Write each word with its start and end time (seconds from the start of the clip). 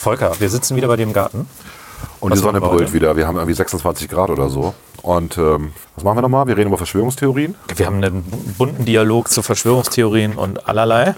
Volker, 0.00 0.32
wir 0.40 0.48
sitzen 0.48 0.76
wieder 0.76 0.88
bei 0.88 0.96
dir 0.96 1.02
im 1.02 1.12
Garten. 1.12 1.46
Und 2.20 2.30
Was 2.30 2.38
die 2.38 2.42
Sonne 2.42 2.60
brüllt 2.60 2.94
wieder. 2.94 3.16
Wir 3.16 3.26
haben 3.26 3.36
irgendwie 3.36 3.52
26 3.52 4.08
Grad 4.08 4.30
oder 4.30 4.48
so. 4.48 4.72
Und 5.02 5.36
ähm, 5.36 5.72
was 5.94 6.04
machen 6.04 6.16
wir 6.16 6.22
nochmal? 6.22 6.46
Wir 6.46 6.56
reden 6.56 6.68
über 6.68 6.78
Verschwörungstheorien. 6.78 7.54
Wir 7.76 7.84
haben 7.86 7.96
einen 7.96 8.22
bunten 8.56 8.86
Dialog 8.86 9.28
zu 9.28 9.42
Verschwörungstheorien 9.42 10.36
und 10.36 10.66
allerlei. 10.66 11.14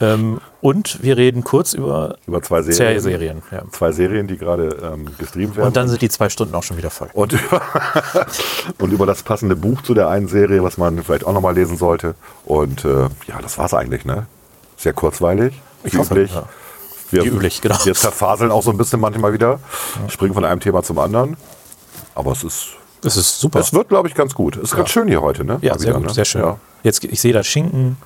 Ähm, 0.00 0.40
und 0.60 1.00
wir 1.04 1.16
reden 1.16 1.44
kurz 1.44 1.72
über 1.72 2.16
Über 2.26 2.42
zwei 2.42 2.62
Serien. 2.62 3.00
Serien. 3.00 3.42
Ja. 3.52 3.62
Zwei 3.70 3.92
Serien, 3.92 4.26
die 4.26 4.36
gerade 4.38 4.76
ähm, 4.82 5.06
gestreamt 5.18 5.54
werden. 5.56 5.68
Und 5.68 5.76
dann 5.76 5.88
sind 5.88 6.02
die 6.02 6.08
zwei 6.08 6.28
Stunden 6.28 6.54
auch 6.56 6.64
schon 6.64 6.76
wieder 6.76 6.90
voll. 6.90 7.08
und, 7.12 7.32
über, 7.32 7.62
und 8.78 8.92
über 8.92 9.06
das 9.06 9.22
passende 9.22 9.54
Buch 9.54 9.82
zu 9.82 9.94
der 9.94 10.08
einen 10.08 10.26
Serie, 10.26 10.64
was 10.64 10.78
man 10.78 11.00
vielleicht 11.04 11.24
auch 11.24 11.32
nochmal 11.32 11.54
lesen 11.54 11.76
sollte. 11.76 12.16
Und 12.44 12.84
äh, 12.84 13.02
ja, 13.28 13.40
das 13.40 13.56
war's 13.56 13.72
eigentlich, 13.74 14.04
ne? 14.04 14.26
Sehr 14.76 14.92
kurzweilig. 14.92 15.60
Ich 15.84 15.94
wie 15.94 15.98
hoffe, 15.98 16.14
üblich. 16.14 16.34
ja. 16.34 16.44
Wir, 17.10 17.24
Wie 17.24 17.28
üblich, 17.28 17.60
genau. 17.60 17.76
Wir 17.84 17.94
zerfaseln 17.94 18.50
auch 18.50 18.62
so 18.62 18.70
ein 18.70 18.76
bisschen 18.76 19.00
manchmal 19.00 19.32
wieder. 19.32 19.60
Springen 20.08 20.34
von 20.34 20.44
einem 20.44 20.60
Thema 20.60 20.82
zum 20.82 20.98
anderen. 20.98 21.36
Aber 22.14 22.32
es 22.32 22.44
ist. 22.44 22.68
Das 23.02 23.16
ist 23.16 23.38
super. 23.38 23.60
Es 23.60 23.72
wird, 23.72 23.88
glaube 23.88 24.08
ich, 24.08 24.14
ganz 24.14 24.34
gut. 24.34 24.56
Es 24.56 24.64
ist 24.64 24.76
ganz 24.76 24.90
schön 24.90 25.06
hier 25.06 25.22
heute, 25.22 25.44
ne? 25.44 25.58
ja, 25.62 25.72
Mal 25.72 25.78
sehr 25.78 25.88
wieder, 25.90 25.98
gut, 25.98 26.08
ne? 26.08 26.14
sehr 26.14 26.24
schön. 26.24 26.40
Ja. 26.42 26.58
Jetzt, 26.82 27.04
ich 27.04 27.20
sehe 27.20 27.32
da 27.32 27.44
Schinken. 27.44 27.96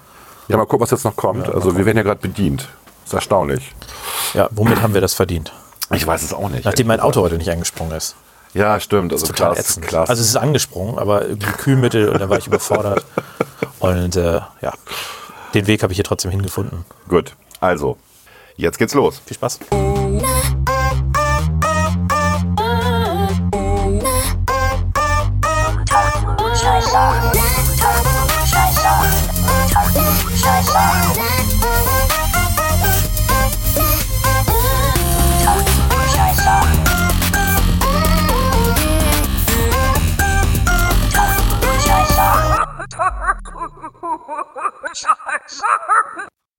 ja, 0.49 0.57
mal 0.57 0.65
gucken, 0.67 0.81
was 0.81 0.91
jetzt 0.91 1.05
noch 1.05 1.17
kommt. 1.17 1.49
also, 1.49 1.77
wir 1.77 1.87
werden 1.87 1.97
ja 1.97 2.03
gerade 2.03 2.21
bedient. 2.21 2.69
ist 3.07 3.15
erstaunlich. 3.15 3.73
Ja, 4.35 4.49
womit 4.51 4.83
haben 4.83 4.93
wir 4.93 5.01
das 5.01 5.15
verdient? 5.15 5.53
Ich 5.93 6.07
weiß 6.07 6.23
es 6.23 6.35
auch 6.35 6.49
nicht. 6.49 6.65
Nachdem 6.65 6.89
mein 6.89 7.01
Auto 7.01 7.21
heute 7.23 7.39
nicht 7.39 7.51
angesprungen 7.51 7.97
ist. 7.97 8.15
Ja, 8.53 8.81
stimmt. 8.81 9.13
Also, 9.13 9.33
ätzend. 9.33 9.87
Klaas, 9.87 10.11
Also 10.11 10.23
es 10.23 10.29
ist 10.29 10.37
angesprungen, 10.37 10.99
aber 10.99 11.27
irgendwie 11.27 11.53
Kühlmittel 11.53 12.09
und 12.09 12.21
da 12.21 12.29
war 12.29 12.39
ich 12.39 12.47
überfordert. 12.47 13.05
Und 13.79 14.15
äh, 14.17 14.41
ja, 14.61 14.73
den 15.55 15.67
Weg 15.67 15.83
habe 15.83 15.93
ich 15.93 15.97
hier 15.97 16.05
trotzdem 16.05 16.31
hingefunden. 16.31 16.85
Gut. 17.09 17.35
Also, 17.61 17.97
jetzt 18.61 18.79
geht's 18.79 18.95
los. 18.95 19.21
Viel 19.25 19.37
Spaß. 19.37 19.59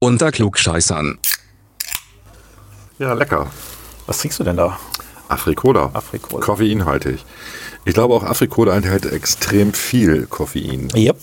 Unter 0.04 0.32
Klugscheißern. 0.32 1.20
Ja, 3.02 3.14
lecker. 3.14 3.50
Was 4.06 4.20
trinkst 4.20 4.40
du 4.40 4.44
denn 4.44 4.58
da? 4.58 4.78
Afrikola. 5.28 5.90
Afrikola. 5.94 6.46
Koffeinhaltig. 6.46 7.26
Ich 7.84 7.96
glaube 7.96 8.14
auch 8.14 8.22
Afrikola 8.22 8.76
enthält 8.76 9.12
extrem 9.12 9.74
viel 9.74 10.28
Koffein. 10.28 10.90
Yep. 10.96 11.18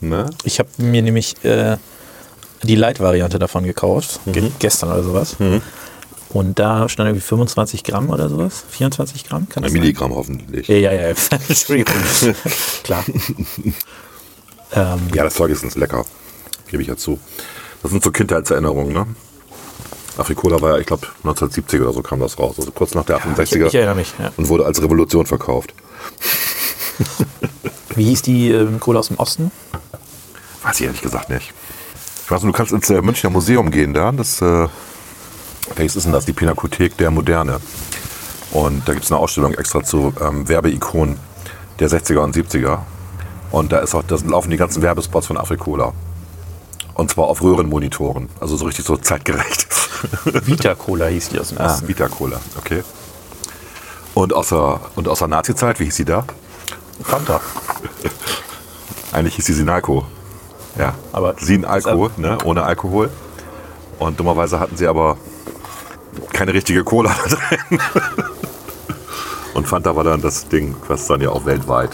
Ne? 0.00 0.30
Ich 0.44 0.58
habe 0.58 0.70
mir 0.78 1.02
nämlich 1.02 1.44
äh, 1.44 1.76
die 2.62 2.76
Light-Variante 2.76 3.38
davon 3.38 3.64
gekauft. 3.64 4.20
Ge 4.24 4.50
gestern 4.58 4.90
oder 4.90 5.02
sowas. 5.02 5.36
Und 6.30 6.58
da 6.58 6.88
stand 6.88 7.08
irgendwie 7.08 7.26
25 7.26 7.84
Gramm 7.84 8.08
oder 8.08 8.30
sowas. 8.30 8.64
24 8.70 9.24
Gramm, 9.28 9.50
kann 9.50 9.62
das 9.62 9.70
sein? 9.72 9.82
Milligramm 9.82 10.14
hoffentlich. 10.14 10.66
Ja, 10.68 10.76
ja, 10.76 10.92
ja. 10.92 11.08
Entschuldigung. 11.48 11.94
Klar. 12.84 13.04
ähm, 14.72 15.00
Ja, 15.12 15.24
das 15.24 15.34
Zeug 15.34 15.50
ist 15.50 15.60
ganz 15.60 15.76
lecker. 15.76 16.06
Gebe 16.70 16.82
ich 16.82 16.88
ja 16.88 16.96
zu. 16.96 17.18
Das 17.82 17.90
sind 17.90 18.02
so 18.02 18.10
Kindheitserinnerungen, 18.10 18.94
ne? 18.94 19.06
Afrikola 20.18 20.60
war 20.60 20.72
ja, 20.72 20.78
ich 20.78 20.86
glaube, 20.86 21.06
1970 21.18 21.80
oder 21.80 21.92
so 21.92 22.02
kam 22.02 22.20
das 22.20 22.38
raus. 22.38 22.56
Also 22.58 22.70
kurz 22.70 22.94
nach 22.94 23.04
der 23.04 23.18
ich, 23.18 23.22
68er. 23.24 23.66
ich 23.66 23.74
erinnere 23.74 23.94
mich. 23.94 24.14
Ja. 24.18 24.32
und 24.36 24.48
wurde 24.48 24.66
als 24.66 24.82
Revolution 24.82 25.26
verkauft. 25.26 25.74
Wie 27.94 28.04
hieß 28.04 28.22
die 28.22 28.50
ähm, 28.50 28.80
Cola 28.80 29.00
aus 29.00 29.08
dem 29.08 29.18
Osten? 29.18 29.50
Weiß 30.62 30.80
ich 30.80 30.86
ehrlich 30.86 31.02
gesagt 31.02 31.30
nicht. 31.30 31.52
Ich 32.24 32.30
weiß 32.30 32.42
nur, 32.42 32.52
du 32.52 32.56
kannst 32.56 32.72
ins 32.72 32.90
äh, 32.90 33.00
Münchner 33.00 33.30
Museum 33.30 33.70
gehen 33.70 33.94
da. 33.94 34.12
Das, 34.12 34.42
äh, 34.42 34.68
welches 35.76 35.96
ist 35.96 36.04
denn 36.04 36.12
das? 36.12 36.26
Die 36.26 36.32
Pinakothek 36.32 36.96
der 36.96 37.10
Moderne. 37.10 37.60
Und 38.50 38.88
da 38.88 38.92
gibt 38.92 39.04
es 39.04 39.12
eine 39.12 39.20
Ausstellung 39.20 39.54
extra 39.54 39.82
zu 39.82 40.12
ähm, 40.20 40.48
Werbeikonen 40.48 41.18
der 41.78 41.90
60er 41.90 42.18
und 42.18 42.36
70er. 42.36 42.80
Und 43.50 43.72
da 43.72 43.78
ist 43.78 43.94
auch, 43.94 44.02
da 44.02 44.16
laufen 44.26 44.50
die 44.50 44.56
ganzen 44.56 44.82
Werbespots 44.82 45.26
von 45.26 45.36
Afrikola. 45.36 45.92
Und 46.98 47.12
zwar 47.12 47.28
auf 47.28 47.42
Röhrenmonitoren. 47.42 48.28
Also 48.40 48.56
so 48.56 48.64
richtig 48.66 48.84
so 48.84 48.96
zeitgerecht. 48.96 49.68
Vita 50.24 50.74
Cola 50.74 51.06
hieß 51.06 51.28
die 51.28 51.38
aus 51.38 51.50
dem 51.50 51.58
ah, 51.58 51.66
Osten. 51.66 51.86
Vita 51.86 52.08
Cola, 52.08 52.40
okay. 52.56 52.82
Und 54.14 54.34
außer, 54.34 54.80
und 54.96 55.06
außer 55.06 55.28
Nazi-Zeit, 55.28 55.78
wie 55.78 55.84
hieß 55.84 55.94
sie 55.94 56.04
da? 56.04 56.24
Fanta. 57.00 57.40
Eigentlich 59.12 59.36
hieß 59.36 59.46
sie 59.46 59.52
Sinalco. 59.52 60.06
Ja, 60.76 60.94
Aber- 61.12 61.36
Sinalco, 61.38 62.10
ne, 62.16 62.36
ohne 62.42 62.64
Alkohol. 62.64 63.10
Und 64.00 64.18
dummerweise 64.18 64.58
hatten 64.58 64.76
sie 64.76 64.88
aber 64.88 65.18
keine 66.32 66.52
richtige 66.52 66.82
Cola 66.82 67.14
da 67.28 67.36
drin. 67.36 67.80
Und 69.54 69.68
Fanta 69.68 69.94
war 69.94 70.02
dann 70.02 70.20
das 70.20 70.48
Ding, 70.48 70.74
was 70.88 71.06
dann 71.06 71.20
ja 71.20 71.30
auch 71.30 71.46
weltweit. 71.46 71.90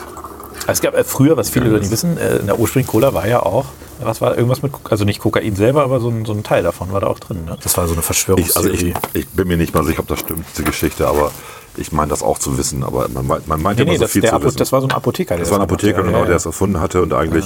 Es 0.66 0.80
gab 0.80 0.94
äh, 0.94 1.04
früher, 1.04 1.36
was 1.36 1.50
viele 1.50 1.68
nicht 1.78 1.90
wissen, 1.90 2.16
äh, 2.16 2.36
in 2.36 2.46
der 2.46 2.58
ursprünglichen 2.58 2.90
Cola 2.90 3.12
war 3.12 3.28
ja 3.28 3.40
auch, 3.40 3.66
was 4.00 4.20
war 4.20 4.36
irgendwas 4.36 4.62
mit, 4.62 4.72
also 4.90 5.04
nicht 5.04 5.20
Kokain 5.20 5.56
selber, 5.56 5.82
aber 5.84 6.00
so 6.00 6.08
ein, 6.08 6.24
so 6.24 6.32
ein 6.32 6.42
Teil 6.42 6.62
davon 6.62 6.92
war 6.92 7.00
da 7.00 7.06
auch 7.06 7.18
drin. 7.18 7.44
Ne? 7.44 7.56
Das 7.62 7.76
war 7.76 7.86
so 7.86 7.92
eine 7.94 8.00
Ich, 8.02 8.06
also 8.08 8.12
Verschwörungstheorie. 8.12 8.94
ich, 9.14 9.20
ich 9.20 9.28
bin 9.28 9.48
mir 9.48 9.56
nicht 9.56 9.74
mal 9.74 9.84
sicher, 9.84 10.00
ob 10.00 10.08
das 10.08 10.20
stimmt, 10.20 10.44
diese 10.52 10.64
Geschichte, 10.64 11.06
aber 11.08 11.30
ich 11.76 11.92
meine 11.92 12.10
das 12.10 12.22
auch 12.22 12.38
zu 12.38 12.56
wissen. 12.58 12.82
Aber 12.84 13.08
man, 13.08 13.26
meint- 13.26 13.48
man 13.48 13.60
meint 13.62 13.78
nee, 13.78 13.82
immer 13.84 13.92
nee, 13.92 13.98
so 13.98 14.06
viel 14.06 14.22
der 14.22 14.30
zu 14.30 14.36
Apo 14.36 14.44
wissen. 14.46 14.58
das 14.58 14.72
war 14.72 14.80
so 14.80 14.86
ein 14.88 14.92
Apotheker. 14.92 15.36
Das 15.36 15.50
war 15.50 15.58
ein 15.58 15.62
Apotheker, 15.62 16.02
genau, 16.02 16.22
der 16.22 16.30
ja, 16.30 16.36
es 16.36 16.46
erfunden 16.46 16.80
hatte 16.80 17.02
und 17.02 17.12
eigentlich 17.12 17.44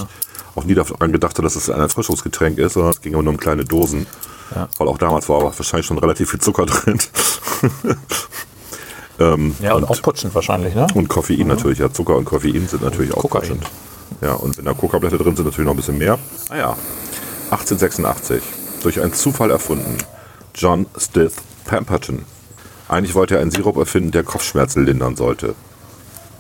auch 0.55 0.65
nie 0.65 0.75
daran 0.75 1.13
gedacht 1.13 1.39
hat, 1.39 1.45
dass 1.45 1.57
es 1.57 1.71
ein 1.71 1.81
Erfrischungsgetränk 1.81 2.59
ist, 2.59 2.73
sondern 2.75 2.91
es 2.93 3.01
ging 3.01 3.13
immer 3.13 3.23
nur 3.23 3.33
um 3.33 3.39
kleine 3.39 3.65
Dosen. 3.65 4.07
Ja. 4.55 4.69
Weil 4.79 4.89
auch 4.89 4.99
damals 4.99 5.29
war 5.29 5.37
aber 5.41 5.53
wahrscheinlich 5.57 5.87
schon 5.87 5.99
relativ 5.99 6.31
viel 6.31 6.41
Zucker 6.41 6.67
drin. 6.67 6.99
ähm, 9.21 9.55
Ja, 9.61 9.75
und, 9.75 9.85
auch 9.89 10.01
putschend 10.03 10.35
wahrscheinlich, 10.35 10.75
ne? 10.75 10.87
und 10.95 11.09
Koffein 11.09 11.47
natürlich. 11.47 11.79
Ja, 11.79 11.93
Zucker 11.93 12.17
und 12.17 12.25
Koffein 12.25 12.67
sind 12.67 12.83
natürlich 12.83 13.13
auch 13.15 13.23
Kokain. 13.23 13.41
putschend. 13.43 13.65
Ja, 14.21 14.35
und 14.35 14.59
wenn 14.59 14.65
da 14.65 14.73
Kokablätter 14.75 15.19
drin 15.19 15.37
sind, 15.37 15.45
natürlich 15.47 15.67
noch 15.67 15.75
ein 15.75 15.77
bisschen 15.77 15.99
mehr. 15.99 16.19
Ah 16.49 16.57
ja, 16.57 16.77
1886. 17.51 18.43
Durch 18.83 19.01
einen 19.01 19.13
Zufall 19.13 19.51
erfunden. 19.51 19.97
John 20.55 20.87
Stith 20.97 21.35
Pemberton. 21.65 22.25
Eigentlich 22.89 23.15
wollte 23.15 23.35
er 23.37 23.43
einen 23.43 23.51
Sirup 23.51 23.77
erfinden, 23.77 24.11
der 24.13 24.23
Kopfschmerzen 24.25 24.85
lindern 24.85 25.15
sollte. 25.17 25.55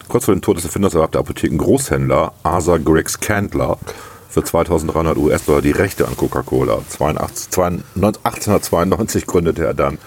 Kurz 0.08 0.24
vor 0.24 0.34
dem 0.34 0.40
Tod 0.40 0.56
des 0.56 0.64
Erfinders 0.64 0.94
erwarb 0.94 1.12
der 1.12 1.20
Apothekengroßhändler 1.20 2.32
Arthur 2.42 2.78
Griggs 2.78 3.20
Candler 3.20 3.76
für 4.30 4.42
2300 4.42 5.16
US-Dollar 5.18 5.60
die 5.60 5.70
Rechte 5.72 6.06
an 6.08 6.16
Coca-Cola. 6.16 6.78
82 6.88 7.50
zwei- 7.50 7.66
1892 7.66 9.26
gründete 9.26 9.64
er 9.66 9.74
dann 9.74 9.98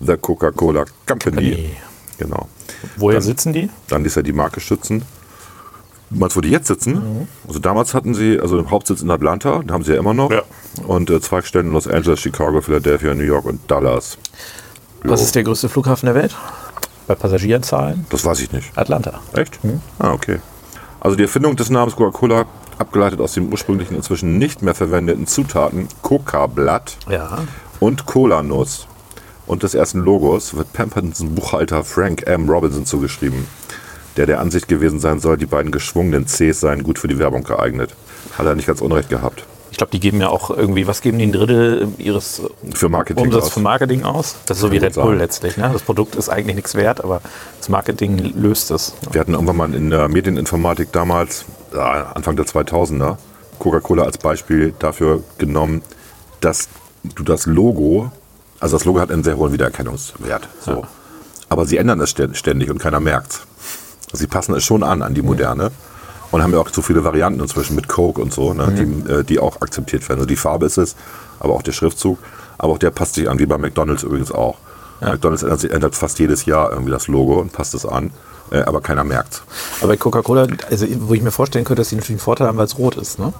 The 0.00 0.16
Coca-Cola 0.16 0.84
Company. 1.06 1.36
Company. 1.36 1.76
Genau. 2.18 2.48
Woher 2.96 3.20
sitzen 3.22 3.52
die? 3.52 3.70
Dann 3.88 4.04
ließ 4.04 4.16
er 4.16 4.22
die 4.22 4.32
Marke 4.32 4.60
schützen. 4.60 5.02
Du 6.10 6.18
meinst, 6.18 6.36
wo 6.36 6.40
die 6.40 6.50
jetzt 6.50 6.66
sitzen? 6.68 7.28
Also 7.46 7.58
damals 7.58 7.92
hatten 7.94 8.14
sie, 8.14 8.40
also 8.40 8.56
den 8.56 8.70
Hauptsitz 8.70 9.02
in 9.02 9.10
Atlanta, 9.10 9.58
den 9.58 9.70
haben 9.72 9.84
sie 9.84 9.92
ja 9.92 9.98
immer 9.98 10.14
noch. 10.14 10.30
Ja. 10.30 10.42
Und 10.86 11.10
äh, 11.10 11.20
Zweigstellen 11.20 11.66
in 11.68 11.72
Los 11.74 11.86
Angeles, 11.86 12.20
Chicago, 12.20 12.60
Philadelphia, 12.62 13.14
New 13.14 13.24
York 13.24 13.44
und 13.44 13.60
Dallas. 13.70 14.16
Was 15.02 15.20
Jo. 15.20 15.26
ist 15.26 15.34
der 15.34 15.42
größte 15.44 15.68
Flughafen 15.68 16.06
der 16.06 16.14
Welt? 16.14 16.34
Bei 17.06 17.14
Passagierzahlen? 17.14 18.06
Das 18.10 18.24
weiß 18.24 18.40
ich 18.40 18.52
nicht. 18.52 18.70
Atlanta. 18.76 19.20
Echt? 19.34 19.58
Ah, 19.98 20.12
okay. 20.12 20.38
Also 21.00 21.16
die 21.16 21.22
Erfindung 21.24 21.56
des 21.56 21.70
Namens 21.70 21.94
Coca-Cola, 21.96 22.46
abgeleitet 22.78 23.20
aus 23.20 23.32
den 23.34 23.50
ursprünglichen 23.52 23.94
inzwischen 23.96 24.38
nicht 24.38 24.62
mehr 24.62 24.74
verwendeten 24.74 25.26
Zutaten 25.26 25.88
Coca-Blatt 26.02 26.96
Ja. 27.08 27.38
und 27.80 28.06
Cola-Nuss 28.06 28.86
und 29.46 29.62
des 29.62 29.74
ersten 29.74 30.00
Logos 30.00 30.54
wird 30.54 30.72
Pembertons 30.72 31.24
Buchhalter 31.24 31.82
Frank 31.84 32.26
M. 32.26 32.48
Robinson 32.48 32.84
zugeschrieben, 32.86 33.46
der 34.18 34.26
der 34.26 34.40
Ansicht 34.40 34.68
gewesen 34.68 35.00
sein 35.00 35.20
soll, 35.20 35.36
die 35.38 35.46
beiden 35.46 35.70
geschwungenen 35.72 36.26
Cs 36.26 36.60
seien 36.60 36.82
gut 36.82 36.98
für 36.98 37.08
die 37.08 37.18
Werbung 37.18 37.44
geeignet. 37.44 37.94
Hat 38.36 38.44
er 38.46 38.54
nicht 38.56 38.66
ganz 38.66 38.80
unrecht 38.80 39.08
gehabt. 39.08 39.44
Ich 39.70 39.76
glaube, 39.78 39.92
die 39.92 40.00
geben 40.00 40.20
ja 40.20 40.28
auch 40.28 40.50
irgendwie, 40.50 40.86
was 40.88 41.02
geben 41.02 41.18
die 41.18 41.26
ein 41.26 41.32
Drittel 41.32 41.86
ihres 41.98 42.42
Für 42.74 42.88
Marketing 42.88 43.26
Umsatz 43.26 43.44
aus. 43.44 43.52
für 43.52 43.60
Marketing 43.60 44.02
aus? 44.02 44.34
Das 44.46 44.56
ist 44.56 44.62
so 44.62 44.72
wie 44.72 44.78
Red 44.78 44.94
Bull 44.94 45.10
sein. 45.12 45.18
letztlich. 45.18 45.56
Ne? 45.56 45.70
Das 45.72 45.82
Produkt 45.82 46.16
ist 46.16 46.28
eigentlich 46.28 46.56
nichts 46.56 46.74
wert, 46.74 47.04
aber 47.04 47.20
das 47.58 47.68
Marketing 47.68 48.32
löst 48.34 48.70
es. 48.72 48.94
Wir 49.12 49.20
hatten 49.20 49.34
irgendwann 49.34 49.56
mal 49.56 49.72
in 49.74 49.90
der 49.90 50.08
Medieninformatik 50.08 50.90
damals, 50.90 51.44
ja, 51.72 52.10
Anfang 52.14 52.34
der 52.34 52.46
2000er, 52.46 53.18
Coca-Cola 53.60 54.02
als 54.02 54.18
Beispiel 54.18 54.74
dafür 54.80 55.22
genommen, 55.38 55.82
dass 56.40 56.68
du 57.14 57.22
das 57.22 57.46
Logo, 57.46 58.10
also 58.58 58.76
das 58.76 58.84
Logo 58.84 58.98
hat 59.00 59.12
einen 59.12 59.22
sehr 59.22 59.36
hohen 59.36 59.52
Wiedererkennungswert. 59.52 60.48
So. 60.60 60.70
Ja. 60.72 60.82
Aber 61.50 61.66
sie 61.66 61.76
ändern 61.76 62.00
es 62.00 62.16
stä- 62.16 62.34
ständig 62.34 62.70
und 62.70 62.78
keiner 62.78 62.98
merkt 63.00 63.40
Sie 64.12 64.26
passen 64.26 64.54
es 64.54 64.64
schon 64.64 64.82
an, 64.82 65.02
an 65.02 65.14
die 65.14 65.22
moderne. 65.22 65.70
Und 66.30 66.42
haben 66.42 66.52
ja 66.52 66.58
auch 66.58 66.68
so 66.70 66.82
viele 66.82 67.04
Varianten 67.04 67.40
inzwischen 67.40 67.74
mit 67.74 67.88
Coke 67.88 68.20
und 68.20 68.34
so, 68.34 68.52
ne, 68.52 68.70
die, 68.70 69.10
äh, 69.10 69.24
die 69.24 69.38
auch 69.38 69.62
akzeptiert 69.62 70.06
werden. 70.10 70.18
Also 70.18 70.28
die 70.28 70.36
Farbe 70.36 70.66
ist 70.66 70.76
es, 70.76 70.94
aber 71.40 71.54
auch 71.54 71.62
der 71.62 71.72
Schriftzug. 71.72 72.18
Aber 72.58 72.74
auch 72.74 72.78
der 72.78 72.90
passt 72.90 73.14
sich 73.14 73.30
an, 73.30 73.38
wie 73.38 73.46
bei 73.46 73.56
McDonalds 73.56 74.02
übrigens 74.02 74.30
auch. 74.30 74.58
McDonalds 75.00 75.42
ändert, 75.42 75.64
ändert 75.64 75.94
fast 75.94 76.18
jedes 76.18 76.44
Jahr 76.44 76.70
irgendwie 76.70 76.90
das 76.90 77.08
Logo 77.08 77.40
und 77.40 77.52
passt 77.52 77.74
es 77.74 77.86
an, 77.86 78.10
äh, 78.50 78.60
aber 78.62 78.80
keiner 78.80 79.04
merkt's. 79.04 79.42
Aber 79.80 79.88
bei 79.88 79.96
Coca-Cola, 79.96 80.48
also 80.70 80.86
wo 81.00 81.14
ich 81.14 81.22
mir 81.22 81.30
vorstellen 81.30 81.64
könnte, 81.64 81.80
dass 81.80 81.90
sie 81.90 81.96
natürlich 81.96 82.20
einen 82.20 82.24
Vorteil 82.24 82.48
haben, 82.48 82.58
weil 82.58 82.66
es 82.66 82.78
rot 82.78 82.96
ist, 82.96 83.18
ne? 83.18 83.32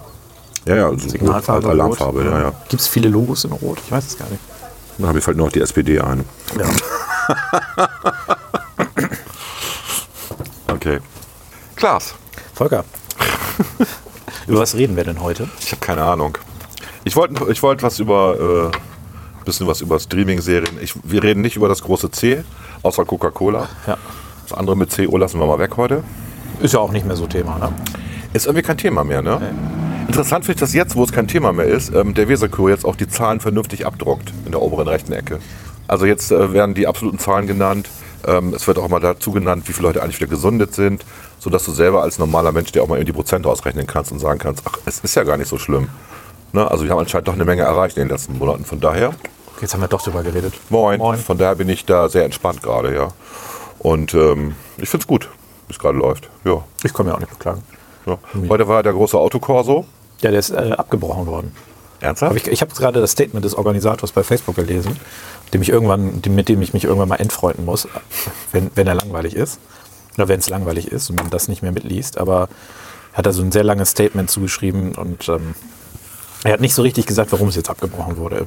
Ja, 0.64 0.76
ja, 0.76 0.90
so 0.90 1.08
Signalfarbe, 1.08 1.66
rot, 1.66 1.72
Alarmfarbe, 1.72 2.24
ja, 2.24 2.40
ja. 2.40 2.52
Gibt 2.68 2.80
es 2.80 2.88
viele 2.88 3.08
Logos 3.08 3.44
in 3.44 3.52
Rot? 3.52 3.78
Ich 3.84 3.90
weiß 3.90 4.06
es 4.06 4.18
gar 4.18 4.28
nicht. 4.28 4.42
Dann 4.98 5.08
habe 5.08 5.18
ich 5.18 5.24
fällt 5.24 5.36
nur 5.36 5.46
noch 5.46 5.52
die 5.52 5.60
SPD 5.60 6.00
ein. 6.00 6.24
Ja. 6.58 6.66
Okay. 10.78 11.00
Klaas, 11.74 12.14
Volker, 12.54 12.84
über 14.46 14.60
was 14.60 14.76
reden 14.76 14.94
wir 14.94 15.02
denn 15.02 15.20
heute? 15.20 15.48
ich 15.60 15.72
habe 15.72 15.80
keine 15.80 16.04
Ahnung. 16.04 16.38
Ich 17.02 17.16
wollte 17.16 17.50
ich 17.50 17.64
wollt 17.64 17.82
was 17.82 17.98
über, 17.98 18.70
äh, 18.72 19.44
bisschen 19.44 19.66
was 19.66 19.80
über 19.80 19.98
Streaming-Serien. 19.98 20.78
Wir 21.02 21.22
reden 21.24 21.40
nicht 21.40 21.56
über 21.56 21.66
das 21.66 21.82
große 21.82 22.12
C, 22.12 22.44
außer 22.84 23.04
Coca-Cola. 23.04 23.68
Ja. 23.88 23.98
Das 24.48 24.56
andere 24.56 24.76
mit 24.76 24.94
CO 24.94 25.16
lassen 25.16 25.40
wir 25.40 25.46
mal 25.46 25.58
weg 25.58 25.76
heute. 25.76 26.04
Ist 26.60 26.74
ja 26.74 26.78
auch 26.78 26.92
nicht 26.92 27.04
mehr 27.04 27.16
so 27.16 27.26
Thema, 27.26 27.58
ne? 27.58 27.72
Ist 28.32 28.46
irgendwie 28.46 28.62
kein 28.62 28.78
Thema 28.78 29.02
mehr, 29.02 29.20
ne? 29.20 29.52
Interessant 30.06 30.44
finde 30.44 30.58
ich 30.58 30.60
das 30.60 30.74
jetzt, 30.74 30.94
wo 30.94 31.02
es 31.02 31.10
kein 31.10 31.26
Thema 31.26 31.52
mehr 31.52 31.66
ist, 31.66 31.92
ähm, 31.92 32.14
der 32.14 32.28
Weserkurier 32.28 32.76
jetzt 32.76 32.84
auch 32.84 32.94
die 32.94 33.08
Zahlen 33.08 33.40
vernünftig 33.40 33.84
abdruckt 33.84 34.32
in 34.44 34.52
der 34.52 34.62
oberen 34.62 34.86
rechten 34.86 35.12
Ecke. 35.12 35.40
Also 35.88 36.06
jetzt 36.06 36.30
äh, 36.30 36.52
werden 36.52 36.74
die 36.74 36.86
absoluten 36.86 37.18
Zahlen 37.18 37.48
genannt. 37.48 37.88
Ähm, 38.26 38.52
es 38.54 38.66
wird 38.66 38.78
auch 38.78 38.88
mal 38.88 39.00
dazu 39.00 39.32
genannt, 39.32 39.68
wie 39.68 39.72
viele 39.72 39.88
Leute 39.88 40.02
eigentlich 40.02 40.18
wieder 40.20 40.30
gesundet 40.30 40.74
sind, 40.74 41.04
sodass 41.38 41.64
du 41.64 41.72
selber 41.72 42.02
als 42.02 42.18
normaler 42.18 42.52
Mensch 42.52 42.72
dir 42.72 42.82
auch 42.82 42.88
mal 42.88 42.96
eben 42.96 43.06
die 43.06 43.12
Prozente 43.12 43.48
ausrechnen 43.48 43.86
kannst 43.86 44.10
und 44.12 44.18
sagen 44.18 44.38
kannst, 44.38 44.62
ach, 44.66 44.78
es 44.86 45.00
ist 45.00 45.14
ja 45.14 45.22
gar 45.24 45.36
nicht 45.36 45.48
so 45.48 45.58
schlimm. 45.58 45.88
Ne? 46.52 46.68
Also 46.70 46.84
wir 46.84 46.90
haben 46.90 46.98
anscheinend 46.98 47.28
doch 47.28 47.34
eine 47.34 47.44
Menge 47.44 47.62
erreicht 47.62 47.96
in 47.96 48.04
den 48.04 48.10
letzten 48.10 48.38
Monaten. 48.38 48.64
Von 48.64 48.80
daher, 48.80 49.12
Jetzt 49.60 49.74
haben 49.74 49.80
wir 49.80 49.88
doch 49.88 50.02
drüber 50.02 50.22
geredet. 50.22 50.54
moin. 50.70 50.98
Moin. 50.98 51.18
Von 51.18 51.36
daher 51.38 51.56
bin 51.56 51.68
ich 51.68 51.84
da 51.84 52.08
sehr 52.08 52.24
entspannt 52.24 52.62
gerade, 52.62 52.94
ja. 52.94 53.08
Und 53.80 54.14
ähm, 54.14 54.54
ich 54.76 54.88
finde 54.88 55.02
es 55.02 55.06
gut, 55.06 55.28
wie 55.66 55.72
es 55.72 55.78
gerade 55.78 55.98
läuft. 55.98 56.28
Ja. 56.44 56.62
Ich 56.84 56.92
kann 56.94 57.06
mir 57.06 57.14
auch 57.14 57.18
nicht 57.20 57.30
beklagen. 57.30 57.62
ja. 58.06 58.18
Heute 58.48 58.66
war 58.68 58.82
der 58.82 58.92
große 58.92 59.18
Autokorso. 59.18 59.84
Ja, 60.20 60.30
der 60.30 60.40
ist 60.40 60.50
äh, 60.50 60.72
abgebrochen 60.76 61.26
worden. 61.26 61.52
Ernsthaft? 62.00 62.36
Ich, 62.36 62.46
ich 62.46 62.60
habe 62.60 62.74
gerade 62.74 63.00
das 63.00 63.12
Statement 63.12 63.44
des 63.44 63.54
Organisators 63.54 64.12
bei 64.12 64.22
Facebook 64.22 64.56
gelesen, 64.56 64.96
dem 65.52 65.62
ich 65.62 65.68
irgendwann, 65.68 66.20
mit 66.28 66.48
dem 66.48 66.62
ich 66.62 66.72
mich 66.72 66.84
irgendwann 66.84 67.08
mal 67.08 67.16
entfreunden 67.16 67.64
muss, 67.64 67.88
wenn, 68.52 68.70
wenn 68.74 68.86
er 68.86 68.94
langweilig 68.94 69.34
ist. 69.34 69.58
Oder 70.16 70.28
wenn 70.28 70.40
es 70.40 70.48
langweilig 70.48 70.90
ist 70.90 71.10
und 71.10 71.16
man 71.16 71.30
das 71.30 71.48
nicht 71.48 71.62
mehr 71.62 71.72
mitliest. 71.72 72.18
Aber 72.18 72.48
er 73.12 73.18
hat 73.18 73.26
da 73.26 73.32
so 73.32 73.42
ein 73.42 73.52
sehr 73.52 73.64
langes 73.64 73.90
Statement 73.90 74.30
zugeschrieben 74.30 74.94
und 74.96 75.28
ähm, 75.28 75.54
er 76.44 76.52
hat 76.52 76.60
nicht 76.60 76.74
so 76.74 76.82
richtig 76.82 77.06
gesagt, 77.06 77.32
warum 77.32 77.48
es 77.48 77.56
jetzt 77.56 77.70
abgebrochen 77.70 78.16
wurde. 78.16 78.46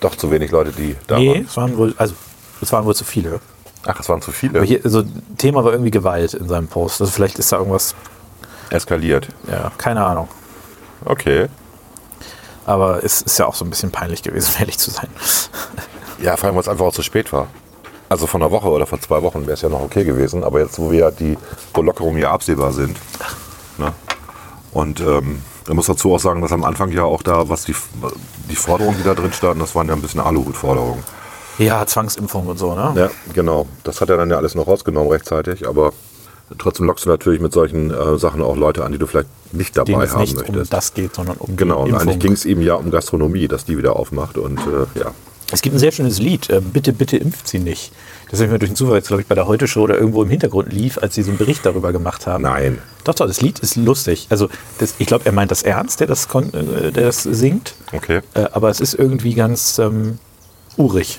Doch 0.00 0.14
zu 0.14 0.30
wenig 0.30 0.50
Leute, 0.50 0.72
die 0.72 0.96
da 1.06 1.18
nee, 1.18 1.28
waren. 1.30 1.44
es 1.44 1.56
waren 1.56 1.76
wohl, 1.76 1.94
also 1.98 2.14
es 2.60 2.72
waren 2.72 2.84
wohl 2.84 2.94
zu 2.94 3.04
viele. 3.04 3.40
Ach, 3.86 3.98
es 4.00 4.08
waren 4.08 4.20
zu 4.20 4.32
viele. 4.32 4.62
Hier, 4.62 4.80
also, 4.84 5.04
Thema 5.36 5.64
war 5.64 5.72
irgendwie 5.72 5.90
Gewalt 5.90 6.34
in 6.34 6.48
seinem 6.48 6.68
Post. 6.68 7.00
Also 7.00 7.12
vielleicht 7.12 7.38
ist 7.38 7.52
da 7.52 7.58
irgendwas, 7.58 7.94
Eskaliert. 8.70 9.28
ja, 9.50 9.72
keine 9.78 10.04
Ahnung. 10.04 10.28
Okay. 11.04 11.48
Aber 12.68 13.02
es 13.02 13.22
ist 13.22 13.38
ja 13.38 13.46
auch 13.46 13.54
so 13.54 13.64
ein 13.64 13.70
bisschen 13.70 13.90
peinlich 13.90 14.22
gewesen, 14.22 14.54
ehrlich 14.58 14.76
zu 14.76 14.90
sein. 14.90 15.08
Ja, 16.20 16.36
vor 16.36 16.48
allem, 16.48 16.56
weil 16.56 16.60
es 16.60 16.68
einfach 16.68 16.84
auch 16.84 16.92
zu 16.92 17.02
spät 17.02 17.32
war. 17.32 17.46
Also 18.10 18.26
von 18.26 18.42
einer 18.42 18.50
Woche 18.50 18.68
oder 18.68 18.86
vor 18.86 19.00
zwei 19.00 19.22
Wochen 19.22 19.42
wäre 19.42 19.52
es 19.52 19.62
ja 19.62 19.70
noch 19.70 19.80
okay 19.80 20.04
gewesen. 20.04 20.44
Aber 20.44 20.60
jetzt, 20.60 20.78
wo 20.78 20.90
wir 20.90 20.98
ja 20.98 21.10
die 21.10 21.38
wo 21.72 21.80
Lockerungen 21.80 22.20
ja 22.20 22.30
absehbar 22.30 22.72
sind. 22.72 22.98
Ne? 23.78 23.94
Und 24.72 25.00
ähm, 25.00 25.40
man 25.66 25.76
muss 25.76 25.86
dazu 25.86 26.14
auch 26.14 26.18
sagen, 26.18 26.42
dass 26.42 26.52
am 26.52 26.62
Anfang 26.62 26.90
ja 26.90 27.04
auch 27.04 27.22
da, 27.22 27.48
was 27.48 27.64
die, 27.64 27.74
die 28.50 28.56
Forderungen, 28.56 28.98
die 28.98 29.04
da 29.04 29.14
drin 29.14 29.32
standen, 29.32 29.60
das 29.60 29.74
waren 29.74 29.88
ja 29.88 29.94
ein 29.94 30.02
bisschen 30.02 30.20
Aluhut-Forderungen. 30.20 31.02
Ja, 31.56 31.86
Zwangsimpfung 31.86 32.48
und 32.48 32.58
so, 32.58 32.74
ne? 32.74 32.92
Ja, 32.94 33.10
genau. 33.32 33.66
Das 33.82 34.02
hat 34.02 34.10
er 34.10 34.18
dann 34.18 34.30
ja 34.30 34.36
alles 34.36 34.54
noch 34.54 34.66
rausgenommen 34.66 35.10
rechtzeitig. 35.10 35.66
Aber 35.66 35.92
trotzdem 36.56 36.86
lockst 36.86 37.04
du 37.04 37.10
natürlich 37.10 37.40
mit 37.40 37.52
solchen 37.52 37.90
äh, 37.90 38.18
Sachen 38.18 38.42
auch 38.42 38.56
Leute 38.56 38.84
an, 38.84 38.92
die 38.92 38.98
du 38.98 39.06
vielleicht 39.06 39.28
nicht 39.52 39.76
dabei 39.76 39.92
denen 39.92 40.02
es 40.02 40.12
haben 40.12 40.20
nicht 40.22 40.36
um 40.36 40.54
möchtest. 40.54 40.72
das 40.72 40.94
geht, 40.94 41.14
sondern 41.14 41.36
um 41.38 41.56
Genau, 41.56 41.84
und 41.84 41.94
eigentlich 41.94 42.18
ging 42.18 42.32
es 42.32 42.44
ihm 42.44 42.62
ja 42.62 42.74
um 42.74 42.90
Gastronomie, 42.90 43.48
dass 43.48 43.64
die 43.64 43.76
wieder 43.76 43.96
aufmacht. 43.96 44.38
Und 44.38 44.58
äh, 44.60 44.98
ja, 44.98 45.12
Es 45.52 45.62
gibt 45.62 45.76
ein 45.76 45.78
sehr 45.78 45.92
schönes 45.92 46.18
Lied, 46.18 46.48
äh, 46.50 46.60
Bitte, 46.60 46.92
bitte 46.92 47.16
impft 47.16 47.48
sie 47.48 47.58
nicht. 47.58 47.92
Das 48.30 48.40
ist 48.40 48.50
mir 48.50 48.58
durch 48.58 48.70
den 48.70 48.76
Zufall 48.76 48.96
jetzt, 48.96 49.08
glaube 49.08 49.22
ich, 49.22 49.26
bei 49.26 49.34
der 49.34 49.46
Heute-Show 49.46 49.82
oder 49.82 49.96
irgendwo 49.96 50.22
im 50.22 50.28
Hintergrund 50.28 50.70
lief, 50.72 50.98
als 50.98 51.14
sie 51.14 51.22
so 51.22 51.30
einen 51.30 51.38
Bericht 51.38 51.64
darüber 51.64 51.92
gemacht 51.92 52.26
haben. 52.26 52.42
nein. 52.42 52.78
Doch, 53.04 53.14
doch, 53.14 53.26
das 53.26 53.40
Lied 53.40 53.58
ist 53.60 53.76
lustig. 53.76 54.26
Also 54.28 54.48
das, 54.78 54.94
ich 54.98 55.06
glaube, 55.06 55.24
er 55.24 55.32
meint 55.32 55.50
das 55.50 55.62
ernst, 55.62 56.00
der 56.00 56.06
das, 56.06 56.26
äh, 56.26 56.92
der 56.92 57.04
das 57.06 57.22
singt. 57.22 57.74
Okay. 57.92 58.20
Äh, 58.34 58.46
aber 58.52 58.68
es 58.68 58.80
ist 58.80 58.92
irgendwie 58.94 59.32
ganz 59.32 59.78
ähm, 59.78 60.18
urig. 60.76 61.18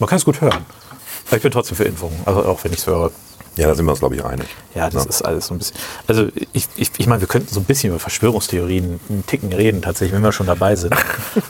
Man 0.00 0.08
kann 0.08 0.18
es 0.18 0.24
gut 0.24 0.40
hören. 0.40 0.66
Aber 1.28 1.36
ich 1.36 1.42
bin 1.42 1.52
trotzdem 1.52 1.76
für 1.76 1.84
Impfungen, 1.84 2.16
also 2.24 2.44
auch 2.44 2.64
wenn 2.64 2.72
ich 2.72 2.78
es 2.80 2.86
höre. 2.88 3.12
Ja, 3.56 3.68
da 3.68 3.74
sind 3.74 3.84
wir 3.84 3.90
uns, 3.90 3.98
glaube 4.00 4.14
ich, 4.14 4.24
einig. 4.24 4.46
Ja, 4.74 4.88
das 4.88 5.04
ist 5.04 5.22
alles 5.22 5.46
so 5.46 5.54
ein 5.54 5.58
bisschen. 5.58 5.76
Also 6.06 6.28
ich, 6.54 6.68
ich, 6.76 6.90
ich 6.96 7.06
meine, 7.06 7.20
wir 7.20 7.28
könnten 7.28 7.52
so 7.52 7.60
ein 7.60 7.64
bisschen 7.64 7.90
über 7.90 7.98
Verschwörungstheorien 7.98 8.98
einen 9.10 9.26
Ticken 9.26 9.52
reden, 9.52 9.82
tatsächlich, 9.82 10.14
wenn 10.14 10.22
wir 10.22 10.32
schon 10.32 10.46
dabei 10.46 10.76
sind. 10.76 10.94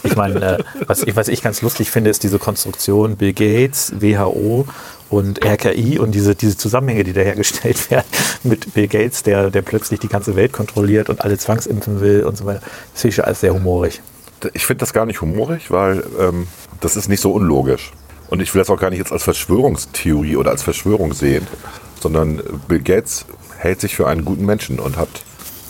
Ich 0.05 0.17
meine, 0.17 0.59
äh, 0.59 0.59
was, 0.87 1.03
ich, 1.03 1.17
was 1.17 1.29
ich 1.29 1.43
ganz 1.43 1.63
lustig 1.63 1.91
finde, 1.91 2.11
ist 2.11 2.23
diese 2.23 2.39
Konstruktion 2.39 3.17
Bill 3.17 3.33
Gates, 3.33 3.93
WHO 3.99 4.67
und 5.09 5.45
RKI 5.45 5.99
und 5.99 6.13
diese, 6.13 6.35
diese 6.35 6.57
Zusammenhänge, 6.57 7.05
die 7.05 7.13
da 7.13 7.21
hergestellt 7.21 7.91
werden 7.91 8.07
mit 8.43 8.75
Bill 8.75 8.89
Gates, 8.89 9.23
der, 9.23 9.51
der 9.51 9.63
plötzlich 9.63 10.01
die 10.01 10.09
ganze 10.09 10.37
Welt 10.37 10.53
kontrolliert 10.53 11.09
und 11.09 11.23
alle 11.23 11.39
zwangsimpfen 11.39 12.01
will 12.01 12.25
und 12.25 12.37
so 12.37 12.45
weiter. 12.45 12.61
Das 12.93 13.03
finde 13.03 13.09
ich 13.11 13.15
schon 13.17 13.25
alles 13.25 13.41
sehr 13.41 13.55
humorig. 13.55 14.03
Ich 14.55 14.67
finde 14.67 14.81
das 14.81 14.93
gar 14.93 15.07
nicht 15.07 15.21
humorig, 15.21 15.71
weil 15.71 16.05
ähm, 16.19 16.49
das 16.81 16.97
ist 16.97 17.09
nicht 17.09 17.21
so 17.21 17.33
unlogisch. 17.33 17.93
Und 18.29 18.41
ich 18.41 18.55
will 18.55 18.61
das 18.61 18.71
auch 18.71 18.81
gar 18.81 18.91
nicht 18.91 18.99
jetzt 18.99 19.13
als 19.13 19.23
Verschwörungstheorie 19.23 20.37
oder 20.37 20.51
als 20.51 20.63
Verschwörung 20.63 21.13
sehen, 21.13 21.47
sondern 22.03 22.43
Bill 22.69 22.81
Gates 22.81 23.25
hält 23.59 23.81
sich 23.81 23.95
für 23.97 24.07
einen 24.09 24.25
guten 24.25 24.45
Menschen 24.45 24.79
und 24.81 24.97
hat 24.97 25.09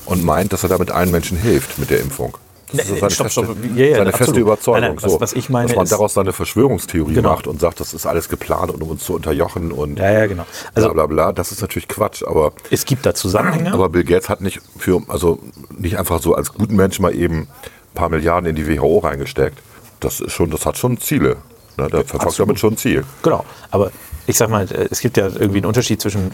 und 0.07 0.25
meint, 0.25 0.53
dass 0.53 0.63
er 0.63 0.69
damit 0.71 0.91
allen 0.91 1.11
Menschen 1.11 1.37
hilft 1.39 1.79
mit 1.79 1.91
der 1.91 2.01
Impfung. 2.01 2.37
Das 2.75 2.89
ist 2.89 3.01
seine, 3.01 3.11
stopp, 3.11 3.27
feste, 3.27 3.45
stopp. 3.45 3.57
Ja, 3.77 3.85
ja, 3.85 3.97
seine 3.99 4.09
absolut. 4.09 4.17
feste 4.17 4.41
Überzeugung. 4.41 4.81
Nein, 4.81 4.91
nein, 4.95 5.03
was- 5.03 5.13
so, 5.13 5.21
was 5.21 5.33
ich 5.35 5.51
meine 5.51 5.67
dass 5.69 5.77
man 5.77 5.85
ist- 5.85 5.93
daraus 5.93 6.15
seine 6.15 6.33
Verschwörungstheorie 6.33 7.13
Genau. 7.13 7.29
macht 7.35 7.47
und 7.47 7.61
sagt, 7.61 7.81
das 7.81 7.93
ist 7.93 8.07
alles 8.07 8.31
geplant, 8.31 8.71
um 8.73 8.89
uns 8.89 9.05
zu 9.05 9.13
unterjochen 9.15 9.73
und 9.73 9.99
Ja, 9.99 10.11
ja, 10.11 10.27
genau. 10.27 10.45
bla 10.45 10.71
Also 10.75 10.95
bla 10.95 11.07
bla. 11.07 11.33
Das 11.33 11.53
ist 11.53 11.61
natürlich 11.61 11.87
Quatsch, 11.87 12.23
aber 12.27 12.53
es 12.71 12.87
gibt 12.87 13.05
da 13.05 13.13
Zusammenhänge. 13.15 13.75
aber 13.75 13.91
Bill 13.91 14.05
Gates 14.05 14.31
hat 14.31 14.41
nicht 14.41 14.61
für, 14.79 15.03
also 15.09 15.39
nicht 15.77 15.99
einfach 15.99 16.23
so 16.23 16.35
als 16.35 16.55
guten 16.55 16.75
Mensch 16.77 16.99
mal 16.99 17.15
eben 17.15 17.41
ein 17.41 17.49
paar 17.95 18.09
Milliarden 18.09 18.49
in 18.49 18.57
die 18.57 18.67
WHO 18.67 19.01
reingesteckt. 19.01 19.59
Das 20.01 20.21
ist 20.21 20.33
schon, 20.33 20.51
das 20.51 20.65
hat 20.65 20.79
schon 20.79 20.97
Ziele. 20.99 21.37
Ne, 21.77 21.89
der 21.89 22.01
verfolgt 22.01 22.27
absolut. 22.27 22.49
damit 22.49 22.61
schon 22.61 22.75
ein 22.75 22.77
Ziel. 22.77 23.05
Genau, 23.23 23.45
aber 23.71 23.91
ich 24.27 24.37
sag 24.37 24.51
mal, 24.51 24.71
äh, 24.71 24.89
es 24.91 25.01
gibt 25.01 25.17
ja 25.17 25.27
irgendwie 25.27 25.59
einen 25.59 25.67
Unterschied 25.67 26.01
zwischen 26.01 26.33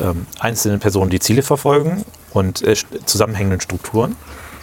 ähm, 0.00 0.26
einzelnen 0.38 0.80
Personen, 0.80 1.10
die 1.10 1.20
Ziele 1.20 1.42
verfolgen 1.42 2.04
und 2.32 2.62
äh, 2.62 2.76
zusammenhängenden 3.04 3.60
Strukturen. 3.60 4.16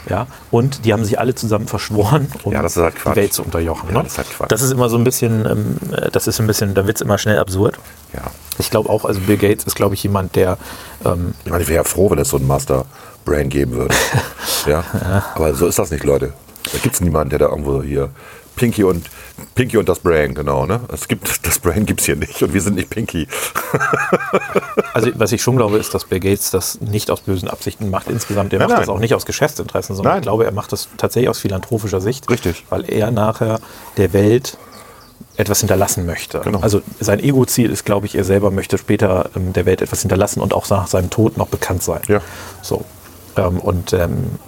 Ja, 0.09 0.27
und 0.51 0.83
die 0.83 0.91
haben 0.91 1.05
sich 1.05 1.17
alle 1.17 1.33
zusammen 1.33 1.67
verschworen, 1.67 2.27
um 2.43 2.51
Ja, 2.51 2.62
halt 2.62 2.75
die 2.75 3.15
Welt 3.15 3.33
zu 3.33 3.41
unterjochen. 3.41 3.88
Ja, 3.89 3.98
ne? 3.98 4.03
das 4.03 4.17
ist 4.17 4.39
halt. 4.39 4.51
Das 4.51 4.62
ist 4.62 4.71
immer 4.71 4.89
so 4.89 4.98
ein 4.98 5.05
bisschen, 5.05 5.45
ähm, 5.45 5.77
äh, 5.93 6.12
das 6.12 6.27
ist 6.27 6.41
ein 6.41 6.48
bisschen, 6.48 6.74
da 6.74 6.86
wird 6.88 6.98
es 6.98 7.01
immer 7.01 7.17
schnell 7.17 7.39
absurd. 7.39 7.79
Ja. 8.13 8.24
Ich 8.57 8.69
glaube 8.69 8.89
auch, 8.89 9.05
also 9.05 9.21
Bill 9.21 9.38
Gates 9.38 9.63
ist, 9.65 9.75
glaube 9.75 9.95
ich, 9.95 10.03
jemand, 10.03 10.36
der 10.36 10.57
ähm, 11.05 11.33
Ich 11.45 11.51
meine, 11.51 11.63
ich 11.63 11.69
wäre 11.69 11.77
ja 11.77 11.83
froh, 11.86 12.12
wenn 12.12 12.19
es 12.19 12.29
so 12.29 12.38
einen 12.38 12.48
Master 12.48 12.86
Brain 13.24 13.48
geben 13.48 13.71
würde. 13.74 13.95
ja? 14.67 14.83
Aber 15.36 15.53
so 15.53 15.67
ist 15.67 15.79
das 15.79 15.89
nicht, 15.89 16.03
Leute. 16.03 16.33
Da 16.71 16.77
gibt 16.79 16.95
es 16.95 17.01
niemanden, 17.01 17.29
der 17.29 17.39
da 17.39 17.45
irgendwo 17.48 17.81
hier 17.81 18.09
Pinky 18.55 18.83
und 18.83 19.10
Pinky 19.55 19.77
und 19.77 19.89
das 19.89 20.00
Brain, 20.00 20.33
genau. 20.33 20.65
Ne? 20.65 20.81
Es 20.91 21.07
gibt 21.07 21.27
das 21.48 21.60
Brain 21.60 21.86
gibt 21.86 22.01
es 22.01 22.05
hier 22.05 22.15
nicht 22.15 22.41
und 22.43 22.53
wir 22.53 22.62
sind 22.62 22.75
nicht 22.75 22.89
Pinky. 22.89 23.27
Also 24.93 25.10
was 25.15 25.31
ich 25.31 25.41
schon 25.41 25.57
glaube, 25.57 25.77
ist, 25.77 25.95
dass 25.95 26.05
Bill 26.05 26.19
Gates 26.19 26.51
das 26.51 26.79
nicht 26.79 27.10
aus 27.10 27.22
bösen 27.22 27.48
Absichten 27.48 27.89
macht 27.89 28.10
insgesamt. 28.10 28.51
Der 28.51 28.60
Nein, 28.60 28.67
macht 28.67 28.77
nein. 28.77 28.86
das 28.86 28.95
auch 28.95 29.00
nicht 29.00 29.15
aus 29.15 29.25
Geschäftsinteressen, 29.25 29.95
sondern 29.95 30.13
Nein. 30.13 30.19
ich 30.19 30.24
glaube, 30.24 30.45
er 30.45 30.51
macht 30.51 30.72
das 30.72 30.88
tatsächlich 30.98 31.29
aus 31.29 31.39
philanthropischer 31.39 32.00
Sicht. 32.00 32.29
Richtig. 32.29 32.63
Weil 32.69 32.88
er 32.88 33.10
nachher 33.10 33.60
der 33.98 34.13
Welt 34.13 34.55
etwas 35.36 35.60
hinterlassen 35.60 36.05
möchte. 36.05 36.41
Genau. 36.41 36.60
Also 36.60 36.81
sein 37.00 37.19
Ego-Ziel 37.19 37.72
ist, 37.72 37.86
glaube 37.86 38.05
ich, 38.05 38.15
er 38.15 38.24
selber 38.24 38.51
möchte 38.51 38.77
später 38.77 39.31
ähm, 39.36 39.53
der 39.53 39.65
Welt 39.65 39.81
etwas 39.81 40.01
hinterlassen 40.01 40.41
und 40.41 40.53
auch 40.53 40.69
nach 40.69 40.88
seinem 40.88 41.10
Tod 41.10 41.38
noch 41.38 41.48
bekannt 41.48 41.81
sein. 41.81 42.01
Ja. 42.07 42.22
So. 42.62 42.86
Ähm, 43.36 43.60
und 43.60 43.93
ähm, 43.93 44.39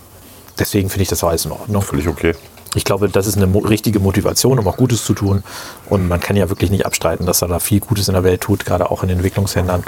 deswegen 0.59 0.89
finde 0.89 1.03
ich 1.03 1.09
das 1.09 1.23
alles 1.23 1.45
in 1.45 1.51
Ordnung. 1.51 1.81
Völlig 1.81 2.07
okay. 2.07 2.35
Ich 2.75 2.83
glaube, 2.83 3.09
das 3.09 3.25
ist 3.25 3.37
eine 3.37 3.47
mo 3.47 3.59
richtige 3.59 3.99
Motivation, 3.99 4.59
um 4.59 4.67
auch 4.67 4.77
Gutes 4.77 5.03
zu 5.05 5.13
tun. 5.13 5.43
Und 5.89 6.07
man 6.07 6.19
kann 6.19 6.35
ja 6.35 6.49
wirklich 6.49 6.69
nicht 6.69 6.85
abstreiten, 6.85 7.25
dass 7.25 7.41
er 7.41 7.47
da 7.47 7.59
viel 7.59 7.79
Gutes 7.79 8.07
in 8.07 8.13
der 8.13 8.23
Welt 8.23 8.41
tut, 8.41 8.65
gerade 8.65 8.91
auch 8.91 9.03
in 9.03 9.09
Entwicklungsländern. 9.09 9.83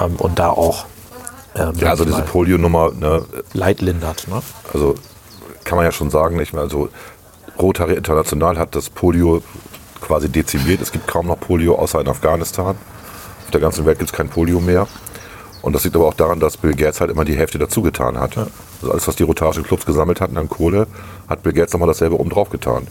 Ähm, 0.00 0.16
und 0.16 0.38
da 0.38 0.50
auch 0.50 0.86
ähm, 1.54 1.72
Ja, 1.76 1.90
also 1.90 2.04
diese 2.04 2.22
Polio-Nummer, 2.22 2.92
ne, 2.92 3.24
Leid 3.52 3.80
lindert. 3.80 4.26
Ne? 4.28 4.42
also 4.72 4.94
kann 5.64 5.76
man 5.76 5.84
ja 5.84 5.92
schon 5.92 6.10
sagen, 6.10 6.36
nicht 6.36 6.52
mehr. 6.52 6.62
Also 6.62 6.88
Rotary 7.58 7.94
International 7.94 8.58
hat 8.58 8.74
das 8.74 8.90
Polio 8.90 9.42
quasi 10.00 10.28
dezimiert. 10.28 10.80
Es 10.80 10.90
gibt 10.90 11.06
kaum 11.06 11.26
noch 11.26 11.38
Polio 11.38 11.76
außer 11.76 12.00
in 12.00 12.08
Afghanistan. 12.08 12.76
Auf 13.44 13.50
der 13.52 13.60
ganzen 13.60 13.84
Welt 13.86 13.98
gibt 13.98 14.10
es 14.10 14.16
kein 14.16 14.28
Polio 14.28 14.60
mehr. 14.60 14.88
Und 15.60 15.74
das 15.74 15.84
liegt 15.84 15.94
aber 15.94 16.06
auch 16.08 16.14
daran, 16.14 16.40
dass 16.40 16.56
Bill 16.56 16.74
Gates 16.74 17.00
halt 17.00 17.10
immer 17.10 17.24
die 17.24 17.36
Hälfte 17.36 17.58
dazugetan 17.58 18.18
hat. 18.18 18.36
Also 18.82 18.92
alles, 18.92 19.08
was 19.08 19.16
die 19.16 19.22
rotarischen 19.22 19.62
Clubs 19.64 19.86
gesammelt 19.86 20.20
hatten 20.20 20.36
an 20.36 20.48
Kohle, 20.48 20.86
hat 21.28 21.42
Bill 21.42 21.52
Gates 21.52 21.72
nochmal 21.72 21.88
dasselbe 21.88 22.18
oben 22.18 22.30
drauf 22.30 22.50
getan. 22.50 22.86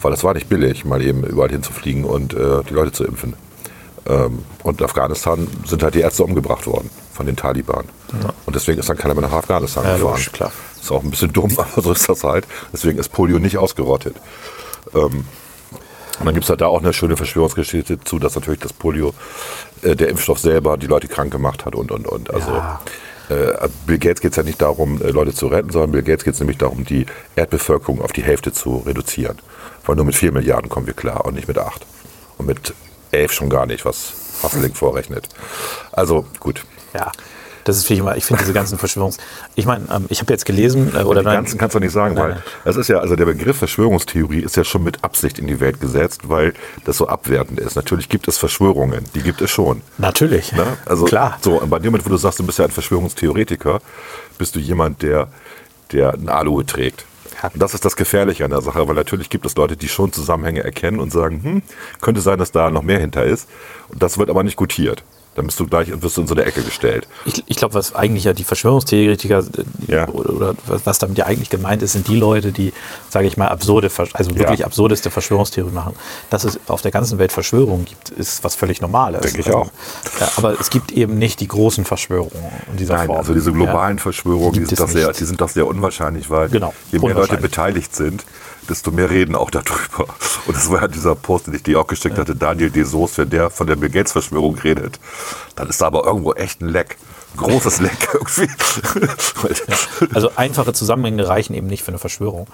Weil 0.00 0.10
das 0.10 0.24
war 0.24 0.34
nicht 0.34 0.48
billig, 0.48 0.84
mal 0.84 1.02
eben 1.02 1.22
überall 1.24 1.50
hinzufliegen 1.50 2.04
und 2.04 2.32
äh, 2.34 2.62
die 2.68 2.74
Leute 2.74 2.92
zu 2.92 3.04
impfen. 3.04 3.34
Ähm, 4.06 4.44
und 4.62 4.80
in 4.80 4.84
Afghanistan 4.84 5.46
sind 5.66 5.82
halt 5.82 5.94
die 5.94 6.00
Ärzte 6.00 6.24
umgebracht 6.24 6.66
worden 6.66 6.88
von 7.12 7.26
den 7.26 7.36
Taliban. 7.36 7.84
Und 8.46 8.54
deswegen 8.56 8.78
ist 8.78 8.88
dann 8.88 8.96
keiner 8.96 9.14
mehr 9.14 9.24
nach 9.28 9.32
Afghanistan 9.32 9.84
Ja, 9.84 9.94
gefahren. 9.94 10.10
logisch, 10.10 10.32
klar. 10.32 10.52
Ist 10.80 10.90
auch 10.92 11.02
ein 11.02 11.10
bisschen 11.10 11.32
dumm, 11.32 11.52
aber 11.58 11.82
so 11.82 11.92
ist 11.92 12.08
das 12.08 12.22
halt. 12.24 12.46
Deswegen 12.72 12.98
ist 12.98 13.08
Polio 13.10 13.38
nicht 13.38 13.58
ausgerottet. 13.58 14.16
Ähm, 14.94 15.24
und 16.20 16.24
dann 16.26 16.34
gibt 16.34 16.44
es 16.44 16.50
halt 16.50 16.60
da 16.60 16.66
auch 16.66 16.80
eine 16.80 16.92
schöne 16.92 17.16
Verschwörungsgeschichte 17.16 18.00
zu, 18.00 18.18
dass 18.18 18.34
natürlich 18.34 18.60
das 18.60 18.72
Polio, 18.72 19.12
äh, 19.82 19.94
der 19.94 20.08
Impfstoff 20.08 20.38
selber, 20.38 20.76
die 20.76 20.86
Leute 20.86 21.06
krank 21.08 21.30
gemacht 21.32 21.64
hat 21.66 21.74
und, 21.74 21.90
und, 21.92 22.06
und. 22.06 22.32
Also 22.32 22.52
Ja. 22.52 22.80
Äh, 23.28 23.68
Bill 23.86 23.98
Gates 23.98 24.20
geht 24.20 24.32
es 24.32 24.36
ja 24.36 24.42
nicht 24.42 24.60
darum, 24.62 25.00
äh, 25.02 25.10
Leute 25.10 25.34
zu 25.34 25.48
retten, 25.48 25.70
sondern 25.70 25.92
Bill 25.92 26.02
Gates 26.02 26.24
geht 26.24 26.34
es 26.34 26.40
nämlich 26.40 26.58
darum, 26.58 26.84
die 26.84 27.06
Erdbevölkerung 27.36 28.02
auf 28.02 28.12
die 28.12 28.22
Hälfte 28.22 28.52
zu 28.52 28.78
reduzieren. 28.86 29.38
Weil 29.84 29.96
nur 29.96 30.04
mit 30.04 30.16
4 30.16 30.32
Milliarden 30.32 30.68
kommen 30.68 30.86
wir 30.86 30.94
klar 30.94 31.24
und 31.24 31.34
nicht 31.34 31.48
mit 31.48 31.58
8. 31.58 31.86
Und 32.38 32.46
mit 32.46 32.74
11 33.10 33.32
schon 33.32 33.50
gar 33.50 33.66
nicht, 33.66 33.84
was 33.84 34.12
Hasselink 34.42 34.76
vorrechnet. 34.76 35.28
Also 35.92 36.26
gut. 36.40 36.64
Ja, 36.94 37.12
das 37.64 37.76
ist 37.76 37.86
viel 37.86 37.98
immer. 37.98 38.16
Ich 38.16 38.24
finde 38.24 38.42
diese 38.42 38.52
ganzen 38.52 38.78
Verschwörungs... 38.78 39.18
Ich 39.54 39.66
meine, 39.66 39.84
ähm, 39.92 40.06
ich 40.08 40.20
habe 40.20 40.32
jetzt 40.32 40.44
gelesen, 40.44 40.94
äh, 40.94 41.02
oder 41.02 41.20
die 41.20 41.26
ganzen 41.26 41.58
kannst 41.58 41.74
du 41.74 41.80
nicht 41.80 41.92
sagen, 41.92 42.14
Nein, 42.14 42.24
weil 42.24 42.30
nein. 42.32 42.42
das 42.64 42.76
ist 42.76 42.88
ja, 42.88 42.98
also 42.98 43.16
der 43.16 43.26
Begriff 43.26 43.56
Verschwörungstheorie 43.58 44.40
ist 44.40 44.56
ja 44.56 44.64
schon 44.64 44.82
mit 44.82 45.04
Absicht 45.04 45.38
in 45.38 45.46
die 45.46 45.60
Welt 45.60 45.80
gesetzt, 45.80 46.28
weil 46.28 46.54
das 46.84 46.96
so 46.96 47.08
abwertend 47.08 47.60
ist. 47.60 47.76
Natürlich 47.76 48.08
gibt 48.08 48.28
es 48.28 48.38
Verschwörungen, 48.38 49.04
die 49.14 49.22
gibt 49.22 49.40
es 49.40 49.50
schon. 49.50 49.82
natürlich. 49.98 50.52
Ne? 50.52 50.64
Also 50.86 51.04
Klar. 51.04 51.38
So, 51.40 51.60
und 51.60 51.70
bei 51.70 51.78
dem 51.78 51.92
Moment, 51.92 52.06
wo 52.06 52.10
du 52.10 52.16
sagst, 52.16 52.38
du 52.38 52.46
bist 52.46 52.58
ja 52.58 52.64
ein 52.64 52.70
Verschwörungstheoretiker, 52.70 53.80
bist 54.38 54.54
du 54.54 54.60
jemand, 54.60 55.02
der, 55.02 55.28
der 55.92 56.14
ein 56.14 56.28
Aluhut 56.28 56.68
trägt. 56.68 57.04
Und 57.42 57.62
das 57.62 57.74
ist 57.74 57.84
das 57.84 57.96
Gefährliche 57.96 58.44
an 58.44 58.50
der 58.50 58.62
Sache, 58.62 58.86
weil 58.88 58.94
natürlich 58.94 59.30
gibt 59.30 59.46
es 59.46 59.54
Leute, 59.56 59.76
die 59.76 59.88
schon 59.88 60.12
Zusammenhänge 60.12 60.64
erkennen 60.64 60.98
und 60.98 61.12
sagen, 61.12 61.42
hm, 61.42 61.62
könnte 62.00 62.20
sein, 62.20 62.38
dass 62.38 62.50
da 62.50 62.70
noch 62.70 62.82
mehr 62.82 62.98
hinter 62.98 63.24
ist. 63.24 63.48
Und 63.88 64.02
das 64.02 64.18
wird 64.18 64.30
aber 64.30 64.42
nicht 64.42 64.56
gutiert. 64.56 65.04
Dann 65.38 65.46
bist 65.46 65.60
du 65.60 65.66
gleich 65.68 65.88
wirst 66.02 66.16
du 66.16 66.22
in 66.22 66.26
so 66.26 66.34
eine 66.34 66.44
Ecke 66.44 66.62
gestellt. 66.62 67.06
Ich, 67.24 67.44
ich 67.46 67.56
glaube, 67.56 67.74
was 67.74 67.94
eigentlich 67.94 68.24
ja 68.24 68.32
die 68.32 68.42
Verschwörungstheoretiker 68.42 69.38
äh, 69.38 69.92
Ja. 69.92 70.08
oder, 70.08 70.30
oder 70.34 70.54
was 70.84 70.98
damit 70.98 71.16
ja 71.16 71.26
eigentlich 71.26 71.48
gemeint 71.48 71.80
ist, 71.80 71.92
sind 71.92 72.08
die 72.08 72.16
Leute, 72.16 72.50
die, 72.50 72.72
sage 73.08 73.28
ich 73.28 73.36
mal, 73.36 73.46
absurde, 73.46 73.88
also 74.14 74.34
wirklich 74.36 74.60
Ja. 74.60 74.66
absurdeste 74.66 75.10
Verschwörungstheorien 75.10 75.72
machen. 75.74 75.94
Dass 76.28 76.42
es 76.42 76.58
auf 76.66 76.82
der 76.82 76.90
ganzen 76.90 77.18
Welt 77.20 77.30
Verschwörungen 77.30 77.84
gibt, 77.84 78.10
ist 78.10 78.42
was 78.42 78.56
völlig 78.56 78.80
Normales. 78.80 79.20
Denke 79.20 79.40
ich 79.40 79.46
Also, 79.46 79.58
auch. 79.60 79.70
Ja, 80.18 80.28
aber 80.36 80.58
es 80.60 80.70
gibt 80.70 80.90
eben 80.90 81.18
nicht 81.18 81.38
die 81.38 81.46
großen 81.48 81.84
Verschwörungen 81.84 82.50
in 82.72 82.76
dieser 82.76 82.96
Nein, 82.96 83.06
Form. 83.06 83.18
also 83.18 83.32
diese 83.32 83.52
globalen 83.52 84.00
Verschwörungen, 84.00 84.54
die 84.66 84.74
sind, 84.74 84.88
sehr, 84.90 85.12
die 85.12 85.24
sind 85.24 85.40
doch 85.40 85.48
sehr 85.48 85.68
unwahrscheinlich, 85.68 86.28
weil 86.30 86.48
Genau, 86.48 86.74
je 86.90 86.98
mehr 86.98 87.14
Leute 87.14 87.36
beteiligt 87.36 87.94
sind, 87.94 88.24
desto 88.68 88.90
mehr 88.90 89.08
reden 89.08 89.34
auch 89.34 89.50
darüber. 89.50 90.12
Und 90.46 90.54
das 90.56 90.70
war 90.70 90.82
ja 90.82 90.88
dieser 90.88 91.14
Post, 91.14 91.46
den 91.46 91.54
ich 91.54 91.62
dir 91.62 91.80
auch 91.80 91.86
geschickt 91.86 92.18
hatte, 92.18 92.34
Daniel 92.36 92.70
De 92.70 92.82
Soos, 92.82 93.16
wenn 93.16 93.30
der 93.30 93.48
von 93.50 93.66
der 93.66 93.76
Bill 93.76 93.88
Gates 93.88 94.12
Verschwörung 94.12 94.56
redet, 94.58 94.98
dann 95.56 95.68
ist 95.68 95.80
da 95.80 95.86
aber 95.86 96.04
irgendwo 96.04 96.32
echt 96.34 96.60
ein 96.60 96.68
Leck. 96.68 96.96
Ein 97.34 97.38
großes 97.38 97.80
Leck 97.80 98.08
irgendwie. 98.12 98.48
Also 100.14 100.30
einfache 100.36 100.72
Zusammenhänge 100.72 101.28
reichen 101.28 101.54
eben 101.54 101.66
nicht 101.66 101.82
für 101.82 101.88
eine 101.88 101.98
Verschwörung. 101.98 102.46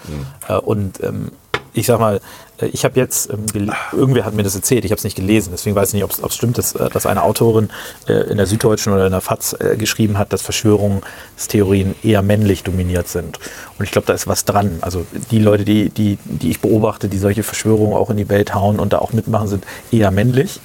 Äh, 0.48 0.54
Und 0.54 1.02
ähm, 1.02 1.30
ich 1.74 1.86
sag 1.86 1.98
mal, 1.98 2.20
äh, 2.58 2.66
ich 2.66 2.84
habe 2.84 2.98
jetzt, 2.98 3.30
ähm, 3.30 3.44
irgendwer 3.92 4.24
hat 4.24 4.34
mir 4.34 4.44
das 4.44 4.54
erzählt, 4.54 4.84
ich 4.84 4.92
habe 4.92 4.98
es 4.98 5.04
nicht 5.04 5.16
gelesen, 5.16 5.50
deswegen 5.52 5.76
weiß 5.76 5.88
ich 5.88 5.94
nicht, 5.94 6.04
ob 6.04 6.10
es 6.30 6.34
stimmt, 6.34 6.56
dass, 6.56 6.74
äh, 6.74 6.88
dass 6.88 7.04
eine 7.04 7.22
Autorin 7.22 7.68
äh, 8.06 8.12
in 8.30 8.36
der 8.36 8.46
Süddeutschen 8.46 8.92
oder 8.92 9.06
in 9.06 9.12
der 9.12 9.20
FAZ 9.20 9.56
äh, 9.60 9.76
geschrieben 9.76 10.16
hat, 10.16 10.32
dass 10.32 10.42
Verschwörungstheorien 10.42 11.94
eher 12.02 12.22
männlich 12.22 12.62
dominiert 12.62 13.08
sind. 13.08 13.38
Und 13.78 13.84
ich 13.84 13.90
glaube, 13.90 14.06
da 14.06 14.12
ist 14.14 14.26
was 14.26 14.44
dran. 14.44 14.78
Also 14.80 15.04
die 15.30 15.40
Leute, 15.40 15.64
die, 15.64 15.90
die, 15.90 16.18
die 16.24 16.50
ich 16.50 16.60
beobachte, 16.60 17.08
die 17.08 17.18
solche 17.18 17.42
Verschwörungen 17.42 17.94
auch 17.94 18.10
in 18.10 18.16
die 18.16 18.28
Welt 18.28 18.54
hauen 18.54 18.78
und 18.78 18.92
da 18.92 18.98
auch 19.00 19.12
mitmachen, 19.12 19.48
sind 19.48 19.64
eher 19.90 20.10
männlich. 20.10 20.60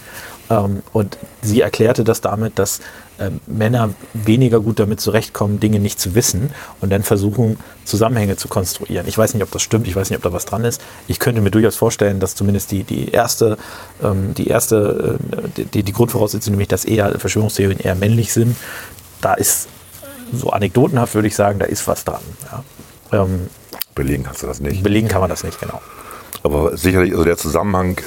Ähm, 0.49 0.83
und 0.93 1.17
sie 1.41 1.61
erklärte 1.61 2.03
das 2.03 2.21
damit, 2.21 2.59
dass 2.59 2.79
ähm, 3.19 3.39
Männer 3.47 3.89
weniger 4.13 4.59
gut 4.59 4.79
damit 4.79 4.99
zurechtkommen, 4.99 5.59
Dinge 5.59 5.79
nicht 5.79 5.99
zu 5.99 6.15
wissen 6.15 6.51
und 6.81 6.89
dann 6.89 7.03
versuchen, 7.03 7.57
Zusammenhänge 7.85 8.37
zu 8.37 8.47
konstruieren. 8.47 9.07
Ich 9.07 9.17
weiß 9.17 9.33
nicht, 9.33 9.43
ob 9.43 9.51
das 9.51 9.61
stimmt, 9.61 9.87
ich 9.87 9.95
weiß 9.95 10.09
nicht, 10.09 10.17
ob 10.17 10.23
da 10.23 10.33
was 10.33 10.45
dran 10.45 10.63
ist. 10.63 10.81
Ich 11.07 11.19
könnte 11.19 11.41
mir 11.41 11.51
durchaus 11.51 11.75
vorstellen, 11.75 12.19
dass 12.19 12.35
zumindest 12.35 12.71
die, 12.71 12.83
die 12.83 13.09
erste, 13.09 13.57
ähm, 14.03 14.33
die, 14.35 14.47
erste 14.47 15.19
äh, 15.57 15.63
die, 15.65 15.83
die 15.83 15.93
Grundvoraussetzung, 15.93 16.51
nämlich 16.51 16.69
dass 16.69 16.85
eher 16.85 17.19
Verschwörungstheorien 17.19 17.79
eher 17.79 17.95
männlich 17.95 18.33
sind, 18.33 18.55
da 19.21 19.33
ist 19.33 19.67
so 20.31 20.51
anekdotenhaft, 20.51 21.15
würde 21.15 21.27
ich 21.27 21.35
sagen, 21.35 21.59
da 21.59 21.65
ist 21.65 21.87
was 21.87 22.05
dran. 22.05 22.21
Ja. 22.51 23.23
Ähm, 23.23 23.49
Belegen 23.95 24.23
kannst 24.23 24.43
du 24.43 24.47
das 24.47 24.59
nicht. 24.59 24.81
belegen 24.81 25.07
kann 25.07 25.21
man 25.21 25.29
das 25.29 25.43
nicht, 25.43 25.59
genau. 25.59 25.81
Aber 26.43 26.77
sicherlich, 26.77 27.11
also 27.11 27.25
der 27.25 27.37
Zusammenhang, 27.37 27.99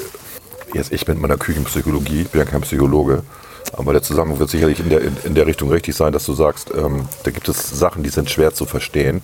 jetzt 0.75 0.93
ich 0.93 1.07
mit 1.07 1.21
meiner 1.21 1.37
Küchenpsychologie, 1.37 2.23
ich 2.23 2.31
bin 2.31 2.41
ja 2.41 2.45
kein 2.45 2.63
Psychologe, 2.63 3.23
aber 3.73 3.93
der 3.93 4.03
Zusammenhang 4.03 4.39
wird 4.39 4.51
sicherlich 4.51 4.81
in 4.81 4.91
der, 4.91 5.01
in, 5.01 5.17
in 5.25 5.35
der 5.35 5.47
Richtung 5.47 5.71
richtig 5.71 5.95
sein, 5.95 6.13
dass 6.13 6.27
du 6.27 6.35
sagst, 6.35 6.71
ähm, 6.77 7.09
da 7.23 7.31
gibt 7.31 7.49
es 7.49 7.71
Sachen, 7.71 8.03
die 8.03 8.11
sind 8.11 8.31
schwer 8.31 8.53
zu 8.53 8.67
verstehen. 8.67 9.23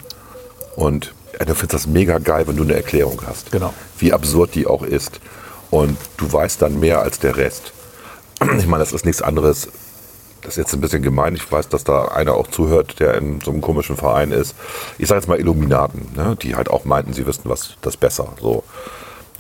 Und 0.77 1.13
äh, 1.39 1.45
du 1.45 1.55
findest 1.55 1.75
das 1.75 1.87
mega 1.87 2.19
geil, 2.19 2.47
wenn 2.47 2.57
du 2.57 2.63
eine 2.63 2.75
Erklärung 2.75 3.21
hast. 3.27 3.51
Genau. 3.53 3.75
Wie 3.99 4.13
absurd 4.13 4.55
die 4.55 4.67
auch 4.67 4.83
ist. 4.83 5.21
Und 5.71 5.99
du 6.17 6.33
weißt 6.33 6.63
dann 6.63 6.81
mehr 6.81 7.01
als 7.01 7.19
der 7.19 7.37
Rest. 7.37 7.73
Ich 8.59 8.67
meine, 8.67 8.83
das 8.83 8.93
ist 8.93 9.05
nichts 9.05 9.21
anderes. 9.21 9.69
Das 10.43 10.53
ist 10.53 10.57
jetzt 10.57 10.73
ein 10.73 10.81
bisschen 10.81 11.03
gemein. 11.03 11.35
Ich 11.35 11.51
weiß, 11.51 11.69
dass 11.69 11.85
da 11.85 12.07
einer 12.07 12.35
auch 12.35 12.47
zuhört, 12.47 13.01
der 13.01 13.15
in 13.15 13.41
so 13.41 13.51
einem 13.51 13.61
komischen 13.61 13.97
Verein 13.97 14.31
ist. 14.31 14.55
Ich 14.97 15.09
sage 15.09 15.21
jetzt 15.21 15.29
mal 15.29 15.39
Illuminaten, 15.39 16.09
ne? 16.15 16.37
die 16.41 16.55
halt 16.55 16.71
auch 16.71 16.85
meinten, 16.85 17.13
sie 17.13 17.27
wüssten 17.27 17.49
was 17.49 17.77
das 17.83 17.97
besser. 17.97 18.29
So. 18.41 18.63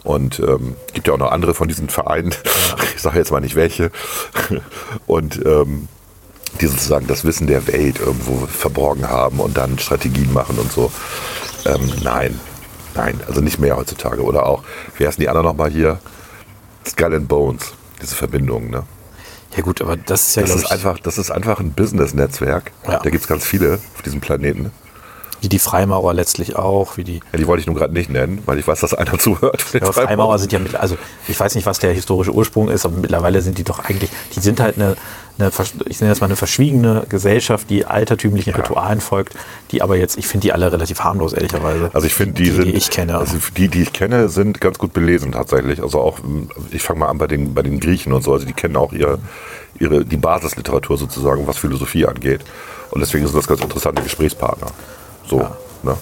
Und 0.09 0.41
ähm, 0.41 0.75
gibt 0.95 1.07
ja 1.07 1.13
auch 1.13 1.19
noch 1.19 1.31
andere 1.31 1.53
von 1.53 1.69
diesen 1.69 1.91
Vereinen. 1.91 2.35
Ich 2.95 3.03
sage 3.03 3.19
jetzt 3.19 3.31
mal 3.31 3.41
nicht 3.41 3.55
welche. 3.55 3.93
Und 5.07 5.45
ähm, 5.45 5.87
die 6.61 6.67
sozusagen 6.67 7.07
das 7.07 7.25
Wissen 7.25 7.47
der 7.47 7.67
Welt 7.69 8.01
irgendwo 8.01 8.47
verborgen 8.47 9.09
haben 9.09 9.39
und 9.39 9.57
dann 9.57 9.79
Strategien 9.79 10.33
machen 10.33 10.59
und 10.59 10.73
so. 10.73 10.91
Ähm, 11.65 11.93
nein, 12.03 12.41
nein, 12.95 13.21
also 13.29 13.41
nicht 13.41 13.61
mehr 13.61 13.77
heutzutage. 13.77 14.23
Oder 14.23 14.47
auch, 14.47 14.65
wie 14.97 15.07
heißen 15.07 15.21
die 15.21 15.29
anderen 15.29 15.47
nochmal 15.47 15.71
hier? 15.71 16.01
Skull 16.87 17.15
and 17.15 17.29
Bones, 17.29 17.75
diese 18.03 18.17
Verbindung. 18.17 18.71
Ne? 18.71 18.83
Ja 19.57 19.63
gut, 19.63 19.81
aber 19.81 19.97
das 19.97 20.29
ist 20.29 20.37
ja, 20.37 20.43
Das, 20.43 20.57
ist 20.57 20.73
einfach, 20.73 20.99
das 20.99 21.19
ist 21.19 21.31
einfach 21.31 21.61
ein 21.61 21.73
Business-Netzwerk. 21.73 22.73
Ja. 22.87 22.99
Da 22.99 23.11
gibt 23.11 23.23
es 23.23 23.29
ganz 23.29 23.45
viele 23.45 23.79
auf 23.95 24.03
diesem 24.03 24.21
Planeten. 24.21 24.73
Wie 25.41 25.49
die 25.49 25.59
Freimaurer 25.59 26.15
letztlich 26.15 26.57
auch, 26.57 26.97
wie 26.97 27.05
die 27.05 27.21
Ja, 27.33 27.39
die 27.39 27.47
wollte 27.47 27.61
ich 27.61 27.67
nun 27.67 27.77
gerade 27.77 27.93
nicht 27.93 28.11
nennen, 28.11 28.43
weil 28.47 28.59
ich 28.59 28.67
weiß, 28.67 28.81
dass 28.81 28.95
einer 28.95 29.19
zuhört. 29.19 29.65
Ja, 29.73 29.83
aber 29.83 29.93
Freimaurer 29.93 30.39
sind 30.39 30.53
ja 30.53 30.59
mit, 30.59 30.75
also 30.75 30.97
ich 31.27 31.39
weiß 31.39 31.55
nicht, 31.55 31.67
was 31.67 31.79
der 31.79 31.93
historische 31.93 32.33
Ursprung 32.33 32.69
ist, 32.69 32.85
aber 32.85 32.97
mittlerweile 32.97 33.41
sind 33.41 33.59
die 33.59 33.65
doch 33.65 33.79
eigentlich, 33.79 34.11
die 34.35 34.41
sind 34.41 34.61
halt 34.61 34.77
eine, 34.77 34.97
eine 35.39 35.51
ich 35.87 36.01
nenne 36.01 36.11
das 36.11 36.21
mal 36.21 36.27
eine 36.27 36.37
verschwiegene 36.37 37.05
Gesellschaft, 37.09 37.71
die 37.71 37.85
altertümlichen 37.85 38.55
Ritualen 38.55 39.01
folgt, 39.01 39.35
die 39.71 39.83
aber 39.83 39.97
jetzt, 39.97 40.19
ich 40.19 40.27
finde 40.27 40.47
die 40.47 40.53
alle 40.53 40.73
relativ 40.73 41.01
harmlos, 41.01 41.33
ehrlicherweise. 41.33 41.91
Also 41.93 42.07
ich 42.07 42.15
finde, 42.15 42.35
die, 42.35 42.45
die, 42.45 42.51
sind, 42.51 42.65
die 42.67 42.75
ich 42.75 42.91
kenne. 42.91 43.19
Also 43.19 43.37
die, 43.57 43.69
die 43.69 43.83
ich 43.83 43.93
kenne, 43.93 44.29
sind 44.29 44.61
ganz 44.61 44.79
gut 44.79 44.93
belesen 44.93 45.33
tatsächlich. 45.33 45.83
Also 45.83 46.01
auch, 46.01 46.19
ich 46.71 46.83
fange 46.83 47.01
mal 47.01 47.09
an 47.09 47.19
bei 47.19 47.29
den, 47.29 47.55
bei 47.55 47.63
den 47.63 47.79
Griechen 47.79 48.13
und 48.13 48.23
so. 48.23 48.33
Also 48.33 48.47
die 48.47 48.53
kennen 48.53 48.77
auch 48.77 48.93
ihre, 48.93 49.19
ihre, 49.79 50.05
die 50.05 50.17
Basisliteratur 50.17 50.99
sozusagen, 50.99 51.47
was 51.47 51.59
Philosophie 51.59 52.07
angeht. 52.07 52.41
Und 52.91 53.01
deswegen 53.01 53.27
sind 53.27 53.37
das 53.37 53.47
ganz 53.47 53.61
interessante 53.61 54.03
Gesprächspartner. 54.03 54.69
So, 55.29 55.37
ne? 55.39 55.47
Man 55.83 55.97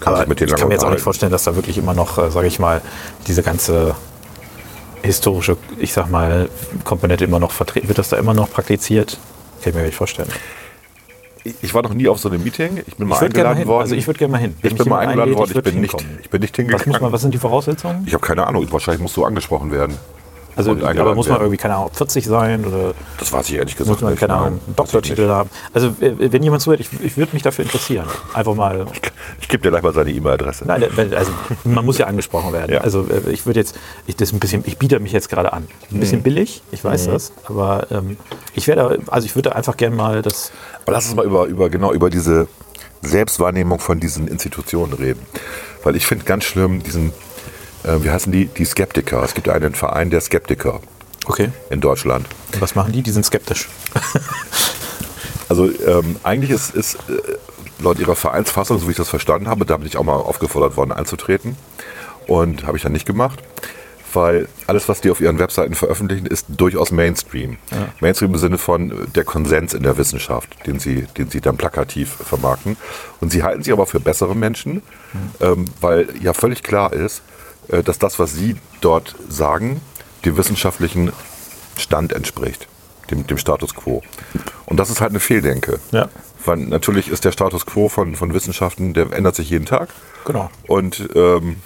kann 0.00 0.14
aber 0.14 0.30
ich 0.40 0.54
kann 0.54 0.68
mir 0.68 0.74
jetzt 0.74 0.84
auch 0.84 0.90
nicht 0.90 1.00
vorstellen, 1.00 1.32
dass 1.32 1.44
da 1.44 1.54
wirklich 1.56 1.78
immer 1.78 1.94
noch, 1.94 2.18
äh, 2.18 2.30
sage 2.30 2.46
ich 2.48 2.58
mal, 2.58 2.82
diese 3.26 3.42
ganze 3.42 3.94
historische, 5.02 5.56
ich 5.78 5.92
sag 5.92 6.10
mal, 6.10 6.48
Komponente 6.84 7.24
immer 7.24 7.38
noch 7.38 7.52
vertreten. 7.52 7.88
Wird 7.88 7.98
das 7.98 8.08
da 8.10 8.16
immer 8.16 8.34
noch 8.34 8.50
praktiziert? 8.50 9.18
Kann 9.62 9.70
ich 9.70 9.74
mir 9.76 9.82
nicht 9.84 9.96
vorstellen. 9.96 10.28
Ich- 11.44 11.54
Ich 11.62 11.74
war 11.74 11.82
noch 11.82 11.94
nie 11.94 12.08
auf 12.08 12.18
so 12.18 12.28
einem 12.28 12.42
Meeting. 12.42 12.82
Ich 12.86 12.96
bin 12.96 13.06
mal 13.06 13.14
Ich 13.14 13.20
würd 13.20 13.34
gerne 13.34 13.50
eingeladen 13.50 13.68
worden. 13.68 13.82
Also 13.82 13.94
ich 13.94 14.06
würd 14.06 14.18
gerne 14.18 14.32
mal 14.32 14.38
hin. 14.38 14.56
Wenn 14.62 14.72
Ich 14.72 14.78
bin 14.78 14.88
mal 14.88 14.98
eingeladen 15.06 15.34
worden. 15.36 15.50
ich 15.52 15.56
Ich 15.56 15.62
bin 15.62 15.80
nicht, 15.80 15.94
ich 16.24 16.30
bin 16.30 16.40
nicht 16.40 16.52
Was, 16.58 16.58
muss 16.58 16.74
hingegangen. 16.74 17.02
man, 17.02 17.12
was 17.12 17.20
sind 17.22 17.32
die 17.34 17.38
Voraussetzungen? 17.38 18.02
Ich 18.06 18.14
habe 18.14 18.26
keine 18.26 18.46
Ahnung. 18.46 18.66
Wahrscheinlich 18.72 19.00
musst 19.00 19.16
du 19.16 19.24
angesprochen 19.24 19.70
werden. 19.70 19.96
Also, 20.56 20.72
aber 20.72 21.14
muss 21.14 21.28
man 21.28 21.38
irgendwie, 21.38 21.58
keine 21.58 21.76
Ahnung, 21.76 21.90
40 21.92 22.24
sein 22.26 22.64
oder 22.64 22.94
Das 23.18 23.30
weiß 23.32 23.48
ich 23.50 23.56
ehrlich 23.56 23.76
gesagt 23.76 23.90
muss 23.90 24.00
man, 24.00 24.16
keine 24.16 24.32
Ahnung, 24.34 24.46
einen 24.46 24.60
ich 24.68 24.74
Doktortitel 24.74 25.28
haben? 25.28 25.50
Also, 25.74 25.88
äh, 26.00 26.32
wenn 26.32 26.42
jemand 26.42 26.62
zuhört, 26.62 26.80
ich, 26.80 26.88
ich 27.02 27.16
würde 27.18 27.34
mich 27.34 27.42
dafür 27.42 27.64
interessieren. 27.64 28.06
Einfach 28.32 28.54
mal. 28.54 28.86
Ich 29.40 29.48
gebe 29.48 29.62
dir 29.62 29.70
gleich 29.70 29.82
mal 29.82 29.92
seine 29.92 30.10
E-Mail-Adresse. 30.10 30.64
Nein, 30.66 30.84
also 31.14 31.30
man 31.64 31.84
muss 31.84 31.98
ja 31.98 32.06
angesprochen 32.06 32.52
werden. 32.54 32.72
Ja. 32.72 32.80
Also 32.80 33.06
äh, 33.06 33.30
ich 33.30 33.44
würde 33.44 33.60
jetzt, 33.60 33.76
ich, 34.06 34.16
das 34.16 34.32
ein 34.32 34.38
bisschen, 34.40 34.64
ich 34.66 34.78
biete 34.78 34.98
mich 34.98 35.12
jetzt 35.12 35.28
gerade 35.28 35.52
an. 35.52 35.64
Ein 35.90 35.96
Mhm. 35.96 36.00
bisschen 36.00 36.22
billig, 36.22 36.62
ich 36.72 36.82
weiß 36.82 37.06
das, 37.06 37.32
aber 37.44 37.86
ähm, 37.90 38.16
ich 38.54 38.66
werde, 38.66 38.98
also 39.08 39.26
ich 39.26 39.34
würde 39.34 39.54
einfach 39.54 39.76
gerne 39.76 39.94
mal 39.94 40.22
das. 40.22 40.52
Aber 40.84 40.92
lass 40.92 41.06
uns 41.06 41.16
mal 41.16 41.26
über, 41.26 41.44
über, 41.46 41.68
genau, 41.68 41.92
über 41.92 42.08
diese 42.10 42.48
Selbstwahrnehmung 43.02 43.78
von 43.78 44.00
diesen 44.00 44.26
Institutionen 44.28 44.92
reden. 44.94 45.20
Weil 45.84 45.96
ich 45.96 46.06
finde 46.06 46.24
ganz 46.24 46.44
schlimm 46.44 46.82
diesen, 46.82 47.12
äh, 47.86 48.02
wie 48.02 48.10
heißen 48.10 48.32
die, 48.32 48.46
die 48.46 48.64
Skeptiker. 48.64 49.22
Es 49.22 49.34
gibt 49.34 49.48
einen 49.48 49.74
Verein 49.74 50.10
der 50.10 50.20
Skeptiker 50.20 50.80
Okay. 51.26 51.50
in 51.70 51.80
Deutschland. 51.80 52.26
Was 52.60 52.74
machen 52.74 52.92
die? 52.92 53.02
Die 53.02 53.10
sind 53.10 53.24
skeptisch. 53.24 53.68
Also 55.48 55.66
ähm, 55.66 56.16
eigentlich 56.24 56.50
ist, 56.50 56.74
ist 56.74 56.96
äh, 57.08 57.20
laut 57.78 57.98
ihrer 58.00 58.16
Vereinsfassung, 58.16 58.78
so 58.80 58.86
wie 58.88 58.90
ich 58.90 58.96
das 58.96 59.08
verstanden 59.08 59.48
habe, 59.48 59.64
da 59.64 59.76
bin 59.76 59.86
ich 59.86 59.96
auch 59.96 60.02
mal 60.02 60.14
aufgefordert 60.16 60.76
worden 60.76 60.90
einzutreten. 60.90 61.56
Und 62.26 62.66
habe 62.66 62.76
ich 62.76 62.82
dann 62.82 62.90
nicht 62.90 63.06
gemacht, 63.06 63.38
weil 64.12 64.48
alles, 64.66 64.88
was 64.88 65.00
die 65.00 65.10
auf 65.10 65.20
ihren 65.20 65.38
Webseiten 65.38 65.74
veröffentlichen, 65.76 66.26
ist 66.26 66.46
durchaus 66.48 66.90
Mainstream. 66.90 67.58
Mainstream 68.00 68.32
im 68.32 68.38
Sinne 68.40 68.58
von 68.58 68.90
äh, 68.90 68.94
der 69.14 69.22
Konsens 69.22 69.72
in 69.72 69.84
der 69.84 69.96
Wissenschaft, 69.98 70.66
den 70.66 70.80
sie, 70.80 71.02
den 71.16 71.30
sie 71.30 71.40
dann 71.40 71.56
plakativ 71.56 72.08
vermarkten. 72.10 72.76
Und 73.20 73.30
sie 73.30 73.44
halten 73.44 73.62
sich 73.62 73.72
aber 73.72 73.86
für 73.86 74.00
bessere 74.00 74.34
Menschen, 74.34 74.82
ähm, 75.40 75.66
weil 75.80 76.08
ja 76.20 76.32
völlig 76.32 76.64
klar 76.64 76.92
ist, 76.92 77.22
dass 77.68 77.98
das, 77.98 78.18
was 78.18 78.32
sie 78.32 78.56
dort 78.80 79.14
sagen, 79.28 79.80
dem 80.24 80.36
wissenschaftlichen 80.36 81.12
Stand 81.76 82.12
entspricht, 82.12 82.68
dem, 83.10 83.26
dem 83.26 83.38
Status 83.38 83.74
quo. 83.74 84.02
Und 84.66 84.78
das 84.78 84.90
ist 84.90 85.00
halt 85.00 85.10
eine 85.10 85.20
Fehldenke. 85.20 85.78
Ja. 85.92 86.08
Weil 86.44 86.58
natürlich 86.58 87.08
ist 87.08 87.24
der 87.24 87.32
Status 87.32 87.66
quo 87.66 87.88
von, 87.88 88.14
von 88.14 88.32
Wissenschaften, 88.32 88.94
der 88.94 89.12
ändert 89.12 89.34
sich 89.34 89.50
jeden 89.50 89.66
Tag. 89.66 89.88
Genau. 90.24 90.50
Und 90.66 91.08
ähm, 91.14 91.56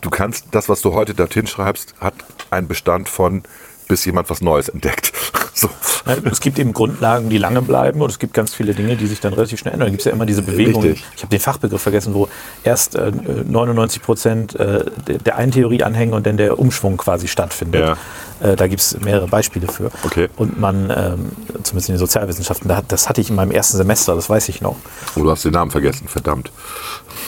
du 0.00 0.10
kannst, 0.10 0.46
das, 0.52 0.68
was 0.68 0.82
du 0.82 0.94
heute 0.94 1.14
dorthin 1.14 1.46
schreibst, 1.46 1.94
hat 2.00 2.14
einen 2.50 2.68
Bestand 2.68 3.08
von, 3.08 3.42
bis 3.88 4.04
jemand 4.04 4.30
was 4.30 4.40
Neues 4.40 4.68
entdeckt. 4.68 5.12
so. 5.54 5.68
Ja, 6.06 6.16
Es 6.30 6.40
gibt 6.40 6.58
eben 6.58 6.72
Grundlagen, 6.72 7.28
die 7.28 7.38
lange 7.38 7.62
bleiben 7.62 8.00
und 8.00 8.10
es 8.10 8.18
gibt 8.18 8.32
ganz 8.32 8.54
viele 8.54 8.74
Dinge, 8.74 8.96
die 8.96 9.06
sich 9.06 9.20
dann 9.20 9.32
relativ 9.32 9.58
schnell 9.58 9.74
ändern. 9.74 9.88
Da 9.88 9.90
gibt 9.90 10.00
es 10.02 10.04
ja 10.04 10.12
immer 10.12 10.26
diese 10.26 10.42
Bewegung, 10.42 10.82
Richtig. 10.82 11.04
ich 11.16 11.22
habe 11.22 11.30
den 11.30 11.40
Fachbegriff 11.40 11.82
vergessen, 11.82 12.14
wo 12.14 12.28
erst 12.62 12.94
äh, 12.94 13.10
99 13.10 14.02
Prozent 14.02 14.54
äh, 14.54 14.84
der, 15.06 15.18
der 15.18 15.36
einen 15.36 15.52
Theorie 15.52 15.82
anhängen 15.82 16.14
und 16.14 16.26
dann 16.26 16.36
der 16.36 16.58
Umschwung 16.58 16.96
quasi 16.96 17.28
stattfindet. 17.28 17.96
Äh, 18.40 18.54
da 18.56 18.66
gibt 18.66 18.80
es 18.82 18.98
mehrere 19.00 19.26
Beispiele 19.28 19.66
für. 19.66 19.90
Okay. 20.04 20.28
Und 20.36 20.58
man, 20.60 20.90
ähm, 20.90 21.32
zumindest 21.62 21.88
in 21.88 21.94
den 21.94 21.98
Sozialwissenschaften, 21.98 22.68
da, 22.68 22.82
das 22.86 23.08
hatte 23.08 23.20
ich 23.20 23.30
in 23.30 23.36
meinem 23.36 23.50
ersten 23.50 23.76
Semester, 23.78 24.14
das 24.14 24.28
weiß 24.28 24.48
ich 24.50 24.60
noch. 24.60 24.76
Oh, 25.16 25.22
du 25.22 25.30
hast 25.30 25.44
den 25.44 25.52
Namen 25.52 25.70
vergessen, 25.70 26.06
verdammt. 26.08 26.50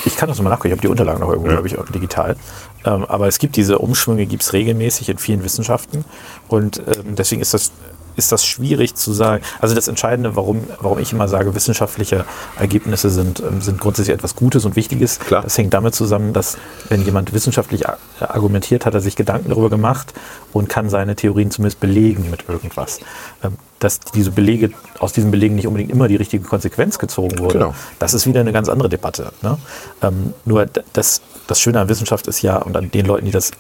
Ich 0.05 0.17
kann 0.17 0.29
das 0.29 0.41
mal 0.43 0.51
nachgucken, 0.51 0.69
ich 0.69 0.73
habe 0.73 0.83
die 0.83 0.89
Unterlagen 0.89 1.21
noch 1.21 1.29
irgendwo, 1.31 1.47
Ja. 1.49 1.55
glaube 1.55 1.69
ich, 1.69 1.79
auch 1.79 1.87
digital. 1.87 2.37
Ähm, 2.85 3.05
aber 3.07 3.27
es 3.27 3.39
gibt 3.39 3.57
diese 3.57 3.79
Umschwünge, 3.79 4.27
gibt 4.27 4.43
es 4.43 4.53
regelmäßig 4.53 5.09
in 5.09 5.19
vielen 5.19 5.43
Wissenschaften. 5.45 6.05
Und 6.47 6.79
ähm, 6.79 7.15
deswegen 7.17 7.41
ist 7.41 7.55
das, 7.55 7.73
ist 8.19 8.33
das 8.33 8.45
schwierig 8.45 8.95
zu 8.97 9.13
sagen. 9.15 9.43
Also 9.61 9.75
das 9.75 9.89
Entscheidende, 9.89 10.37
warum, 10.37 10.65
warum 10.81 10.99
ich 10.99 11.13
immer 11.13 11.29
sage, 11.29 11.55
wissenschaftliche 11.55 12.25
Ergebnisse 12.59 13.09
sind, 13.09 13.41
ähm, 13.41 13.63
sind 13.63 13.81
grundsätzlich 13.81 14.15
etwas 14.15 14.37
Gutes 14.37 14.65
und 14.67 14.77
Wichtiges. 14.77 15.19
Klar. 15.21 15.43
Das 15.43 15.57
hängt 15.57 15.73
damit 15.73 15.95
zusammen, 15.95 16.33
dass 16.33 16.59
wenn 16.91 17.03
jemand 17.05 17.33
wissenschaftlich 17.33 17.89
a- 17.89 17.97
argumentiert, 18.21 18.85
hat 18.85 18.95
er 18.95 19.01
sich 19.01 19.17
Gedanken 19.17 19.49
darüber 19.49 19.71
gemacht 19.71 20.13
und 20.53 20.69
kann 20.69 20.91
seine 20.91 21.17
Theorien 21.17 21.51
zumindest 21.51 21.81
belegen 21.81 22.31
mit 22.31 22.45
irgendwas. 22.49 23.01
Ähm, 23.43 23.55
dass 23.79 24.01
diese 24.01 24.33
Belege, 24.33 24.71
aus 24.99 25.13
diesen 25.13 25.31
Belegen 25.31 25.55
nicht 25.55 25.69
unbedingt 25.69 25.93
immer 25.93 26.09
die 26.09 26.17
richtige 26.17 26.43
Konsequenz 26.45 26.99
gezogen 26.99 27.39
wurde, 27.39 27.59
Genau. 27.59 27.75
das 28.01 28.13
ist 28.13 28.27
wieder 28.27 28.41
eine 28.41 28.53
ganz 28.53 28.69
andere 28.69 28.89
Debatte. 28.89 29.31
Ne? 29.41 29.57
Ähm, 30.03 30.35
nur 30.45 30.67
das, 30.93 31.23
das 31.47 31.61
Schöne 31.61 31.79
an 31.81 31.89
Wissenschaft 31.89 32.27
ist 32.27 32.43
ja, 32.43 32.57
und 32.57 32.77
an 32.77 32.91
den 32.91 33.07
Leuten, 33.07 33.27
die 33.27 33.31
das 33.31 33.53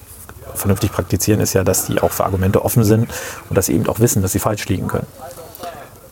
vernünftig 0.54 0.92
praktizieren, 0.92 1.40
ist 1.40 1.52
ja, 1.54 1.64
dass 1.64 1.86
die 1.86 2.00
auch 2.00 2.10
für 2.12 2.24
Argumente 2.24 2.64
offen 2.64 2.84
sind 2.84 3.08
und 3.48 3.56
dass 3.56 3.66
sie 3.66 3.74
eben 3.74 3.88
auch 3.88 4.00
wissen, 4.00 4.22
dass 4.22 4.32
sie 4.32 4.38
falsch 4.38 4.66
liegen 4.68 4.88
können. 4.88 5.06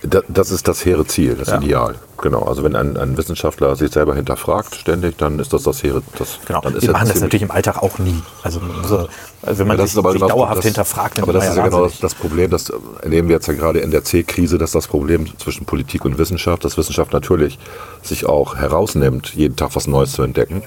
Da- 0.03 0.21
Das 0.29 0.51
ist 0.51 0.69
das 0.69 0.85
hehre 0.85 1.07
Ziel, 1.07 1.35
das 1.35 1.49
Ja. 1.49 1.57
Ideal. 1.57 1.95
Genau. 2.23 2.43
Also 2.43 2.63
wenn 2.63 2.77
ein, 2.77 2.97
ein 2.97 3.17
Wissenschaftler 3.17 3.75
sich 3.77 3.93
selber 3.93 4.15
hinterfragt 4.15 4.75
ständig, 4.75 5.17
dann 5.19 5.39
ist 5.39 5.53
das 5.53 5.63
das 5.65 5.83
hehre. 5.83 6.03
Das, 6.19 6.39
Genau. 6.47 6.61
dann 6.61 6.75
ist 6.77 6.83
Wir 6.83 6.93
machen 6.93 7.09
das 7.09 7.21
natürlich 7.21 7.43
im 7.43 7.51
Alltag 7.51 7.83
auch 7.83 7.99
nie. 7.99 8.23
Also, 8.43 8.61
so, 8.87 9.09
also 9.43 9.59
wenn 9.59 9.67
man 9.67 9.77
Ja, 9.79 9.83
das 9.85 9.93
sich, 9.95 10.03
sich 10.13 10.21
dauerhaft 10.21 10.59
das, 10.59 10.65
hinterfragt, 10.67 11.17
dann 11.17 11.25
Aber 11.25 11.33
das 11.33 11.49
ist 11.49 11.57
ja 11.57 11.65
genau 11.65 11.89
das, 12.01 12.15
Problem, 12.15 12.51
das 12.51 12.71
erleben 13.03 13.29
wir 13.29 13.37
jetzt 13.37 13.49
ja 13.49 13.55
gerade 13.55 13.81
in 13.81 13.91
der 13.91 14.05
C-Krise, 14.05 14.59
dass 14.59 14.71
das 14.73 14.87
Problem 14.87 15.27
zwischen 15.39 15.65
Politik 15.65 16.05
und 16.05 16.19
Wissenschaft, 16.19 16.65
dass 16.65 16.77
Wissenschaft 16.77 17.13
natürlich 17.13 17.59
sich 18.03 18.27
auch 18.27 18.55
herausnimmt, 18.57 19.35
jeden 19.35 19.57
Tag 19.57 19.71
was 19.75 19.87
Neues 19.87 20.13
zu 20.13 20.23
entdecken 20.23 20.63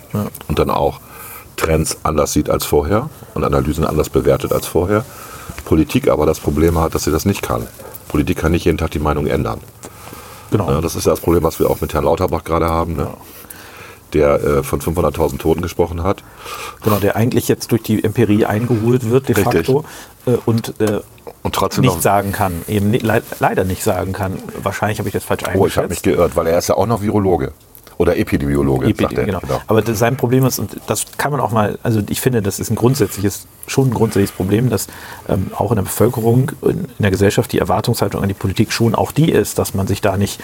und 0.47 0.59
dann 0.59 0.69
auch 0.71 0.99
Trends 1.59 1.97
anders 2.03 2.31
sieht 2.33 2.49
als 2.49 2.65
vorher 2.65 3.09
und 3.33 3.43
Analysen 3.43 3.83
anders 3.85 4.09
bewertet 4.09 4.53
als 4.53 4.65
vorher. 4.65 5.03
Politik 5.65 6.07
aber 6.07 6.25
das 6.25 6.39
Problem 6.39 6.79
hat, 6.79 6.95
dass 6.95 7.03
sie 7.03 7.11
das 7.11 7.25
nicht 7.25 7.41
kann. 7.41 7.67
Politik 8.07 8.37
kann 8.37 8.53
nicht 8.53 8.65
jeden 8.65 8.77
Tag 8.77 8.91
die 8.91 8.99
Meinung 8.99 9.27
ändern. 9.27 9.59
Genau. 10.51 10.71
Ja, 10.71 10.81
das 10.81 10.95
ist 10.95 11.05
ja 11.05 11.12
das 11.12 11.19
Problem, 11.19 11.43
was 11.43 11.60
wir 11.60 11.69
auch 11.69 11.81
mit 11.81 11.93
Herrn 11.93 12.05
Lauterbach 12.05 12.43
gerade 12.43 12.69
haben, 12.69 12.95
ne? 12.95 13.10
der 14.13 14.43
äh, 14.43 14.63
von 14.63 14.79
500.000 14.81 15.38
Toten 15.38 15.62
gesprochen 15.62 16.01
hat. 16.01 16.23
genau, 16.81 16.97
der 16.97 17.15
eigentlich 17.15 17.47
jetzt 17.47 17.71
durch 17.71 17.84
die 17.84 18.03
Empirie 18.03 18.45
eingeholt 18.45 19.10
wird, 19.10 19.27
de 19.27 19.36
Richtig. 19.36 19.67
facto, 19.67 19.86
äh, 20.25 20.38
und 20.45 20.79
äh, 20.79 21.01
Und 21.43 21.53
trotzdem 21.53 21.84
nicht 21.84 22.01
sagen 22.01 22.31
kann, 22.31 22.63
eben 22.67 22.91
le 22.93 23.21
leider 23.39 23.65
nicht 23.65 23.84
sagen 23.84 24.13
kann. 24.13 24.39
Wahrscheinlich 24.63 24.97
habe 24.97 25.10
ich 25.10 25.13
das 25.13 25.23
falsch 25.25 25.43
Oh, 25.43 25.67
ich 25.67 25.77
habe 25.77 25.89
mich 25.89 25.97
eingeschätzt. 25.97 26.03
geirrt, 26.03 26.36
weil 26.36 26.47
er 26.47 26.57
ist 26.57 26.69
ja 26.69 26.75
auch 26.75 26.88
noch 26.88 27.01
Virologe. 27.01 27.51
Oder 27.99 28.15
Epidemiologe, 28.15 28.85
sagt 28.85 29.01
Epidemie, 29.01 29.31
er. 29.33 29.41
genau. 29.41 29.62
Aber 29.67 29.81
das, 29.81 29.99
sein 29.99 30.15
Problem 30.15 30.45
ist, 30.45 30.57
und 30.57 30.77
das 30.88 31.05
kann 31.17 31.33
man 31.33 31.41
auch 31.41 31.51
mal, 31.51 31.77
also 31.83 32.01
ich 32.07 32.21
finde, 32.21 32.41
das 32.41 32.57
ist 32.57 32.69
ein 32.69 32.77
grundsätzliches, 32.77 33.45
schon 33.67 33.89
ein 33.89 33.93
grundsätzliches 33.93 34.31
Problem, 34.31 34.69
dass 34.69 34.88
ähm, 35.27 35.51
auch 35.53 35.71
in 35.71 35.75
der 35.75 35.83
Bevölkerung, 35.83 36.53
in, 36.62 36.85
in 36.85 36.88
der 36.99 37.12
Gesellschaft 37.12 37.51
die 37.51 37.59
Erwartungshaltung 37.59 38.21
an 38.21 38.29
die 38.29 38.33
Politik 38.33 38.71
schon 38.71 38.95
auch 38.95 39.12
die 39.12 39.29
ist, 39.29 39.59
dass 39.59 39.73
man 39.73 39.85
sich 39.85 39.99
da 39.99 40.15
nicht 40.15 40.39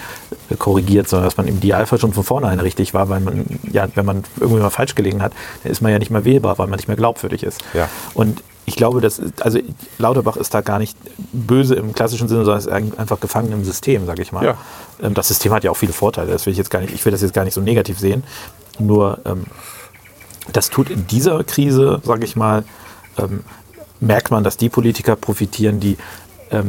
äh, 0.50 0.56
korrigiert, 0.56 1.08
sondern 1.08 1.24
dass 1.24 1.38
man 1.38 1.48
im 1.48 1.56
Idealfall 1.56 1.98
schon 1.98 2.12
von 2.12 2.24
vornherein 2.24 2.60
richtig 2.60 2.92
war, 2.92 3.08
weil 3.08 3.20
man, 3.20 3.46
ja, 3.72 3.88
wenn 3.94 4.04
man 4.04 4.24
irgendwie 4.38 4.60
mal 4.60 4.68
falsch 4.68 4.94
gelegen 4.94 5.22
hat, 5.22 5.32
dann 5.62 5.72
ist 5.72 5.80
man 5.80 5.90
ja 5.90 5.98
nicht 5.98 6.10
mehr 6.10 6.26
wählbar, 6.26 6.58
weil 6.58 6.66
man 6.66 6.76
nicht 6.76 6.88
mehr 6.88 6.96
glaubwürdig 6.98 7.42
ist. 7.42 7.64
Ja. 7.72 7.88
Und 8.12 8.42
ich 8.66 8.76
glaube, 8.76 9.00
dass, 9.00 9.20
also 9.40 9.58
Lauterbach 9.98 10.36
ist 10.36 10.52
da 10.52 10.60
gar 10.60 10.78
nicht 10.78 10.96
böse 11.32 11.76
im 11.76 11.92
klassischen 11.92 12.28
Sinne, 12.28 12.44
sondern 12.44 12.58
ist 12.58 12.68
ein- 12.68 12.98
einfach 12.98 13.20
gefangen 13.20 13.52
im 13.52 13.64
System, 13.64 14.06
sage 14.06 14.22
ich 14.22 14.32
mal. 14.32 14.44
Ja. 14.44 14.56
Ähm, 15.02 15.14
Das 15.14 15.28
System 15.28 15.52
hat 15.52 15.62
ja 15.64 15.70
auch 15.70 15.76
viele 15.76 15.92
Vorteile. 15.92 16.32
Das 16.32 16.46
will 16.46 16.50
ich 16.52 16.58
jetzt 16.58 16.70
gar 16.70 16.80
nicht, 16.80 16.92
ich 16.92 17.04
will 17.04 17.12
das 17.12 17.22
jetzt 17.22 17.32
gar 17.34 17.44
nicht 17.44 17.54
so 17.54 17.60
negativ 17.60 17.98
sehen. 17.98 18.24
Nur 18.78 19.18
ähm, 19.24 19.44
das 20.52 20.68
tut 20.70 20.90
in 20.90 21.06
dieser 21.06 21.42
Krise, 21.44 22.00
sage 22.04 22.24
ich 22.24 22.36
mal, 22.36 22.64
ähm, 23.18 23.40
merkt 24.00 24.30
man, 24.30 24.44
dass 24.44 24.56
die 24.56 24.68
Politiker 24.68 25.16
profitieren, 25.16 25.80
die, 25.80 25.96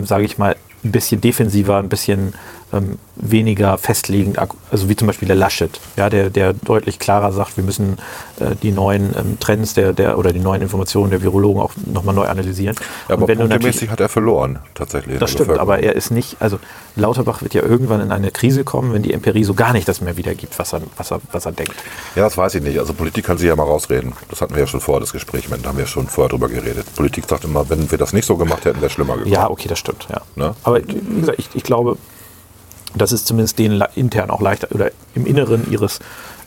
sage 0.06 0.24
ich 0.24 0.38
mal, 0.38 0.56
ein 0.84 0.92
bisschen 0.92 1.20
defensiver, 1.20 1.78
ein 1.78 1.90
bisschen 1.90 2.34
ähm, 2.73 2.97
weniger 3.15 3.77
festlegend, 3.77 4.38
also 4.71 4.89
wie 4.89 4.95
zum 4.95 5.08
Beispiel 5.08 5.27
der 5.27 5.38
Laschet, 5.38 5.80
ja, 5.95 6.10
der, 6.10 6.30
der 6.30 6.53
deutlich 6.53 6.99
klarer 6.99 7.32
sagt, 7.32 7.58
wir 7.58 7.63
müssen 7.63 7.97
äh, 8.39 8.56
die 8.62 8.71
neuen 8.71 9.15
ähm, 9.17 9.39
Trends 9.39 9.73
der, 9.73 9.93
der 9.93 10.17
oder 10.17 10.34
die 10.34 10.39
neuen 10.39 10.62
Informationen 10.62 11.10
der 11.10 11.21
Virologen 11.21 11.62
auch 11.62 11.71
nochmal 11.86 12.13
neu 12.13 12.25
analysieren. 12.25 12.75
Ja, 13.08 13.15
aber 13.15 13.27
punktemäßig 13.27 13.89
hat 13.89 13.99
er 13.99 14.10
verloren, 14.10 14.60
tatsächlich. 14.75 15.19
das 15.19 15.34
der 15.34 15.45
stimmt, 15.45 15.60
aber 15.60 15.80
er 15.80 15.95
ist 15.95 16.12
nicht, 16.12 16.38
also 16.39 16.60
Lauterbach 16.95 17.41
wird 17.41 17.53
ja 17.53 17.63
irgendwann 17.63 18.01
in 18.01 18.12
eine 18.12 18.32
Krise 18.32 18.63
kommen, 18.63 18.93
wenn 18.93 19.03
die 19.03 19.13
Empirie 19.13 19.43
so 19.43 19.53
gar 19.53 19.73
nicht 19.73 19.88
das 19.88 20.01
mehr 20.01 20.17
wiedergibt, 20.17 20.58
was 20.60 20.73
er, 20.73 20.82
was 20.97 21.12
er, 21.12 21.21
was 21.32 21.45
er 21.45 21.51
denkt. 21.51 21.75
Ja, 22.15 22.23
das 22.23 22.38
weiß 22.38 22.56
ich 22.56 22.63
nicht. 22.63 22.80
Also 22.80 22.93
Politik 22.93 23.25
kann 23.25 23.38
sich 23.38 23.47
ja 23.47 23.56
mal 23.56 23.63
rausreden. 23.63 24.13
Das 24.30 24.41
hatten 24.41 24.53
wir 24.56 24.62
ja 24.62 24.67
schon 24.67 24.82
vor, 24.82 24.99
das 24.99 25.13
Gespräch. 25.13 25.47
Da 25.47 25.69
haben 25.69 25.77
wir 25.77 25.86
schon 25.86 26.08
vorher 26.08 26.30
drüber 26.30 26.49
geredet. 26.49 26.86
Politik 26.95 27.25
sagt 27.27 27.45
immer, 27.45 27.69
wenn 27.69 27.89
wir 27.89 27.97
das 27.97 28.13
nicht 28.13 28.25
so 28.25 28.36
gemacht 28.36 28.65
hätten, 28.65 28.77
wäre 28.77 28.88
es 28.88 28.93
schlimmer 28.93 29.13
gekommen. 29.13 29.34
Ja, 29.34 29.49
okay, 29.49 29.67
das 29.67 29.80
stimmt. 29.80 30.08
Ja. 30.10 30.21
Ne? 30.36 30.56
Aber 30.63 30.82
wie 30.86 31.19
gesagt, 31.21 31.39
ich, 31.39 31.49
ich 31.53 31.63
glaube, 31.63 31.97
dass 32.95 33.12
es 33.12 33.26
zumindest 33.26 33.60
denen 33.60 33.84
intern 33.95 34.30
auch 34.30 34.41
leichter 34.41 34.69
oder 34.71 34.91
im 35.13 35.26
Inneren 35.26 35.69
ihres 35.71 36.00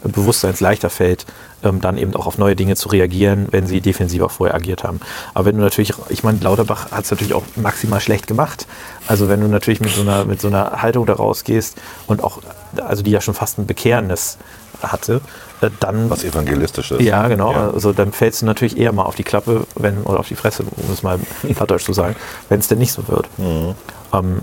Bewusstseins 0.02 0.60
leichter 0.60 0.88
fällt, 0.88 1.26
ähm, 1.62 1.80
dann 1.80 1.98
eben 1.98 2.14
auch 2.14 2.26
auf 2.26 2.38
neue 2.38 2.56
Dinge 2.56 2.76
zu 2.76 2.88
reagieren, 2.88 3.48
wenn 3.50 3.66
sie 3.66 3.80
defensiver 3.80 4.28
vorher 4.28 4.54
agiert 4.56 4.82
haben. 4.82 5.00
Aber 5.34 5.46
wenn 5.46 5.56
du 5.56 5.62
natürlich, 5.62 5.92
ich 6.08 6.22
meine, 6.22 6.38
Lauterbach 6.40 6.90
hat 6.90 7.04
es 7.04 7.10
natürlich 7.10 7.34
auch 7.34 7.42
maximal 7.56 8.00
schlecht 8.00 8.26
gemacht. 8.26 8.66
Also 9.06 9.28
wenn 9.28 9.40
du 9.40 9.48
natürlich 9.48 9.80
mit 9.80 9.90
so 9.90 10.00
einer, 10.00 10.24
mit 10.24 10.40
so 10.40 10.48
einer 10.48 10.82
Haltung 10.82 11.04
da 11.06 11.14
rausgehst 11.14 11.76
und 12.06 12.24
auch, 12.24 12.40
also 12.76 13.02
die 13.02 13.10
ja 13.10 13.20
schon 13.20 13.34
fast 13.34 13.58
ein 13.58 13.66
Bekehrnis 13.66 14.38
hatte, 14.82 15.20
äh, 15.60 15.68
dann 15.80 16.08
Was 16.08 16.24
evangelistisch 16.24 16.92
ist. 16.92 17.02
ja, 17.02 17.28
genau. 17.28 17.52
Ja. 17.52 17.70
Also 17.70 17.92
dann 17.92 18.12
fällst 18.12 18.40
du 18.40 18.46
natürlich 18.46 18.78
eher 18.78 18.92
mal 18.92 19.04
auf 19.04 19.16
die 19.16 19.24
Klappe, 19.24 19.66
wenn, 19.74 20.02
oder 20.04 20.20
auf 20.20 20.28
die 20.28 20.36
Fresse, 20.36 20.62
um 20.62 20.92
es 20.92 21.02
mal 21.02 21.18
plattdeutsch 21.54 21.84
zu 21.84 21.92
sagen, 21.92 22.16
wenn 22.48 22.60
es 22.60 22.68
denn 22.68 22.78
nicht 22.78 22.92
so 22.92 23.06
wird. 23.08 23.26
Mhm. 23.38 23.74
Ähm, 24.14 24.42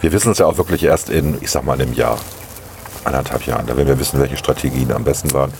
Wir 0.00 0.12
wissen 0.12 0.30
es 0.30 0.38
ja 0.38 0.46
auch 0.46 0.58
wirklich 0.58 0.84
erst 0.84 1.10
in, 1.10 1.38
ich 1.40 1.50
sag 1.50 1.64
mal, 1.64 1.72
einem 1.72 1.92
Jahr, 1.92 2.18
anderthalb 3.04 3.46
Jahren, 3.46 3.66
da 3.66 3.76
werden 3.76 3.88
wir 3.88 3.98
wissen, 3.98 4.20
welche 4.20 4.36
Strategien 4.36 4.92
am 4.92 5.04
besten 5.04 5.32
waren. 5.32 5.52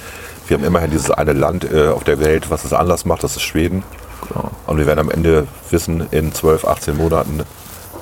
Wir 0.46 0.56
haben 0.56 0.64
immerhin 0.64 0.90
dieses 0.90 1.10
eine 1.10 1.32
Land 1.32 1.70
äh, 1.70 1.88
auf 1.88 2.04
der 2.04 2.20
Welt, 2.20 2.50
was 2.50 2.64
es 2.64 2.72
anders 2.72 3.04
macht, 3.04 3.24
das 3.24 3.36
ist 3.36 3.42
Schweden. 3.42 3.82
Genau. 4.28 4.50
Und 4.66 4.78
wir 4.78 4.86
werden 4.86 5.00
am 5.00 5.10
Ende 5.10 5.46
wissen, 5.70 6.06
in 6.10 6.32
12, 6.32 6.64
18 6.64 6.96
Monaten, 6.96 7.42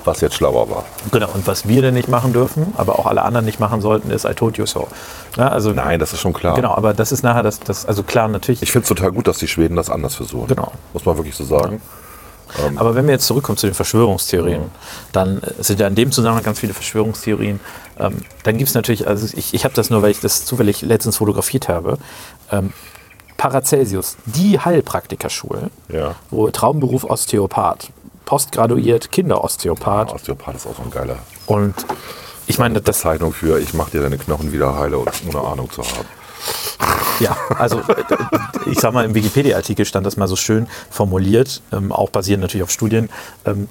was 0.05 0.21
jetzt 0.21 0.35
schlauer 0.35 0.69
war. 0.69 0.85
genau. 1.11 1.29
Und 1.33 1.45
was 1.47 1.67
wir 1.67 1.81
denn 1.81 1.93
nicht 1.93 2.07
machen 2.07 2.33
dürfen, 2.33 2.73
aber 2.77 2.99
auch 2.99 3.05
alle 3.07 3.23
anderen 3.23 3.45
nicht 3.45 3.59
machen 3.59 3.81
sollten, 3.81 4.11
ist 4.11 4.25
I 4.25 4.33
told 4.33 4.57
you 4.57 4.65
so. 4.65 4.87
Ja, 5.35 5.49
also, 5.49 5.71
Nein, 5.71 5.99
das 5.99 6.13
ist 6.13 6.21
schon 6.21 6.33
klar. 6.33 6.55
Genau, 6.55 6.73
aber 6.73 6.93
das 6.93 7.11
ist 7.11 7.23
nachher 7.23 7.43
das, 7.43 7.59
das 7.59 7.85
also 7.85 8.03
klar, 8.03 8.27
natürlich. 8.27 8.61
Ich 8.61 8.71
finde 8.71 8.83
es 8.83 8.89
total 8.89 9.11
gut, 9.11 9.27
dass 9.27 9.39
die 9.39 9.47
Schweden 9.47 9.75
das 9.75 9.89
anders 9.89 10.15
versuchen. 10.15 10.47
Genau. 10.47 10.71
Muss 10.93 11.05
man 11.05 11.17
wirklich 11.17 11.35
so 11.35 11.43
sagen. 11.43 11.81
Aber 12.75 12.95
wenn 12.95 13.05
wir 13.05 13.13
jetzt 13.13 13.27
zurückkommen 13.27 13.57
zu 13.57 13.67
den 13.67 13.73
Verschwörungstheorien, 13.73 14.63
dann 15.11 15.41
äh, 15.41 15.63
sind 15.63 15.79
ja 15.79 15.87
in 15.87 15.95
dem 15.95 16.11
Zusammenhang 16.11 16.43
ganz 16.43 16.59
viele 16.59 16.73
Verschwörungstheorien. 16.73 17.59
Ähm, 17.99 18.17
dann 18.43 18.57
gibt 18.57 18.69
es 18.69 18.75
natürlich, 18.75 19.07
also 19.07 19.27
ich, 19.37 19.53
ich 19.53 19.63
habe 19.63 19.73
das 19.73 19.89
nur, 19.89 20.01
weil 20.01 20.11
ich 20.11 20.19
das 20.19 20.45
zufällig 20.45 20.81
letztens 20.81 21.17
fotografiert 21.17 21.67
habe. 21.67 21.97
Ähm, 22.51 22.73
Paracelsius, 23.37 24.17
die 24.25 24.59
Heilpraktikerschule, 24.59 25.69
Ja. 25.89 26.15
wo 26.31 26.49
Traumberuf 26.49 27.03
Osteopath, 27.03 27.89
postgraduiert 28.25 29.11
Kinderosteopath. 29.11 30.13
Osteopath 30.13 30.55
ist 30.55 30.65
auch 30.67 30.75
so 30.75 30.83
ein 30.83 30.89
geiler 30.89 31.17
Und 31.45 31.75
ich 32.47 32.57
meine, 32.59 32.75
das, 32.81 32.97
Bezeichnung 32.97 33.33
für, 33.33 33.59
ich 33.59 33.73
mache 33.73 33.91
dir 33.91 34.01
deine 34.01 34.17
Knochen 34.17 34.51
wieder 34.51 34.77
heile, 34.77 34.99
ohne 34.99 35.39
Ahnung 35.39 35.69
zu 35.71 35.81
haben. 35.83 36.05
Ja, 37.19 37.35
also 37.57 37.79
äh, 37.79 38.03
ich 38.69 38.79
sag 38.79 38.93
mal, 38.93 39.05
im 39.05 39.15
Wikipedia-Artikel 39.15 39.85
stand 39.85 40.05
das 40.05 40.17
mal 40.17 40.27
so 40.27 40.35
schön 40.35 40.67
formuliert, 40.89 41.61
ähm, 41.71 41.91
auch 41.91 42.09
basierend 42.09 42.43
natürlich 42.43 42.63
auf 42.63 42.71
Studien, 42.71 43.09
ähm, 43.45 43.67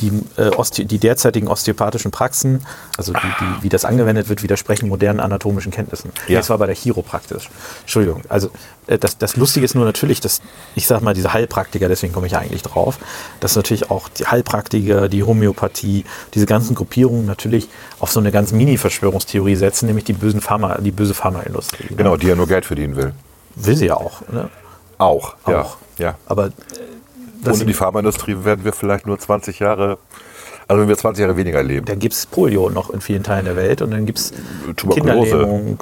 die, 0.00 0.12
äh, 0.36 0.50
Oste 0.50 0.84
die 0.84 0.98
derzeitigen 0.98 1.48
osteopathischen 1.48 2.10
Praxen, 2.10 2.64
also 2.96 3.12
die, 3.12 3.18
die, 3.18 3.62
wie 3.64 3.68
das 3.68 3.84
angewendet 3.84 4.28
wird, 4.28 4.42
widersprechen 4.42 4.88
modernen 4.88 5.20
anatomischen 5.20 5.72
Kenntnissen. 5.72 6.12
Ja. 6.28 6.38
Das 6.38 6.50
war 6.50 6.58
bei 6.58 6.66
der 6.66 6.76
Chiropraktik. 6.76 7.38
Entschuldigung, 7.82 8.22
also 8.28 8.50
äh, 8.86 8.98
das, 8.98 9.18
das 9.18 9.36
Lustige 9.36 9.64
ist 9.64 9.74
nur 9.74 9.84
natürlich, 9.84 10.20
dass, 10.20 10.40
ich 10.74 10.86
sag 10.86 11.02
mal, 11.02 11.14
diese 11.14 11.32
Heilpraktiker, 11.32 11.88
deswegen 11.88 12.12
komme 12.12 12.26
ich 12.26 12.36
eigentlich 12.36 12.62
drauf, 12.62 12.98
dass 13.40 13.56
natürlich 13.56 13.90
auch 13.90 14.08
die 14.08 14.26
Heilpraktiker, 14.26 15.08
die 15.08 15.22
Homöopathie, 15.22 16.04
diese 16.34 16.46
ganzen 16.46 16.74
Gruppierungen 16.74 17.26
natürlich 17.26 17.68
auf 18.00 18.12
so 18.12 18.20
eine 18.20 18.30
ganz 18.30 18.52
Mini-Verschwörungstheorie 18.52 19.56
setzen, 19.56 19.86
nämlich 19.86 20.04
die, 20.04 20.12
bösen 20.12 20.40
Pharma, 20.40 20.78
die 20.80 20.90
böse 20.90 21.14
Pharmaindustrie. 21.14 21.86
ne? 21.90 21.96
Genau, 21.96 22.16
die 22.16 22.26
ja 22.26 22.34
nur 22.34 22.43
Geld 22.46 22.64
verdienen 22.64 22.96
will. 22.96 23.12
Will 23.56 23.76
sie 23.76 23.86
ja 23.86 23.96
auch. 23.96 24.20
Ne? 24.28 24.48
Auch. 24.98 25.36
Ja. 25.46 25.62
Auch. 25.62 25.76
ja. 25.98 26.14
Aber 26.26 26.46
äh, 26.46 27.50
Ohne 27.50 27.64
die 27.64 27.74
Pharmaindustrie 27.74 28.36
werden 28.44 28.64
wir 28.64 28.72
vielleicht 28.72 29.06
nur 29.06 29.18
20 29.18 29.58
Jahre, 29.58 29.98
also 30.66 30.80
wenn 30.80 30.88
wir 30.88 30.96
20 30.96 31.22
Jahre 31.22 31.36
weniger 31.36 31.62
leben. 31.62 31.86
dann 31.86 31.98
gibt 31.98 32.14
es 32.14 32.26
Polio 32.26 32.70
noch 32.70 32.90
in 32.90 33.00
vielen 33.00 33.22
Teilen 33.22 33.44
der 33.44 33.56
Welt 33.56 33.82
und 33.82 33.90
dann 33.90 34.06
gibt 34.06 34.18
es 34.18 34.32
Tuberkulose. 34.76 35.76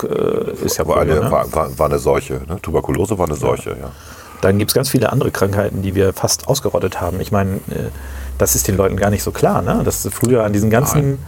Äh, 0.60 0.64
ist 0.64 0.78
ja 0.78 0.86
War, 0.86 1.00
eine, 1.00 1.14
ne? 1.14 1.30
war, 1.30 1.52
war, 1.52 1.78
war 1.78 1.86
eine 1.86 1.98
Seuche. 1.98 2.42
Ne? 2.48 2.58
Tuberkulose 2.60 3.18
war 3.18 3.26
eine 3.26 3.36
Seuche, 3.36 3.70
ja. 3.70 3.90
Dann 4.40 4.58
gibt 4.58 4.72
es 4.72 4.74
ganz 4.74 4.88
viele 4.88 5.12
andere 5.12 5.30
Krankheiten, 5.30 5.82
die 5.82 5.94
wir 5.94 6.12
fast 6.12 6.48
ausgerottet 6.48 7.00
haben. 7.00 7.20
Ich 7.20 7.30
meine, 7.30 7.56
äh, 7.70 7.90
das 8.38 8.56
ist 8.56 8.66
den 8.66 8.76
Leuten 8.76 8.96
gar 8.96 9.08
nicht 9.08 9.22
so 9.22 9.30
klar, 9.30 9.62
ne? 9.62 9.82
dass 9.84 10.08
früher 10.10 10.42
an 10.42 10.52
diesen 10.52 10.68
ganzen, 10.68 11.18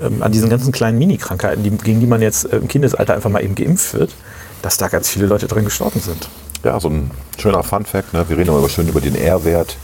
ähm, 0.00 0.22
an 0.22 0.30
diesen 0.30 0.48
ganzen 0.48 0.70
kleinen 0.70 0.96
Mini-Krankheiten, 0.98 1.64
die, 1.64 1.70
gegen 1.70 1.98
die 1.98 2.06
man 2.06 2.22
jetzt 2.22 2.44
äh, 2.44 2.58
im 2.58 2.68
Kindesalter 2.68 3.14
einfach 3.14 3.28
mal 3.28 3.42
eben 3.42 3.56
geimpft 3.56 3.94
wird, 3.94 4.14
dass 4.62 4.76
da 4.76 4.88
ganz 4.88 5.08
viele 5.08 5.26
Leute 5.26 5.46
dran 5.46 5.64
gestorben 5.64 6.00
sind. 6.00 6.28
Ja, 6.64 6.78
so 6.78 6.88
ein 6.88 7.10
schöner 7.38 7.62
Fun-Fact. 7.62 8.12
Ne? 8.12 8.28
Wir 8.28 8.36
reden 8.36 8.50
aber 8.50 8.68
schön 8.68 8.88
über 8.88 9.00
den 9.00 9.14
R-Wert, 9.14 9.76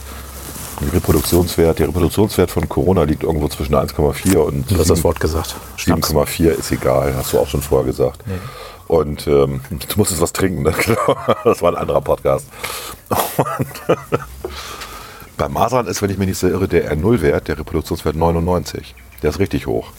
den 0.79 0.89
Reproduktionswert. 0.89 1.79
Der 1.79 1.87
Reproduktionswert 1.87 2.51
von 2.51 2.69
Corona 2.69 3.03
liegt 3.03 3.23
irgendwo 3.23 3.47
zwischen 3.47 3.75
1,4 3.75 4.37
und 4.37 4.69
Du 4.69 4.77
hast 4.77 4.89
das 4.89 5.03
Wort 5.03 5.19
gesagt. 5.19 5.55
Schnaps. 5.75 6.13
7,4 6.13 6.49
ist 6.49 6.71
egal, 6.71 7.15
hast 7.15 7.33
du 7.33 7.39
auch 7.39 7.47
schon 7.47 7.61
vorher 7.61 7.87
gesagt. 7.87 8.23
Und 8.87 9.27
ähm, 9.27 9.61
du 9.69 9.97
musstest 9.97 10.21
was 10.21 10.33
trinken, 10.33 10.63
ne? 10.63 10.73
Genau. 10.85 11.17
das 11.43 11.61
war 11.61 11.71
ein 11.71 11.77
anderer 11.77 12.01
Podcast. 12.01 12.47
Und 13.09 13.97
bei 15.37 15.49
Masern 15.49 15.87
ist, 15.87 16.01
wenn 16.01 16.09
ich 16.09 16.17
mich 16.17 16.27
nicht 16.27 16.39
so 16.39 16.47
irre, 16.47 16.67
der 16.67 16.95
R0-Wert, 16.95 17.47
der 17.47 17.57
Reproduktionswert 17.59 18.15
99. 18.15 18.95
Der 19.23 19.31
ist 19.31 19.39
richtig 19.39 19.65
hoch. 19.67 19.89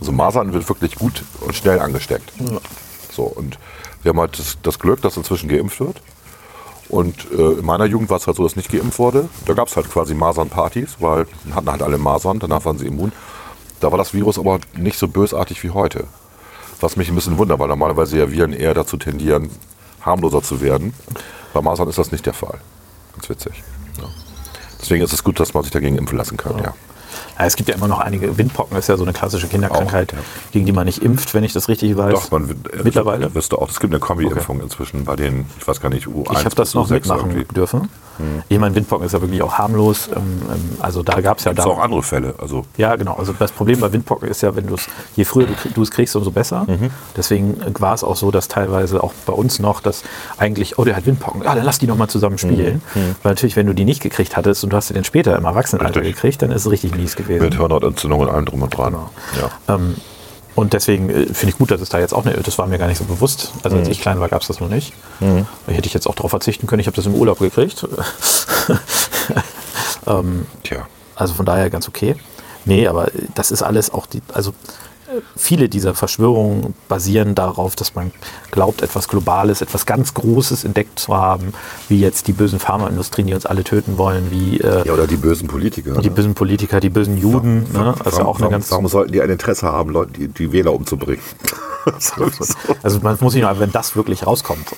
Also 0.00 0.12
Masern 0.12 0.52
wird 0.52 0.68
wirklich 0.68 0.96
gut 0.96 1.22
und 1.40 1.54
schnell 1.54 1.78
angesteckt. 1.78 2.32
So, 3.12 3.24
und 3.24 3.58
wir 4.02 4.10
haben 4.10 4.20
halt 4.20 4.38
das, 4.38 4.58
das 4.62 4.78
Glück, 4.78 5.02
dass 5.02 5.16
inzwischen 5.16 5.48
geimpft 5.48 5.80
wird. 5.80 6.00
Und 6.88 7.30
äh, 7.32 7.52
in 7.52 7.64
meiner 7.64 7.86
Jugend 7.86 8.10
war 8.10 8.18
es 8.18 8.26
halt 8.26 8.36
so, 8.36 8.42
dass 8.42 8.56
nicht 8.56 8.70
geimpft 8.70 8.98
wurde. 8.98 9.28
Da 9.46 9.54
gab 9.54 9.68
es 9.68 9.76
halt 9.76 9.90
quasi 9.90 10.14
Masernpartys, 10.14 10.96
weil 10.98 11.26
hatten 11.54 11.70
halt 11.70 11.82
alle 11.82 11.98
Masern, 11.98 12.38
danach 12.38 12.64
waren 12.64 12.78
sie 12.78 12.86
immun. 12.86 13.12
Da 13.80 13.90
war 13.90 13.98
das 13.98 14.12
Virus 14.12 14.38
aber 14.38 14.60
nicht 14.76 14.98
so 14.98 15.08
bösartig 15.08 15.62
wie 15.64 15.70
heute. 15.70 16.04
Was 16.80 16.96
mich 16.96 17.08
ein 17.08 17.14
bisschen 17.14 17.38
wundert, 17.38 17.58
weil 17.58 17.68
normalerweise 17.68 18.18
ja 18.18 18.30
Viren 18.30 18.52
eher 18.52 18.74
dazu 18.74 18.96
tendieren, 18.96 19.50
harmloser 20.02 20.42
zu 20.42 20.60
werden. 20.60 20.92
Bei 21.52 21.62
Masern 21.62 21.88
ist 21.88 21.98
das 21.98 22.12
nicht 22.12 22.26
der 22.26 22.34
Fall. 22.34 22.58
Ganz 23.14 23.28
witzig. 23.28 23.62
Ja. 23.98 24.08
Deswegen 24.80 25.02
ist 25.02 25.12
es 25.12 25.22
gut, 25.22 25.38
dass 25.38 25.54
man 25.54 25.62
sich 25.62 25.72
dagegen 25.72 25.96
impfen 25.96 26.18
lassen 26.18 26.36
kann. 26.36 26.58
Ja. 26.58 26.64
Ja, 26.64 26.74
es 27.38 27.56
gibt 27.56 27.68
ja 27.68 27.74
immer 27.74 27.88
noch 27.88 27.98
einige. 28.00 28.36
Windpocken 28.38 28.76
ist 28.76 28.88
ja 28.88 28.96
so 28.96 29.02
eine 29.04 29.12
klassische 29.12 29.48
Kinderkrankheit, 29.48 30.12
Auch, 30.12 30.16
ja. 30.18 30.22
gegen 30.52 30.66
die 30.66 30.72
man 30.72 30.86
nicht 30.86 31.02
impft, 31.02 31.34
wenn 31.34 31.44
ich 31.44 31.52
das 31.52 31.68
richtig 31.68 31.96
weiß. 31.96 32.12
Doch, 32.12 32.30
man 32.30 32.48
wird- 32.48 32.72
äh, 32.72 32.82
Mittlerweile? 32.84 33.34
Wirst 33.34 33.52
du 33.52 33.58
auch. 33.58 33.68
Es 33.70 33.80
gibt 33.80 33.92
eine 33.92 34.00
Kombi-Impfung 34.00 34.60
inzwischen 34.60 35.04
bei 35.04 35.16
den, 35.16 35.46
ich 35.58 35.66
weiß 35.66 35.80
gar 35.80 35.88
nicht, 35.88 36.06
U1 36.06 36.32
Ich 36.38 36.44
habe 36.44 36.54
das 36.54 36.74
noch 36.74 36.82
bis 36.88 36.90
U6 36.90 36.94
mitmachen 37.00 37.30
irgendwie. 37.30 37.54
dürfen. 37.54 37.88
Ich 38.48 38.58
meine, 38.58 38.74
Windpocken 38.74 39.06
ist 39.06 39.12
ja 39.12 39.20
wirklich 39.20 39.42
auch 39.42 39.54
harmlos. 39.54 40.08
Ähm, 40.08 40.16
ähm, 40.50 40.76
also 40.80 41.02
da 41.02 41.20
gab 41.20 41.38
es 41.38 41.44
ja 41.44 41.52
da. 41.52 41.64
auch 41.64 41.78
andere 41.78 42.02
Fälle. 42.02 42.34
Also 42.38 42.64
Ja, 42.76 42.96
genau. 42.96 43.14
Also 43.14 43.32
das 43.38 43.52
Problem 43.52 43.80
bei 43.80 43.92
Windpocken 43.92 44.28
ist 44.28 44.42
ja, 44.42 44.54
wenn 44.56 44.66
du 44.66 44.74
es, 44.74 44.86
je 45.16 45.24
früher 45.24 45.46
du, 45.74 45.82
es 45.82 45.90
kriegst, 45.90 46.14
umso 46.16 46.30
besser. 46.30 46.64
Mhm. 46.68 46.90
Deswegen 47.16 47.56
war 47.78 47.94
es 47.94 48.04
auch 48.04 48.16
so, 48.16 48.30
dass 48.30 48.48
teilweise 48.48 49.02
auch 49.02 49.12
bei 49.26 49.32
uns 49.32 49.58
noch, 49.58 49.80
dass 49.80 50.02
eigentlich, 50.38 50.78
oh, 50.78 50.84
der 50.84 50.96
hat 50.96 51.06
Windpocken, 51.06 51.42
ja, 51.42 51.54
dann 51.54 51.64
lass 51.64 51.78
die 51.78 51.86
noch 51.86 51.96
mal 51.96 52.08
zusammen 52.08 52.38
spielen. 52.38 52.82
Weil 53.22 53.32
natürlich, 53.32 53.56
wenn 53.56 53.66
du 53.66 53.74
die 53.74 53.84
nicht 53.84 54.02
gekriegt 54.02 54.36
hattest 54.36 54.64
und 54.64 54.70
du 54.72 54.76
hast 54.76 54.88
sie 54.88 54.94
dann 54.94 55.04
später 55.04 55.36
im 55.36 55.44
Erwachsenenalter 55.44 56.00
Mhm. 56.00 56.04
Gekriegt, 56.04 56.42
dann 56.42 56.50
ist 56.50 56.64
es 56.66 56.70
richtig 56.70 56.94
mies 56.96 57.16
gewesen. 57.16 57.42
mit 57.44 57.54
Hirnhautentzündung 57.54 58.20
und 58.20 58.28
allem 58.28 58.44
drum 58.44 58.62
und 58.62 58.76
dran. 58.76 58.92
Genau. 58.92 59.10
Ja. 59.68 59.74
Ähm, 59.74 59.94
und 60.54 60.72
deswegen 60.72 61.08
äh, 61.10 61.26
finde 61.26 61.48
ich 61.52 61.58
gut, 61.58 61.70
dass 61.70 61.80
es 61.80 61.88
da 61.88 61.98
jetzt 61.98 62.12
auch 62.14 62.24
eine, 62.26 62.34
das 62.36 62.58
war 62.58 62.66
mir 62.66 62.78
gar 62.78 62.86
nicht 62.88 62.98
so 62.98 63.04
bewusst. 63.04 63.52
Also 63.62 63.76
Mhm. 63.76 63.82
als 63.82 63.88
ich 63.90 64.00
klein 64.00 64.20
war, 64.20 64.28
gab 64.28 64.42
es 64.42 64.48
das 64.48 64.60
noch 64.60 64.68
nicht. 64.68 64.92
Da 65.20 65.72
hätte 65.72 65.86
ich 65.86 65.94
jetzt 65.94 66.06
auch 66.06 66.14
darauf 66.14 66.30
verzichten 66.30 66.66
können. 66.66 66.80
Ich 66.80 66.86
habe 66.86 66.96
das 66.96 67.06
im 67.06 67.14
Urlaub 67.14 67.38
gekriegt. 67.38 67.86
ähm, 70.06 70.46
Tja. 70.62 70.86
also 71.16 71.34
von 71.34 71.46
daher 71.46 71.70
ganz 71.70 71.88
okay. 71.88 72.16
Nee, 72.64 72.86
aber 72.86 73.08
das 73.34 73.50
ist 73.50 73.62
alles 73.62 73.92
auch 73.92 74.06
die, 74.06 74.22
also 74.32 74.52
viele 75.36 75.68
dieser 75.68 75.94
Verschwörungen 75.94 76.74
basieren 76.88 77.34
darauf, 77.34 77.76
dass 77.76 77.94
man 77.94 78.12
glaubt, 78.50 78.82
etwas 78.82 79.08
Globales, 79.08 79.60
etwas 79.62 79.86
ganz 79.86 80.14
Großes 80.14 80.64
entdeckt 80.64 80.98
zu 80.98 81.16
haben, 81.16 81.52
wie 81.88 82.00
jetzt 82.00 82.28
die 82.28 82.32
bösen 82.32 82.58
Pharmaindustrien, 82.58 83.26
die 83.26 83.34
uns 83.34 83.46
alle 83.46 83.64
töten 83.64 83.98
wollen, 83.98 84.30
wie 84.30 84.58
äh, 84.60 84.86
Ja, 84.86 84.92
oder 84.92 85.06
die 85.06 85.16
bösen 85.16 85.48
Politiker. 85.48 86.00
die 86.00 86.08
ne? 86.08 86.14
bösen 86.14 86.34
Politiker, 86.34 86.80
die 86.80 86.90
bösen 86.90 87.18
Juden. 87.18 87.66
Ne? 87.72 87.94
Also 88.04 88.18
warum, 88.18 88.26
auch 88.26 88.36
eine 88.36 88.42
warum, 88.42 88.50
ganz 88.52 88.70
warum 88.70 88.88
sollten 88.88 89.12
die 89.12 89.20
ein 89.22 89.30
Interesse 89.30 89.66
haben, 89.66 89.90
Leute, 89.90 90.12
die, 90.12 90.28
die 90.28 90.52
Wähler 90.52 90.72
umzubringen? 90.72 91.22
Also 92.84 93.00
man 93.00 93.16
muss 93.20 93.32
sich 93.32 93.42
noch, 93.42 93.58
wenn 93.58 93.72
das 93.72 93.96
wirklich 93.96 94.26
rauskommt. 94.26 94.68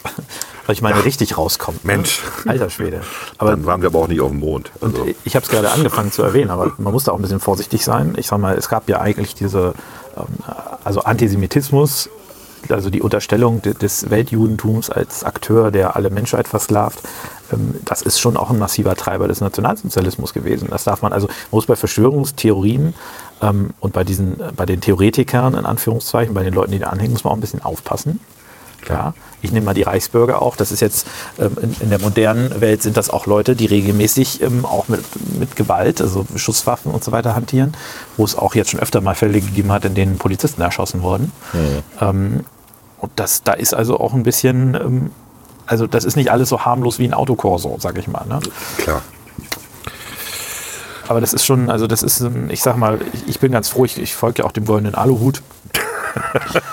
Also 0.67 0.73
ich 0.73 0.81
meine, 0.81 1.05
richtig 1.05 1.37
rauskommt. 1.37 1.85
ne? 1.85 1.93
Mensch. 1.93 2.23
Alter 2.47 2.71
Schwede. 2.71 3.03
Aber 3.37 3.51
Dann 3.51 3.67
waren 3.67 3.83
wir 3.83 3.89
aber 3.91 3.99
auch 3.99 4.09
nicht 4.09 4.23
auf 4.23 4.31
dem 4.31 4.41
Mond. 4.41 4.73
Also, 4.81 5.07
ich 5.23 5.37
habe 5.37 5.45
es 5.45 5.51
gerade 5.51 5.71
angefangen 5.71 6.11
zu 6.11 6.23
erwähnen, 6.23 6.49
aber 6.51 6.73
man 6.79 6.91
muss 6.91 7.05
da 7.05 7.13
auch 7.13 7.17
ein 7.17 7.21
bisschen 7.21 7.39
vorsichtig 7.39 7.85
sein. 7.85 8.15
Ich 8.17 8.29
sag 8.29 8.39
mal, 8.41 8.57
es 8.57 8.71
gab 8.71 8.89
ja 8.89 8.99
eigentlich 8.99 9.35
diese, 9.35 9.75
also 10.85 11.01
Antisemitismus, 11.01 12.09
also 12.69 12.89
die 12.91 13.03
Unterstellung 13.03 13.61
de- 13.63 13.75
des 13.75 14.09
Weltjudentums 14.11 14.89
als 14.91 15.23
Akteur, 15.25 15.71
der 15.71 15.97
alle 15.97 16.09
Menschheit 16.11 16.49
versklavt. 16.49 17.01
Ähm, 17.53 17.75
das 17.85 18.01
ist 18.03 18.19
schon 18.21 18.37
auch 18.37 18.51
ein 18.51 18.59
massiver 18.59 18.95
Treiber 18.95 19.29
des 19.29 19.41
Nationalsozialismus 19.41 20.33
gewesen. 20.33 20.69
Das 20.71 20.85
darf 20.85 21.03
man 21.03 21.13
also, 21.13 21.27
man 21.27 21.35
muss 21.51 21.67
bei 21.67 21.77
Verschwörungstheorien 21.77 22.95
ähm, 23.43 23.71
und 23.81 23.93
bei 23.93 24.05
diesen, 24.05 24.41
äh, 24.41 24.53
bei 24.57 24.65
den 24.67 24.81
Theoretikern 24.81 25.55
in 25.55 25.67
Anführungszeichen, 25.67 26.33
bei 26.35 26.43
den 26.43 26.55
Leuten, 26.55 26.73
die 26.73 26.79
da 26.79 26.87
anhängen, 26.89 27.13
muss 27.13 27.25
man 27.25 27.33
auch 27.33 27.37
ein 27.37 27.41
bisschen 27.43 27.63
aufpassen. 27.63 28.21
Ja, 28.89 29.15
ich 29.43 29.53
nehme 29.53 29.67
mal 29.67 29.75
die 29.75 29.83
Reichsbürger 29.83 30.43
auch. 30.43 30.57
Das 30.57 30.73
ist 30.73 30.81
jetzt 30.81 31.07
ähm, 31.39 31.57
in, 31.61 31.77
in 31.81 31.91
der 31.91 32.01
modernen 32.01 32.61
Welt 32.61 32.83
sind 32.83 32.97
das 32.97 33.11
auch 33.11 33.27
Leute, 33.27 33.57
die 33.57 33.67
regelmäßig 33.67 34.43
ähm, 34.43 34.65
auch 34.65 34.89
mit, 34.89 35.05
mit 35.39 35.57
Gewalt, 35.57 36.01
also 36.01 36.27
Schusswaffen 36.37 36.93
und 36.93 37.05
so 37.05 37.13
weiter 37.13 37.35
hantieren, 37.35 37.73
wo 38.17 38.25
es 38.25 38.37
auch 38.37 38.55
jetzt 38.55 38.71
schon 38.71 38.81
öfter 38.81 39.01
mal 39.01 39.15
Fälle 39.15 39.41
gegeben 39.41 39.73
hat, 39.73 39.85
in 39.85 39.95
denen 39.95 40.19
Polizisten 40.19 40.63
erschossen 40.63 41.03
wurden. 41.03 41.33
Ähm, 42.01 42.45
und 42.99 43.13
das, 43.17 43.43
da 43.43 43.53
ist 43.53 43.75
also 43.75 44.01
auch 44.01 44.15
ein 44.15 44.23
bisschen, 44.23 44.75
ähm, 44.75 45.11
also 45.67 45.87
das 45.87 46.05
ist 46.05 46.17
nicht 46.17 46.31
alles 46.31 46.49
so 46.49 46.65
harmlos 46.65 46.99
wie 46.99 47.05
ein 47.05 47.15
Autokorso, 47.15 47.77
sag 47.79 47.99
ich 47.99 48.09
mal. 48.09 48.25
Ne? 48.27 48.41
klar. 48.79 49.03
Aber 51.09 51.21
das 51.21 51.35
ist 51.35 51.45
schon, 51.45 51.71
also 51.71 51.87
das 51.87 52.03
ist, 52.03 52.21
ähm, 52.21 52.49
ich 52.51 52.63
sag 52.63 52.77
mal, 52.77 52.99
ich, 53.13 53.29
ich 53.29 53.41
bin 53.41 53.53
ganz 53.53 53.69
froh, 53.69 53.85
ich, 53.85 53.99
ich 53.99 54.15
folge 54.15 54.43
ja 54.43 54.49
auch 54.49 54.53
dem 54.53 54.65
goldenen 54.65 54.95
Aluhut. 54.95 55.43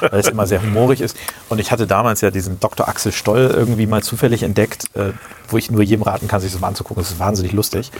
Weil 0.02 0.20
es 0.20 0.28
immer 0.28 0.46
sehr 0.48 0.62
humorig 0.62 1.02
ist. 1.02 1.18
Und 1.50 1.60
ich 1.60 1.72
hatte 1.72 1.88
damals 1.88 2.22
ja 2.22 2.32
diesen 2.32 2.60
Dr. 2.60 2.88
Axel 2.88 3.12
Stoll 3.12 3.52
irgendwie 3.54 3.88
mal 3.88 4.04
zufällig 4.04 4.44
entdeckt, 4.44 4.86
äh, 4.96 5.12
wo 5.50 5.58
ich 5.58 5.70
nur 5.72 5.82
jedem 5.82 6.04
raten 6.04 6.28
kann, 6.28 6.40
sich 6.42 6.52
das 6.52 6.62
mal 6.62 6.68
anzugucken. 6.70 7.04
Das 7.04 7.12
ist 7.12 7.20
wahnsinnig 7.20 7.52
lustig. 7.52 7.92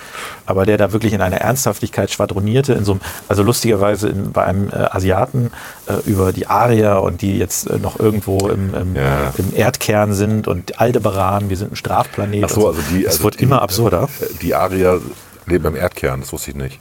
Aber 0.46 0.66
der 0.66 0.78
da 0.78 0.94
wirklich 0.94 1.14
in 1.14 1.22
einer 1.22 1.38
Ernsthaftigkeit 1.38 2.12
schwadronierte, 2.12 2.74
in 2.74 2.86
so 2.86 2.94
einem, 2.94 3.02
also 3.28 3.44
lustigerweise 3.44 4.10
in, 4.10 4.32
bei 4.32 4.44
einem 4.46 4.70
äh, 4.70 4.74
Asiaten 4.76 5.52
äh, 5.88 5.96
über 6.10 6.32
die 6.32 6.48
Arier 6.48 7.02
und 7.02 7.22
die 7.22 7.38
jetzt 7.38 7.70
äh, 7.70 7.78
noch 7.80 8.00
irgendwo 8.00 8.48
im, 8.48 8.74
im, 8.74 8.96
Ja. 8.96 9.34
im 9.38 9.54
Erdkern 9.56 10.14
sind 10.14 10.48
und 10.48 10.80
Aldebaran, 10.80 11.50
wir 11.50 11.58
sind 11.58 11.74
ein 11.74 11.76
Strafplanet. 11.76 12.44
Ach 12.46 12.50
so, 12.50 12.68
also 12.68 12.82
die. 12.92 13.04
Es 13.06 13.14
also 13.14 13.24
wird 13.26 13.40
die, 13.40 13.44
immer 13.44 13.62
absurder. 13.62 14.10
äh, 14.22 14.26
Die 14.42 14.56
Arier 14.56 15.02
leben 15.46 15.66
im 15.66 15.76
Erdkern, 15.76 16.22
das 16.22 16.32
wusste 16.32 16.52
ich 16.52 16.58
nicht. 16.58 16.80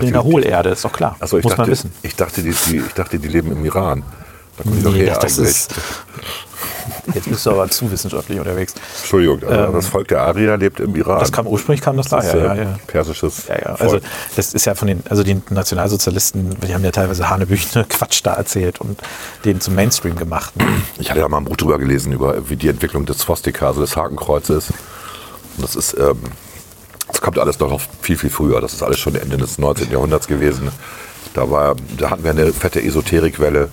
Ich 0.00 0.06
in 0.08 0.12
der 0.12 0.24
Hohlerde, 0.24 0.70
ist 0.70 0.84
doch 0.84 0.92
klar. 0.92 1.16
Achso, 1.20 1.36
ich 1.38 1.44
Muss 1.44 1.50
dachte, 1.52 1.62
man 1.62 1.70
wissen. 1.70 1.92
ich 2.02 2.16
dachte, 2.16 2.42
die, 2.42 2.54
die, 2.68 2.78
ich 2.78 2.92
dachte, 2.94 3.18
die 3.18 3.28
leben 3.28 3.52
im 3.52 3.64
Iran. 3.64 4.02
Da 4.56 4.62
kommen 4.64 4.76
die 4.76 4.82
doch 4.82 4.92
Nee, 4.92 5.04
her 5.06 5.18
das 5.20 5.38
eigentlich. 5.38 5.50
ist, 5.50 5.74
jetzt 7.14 7.28
bist 7.28 7.46
du 7.46 7.50
aber 7.50 7.68
zu 7.70 7.90
wissenschaftlich 7.90 8.38
unterwegs. 8.38 8.74
Entschuldigung, 9.00 9.42
aber 9.44 9.72
das 9.72 9.86
Volk 9.86 10.08
der 10.08 10.20
Arier 10.22 10.56
lebt 10.56 10.80
im 10.80 10.94
Iran. 10.96 11.14
Ähm, 11.14 11.20
Das 11.20 11.32
kam 11.32 11.46
ursprünglich 11.46 11.80
kam 11.82 11.96
das 11.96 12.08
Das 12.08 12.26
daher, 12.26 12.52
äh, 12.52 12.56
ja, 12.58 12.62
ja. 12.64 12.78
persisches 12.86 13.46
Ja, 13.48 13.58
ja. 13.58 13.74
Also 13.76 13.98
das 14.36 14.54
ist 14.54 14.64
ja 14.64 14.74
von 14.74 14.88
den, 14.88 15.02
also 15.08 15.22
die 15.22 15.40
Nationalsozialisten, 15.50 16.56
die 16.60 16.74
haben 16.74 16.84
ja 16.84 16.90
teilweise 16.90 17.28
Hanebüchene 17.28 17.84
Quatsch 17.88 18.20
da 18.24 18.34
erzählt 18.34 18.80
und 18.80 19.00
den 19.44 19.60
zum 19.60 19.74
Mainstream 19.74 20.16
gemacht. 20.16 20.56
ne? 20.56 20.66
Ich 20.98 21.10
hatte 21.10 21.20
ja 21.20 21.28
mal 21.28 21.38
ein 21.38 21.44
Buch 21.44 21.56
drüber 21.56 21.78
gelesen, 21.78 22.12
über 22.12 22.48
wie 22.48 22.56
die 22.56 22.68
Entwicklung 22.68 23.06
des 23.06 23.18
Swastika, 23.18 23.66
also 23.68 23.80
des 23.80 23.96
Hakenkreuzes. 23.96 24.70
Und 25.56 25.62
das 25.64 25.76
ist, 25.76 25.96
ähm, 25.98 26.18
das 27.12 27.20
kommt 27.20 27.38
alles 27.38 27.58
noch 27.58 27.80
viel, 28.00 28.16
viel 28.16 28.30
früher. 28.30 28.60
Das 28.60 28.72
ist 28.72 28.82
alles 28.82 28.98
schon 28.98 29.14
Ende 29.14 29.36
des 29.36 29.58
19. 29.58 29.90
Jahrhunderts 29.90 30.26
gewesen. 30.26 30.70
Da, 31.34 31.50
war, 31.50 31.76
da 31.96 32.10
hatten 32.10 32.24
wir 32.24 32.30
eine 32.30 32.52
fette 32.52 32.82
Esoterikwelle, 32.82 33.68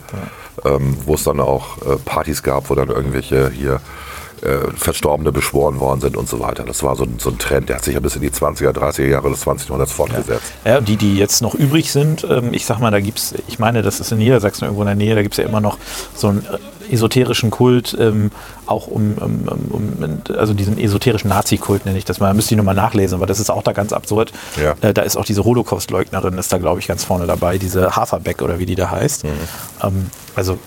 ähm, 0.65 0.97
wo 1.06 1.15
es 1.15 1.23
dann 1.23 1.39
auch 1.39 1.78
äh, 1.80 1.97
Partys 2.04 2.43
gab, 2.43 2.69
wo 2.69 2.75
dann 2.75 2.89
irgendwelche 2.89 3.49
hier 3.49 3.82
äh, 4.41 4.71
Verstorbene 4.75 5.32
beschworen 5.32 5.80
worden 5.80 6.02
sind 6.02 6.15
und 6.15 6.30
so 6.30 6.39
weiter. 6.39 6.63
Das 6.63 6.84
war 6.84 6.95
so 6.95 7.04
ein, 7.04 7.15
so 7.17 7.30
ein 7.30 7.38
Trend, 7.38 7.69
der 7.69 7.78
hat 7.78 7.84
sich 7.84 7.95
ja 7.95 7.99
bis 7.99 8.15
in 8.15 8.21
die 8.21 8.30
20er, 8.30 8.71
30er 8.71 9.08
Jahre 9.08 9.30
des 9.30 9.41
20. 9.41 9.67
Jahrhunderts 9.67 9.91
fortgesetzt. 9.91 10.54
Ja, 10.65 10.78
und 10.78 10.88
die, 10.88 10.95
die 10.95 11.17
jetzt 11.17 11.41
noch 11.41 11.56
übrig 11.56 11.91
sind, 11.91 12.25
ähm, 12.30 12.54
ich 12.54 12.65
sag 12.65 12.80
mal, 12.80 12.91
da 12.91 12.99
gibt's, 12.99 13.34
ich 13.47 13.60
meine, 13.60 13.82
das 13.82 13.99
ist 13.99 14.12
in 14.12 14.19
Niedersachsen 14.19 14.65
irgendwo 14.65 14.84
in 14.84 14.88
der 14.88 14.95
Nähe, 14.95 15.15
da 15.15 15.23
gibt's 15.23 15.38
ja 15.38 15.45
immer 15.45 15.62
noch 15.62 15.78
so 16.15 16.30
äh, 16.30 16.34
esoterischen 16.91 17.52
Kult, 17.52 17.95
ähm, 17.99 18.32
auch 18.65 18.88
um, 18.88 19.13
um, 19.17 19.47
um, 19.69 20.21
also 20.38 20.54
diesen 20.54 20.78
esoterischen 20.78 21.30
Nazi-Kult 21.30 21.86
nenne 21.86 21.97
ich 21.97 22.06
das 22.06 22.19
mal, 22.19 22.28
da 22.28 22.34
müsste 22.34 22.54
ich 22.54 22.58
nochmal 22.58 22.75
nachlesen, 22.75 23.15
aber 23.15 23.25
das 23.25 23.39
ist 23.39 23.49
auch 23.49 23.63
da 23.63 23.71
ganz 23.71 23.93
absurd. 23.93 24.32
Ja. 24.62 24.75
Äh, 24.82 24.93
da 24.93 25.02
ist 25.04 25.17
auch 25.17 25.25
diese 25.25 25.43
Holocaust-Leugnerin, 25.43 26.38
ist 26.38 26.52
da 26.52 26.58
glaube 26.58 26.80
ich 26.80 26.88
ganz 26.88 27.04
vorne 27.04 27.28
dabei, 27.28 27.58
diese 27.58 27.95
Haferbeck 27.95 28.41
oder 28.41 28.60
wie 28.60 28.65
die 28.65 28.75
da 28.75 28.91
heißt. 28.91 29.25
Ähm, 29.84 30.10
also 30.36 30.58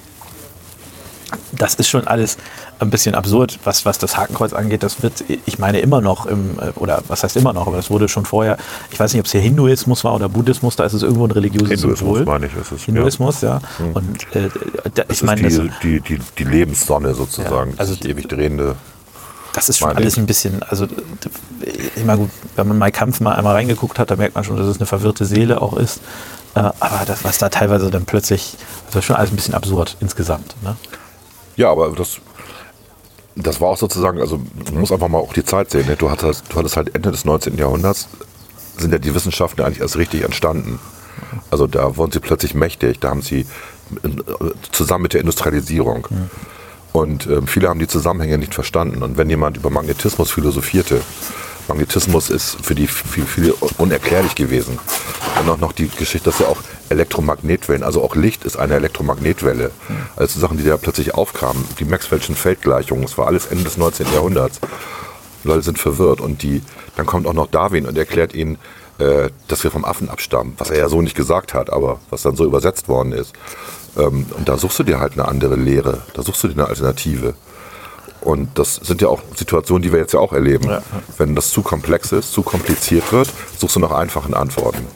das 1.53 1.75
ist 1.75 1.89
schon 1.89 2.07
alles 2.07 2.37
ein 2.79 2.91
bisschen 2.91 3.15
absurd, 3.15 3.59
was, 3.65 3.85
was 3.85 3.99
das 3.99 4.17
Hakenkreuz 4.17 4.53
angeht. 4.53 4.83
Das 4.83 5.03
wird, 5.03 5.25
ich 5.47 5.59
meine, 5.59 5.81
immer 5.81 6.01
noch 6.01 6.27
im, 6.27 6.59
äh, 6.59 6.71
oder 6.77 7.03
was 7.09 7.23
heißt 7.23 7.37
immer 7.37 7.53
noch, 7.53 7.67
aber 7.67 7.77
das 7.77 7.91
wurde 7.91 8.09
schon 8.09 8.25
vorher, 8.25 8.57
ich 8.91 8.99
weiß 8.99 9.13
nicht, 9.13 9.21
ob 9.21 9.27
es 9.27 9.33
hier 9.33 9.41
Hinduismus 9.41 10.05
war 10.05 10.15
oder 10.15 10.29
Buddhismus, 10.29 10.77
da 10.77 10.85
ist 10.85 10.93
es 10.93 11.03
irgendwo 11.03 11.27
ein 11.27 11.31
religiöses 11.31 11.81
Hinduismus 11.81 11.99
Symbol. 11.99 12.25
meine 12.25 12.47
ich, 12.47 12.55
ist 12.55 12.73
es, 12.73 12.81
ja. 12.81 12.87
Hinduismus, 12.87 13.41
ja. 13.41 13.61
Und 13.95 14.35
äh, 14.35 14.49
da, 14.95 15.05
ich 15.09 15.23
meine, 15.23 15.49
die, 15.49 15.71
die, 15.83 16.01
die, 16.01 16.19
die 16.39 16.45
Lebenssonne 16.45 17.15
sozusagen, 17.15 17.73
Ja, 17.73 17.79
also 17.79 17.95
das 17.95 18.07
ewig 18.07 18.29
drehende. 18.29 18.77
das 19.53 19.69
ist 19.69 19.79
schon 19.79 19.97
alles 19.97 20.17
ein 20.17 20.27
bisschen, 20.27 20.63
also 20.63 20.87
meine, 22.05 22.23
gut, 22.23 22.31
wenn 22.57 22.69
man 22.69 22.79
Mai 22.79 22.91
Kampf 22.91 23.21
mal 23.21 23.35
einmal 23.35 23.55
reingeguckt 23.55 23.99
hat, 23.99 24.11
da 24.11 24.17
merkt 24.17 24.35
man 24.35 24.45
schon, 24.45 24.57
dass 24.57 24.67
es 24.67 24.79
eine 24.79 24.87
verwirrte 24.87 25.25
Seele 25.25 25.61
auch 25.61 25.77
ist. 25.77 26.01
Äh, 26.55 26.61
aber 26.61 27.05
das, 27.07 27.25
was 27.25 27.39
da 27.39 27.49
teilweise 27.49 27.91
dann 27.91 28.05
plötzlich, 28.05 28.57
das 28.87 28.97
ist 28.97 29.05
schon 29.05 29.17
alles 29.17 29.31
ein 29.31 29.37
bisschen 29.37 29.55
absurd 29.55 29.97
insgesamt. 30.01 30.55
Ne? 30.63 30.77
Ja, 31.57 31.71
aber 31.71 31.91
das, 31.91 32.19
das 33.37 33.61
war 33.61 33.69
auch 33.69 33.77
sozusagen, 33.79 34.21
also 34.21 34.41
man 34.73 34.81
muss 34.81 34.93
einfach 34.93 35.09
mal 35.09 35.19
auch 35.19 35.33
die 35.33 35.45
Zeit 35.45 35.71
sehen. 35.71 35.87
Ne? 35.87 35.97
Du, 35.97 36.11
hattest, 36.11 36.45
du 36.51 36.57
hattest 36.57 36.77
halt 36.77 36.95
Ende 36.95 37.11
des 37.11 37.25
19. 37.25 37.57
Jahrhunderts, 37.57 38.09
sind 38.79 38.93
ja 38.93 38.99
die 38.99 39.15
Wissenschaften 39.15 39.63
eigentlich 39.63 39.81
erst 39.81 39.97
richtig 39.97 40.23
entstanden. 40.23 40.79
Also 41.51 41.67
da 41.67 41.97
wurden 41.97 42.13
sie 42.13 42.21
plötzlich 42.21 42.55
mächtig, 42.55 42.99
da 43.01 43.11
haben 43.11 43.23
sie 43.23 43.41
äh, 44.03 44.09
zusammen 44.71 45.03
mit 45.03 45.13
der 45.13 45.21
Industrialisierung. 45.21 46.09
Und 46.93 47.27
ähm, 47.27 47.47
viele 47.47 47.69
haben 47.69 47.79
die 47.79 47.87
Zusammenhänge 47.87 48.39
nicht 48.39 48.55
verstanden. 48.55 49.03
Und 49.03 49.17
wenn 49.17 49.31
jemand 49.31 49.57
über 49.57 49.71
Magnetismus 49.71 50.31
philosophierte, 50.31 51.01
Magnetismus 51.69 52.31
ist 52.31 52.59
für 52.63 52.75
die 52.75 52.87
für 52.87 53.23
viele 53.23 53.55
unerklärlich 53.79 54.35
gewesen. 54.35 54.79
Dann 55.37 55.49
auch 55.49 55.59
noch 55.59 55.73
die 55.73 55.89
Geschichte, 55.89 56.31
dass 56.31 56.39
ja 56.41 56.47
auch 56.47 56.59
Elektromagnetwellen, 56.89 57.83
also 57.83 58.03
auch 58.03 58.15
Licht 58.15 58.45
ist 58.45 58.57
eine 58.57 58.75
Elektromagnetwelle. 58.75 59.71
Also 60.17 60.41
Sachen, 60.41 60.59
die 60.59 60.65
da 60.65 60.77
plötzlich 60.77 61.15
aufkamen, 61.15 61.65
die 61.79 61.85
Maxwell'schen 61.85 62.35
Feldgleichungen, 62.35 63.05
das 63.05 63.17
war 63.17 63.27
alles 63.27 63.47
Ende 63.47 63.65
des 63.65 63.77
19. 63.77 64.13
Jahrhunderts. 64.13 64.61
Leute 65.45 65.63
sind 65.63 65.79
verwirrt 65.79 66.21
und 66.21 66.43
die, 66.43 66.63
dann 66.97 67.07
kommt 67.07 67.27
auch 67.27 67.33
noch 67.33 67.49
Darwin 67.49 67.87
und 67.87 67.99
erklärt 67.99 68.35
ihnen, 68.35 68.59
äh, 68.99 69.31
dass 69.49 69.65
wir 69.65 69.71
vom 69.71 69.85
Affen 69.85 70.09
abstammen, 70.09 70.55
was 70.59 70.71
er 70.71 70.79
ja 70.79 70.89
so 70.89 71.03
nicht 71.03 71.17
gesagt 71.17 71.55
hat, 71.55 71.71
aber 71.71 71.99
was 72.11 72.23
dann 72.23 72.37
so 72.37 72.45
übersetzt 72.45 72.89
worden 72.89 73.13
ist. 73.13 73.33
Ähm, 73.97 74.27
und 74.37 74.49
da 74.49 74.57
suchst 74.57 74.79
du 74.79 74.83
dir 74.85 75.01
halt 75.01 75.15
eine 75.15 75.27
andere 75.27 75.57
Lehre, 75.57 76.03
da 76.15 76.23
suchst 76.23 76.45
du 76.45 76.49
dir 76.49 76.55
eine 76.55 76.67
Alternative. 76.67 77.35
Und 78.23 78.57
das 78.57 78.77
sind 78.77 79.03
ja 79.03 79.09
auch 79.09 79.21
Situationen, 79.35 79.83
die 79.83 79.93
wir 79.93 79.99
jetzt 79.99 80.15
ja 80.15 80.21
auch 80.21 80.33
erleben. 80.33 80.69
Ja. 80.69 80.83
Wenn 81.19 81.35
das 81.35 81.51
zu 81.51 81.63
komplex 81.63 82.13
ist, 82.13 82.33
zu 82.33 82.43
kompliziert 82.43 83.11
wird, 83.13 83.29
suchst 83.59 83.77
du 83.77 83.81
nach 83.81 83.91
einfachen 83.91 84.33
Antworten. 84.33 84.87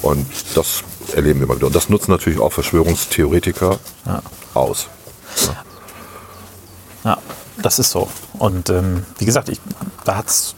Und 0.00 0.26
das 0.54 0.84
erleben 1.12 1.40
wir 1.40 1.46
immer 1.46 1.56
wieder. 1.56 1.66
Und 1.66 1.74
das 1.74 1.88
nutzen 1.88 2.12
natürlich 2.12 2.38
auch 2.38 2.52
Verschwörungstheoretiker 2.52 3.78
aus. 4.54 4.86
Ja, 7.04 7.18
das 7.60 7.80
ist 7.80 7.90
so. 7.90 8.08
Und 8.38 8.70
ähm, 8.70 9.04
wie 9.18 9.24
gesagt, 9.24 9.48
ich, 9.48 9.60
da 10.04 10.16
hat's, 10.16 10.54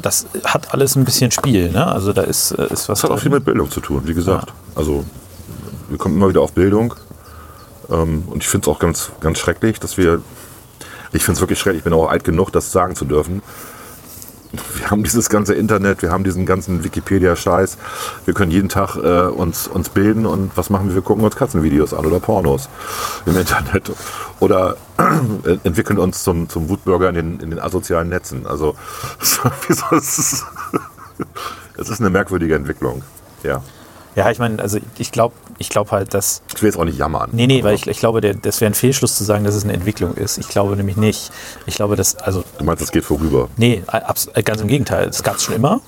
das 0.00 0.26
hat 0.44 0.72
alles 0.72 0.94
ein 0.94 1.04
bisschen 1.04 1.32
Spiel. 1.32 1.72
Ne? 1.72 1.84
Also 1.84 2.12
da 2.12 2.22
ist, 2.22 2.52
äh, 2.52 2.66
ist 2.66 2.88
was. 2.88 3.00
Das 3.00 3.04
hat 3.04 3.10
auch 3.10 3.18
viel 3.18 3.32
mit 3.32 3.44
Bildung 3.44 3.70
zu 3.70 3.80
tun, 3.80 4.02
wie 4.04 4.14
gesagt. 4.14 4.52
Also 4.76 5.04
wir 5.88 5.98
kommen 5.98 6.14
immer 6.14 6.28
wieder 6.28 6.42
auf 6.42 6.52
Bildung. 6.52 6.94
Ähm, 7.90 8.22
und 8.28 8.42
ich 8.42 8.48
finde 8.48 8.70
es 8.70 8.74
auch 8.74 8.78
ganz, 8.78 9.10
ganz 9.20 9.38
schrecklich, 9.38 9.80
dass 9.80 9.96
wir. 9.96 10.22
Ich 11.14 11.24
finde 11.24 11.36
es 11.36 11.40
wirklich 11.40 11.60
schrecklich, 11.60 11.78
ich 11.78 11.84
bin 11.84 11.92
auch 11.92 12.10
alt 12.10 12.24
genug, 12.24 12.50
das 12.50 12.72
sagen 12.72 12.96
zu 12.96 13.04
dürfen. 13.04 13.40
Wir 14.76 14.90
haben 14.90 15.02
dieses 15.04 15.30
ganze 15.30 15.54
Internet, 15.54 16.02
wir 16.02 16.10
haben 16.10 16.24
diesen 16.24 16.44
ganzen 16.44 16.84
Wikipedia-Scheiß. 16.84 17.78
Wir 18.24 18.34
können 18.34 18.50
jeden 18.50 18.68
Tag 18.68 18.96
äh, 18.96 19.26
uns, 19.26 19.66
uns 19.68 19.88
bilden 19.88 20.26
und 20.26 20.56
was 20.56 20.70
machen 20.70 20.88
wir? 20.88 20.96
Wir 20.96 21.02
gucken 21.02 21.24
uns 21.24 21.36
Katzenvideos 21.36 21.94
an 21.94 22.04
oder 22.04 22.20
Pornos 22.20 22.68
im 23.26 23.36
Internet. 23.36 23.92
Oder 24.40 24.76
äh, 24.98 25.56
entwickeln 25.64 25.98
uns 25.98 26.24
zum, 26.24 26.48
zum 26.48 26.68
Wutbürger 26.68 27.08
in 27.08 27.14
den, 27.14 27.40
in 27.40 27.50
den 27.50 27.58
asozialen 27.60 28.08
Netzen. 28.08 28.46
Also 28.46 28.74
es 29.20 29.38
ist 31.76 32.00
eine 32.00 32.10
merkwürdige 32.10 32.56
Entwicklung. 32.56 33.02
Ja. 33.42 33.62
Ja, 34.16 34.30
ich 34.30 34.38
meine, 34.38 34.62
also 34.62 34.78
ich 34.98 35.10
glaube 35.10 35.34
ich 35.58 35.68
glaub 35.68 35.90
halt, 35.92 36.14
dass. 36.14 36.42
Ich 36.54 36.62
will 36.62 36.68
jetzt 36.70 36.78
auch 36.78 36.84
nicht 36.84 36.98
jammern. 36.98 37.30
Nee, 37.32 37.46
nee, 37.46 37.62
weil 37.64 37.74
ich, 37.74 37.86
ich 37.86 37.98
glaube, 37.98 38.20
der, 38.20 38.34
das 38.34 38.60
wäre 38.60 38.70
ein 38.70 38.74
Fehlschluss 38.74 39.16
zu 39.16 39.24
sagen, 39.24 39.44
dass 39.44 39.54
es 39.54 39.64
eine 39.64 39.72
Entwicklung 39.72 40.14
ist. 40.14 40.38
Ich 40.38 40.48
glaube 40.48 40.76
nämlich 40.76 40.96
nicht. 40.96 41.30
Ich 41.66 41.74
glaube, 41.76 41.96
dass, 41.96 42.16
also, 42.16 42.44
Du 42.58 42.64
meinst, 42.64 42.82
es 42.82 42.90
geht 42.92 43.04
vorüber. 43.04 43.48
nee, 43.56 43.82
äh, 44.34 44.42
ganz 44.42 44.60
im 44.60 44.68
Gegenteil. 44.68 45.08
Es 45.08 45.22
gab 45.22 45.36
es 45.36 45.44
schon 45.44 45.54
immer. 45.56 45.80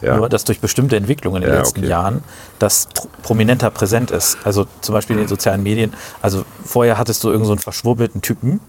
Ja. 0.00 0.16
Nur, 0.16 0.28
dass 0.28 0.44
durch 0.44 0.60
bestimmte 0.60 0.94
Entwicklungen 0.96 1.42
in 1.42 1.48
den 1.48 1.54
Ja, 1.54 1.58
letzten 1.60 1.80
okay. 1.80 1.88
Jahren 1.88 2.22
das 2.60 2.88
pr- 2.90 3.08
prominenter 3.24 3.68
präsent 3.70 4.12
ist. 4.12 4.38
Also 4.44 4.66
zum 4.80 4.92
Beispiel 4.92 5.16
in 5.16 5.22
den 5.22 5.28
sozialen 5.28 5.62
Medien. 5.64 5.92
Also 6.22 6.44
vorher 6.64 6.98
hattest 6.98 7.24
du 7.24 7.28
irgendeinen 7.28 7.46
so 7.46 7.52
einen 7.54 7.58
verschwurbelten 7.60 8.22
Typen, 8.22 8.60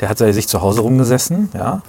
der 0.00 0.10
hat 0.10 0.18
sich 0.18 0.46
zu 0.46 0.60
Hause 0.60 0.82
rumgesessen, 0.82 1.48
ja. 1.54 1.80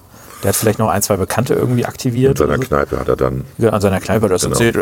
Der 0.45 0.49
hat 0.49 0.55
vielleicht 0.57 0.77
noch 0.77 0.89
ein, 0.89 1.01
zwei 1.01 1.17
Bekannte 1.17 1.55
irgendwie 1.55 1.85
aktiviert. 1.87 2.37
seiner 2.37 2.53
oder 2.53 2.61
so. 2.61 2.67
Kneipe 2.67 2.99
hat 2.99 3.07
er 3.07 3.15
dann. 3.15 3.45
Ja, 3.57 3.71
an 3.71 3.81
seiner 3.81 3.99
Kneipe 3.99 4.25
hat 4.25 4.29
er 4.29 4.35
das 4.35 4.43
Genau. 4.43 4.53
erzählt. 4.53 4.75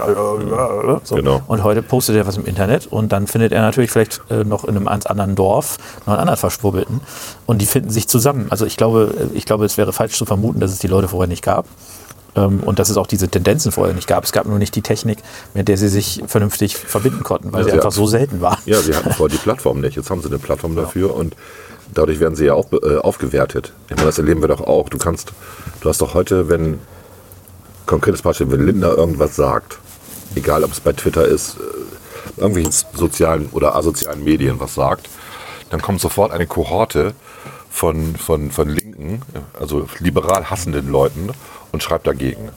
So. 1.06 1.16
Genau. 1.16 1.42
Und 1.48 1.64
heute 1.64 1.82
postet 1.82 2.18
er 2.18 2.28
was 2.28 2.36
im 2.36 2.46
Internet 2.46 2.88
und 2.88 3.14
dann 3.14 3.28
findet 3.28 3.54
er 3.54 3.62
natürlich 3.62 3.90
vielleicht 3.90 4.20
äh, 4.30 4.44
noch 4.44 4.66
in 4.66 4.76
einem 4.76 4.90
anderen 4.90 5.36
Dorf 5.36 5.78
noch 6.02 6.08
einen 6.14 6.20
anderen 6.20 6.38
Verschwurbelten 6.38 7.00
und 7.46 7.62
die 7.62 7.66
finden 7.66 7.92
sich 7.92 8.10
zusammen. 8.10 8.48
Also 8.50 8.66
ich 8.66 8.76
glaube, 8.76 9.14
äh, 9.34 9.38
ich 9.38 9.46
glaube, 9.46 9.64
es 9.64 9.78
wäre 9.78 9.94
falsch 9.94 10.18
zu 10.18 10.26
vermuten, 10.26 10.60
dass 10.60 10.72
es 10.74 10.80
die 10.80 10.88
Leute 10.88 11.08
vorher 11.08 11.30
nicht 11.30 11.44
gab. 11.46 11.66
Ähm, 12.36 12.62
und 12.62 12.80
dass 12.80 12.90
es 12.90 12.98
auch 12.98 13.06
diese 13.06 13.30
Tendenzen 13.30 13.72
vorher 13.72 13.94
nicht 13.94 14.08
gab. 14.08 14.24
Es 14.24 14.32
gab 14.32 14.48
nur 14.48 14.58
nicht 14.58 14.76
die 14.76 14.82
Technik, 14.82 15.20
mit 15.54 15.68
der 15.68 15.78
sie 15.78 15.88
sich 15.88 16.24
vernünftig 16.26 16.76
verbinden 16.76 17.22
konnten, 17.24 17.54
weil 17.54 17.60
Ja, 17.60 17.66
sie 17.66 17.70
sie 17.70 17.74
einfach 17.76 17.86
hatten- 17.92 17.96
so 17.96 18.08
selten 18.08 18.42
waren. 18.42 18.58
Ja, 18.66 18.82
sie 18.82 18.96
hatten 18.96 19.12
vorher 19.14 19.38
die 19.38 19.42
Plattform 19.42 19.82
nicht. 19.82 19.96
Jetzt 19.96 20.10
haben 20.10 20.20
sie 20.20 20.30
eine 20.30 20.40
Plattform 20.40 20.76
dafür 20.76 21.16
und 21.16 21.36
dadurch 21.98 22.20
werden 22.20 22.36
sie 22.36 22.46
ja 22.46 22.54
auch 22.54 22.72
äh, 22.72 22.98
aufgewertet. 22.98 23.74
Ich 23.90 23.96
meine, 23.96 24.08
das 24.08 24.18
erleben 24.18 24.42
wir 24.42 24.48
doch 24.48 24.62
auch. 24.62 24.90
Du 24.90 24.98
kannst, 24.98 25.34
du 25.82 25.90
hast 25.90 26.02
doch 26.02 26.14
heute, 26.14 26.50
wenn, 26.50 26.80
konkretes 27.86 28.22
Beispiel, 28.22 28.52
wenn 28.52 28.66
Lindner 28.66 28.96
irgendwas 28.98 29.36
sagt, 29.36 29.80
egal 30.36 30.64
ob 30.64 30.72
es 30.72 30.80
bei 30.80 30.94
Twitter 30.94 31.26
ist, 31.26 31.58
äh, 31.58 32.42
irgendwelchen 32.42 32.74
sozialen 32.94 33.50
oder 33.52 33.76
asozialen 33.76 34.24
Medien 34.24 34.60
was 34.60 34.76
sagt, 34.76 35.10
dann 35.70 35.82
kommt 35.82 36.02
sofort 36.02 36.32
eine 36.32 36.48
Kohorte 36.48 37.14
von, 37.70 38.16
von, 38.16 38.52
von 38.52 38.70
Linken, 38.70 39.22
also 39.60 39.88
liberal 40.00 40.50
hassenden 40.50 40.92
Leuten 40.92 41.32
und 41.72 41.82
schreibt 41.82 42.06
dagegen. 42.06 42.50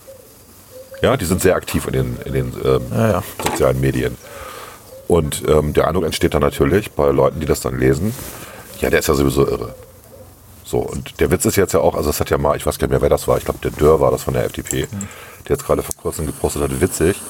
Ja, 1.02 1.16
die 1.16 1.24
sind 1.24 1.40
sehr 1.42 1.56
aktiv 1.56 1.86
in 1.86 1.92
den, 1.92 2.16
in 2.24 2.32
den 2.32 2.52
ähm, 2.64 2.82
Ja, 2.92 3.10
ja. 3.10 3.22
sozialen 3.42 3.80
Medien. 3.80 4.16
Und 5.08 5.42
ähm, 5.48 5.72
der 5.72 5.86
Eindruck 5.88 6.04
entsteht 6.04 6.34
dann 6.34 6.42
natürlich 6.42 6.92
bei 6.92 7.10
Leuten, 7.10 7.40
die 7.40 7.46
das 7.46 7.60
dann 7.60 7.78
lesen, 7.78 8.12
ja, 8.80 8.90
der 8.90 9.00
ist 9.00 9.08
ja 9.08 9.14
sowieso 9.14 9.46
irre. 9.46 9.74
So, 10.64 10.78
und 10.78 11.20
der 11.20 11.30
Witz 11.30 11.44
ist 11.44 11.56
jetzt 11.56 11.74
ja 11.74 11.80
auch, 11.80 11.94
also 11.94 12.10
es 12.10 12.18
hat 12.18 12.30
ja 12.30 12.38
mal, 12.38 12.56
ich 12.56 12.66
weiß 12.66 12.78
gar 12.78 12.86
nicht 12.86 12.92
mehr, 12.92 13.02
wer 13.02 13.08
das 13.08 13.28
war, 13.28 13.38
ich 13.38 13.44
glaube, 13.44 13.60
der 13.62 13.70
Dörr 13.70 14.00
war 14.00 14.10
das 14.10 14.24
von 14.24 14.34
der 14.34 14.44
FDP, 14.44 14.88
der 15.48 15.56
jetzt 15.56 15.64
gerade 15.64 15.82
vor 15.82 15.94
kurzem 15.94 16.26
gepostet 16.26 16.62
hat, 16.62 16.80
witzig, 16.80 17.20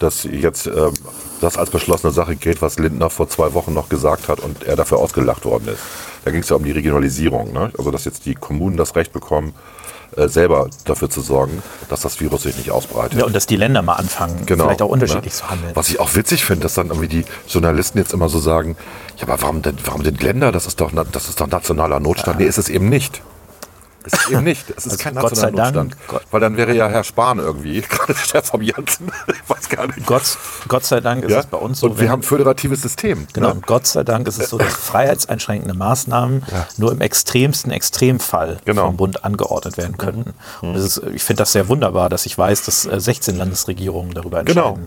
dass 0.00 0.24
jetzt 0.24 0.66
ähm, 0.66 0.92
das 1.40 1.56
als 1.56 1.70
beschlossene 1.70 2.12
Sache 2.12 2.36
gilt, 2.36 2.60
was 2.60 2.78
Lindner 2.78 3.08
vor 3.08 3.28
zwei 3.28 3.54
Wochen 3.54 3.72
noch 3.72 3.88
gesagt 3.88 4.28
hat 4.28 4.40
und 4.40 4.64
er 4.64 4.76
dafür 4.76 4.98
ausgelacht 4.98 5.44
worden 5.46 5.68
ist. 5.68 5.80
Da 6.24 6.30
ging 6.30 6.40
es 6.40 6.48
ja 6.50 6.56
um 6.56 6.64
die 6.64 6.72
Regionalisierung, 6.72 7.52
ne? 7.52 7.72
also 7.78 7.90
dass 7.90 8.04
jetzt 8.04 8.26
die 8.26 8.34
Kommunen 8.34 8.76
das 8.76 8.96
Recht 8.96 9.12
bekommen, 9.12 9.54
äh, 10.16 10.28
selber 10.28 10.68
dafür 10.84 11.10
zu 11.10 11.20
sorgen, 11.20 11.62
dass 11.88 12.00
das 12.00 12.20
Virus 12.20 12.42
sich 12.42 12.56
nicht 12.56 12.70
ausbreitet. 12.70 13.18
Ja, 13.18 13.24
und 13.26 13.34
dass 13.34 13.46
die 13.46 13.56
Länder 13.56 13.82
mal 13.82 13.94
anfangen, 13.94 14.46
Genau. 14.46 14.64
vielleicht 14.64 14.82
auch 14.82 14.88
unterschiedlich 14.88 15.32
Ne? 15.34 15.38
zu 15.38 15.50
handeln. 15.50 15.70
Was 15.74 15.88
ich 15.88 16.00
auch 16.00 16.14
witzig 16.14 16.44
finde, 16.44 16.62
dass 16.64 16.74
dann 16.74 16.88
irgendwie 16.88 17.08
die 17.08 17.24
Journalisten 17.48 17.98
jetzt 17.98 18.12
immer 18.12 18.28
so 18.28 18.38
sagen, 18.38 18.76
ja, 19.18 19.24
aber 19.28 19.40
warum 19.42 19.62
denn, 19.62 19.76
warum 19.84 20.02
denn 20.02 20.16
Länder? 20.16 20.52
Das 20.52 20.66
ist 20.66 20.80
doch, 20.80 20.90
das 21.12 21.28
ist 21.28 21.40
doch 21.40 21.46
nationaler 21.46 22.00
Notstand. 22.00 22.38
Nee, 22.38 22.46
ist 22.46 22.58
es 22.58 22.68
eben 22.68 22.88
nicht. 22.88 23.22
Ist 24.12 24.30
eben 24.30 24.44
nicht. 24.44 24.70
Es 24.70 24.86
ist 24.86 24.92
Also 24.92 25.04
kein 25.04 25.14
Gott 25.14 25.36
sei 25.36 25.46
nationaler 25.50 25.72
Dank. 25.72 25.90
Notstand. 25.90 26.08
Gott- 26.08 26.22
Weil 26.30 26.40
dann 26.40 26.56
wäre 26.56 26.74
ja 26.74 26.88
Herr 26.88 27.04
Spahn 27.04 27.38
irgendwie, 27.38 27.80
gerade 27.88 28.14
der 28.14 28.20
Chef 28.20 28.46
vom 28.46 28.62
Janssen. 28.62 29.10
Ich 29.28 29.50
weiß 29.50 29.68
gar 29.68 29.86
nicht. 29.86 30.06
Gott, 30.06 30.22
Gott 30.68 30.84
sei 30.84 31.00
Dank 31.00 31.24
ist 31.24 31.30
ja? 31.32 31.40
es 31.40 31.46
bei 31.46 31.56
uns 31.58 31.80
so. 31.80 31.86
und 31.86 32.00
wir 32.00 32.10
haben 32.10 32.20
ein 32.20 32.22
föderatives 32.22 32.82
System. 32.82 33.26
Genau, 33.32 33.48
Ne? 33.48 33.54
und 33.54 33.66
Gott 33.66 33.86
sei 33.86 34.04
Dank 34.04 34.26
ist 34.28 34.40
es 34.40 34.50
so, 34.50 34.58
dass 34.58 34.72
freiheitseinschränkende 34.74 35.74
Maßnahmen 35.74 36.42
nur 36.76 36.92
im 36.92 37.00
extremsten 37.00 37.70
Extremfall 37.72 38.58
Genau. 38.64 38.86
vom 38.86 38.96
Bund 38.96 39.24
angeordnet 39.24 39.76
werden 39.78 39.96
könnten. 39.96 40.34
Und 40.60 40.74
das 40.74 40.84
ist, 40.84 41.02
ich 41.14 41.22
finde 41.24 41.42
das 41.42 41.52
sehr 41.52 41.68
wunderbar, 41.68 42.08
dass 42.08 42.26
ich 42.26 42.36
weiß, 42.36 42.64
dass 42.64 42.84
äh, 42.86 43.00
16 43.00 43.36
Landesregierungen 43.36 44.12
darüber 44.14 44.42
Genau. 44.44 44.78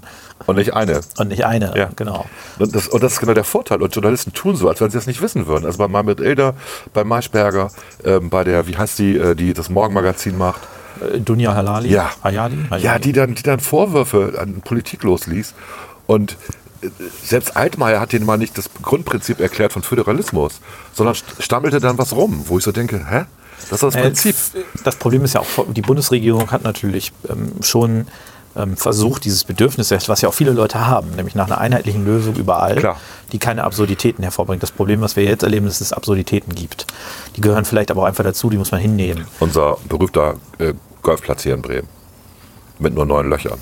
Und 0.45 0.56
nicht 0.58 0.73
eine. 0.73 1.01
Und 1.17 1.27
nicht 1.30 1.45
eine, 1.45 1.73
Ja. 1.77 1.89
genau. 1.95 2.25
Und 2.60 2.75
das, 2.75 2.88
und 2.88 3.01
das 3.04 3.13
ist 3.13 3.19
genau 3.19 3.34
der 3.34 3.43
Vorteil. 3.43 3.82
Und 3.82 3.93
Journalisten 3.95 4.34
tun 4.34 4.56
so, 4.56 4.67
als 4.69 4.82
wenn 4.82 4.89
sie 4.89 4.97
das 4.97 5.08
nicht 5.08 5.21
wissen 5.21 5.47
würden. 5.47 5.65
Also 5.65 5.77
bei 5.77 5.88
Marmit 5.88 6.19
Ilder, 6.19 6.56
bei 6.93 7.04
Maischberger, 7.04 7.69
ähm, 8.04 8.30
bei 8.30 8.43
der, 8.43 8.67
wie 8.67 8.77
heißt 8.77 8.99
die, 8.99 9.17
äh, 9.17 9.36
die 9.36 9.54
das 9.54 9.69
Morgenmagazin 9.69 10.38
macht. 10.38 10.62
Äh, 11.13 11.19
Dunja 11.19 11.54
Halali? 11.56 11.89
Ja. 11.89 12.12
Hayali? 12.23 12.56
Ja, 12.69 12.71
Hayali. 12.71 13.01
die 13.01 13.12
dann, 13.13 13.36
die 13.36 13.43
dann 13.43 13.60
Vorwürfe 13.60 14.34
an 14.39 14.62
Politik 14.62 15.04
losließ. 15.04 15.54
Und 16.08 16.38
äh, 16.82 16.89
selbst 17.23 17.56
Altmaier 17.56 17.99
hat 17.99 18.12
denen 18.12 18.25
mal 18.25 18.38
nicht 18.38 18.58
das 18.58 18.69
Grundprinzip 18.82 19.39
erklärt 19.39 19.73
von 19.73 19.84
Föderalismus, 19.84 20.60
sondern 20.93 21.15
st- 21.15 21.41
stammelte 21.41 21.80
dann 21.80 21.97
was 21.97 22.13
rum, 22.15 22.43
wo 22.47 22.58
ich 22.58 22.63
so 22.63 22.71
denke, 22.71 23.06
hä? 23.10 23.25
Das 23.69 23.84
ist 23.84 23.84
das 23.84 23.93
Prinzip. 23.95 24.36
Das 24.84 24.95
Problem 24.95 25.23
ist 25.23 25.34
ja 25.34 25.41
auch, 25.41 25.45
die 25.69 25.84
Bundesregierung 25.84 26.49
hat 26.51 26.63
natürlich 26.63 27.13
ähm, 27.30 27.51
schon 27.62 28.08
ähm, 28.55 28.77
versucht, 28.77 29.25
dieses 29.25 29.43
Bedürfnis, 29.43 29.91
was 30.07 30.21
ja 30.21 30.29
auch 30.29 30.33
viele 30.33 30.51
Leute 30.51 30.85
haben, 30.85 31.11
nämlich 31.15 31.35
nach 31.35 31.47
einer 31.47 31.59
einheitlichen 31.59 32.05
Lösung 32.05 32.35
überall, 32.35 32.75
Klar. 32.75 32.99
die 33.31 33.39
keine 33.39 33.63
Absurditäten 33.63 34.23
hervorbringt. 34.23 34.61
Das 34.61 34.71
Problem, 34.71 35.01
was 35.01 35.15
wir 35.15 35.23
jetzt 35.23 35.43
erleben, 35.43 35.67
ist, 35.67 35.79
dass 35.79 35.87
es 35.87 35.93
Absurditäten 35.93 36.53
gibt. 36.53 36.87
Die 37.35 37.41
gehören 37.41 37.65
vielleicht 37.65 37.91
aber 37.91 38.03
auch 38.03 38.07
einfach 38.07 38.23
dazu, 38.23 38.49
die 38.49 38.57
muss 38.57 38.71
man 38.71 38.81
hinnehmen. 38.81 39.25
Unser 39.39 39.77
berühmter 39.87 40.35
äh, 40.57 40.73
Golfplatz 41.01 41.43
hier 41.43 41.53
in 41.53 41.61
Bremen. 41.61 41.87
Mit 42.79 42.93
nur 42.93 43.05
neun 43.05 43.29
Löchern. 43.29 43.59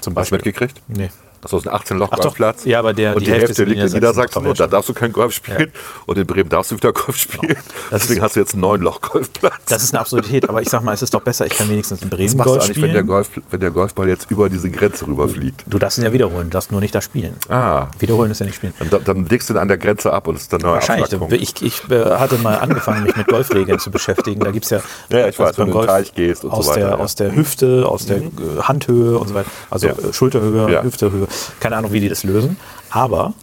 Zum 0.00 0.16
Hast 0.16 0.30
du 0.30 0.34
mitgekriegt? 0.34 0.82
Nee. 0.88 1.10
Das 1.42 1.52
ist 1.52 1.66
ein 1.66 1.74
18 1.74 1.98
Loch 1.98 2.10
Golfplatz. 2.10 2.64
ja, 2.64 2.78
aber 2.78 2.92
der- 2.94 3.14
und 3.14 3.20
die 3.20 3.24
die, 3.26 3.30
Hälfte 3.32 3.46
Hälfte 3.48 3.64
liegt 3.64 3.80
in 3.82 3.92
Niedersachsen. 3.92 4.46
Und 4.46 4.58
da 4.60 4.66
darfst 4.68 4.88
du 4.88 4.94
kein 4.94 5.12
Golf 5.12 5.32
spielen. 5.34 5.72
Und 6.06 6.16
in 6.16 6.24
Bremen 6.26 6.48
darfst 6.48 6.70
du 6.70 6.76
wieder 6.76 6.92
Golf 6.92 7.16
spielen. 7.16 7.56
Das 7.90 8.02
Deswegen 8.02 8.18
ist- 8.18 8.22
hast 8.24 8.36
du 8.36 8.40
jetzt 8.40 8.52
einen 8.54 8.60
neun 8.62 8.80
Loch 8.80 9.00
Golfplatz. 9.00 9.54
Das 9.66 9.82
ist 9.82 9.92
eine 9.92 10.00
Absurdität, 10.00 10.48
aber 10.48 10.62
ich 10.62 10.68
sag 10.70 10.82
mal, 10.84 10.92
es 10.94 11.02
ist 11.02 11.12
doch 11.12 11.20
besser, 11.20 11.44
ich 11.46 11.54
kann 11.56 11.68
wenigstens 11.68 12.00
in 12.02 12.10
Was 12.12 12.16
Bremen 12.16 12.36
machst 12.36 12.46
du 12.48 12.52
Golf 12.52 12.64
eigentlich, 12.64 12.76
wenn 12.76 12.82
der, 12.84 12.90
spielen. 13.00 13.06
Golf, 13.08 13.30
wenn 13.50 13.60
der 13.60 13.70
Golfball 13.72 14.08
jetzt 14.08 14.30
über 14.30 14.48
diese 14.48 14.70
Grenze 14.70 15.06
rüberfliegt? 15.06 15.64
Du 15.66 15.78
darfst 15.78 15.98
ihn 15.98 16.04
ja 16.04 16.12
wiederholen, 16.12 16.44
du 16.44 16.50
darfst 16.50 16.70
nur 16.70 16.80
nicht 16.80 16.94
da 16.94 17.00
spielen. 17.00 17.34
Ah. 17.48 17.88
Wiederholen 17.98 18.30
ist 18.30 18.38
ja 18.38 18.46
nicht 18.46 18.54
spielen. 18.56 18.72
Und 18.78 18.92
dann, 18.92 19.02
dann 19.04 19.26
legst 19.26 19.48
du 19.50 19.54
ihn 19.54 19.58
an 19.58 19.66
der 19.68 19.78
Grenze 19.78 20.12
ab 20.12 20.28
und 20.28 20.36
es 20.36 20.42
ist 20.42 20.52
dann 20.52 20.60
neuer 20.60 20.74
Wahrscheinlich. 20.74 21.10
Ich, 21.32 21.60
ich 21.62 21.90
äh, 21.90 22.04
hatte 22.04 22.38
mal 22.38 22.56
angefangen, 22.58 23.02
mich 23.02 23.16
mit 23.16 23.26
Golfregeln 23.26 23.80
zu 23.80 23.90
beschäftigen. 23.90 24.38
Da 24.40 24.52
gibt 24.52 24.64
es 24.66 24.70
ja, 24.70 24.80
Ja, 25.10 25.26
ich 25.26 25.38
weiß, 25.40 25.48
also 25.48 25.62
beim 25.62 25.68
wenn 25.68 25.74
du 25.74 25.80
den 25.80 25.86
Teich 25.88 26.14
gehst 26.14 26.44
und 26.44 26.50
so 26.52 26.56
aus, 26.58 26.68
weiter, 26.68 26.78
der, 26.80 26.88
ja. 26.90 26.96
Mhm. 26.96 27.02
aus 27.02 27.14
der 27.16 27.34
Hüfte, 27.34 27.84
aus 27.88 28.06
der 28.06 28.18
äh, 28.18 28.22
Handhöhe 28.62 29.18
und 29.18 29.28
so 29.28 29.34
weiter. 29.34 29.50
Also 29.70 29.88
Ja. 29.88 29.92
äh, 29.94 30.12
Schulterhöhe, 30.12 30.70
Ja. 30.72 30.82
Hüftehöhe. 30.84 31.26
Keine 31.60 31.76
Ahnung, 31.76 31.92
wie 31.92 32.00
die 32.00 32.08
das 32.08 32.24
lösen. 32.24 32.56
Aber 32.90 33.34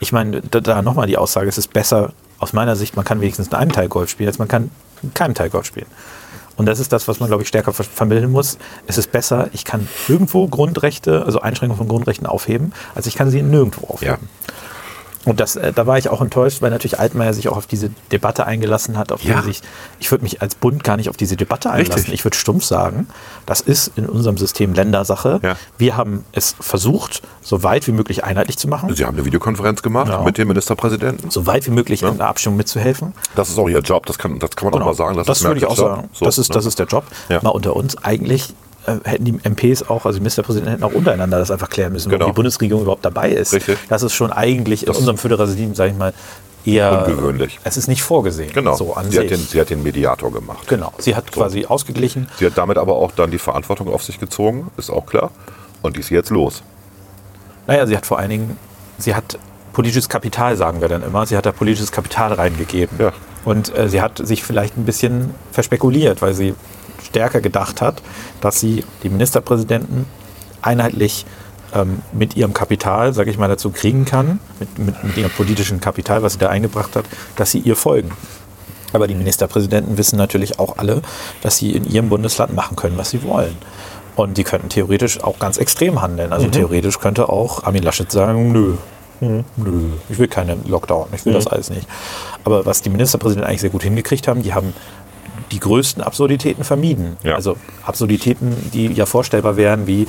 ich 0.00 0.12
meine, 0.12 0.40
da, 0.42 0.60
da 0.60 0.82
nochmal 0.82 1.06
die 1.06 1.16
Aussage, 1.16 1.48
es 1.48 1.58
ist 1.58 1.72
besser, 1.72 2.12
aus 2.38 2.52
meiner 2.52 2.74
Sicht, 2.76 2.96
man 2.96 3.04
kann 3.04 3.20
wenigstens 3.20 3.48
in 3.48 3.54
einem 3.54 3.72
Teil 3.72 3.88
Golf 3.88 4.10
spielen, 4.10 4.28
als 4.28 4.38
man 4.38 4.48
kann 4.48 4.70
in 5.02 5.14
keinem 5.14 5.34
Teil 5.34 5.48
Golf 5.50 5.66
spielen. 5.66 5.86
Und 6.56 6.66
das 6.66 6.80
ist 6.80 6.92
das, 6.92 7.08
was 7.08 7.18
man, 7.20 7.28
glaube 7.28 7.42
ich, 7.42 7.48
stärker 7.48 7.72
ver- 7.72 7.84
vermitteln 7.84 8.30
muss. 8.30 8.58
Es 8.86 8.98
ist 8.98 9.10
besser, 9.12 9.48
ich 9.52 9.64
kann 9.64 9.88
irgendwo 10.08 10.48
Grundrechte, 10.48 11.24
also 11.24 11.40
Einschränkungen 11.40 11.78
von 11.78 11.88
Grundrechten 11.88 12.26
aufheben, 12.26 12.72
als 12.94 13.06
ich 13.06 13.14
kann 13.14 13.30
sie 13.30 13.42
nirgendwo 13.42 13.86
aufheben. 13.86 14.28
Und 15.24 15.38
das, 15.38 15.54
äh, 15.56 15.72
da 15.72 15.86
war 15.86 15.98
ich 15.98 16.08
auch 16.08 16.20
enttäuscht, 16.20 16.62
weil 16.62 16.70
natürlich 16.70 16.98
Altmaier 16.98 17.32
sich 17.32 17.48
auch 17.48 17.56
auf 17.56 17.66
diese 17.66 17.90
Debatte 18.10 18.44
eingelassen 18.46 18.98
hat, 18.98 19.12
auf 19.12 19.22
Ja. 19.22 19.40
die 19.40 19.46
sich, 19.48 19.62
ich 20.00 20.10
würde 20.10 20.24
mich 20.24 20.42
als 20.42 20.54
Bund 20.56 20.82
gar 20.82 20.96
nicht 20.96 21.08
auf 21.08 21.16
diese 21.16 21.36
Debatte 21.36 21.70
einlassen. 21.70 21.94
Richtig. 21.94 22.14
Ich 22.14 22.24
würde 22.24 22.36
stumpf 22.36 22.64
sagen, 22.64 23.06
das 23.46 23.60
ist 23.60 23.92
in 23.96 24.06
unserem 24.06 24.36
System 24.36 24.74
Ländersache. 24.74 25.38
Ja. 25.42 25.56
Wir 25.78 25.96
haben 25.96 26.24
es 26.32 26.56
versucht, 26.58 27.22
so 27.40 27.62
weit 27.62 27.86
wie 27.86 27.92
möglich 27.92 28.24
einheitlich 28.24 28.58
zu 28.58 28.66
machen, 28.68 28.94
Sie 28.94 29.04
haben 29.04 29.16
eine 29.16 29.24
Videokonferenz 29.24 29.82
gemacht 29.82 30.08
Ja. 30.08 30.22
mit 30.22 30.38
dem 30.38 30.48
Ministerpräsidenten. 30.48 31.30
so 31.30 31.46
weit 31.46 31.66
wie 31.66 31.70
möglich 31.70 32.02
in 32.02 32.16
der 32.18 32.26
Abstimmung 32.26 32.56
mitzuhelfen. 32.56 33.12
Das 33.36 33.48
ist 33.48 33.58
auch 33.58 33.68
Ihr 33.68 33.80
Job, 33.80 34.06
das 34.06 34.18
kann, 34.18 34.38
das 34.38 34.50
kann 34.56 34.70
man 34.70 34.80
auch 34.82 34.86
mal 34.86 34.94
sagen. 34.94 35.16
das 35.16 35.28
ist 35.28 35.44
würde 35.44 35.58
ich 35.58 35.66
auch 35.66 35.76
Job. 35.76 35.86
sagen. 35.96 36.08
So, 36.12 36.24
das, 36.24 36.38
ist, 36.38 36.48
ne? 36.50 36.54
das 36.54 36.66
ist 36.66 36.78
der 36.78 36.86
Job. 36.86 37.04
Ja. 37.28 37.40
Mal 37.42 37.50
unter 37.50 37.76
uns. 37.76 37.96
Eigentlich 38.02 38.54
hätten 39.04 39.24
die 39.24 39.32
MPs 39.48 39.82
auch, 39.88 40.04
also 40.06 40.18
die 40.18 40.22
Ministerpräsidenten 40.22 40.72
hätten 40.72 40.84
auch 40.84 40.92
untereinander 40.92 41.38
das 41.38 41.50
einfach 41.50 41.68
klären 41.68 41.92
müssen, 41.92 42.10
Genau. 42.10 42.26
ob 42.26 42.32
die 42.32 42.36
Bundesregierung 42.36 42.82
überhaupt 42.82 43.04
dabei 43.04 43.30
ist. 43.30 43.52
Richtig. 43.52 43.78
Das 43.88 44.02
ist 44.02 44.14
schon 44.14 44.32
eigentlich 44.32 44.86
in 44.86 44.92
unserem 44.92 45.18
Föderalismus, 45.18 45.76
sage 45.76 45.90
ich 45.92 45.96
mal, 45.96 46.12
eher 46.64 47.06
Ungewöhnlich. 47.06 47.58
Es 47.64 47.76
ist 47.76 47.88
nicht 47.88 48.02
vorgesehen. 48.02 48.52
Genau. 48.52 48.74
So 48.76 48.94
an 48.94 49.10
sie, 49.10 49.18
hat 49.18 49.30
den, 49.30 49.38
sie 49.40 49.60
hat 49.60 49.70
den 49.70 49.82
Mediator 49.82 50.32
gemacht. 50.32 50.66
Genau. 50.68 50.92
Sie 50.98 51.14
hat 51.16 51.30
quasi 51.32 51.66
ausgeglichen. 51.66 52.28
Sie 52.38 52.46
hat 52.46 52.56
damit 52.56 52.78
aber 52.78 52.96
auch 52.96 53.12
dann 53.12 53.30
die 53.30 53.38
Verantwortung 53.38 53.92
auf 53.92 54.02
sich 54.04 54.18
gezogen, 54.20 54.70
ist 54.76 54.90
auch 54.90 55.06
klar. 55.06 55.30
Und 55.82 55.96
die 55.96 56.00
ist 56.00 56.10
jetzt 56.10 56.30
los. 56.30 56.62
Naja, 57.66 57.86
sie 57.86 57.96
hat 57.96 58.06
vor 58.06 58.18
allen 58.18 58.30
Dingen, 58.30 58.56
sie 58.98 59.14
hat 59.14 59.38
politisches 59.72 60.08
Kapital, 60.08 60.56
sagen 60.56 60.80
wir 60.80 60.88
dann 60.88 61.02
immer. 61.02 61.26
Sie 61.26 61.36
hat 61.36 61.46
da 61.46 61.52
politisches 61.52 61.90
Kapital 61.92 62.32
reingegeben. 62.32 62.96
Ja. 62.98 63.12
Und 63.44 63.76
äh, 63.76 63.88
sie 63.88 64.00
hat 64.00 64.20
sich 64.24 64.44
vielleicht 64.44 64.76
ein 64.76 64.84
bisschen 64.84 65.34
verspekuliert, 65.50 66.22
weil 66.22 66.34
sie 66.34 66.54
stärker 67.04 67.40
gedacht 67.40 67.80
hat, 67.80 68.02
dass 68.40 68.60
sie 68.60 68.84
die 69.02 69.08
Ministerpräsidenten 69.08 70.06
einheitlich 70.62 71.26
ähm, 71.74 72.02
mit 72.12 72.36
ihrem 72.36 72.54
Kapital, 72.54 73.12
sage 73.12 73.30
ich 73.30 73.38
mal, 73.38 73.48
dazu 73.48 73.70
kriegen 73.70 74.04
kann, 74.04 74.40
mit, 74.60 74.78
mit, 74.78 75.04
mit 75.04 75.16
ihrem 75.16 75.30
politischen 75.30 75.80
Kapital, 75.80 76.22
was 76.22 76.34
sie 76.34 76.38
da 76.38 76.48
eingebracht 76.48 76.96
hat, 76.96 77.04
dass 77.36 77.50
sie 77.50 77.58
ihr 77.58 77.76
folgen. 77.76 78.12
Aber 78.92 79.06
die 79.06 79.14
Ministerpräsidenten 79.14 79.96
wissen 79.96 80.16
natürlich 80.16 80.58
auch 80.58 80.76
alle, 80.78 81.02
dass 81.40 81.56
sie 81.56 81.72
in 81.72 81.88
ihrem 81.90 82.08
Bundesland 82.08 82.54
machen 82.54 82.76
können, 82.76 82.98
was 82.98 83.10
sie 83.10 83.22
wollen. 83.22 83.56
Und 84.16 84.36
die 84.36 84.44
könnten 84.44 84.68
theoretisch 84.68 85.22
auch 85.24 85.38
ganz 85.38 85.56
extrem 85.56 86.02
handeln. 86.02 86.32
Also 86.32 86.48
theoretisch 86.48 86.98
könnte 86.98 87.30
auch 87.30 87.64
Armin 87.64 87.82
Laschet 87.82 88.12
sagen, 88.12 88.52
nö, 88.52 88.74
nö, 89.20 89.40
ich 90.10 90.18
will 90.18 90.28
keinen 90.28 90.68
Lockdown, 90.68 91.06
ich 91.14 91.24
will 91.24 91.32
das 91.32 91.46
alles 91.46 91.70
nicht. 91.70 91.88
Aber 92.44 92.66
was 92.66 92.82
die 92.82 92.90
Ministerpräsidenten 92.90 93.48
eigentlich 93.48 93.62
sehr 93.62 93.70
gut 93.70 93.82
hingekriegt 93.82 94.28
haben, 94.28 94.42
die 94.42 94.52
haben 94.52 94.74
die 95.52 95.60
größten 95.60 96.02
Absurditäten 96.02 96.64
vermieden. 96.64 97.16
Ja. 97.22 97.34
Also 97.36 97.56
Absurditäten, 97.84 98.70
die 98.72 98.86
ja 98.88 99.06
vorstellbar 99.06 99.56
wären, 99.56 99.86
wie 99.86 100.08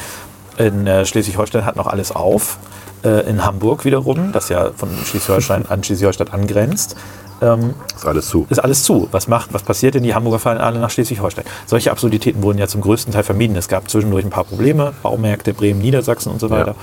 in 0.57 0.87
äh, 0.87 1.05
Schleswig-Holstein 1.05 1.65
hat 1.65 1.75
noch 1.75 1.87
alles 1.87 2.11
auf. 2.11 2.57
Äh, 3.03 3.29
in 3.29 3.45
Hamburg 3.45 3.85
wiederum, 3.85 4.31
das 4.31 4.49
ja 4.49 4.71
von 4.75 4.89
Schleswig-Holstein 5.05 5.65
an 5.69 5.83
Schleswig-Holstein 5.83 6.29
angrenzt, 6.29 6.95
ähm, 7.41 7.73
Ist 7.95 8.05
alles 8.05 8.29
zu. 8.29 8.47
ist 8.49 8.59
alles 8.59 8.83
zu. 8.83 9.09
Was 9.11 9.27
macht, 9.27 9.53
was 9.53 9.63
passiert 9.63 9.95
denn? 9.95 10.03
Die 10.03 10.15
Hamburger 10.15 10.39
fahren 10.39 10.59
alle 10.59 10.79
nach 10.79 10.89
Schleswig-Holstein. 10.89 11.45
Solche 11.65 11.91
Absurditäten 11.91 12.41
wurden 12.41 12.57
ja 12.57 12.67
zum 12.67 12.81
größten 12.81 13.11
Teil 13.11 13.23
vermieden. 13.23 13.55
Es 13.57 13.67
gab 13.67 13.89
zwischendurch 13.89 14.23
ein 14.23 14.29
paar 14.29 14.45
Probleme, 14.45 14.93
Baumärkte, 15.03 15.53
Bremen, 15.53 15.81
Niedersachsen 15.81 16.31
und 16.31 16.39
so 16.39 16.49
weiter. 16.49 16.75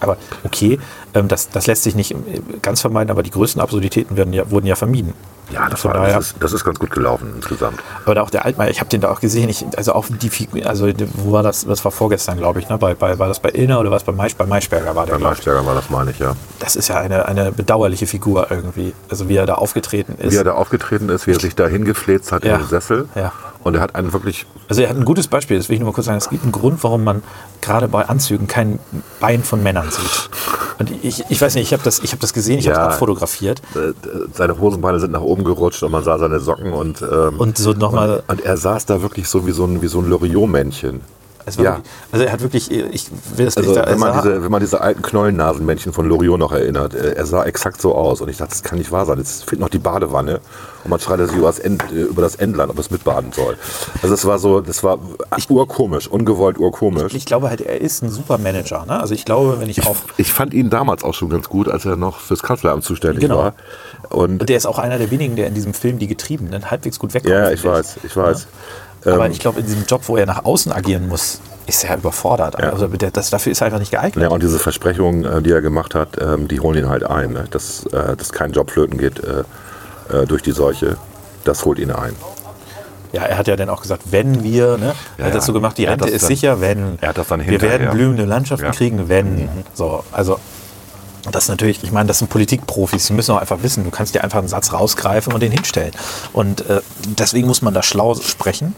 Aber 0.00 0.16
okay, 0.44 0.78
ähm, 1.14 1.28
das, 1.28 1.50
das 1.50 1.66
lässt 1.66 1.82
sich 1.82 1.94
nicht 1.94 2.12
äh, 2.12 2.16
ganz 2.62 2.80
vermeiden, 2.80 3.10
aber 3.10 3.22
die 3.22 3.30
größten 3.30 3.60
Absurditäten 3.60 4.16
werden 4.16 4.32
ja, 4.32 4.50
wurden 4.50 4.66
ja 4.66 4.76
vermieden. 4.76 5.12
Ja, 5.52 5.68
das, 5.68 5.84
war, 5.84 5.94
daher- 5.94 6.14
das, 6.16 6.26
ist, 6.28 6.36
das 6.40 6.52
ist 6.52 6.64
ganz 6.64 6.78
gut 6.78 6.90
gelaufen 6.90 7.32
insgesamt. 7.36 7.78
Aber 8.04 8.14
da 8.14 8.22
auch 8.22 8.30
der 8.30 8.44
Altmaier, 8.44 8.70
ich 8.70 8.80
habe 8.80 8.88
den 8.90 9.00
da 9.00 9.10
auch 9.10 9.20
gesehen, 9.20 9.48
ich, 9.48 9.64
also 9.76 9.92
auch 9.94 10.06
die 10.08 10.30
Figur, 10.30 10.64
also 10.66 10.88
wo 11.14 11.32
war 11.32 11.42
das, 11.42 11.64
das 11.66 11.84
war 11.84 11.92
vorgestern, 11.92 12.38
glaube 12.38 12.60
ich, 12.60 12.68
ne? 12.68 12.78
bei, 12.78 12.94
bei, 12.94 13.18
war 13.18 13.28
das 13.28 13.40
bei 13.40 13.50
Illner 13.50 13.80
oder 13.80 13.90
was 13.90 14.04
bei 14.04 14.12
Maisch, 14.12 14.36
bei 14.36 14.46
Maischberger 14.46 14.94
war 14.94 15.06
der, 15.06 15.14
Bei. 15.14 15.18
Maischberger 15.18 15.64
war 15.66 15.74
das, 15.74 15.90
meine 15.90 16.10
ich, 16.12 16.18
ja. 16.18 16.34
Das 16.60 16.76
ist 16.76 16.88
ja 16.88 16.96
eine, 16.98 17.26
eine 17.26 17.52
bedauerliche 17.52 18.06
Figur 18.06 18.46
irgendwie, 18.50 18.94
also 19.10 19.28
wie 19.28 19.36
er 19.36 19.46
da 19.46 19.54
aufgetreten 19.54 20.14
ist. 20.18 20.32
Wie 20.32 20.36
er 20.36 20.44
da 20.44 20.52
aufgetreten 20.54 21.08
ist, 21.08 21.26
wie 21.26 21.32
er 21.32 21.40
sich 21.40 21.54
da 21.54 21.66
hingefläzt 21.66 22.32
hat 22.32 22.44
Ja. 22.44 22.54
in 22.54 22.60
den 22.62 22.68
Sessel. 22.68 23.08
Ja. 23.14 23.32
Und 23.62 23.74
er 23.74 23.80
hat 23.82 23.94
einen 23.94 24.12
wirklich, 24.12 24.46
Also 24.68 24.80
er 24.82 24.88
hat 24.88 24.96
ein 24.96 25.04
gutes 25.04 25.28
Beispiel, 25.28 25.58
das 25.58 25.68
will 25.68 25.74
ich 25.74 25.80
nur 25.80 25.88
mal 25.90 25.94
kurz 25.94 26.06
sagen. 26.06 26.16
Es 26.18 26.30
gibt 26.30 26.42
einen 26.44 26.52
Grund, 26.52 26.82
warum 26.82 27.04
man 27.04 27.22
gerade 27.60 27.88
bei 27.88 28.06
Anzügen 28.08 28.46
kein 28.46 28.78
Bein 29.20 29.42
von 29.44 29.62
Männern 29.62 29.90
sieht. 29.90 30.30
Und 30.78 30.90
ich, 31.04 31.22
ich 31.28 31.40
weiß 31.40 31.54
nicht, 31.56 31.64
ich 31.64 31.72
habe 31.74 31.82
das, 31.82 31.98
ich 31.98 32.12
hab 32.12 32.20
das 32.20 32.32
gesehen, 32.32 32.58
ich 32.58 32.66
habe 32.68 32.78
Ja. 32.78 32.86
es 32.88 32.94
abfotografiert. 32.94 33.60
äh, 33.74 33.92
seine 34.32 34.58
Hosenbeine 34.58 34.98
sind 34.98 35.12
nach 35.12 35.20
oben 35.20 35.44
gerutscht 35.44 35.82
und 35.82 35.92
man 35.92 36.02
sah 36.02 36.18
seine 36.18 36.40
Socken 36.40 36.72
und, 36.72 37.02
ähm, 37.02 37.38
Und 37.38 37.58
so 37.58 37.72
nochmal, 37.74 38.22
und 38.28 38.40
er 38.40 38.56
saß 38.56 38.86
da 38.86 39.02
wirklich 39.02 39.28
so 39.28 39.46
wie 39.46 39.52
so 39.52 39.64
ein, 39.66 39.82
wie 39.82 39.88
so 39.88 39.98
ein 40.00 40.08
Loriot-Männchen. 40.08 41.02
Ja. 41.56 41.76
wirklich- 41.76 41.92
also 42.12 42.24
er 42.24 42.32
hat 42.32 42.40
wirklich, 42.40 42.70
ich 42.70 43.10
will 43.36 43.44
das 43.46 43.56
Also 43.56 43.70
nicht, 43.74 43.86
wenn 43.86 43.98
man, 43.98 44.12
diese, 44.22 44.42
wenn 44.42 44.50
man 44.50 44.60
diese 44.60 44.80
alten 44.80 45.02
Knollennasenmännchen 45.02 45.92
von 45.92 46.06
Loriot 46.08 46.38
noch 46.38 46.52
erinnert, 46.52 46.94
äh, 46.94 47.12
er 47.14 47.26
sah 47.26 47.44
exakt 47.44 47.80
so 47.80 47.94
aus. 47.94 48.20
Und 48.20 48.28
ich 48.28 48.36
dachte, 48.38 48.50
das 48.50 48.62
kann 48.62 48.78
nicht 48.78 48.90
wahr 48.92 49.06
sein. 49.06 49.18
Jetzt 49.18 49.44
fehlt 49.48 49.60
noch 49.60 49.68
die 49.68 49.78
Badewanne. 49.78 50.40
Und 50.82 50.90
man 50.90 50.98
streitet 51.00 51.28
sich 51.28 51.36
über 51.36 51.48
das, 51.48 51.58
End, 51.58 51.82
äh, 51.92 52.02
über 52.02 52.22
das 52.22 52.36
Endland, 52.36 52.70
ob 52.70 52.78
es 52.78 52.90
mitbaden 52.90 53.32
soll. 53.32 53.56
Also 54.02 54.14
es 54.14 54.24
war 54.24 54.38
so, 54.38 54.60
das 54.60 54.82
war 54.82 54.98
urkomisch, 55.48 56.08
ungewollt 56.08 56.58
urkomisch. 56.58 57.12
ich 57.14 57.26
glaube 57.26 57.50
halt, 57.50 57.60
er 57.60 57.80
ist 57.80 58.02
ein 58.02 58.10
super 58.10 58.38
Manager. 58.38 58.86
Ne? 58.86 58.98
Also 59.00 59.14
ich 59.14 59.24
glaube, 59.24 59.60
wenn 59.60 59.68
ich 59.68 59.86
auch, 59.86 59.96
Ich 60.16 60.32
fand 60.32 60.54
ihn 60.54 60.70
damals 60.70 61.04
auch 61.04 61.14
schon 61.14 61.28
ganz 61.28 61.48
gut, 61.48 61.68
als 61.68 61.84
er 61.84 61.96
noch 61.96 62.20
fürs 62.20 62.42
Kanzleramt 62.42 62.84
zuständig 62.84 63.20
Genau. 63.20 63.38
war. 63.38 63.54
Und 64.08 64.48
der 64.48 64.56
ist 64.56 64.66
auch 64.66 64.78
einer 64.78 64.96
der 64.98 65.10
wenigen, 65.10 65.36
der 65.36 65.46
in 65.48 65.54
diesem 65.54 65.74
Film 65.74 65.98
Die 65.98 66.06
Getriebenen 66.06 66.70
halbwegs 66.70 66.98
gut 66.98 67.12
wegkommt. 67.14 67.34
ja, 67.34 67.50
ich 67.50 67.62
weiß, 67.64 67.98
ich 68.02 68.16
weiß. 68.16 68.46
Aber 69.04 69.26
Ähm, 69.26 69.32
ich 69.32 69.38
glaube, 69.40 69.60
in 69.60 69.66
diesem 69.66 69.84
Job, 69.86 70.02
wo 70.06 70.16
er 70.16 70.26
nach 70.26 70.44
außen 70.44 70.72
agieren 70.72 71.08
muss, 71.08 71.40
ist 71.66 71.84
er 71.84 71.96
überfordert. 71.96 72.56
Ja. 72.60 72.70
Also 72.70 72.86
der, 72.88 73.10
das, 73.10 73.30
dafür 73.30 73.52
ist 73.52 73.60
er 73.60 73.66
einfach 73.66 73.78
nicht 73.78 73.90
geeignet. 73.92 74.22
Ja, 74.22 74.28
und 74.30 74.42
diese 74.42 74.58
Versprechungen, 74.58 75.24
äh, 75.24 75.40
die 75.42 75.52
er 75.52 75.60
gemacht 75.62 75.94
hat, 75.94 76.20
ähm, 76.20 76.48
die 76.48 76.60
holen 76.60 76.78
ihn 76.78 76.88
halt 76.88 77.04
ein. 77.04 77.32
Ne? 77.32 77.44
Dass, 77.50 77.86
äh, 77.86 78.16
dass 78.16 78.32
kein 78.32 78.52
Job 78.52 78.70
flöten 78.70 78.98
geht 78.98 79.20
äh, 79.20 79.44
durch 80.26 80.42
die 80.42 80.52
Seuche, 80.52 80.96
das 81.44 81.64
holt 81.64 81.78
ihn 81.78 81.90
ein. 81.92 82.14
Ja, 83.12 83.22
er 83.22 83.38
hat 83.38 83.48
ja 83.48 83.56
dann 83.56 83.68
auch 83.68 83.82
gesagt, 83.82 84.02
wenn 84.10 84.42
wir, 84.44 84.76
ne? 84.78 84.86
Er 84.86 84.94
Ja, 85.18 85.24
hat 85.26 85.34
das 85.34 85.46
so 85.46 85.52
gemacht, 85.52 85.76
die 85.78 85.84
Rente 85.84 86.08
ist 86.08 86.22
dann- 86.22 86.28
sicher, 86.28 86.60
wenn. 86.60 86.96
er 87.00 87.08
hat 87.08 87.18
das 87.18 87.26
dann 87.28 87.44
Wir 87.44 87.60
werden 87.60 87.90
blühende 87.90 88.24
Landschaften 88.24 88.66
Ja. 88.66 88.70
Mhm. 88.70 88.76
kriegen, 88.76 89.08
wenn. 89.08 89.48
So, 89.74 90.04
also 90.12 90.38
das 91.30 91.48
natürlich, 91.48 91.82
ich 91.84 91.92
meine, 91.92 92.06
das 92.08 92.18
sind 92.18 92.28
Politikprofis, 92.28 93.06
die 93.06 93.12
müssen 93.12 93.32
auch 93.32 93.40
einfach 93.40 93.62
wissen, 93.62 93.84
du 93.84 93.90
kannst 93.90 94.14
dir 94.14 94.24
einfach 94.24 94.38
einen 94.38 94.48
Satz 94.48 94.72
rausgreifen 94.72 95.32
und 95.32 95.40
den 95.40 95.52
hinstellen. 95.52 95.92
Und 96.32 96.68
äh, 96.68 96.80
deswegen 97.18 97.46
muss 97.46 97.62
man 97.62 97.74
da 97.74 97.82
schlau 97.82 98.14
sprechen, 98.14 98.74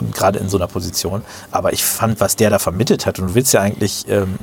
ähm, 0.00 0.10
gerade 0.12 0.38
in 0.38 0.48
so 0.48 0.56
einer 0.56 0.66
Position. 0.66 1.22
Aber 1.52 1.72
ich 1.72 1.84
fand, 1.84 2.20
was 2.20 2.36
der 2.36 2.50
da 2.50 2.58
vermittelt 2.58 3.06
hat, 3.06 3.18
und 3.18 3.28
du 3.28 3.34
willst 3.34 3.52
ja 3.52 3.60
eigentlich, 3.60 4.06
ähm, 4.08 4.38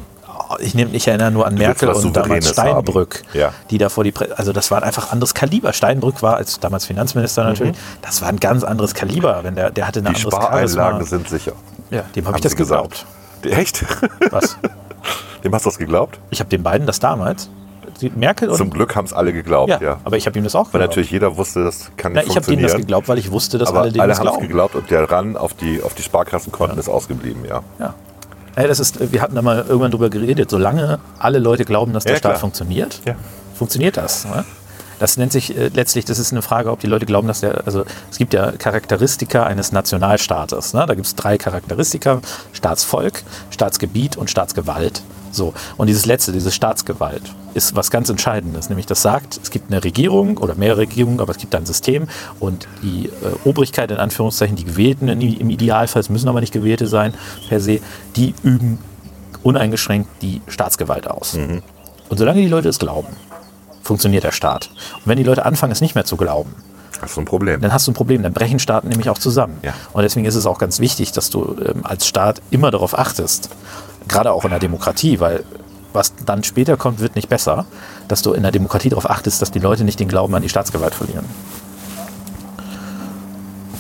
ich 0.60 0.76
nehme 0.76 0.92
mich 0.92 1.08
erinnere 1.08 1.32
nur 1.32 1.48
an 1.48 1.56
Merkel 1.56 1.90
und 1.90 2.16
damals. 2.16 2.50
Steinbrück, 2.50 3.24
Ja. 3.34 3.54
die 3.72 3.78
da 3.80 3.90
vor 3.90 4.04
die, 4.04 4.12
Pre 4.12 4.38
also 4.38 4.54
das 4.54 4.70
war 4.72 4.84
einfach 4.84 5.12
anderes 5.12 5.34
Kaliber. 5.34 5.74
Steinbrück 5.74 6.22
war 6.22 6.38
als 6.38 6.60
damals 6.60 6.86
Finanzminister 6.86 7.44
natürlich, 7.44 7.76
das 8.02 8.22
war 8.22 8.30
ein 8.30 8.40
ganz 8.40 8.64
anderes 8.64 8.94
Kaliber, 8.94 9.44
wenn 9.44 9.56
der, 9.56 9.72
der 9.72 9.88
hatte 9.88 10.00
ein 10.00 10.04
Die 10.04 10.08
anderes 10.10 10.22
Spareinlagen 10.34 11.00
Charisma. 11.00 11.18
sind 11.18 11.30
sicher. 11.30 11.54
Ja, 11.90 12.04
dem 12.16 12.26
habe 12.28 12.38
ich 12.38 12.44
das 12.44 12.52
Sie 12.52 12.58
gesagt. 12.58 13.06
geglaubt. 13.42 13.60
Echt? 13.60 13.84
Was? 14.32 14.58
Dem 15.44 15.54
hast 15.54 15.66
du 15.66 15.70
das 15.70 15.78
geglaubt? 15.78 16.20
Ich 16.30 16.40
habe 16.40 16.50
den 16.50 16.64
beiden 16.64 16.88
das 16.88 17.00
damals, 17.00 17.50
die 18.02 18.10
Merkel 18.10 18.50
und 18.50 18.58
Zum 18.58 18.70
Glück 18.72 18.96
haben 18.96 19.06
es 19.06 19.14
alle 19.14 19.34
geglaubt, 19.34 19.70
ja, 19.70 19.80
ja. 19.82 20.00
aber 20.04 20.18
ich 20.18 20.26
habe 20.26 20.38
ihm 20.38 20.44
das 20.44 20.56
auch 20.56 20.68
Weil 20.68 20.72
geglaubt. 20.82 20.90
natürlich 20.92 21.12
jeder 21.12 21.38
wusste, 21.38 21.64
das 21.64 21.92
kann 21.98 22.14
Na, 22.14 22.22
nicht 22.22 22.30
ich 22.32 22.36
habe 22.36 22.46
denen 22.46 22.60
funktionieren. 22.60 22.64
das 22.72 22.76
geglaubt, 22.78 23.08
weil 23.10 23.18
ich 23.20 23.32
wusste, 23.32 23.58
dass 23.58 23.70
aber 23.70 23.82
alle 23.82 23.92
denen 23.92 24.02
alle 24.02 24.10
das 24.10 24.20
haben 24.20 24.28
es 24.28 24.32
glauben. 24.34 24.48
geglaubt 24.48 24.76
und 24.76 24.90
der 24.90 25.12
Ran 25.12 25.38
auf 25.38 25.54
die, 25.54 25.82
auf 25.84 25.94
die 25.94 26.02
Sparkassenkonten 26.04 26.80
ist 26.80 26.90
ausgeblieben, 26.90 27.44
ja. 27.46 27.62
Ja. 27.80 27.94
Ja, 28.56 28.68
das 28.68 28.80
ist, 28.80 29.12
wir 29.12 29.22
hatten 29.22 29.36
da 29.36 29.42
mal 29.42 29.66
irgendwann 29.68 29.90
drüber 29.92 30.10
geredet. 30.12 30.50
Solange 30.50 31.00
alle 31.18 31.40
Leute 31.40 31.66
glauben, 31.66 31.92
dass 31.92 32.04
der 32.04 32.14
Ja, 32.14 32.18
Staat 32.20 32.32
klar. 32.34 32.40
funktioniert, 32.40 33.02
Ja. 33.06 33.16
funktioniert 33.56 33.98
das. 33.98 34.26
Ne? 34.26 34.46
Das 35.00 35.18
nennt 35.18 35.32
sich 35.32 35.58
äh, 35.58 35.70
letztlich, 35.74 36.06
das 36.06 36.20
ist 36.20 36.32
eine 36.32 36.42
Frage, 36.42 36.72
ob 36.72 36.80
die 36.80 36.88
Leute 36.88 37.06
glauben, 37.06 37.28
dass 37.28 37.42
der, 37.42 37.66
also 37.66 37.86
es 38.10 38.18
gibt 38.18 38.34
ja 38.34 38.52
Charakteristika 38.52 39.44
eines 39.44 39.72
Nationalstaates. 39.72 40.74
Ne? 40.74 40.86
Da 40.88 40.94
gibt 40.94 41.08
es 41.08 41.16
drei 41.16 41.38
Charakteristika: 41.38 42.22
Staatsvolk, 42.52 43.24
Staatsgebiet 43.50 44.18
und 44.18 44.30
Staatsgewalt. 44.30 45.02
So. 45.32 45.54
Und 45.78 45.88
dieses 45.88 46.06
letzte, 46.06 46.32
diese 46.32 46.52
Staatsgewalt, 46.52 47.24
ist 47.54 47.76
was 47.76 47.92
ganz 47.92 48.10
Entscheidendes. 48.10 48.70
Nämlich 48.70 48.86
das 48.86 49.02
sagt, 49.02 49.40
es 49.42 49.50
gibt 49.50 49.72
eine 49.72 49.84
Regierung 49.84 50.38
oder 50.38 50.56
mehrere 50.56 50.82
Regierungen, 50.82 51.20
aber 51.20 51.32
es 51.32 51.38
gibt 51.38 51.56
ein 51.56 51.66
System 51.66 52.08
und 52.40 52.68
die 52.82 53.08
äh, 53.08 53.10
Obrigkeit, 53.44 53.92
in 53.92 53.98
Anführungszeichen, 53.98 54.56
die 54.56 54.66
Gewählten 54.66 55.08
im 55.08 55.50
Idealfall, 55.50 56.02
es 56.02 56.10
müssen 56.10 56.30
aber 56.30 56.40
nicht 56.40 56.54
Gewählte 56.54 56.88
sein 56.88 57.14
per 57.50 57.60
se, 57.60 57.80
die 58.16 58.34
üben 58.44 58.80
uneingeschränkt 59.44 60.10
die 60.22 60.42
Staatsgewalt 60.48 61.08
aus. 61.08 61.34
Und 62.10 62.18
solange 62.18 62.42
die 62.42 62.48
Leute 62.48 62.70
es 62.70 62.80
glauben, 62.80 63.16
funktioniert 63.84 64.24
der 64.24 64.32
Staat. 64.32 64.70
Und 64.96 65.06
wenn 65.06 65.18
die 65.18 65.24
Leute 65.24 65.46
anfangen, 65.46 65.72
es 65.72 65.82
nicht 65.82 65.96
mehr 65.96 66.06
zu 66.06 66.18
glauben, 66.18 66.56
ist 67.06 67.16
so 67.16 67.22
ein 67.22 67.26
Problem. 67.26 67.62
dann 67.62 67.74
hast 67.74 67.88
du 67.88 67.92
ein 67.92 67.96
Problem. 67.96 68.24
Dann 68.24 68.34
brechen 68.34 68.60
Staaten 68.60 68.88
nämlich 68.88 69.10
auch 69.10 69.18
zusammen. 69.18 69.58
Ja. 69.62 69.74
Und 69.92 70.04
deswegen 70.04 70.26
ist 70.26 70.36
es 70.36 70.46
auch 70.46 70.58
ganz 70.58 70.80
wichtig, 70.80 71.12
dass 71.12 71.30
du 71.30 71.56
ähm, 71.66 71.86
als 71.86 72.08
Staat 72.08 72.42
immer 72.50 72.72
darauf 72.72 72.98
achtest, 72.98 73.50
gerade 74.08 74.32
auch 74.32 74.46
in 74.46 74.52
der 74.52 74.60
Demokratie, 74.60 75.20
weil 75.20 75.44
was 75.92 76.14
dann 76.26 76.44
später 76.44 76.76
kommt, 76.76 77.00
wird 77.00 77.16
nicht 77.16 77.30
besser, 77.30 77.66
dass 78.08 78.24
du 78.24 78.34
in 78.34 78.42
der 78.42 78.52
Demokratie 78.52 78.90
darauf 78.90 79.10
achtest, 79.10 79.42
dass 79.42 79.52
die 79.52 79.60
Leute 79.60 79.84
nicht 79.84 80.00
den 80.00 80.08
Glauben 80.08 80.34
an 80.34 80.42
die 80.42 80.50
Staatsgewalt 80.50 80.96
verlieren. 80.96 81.26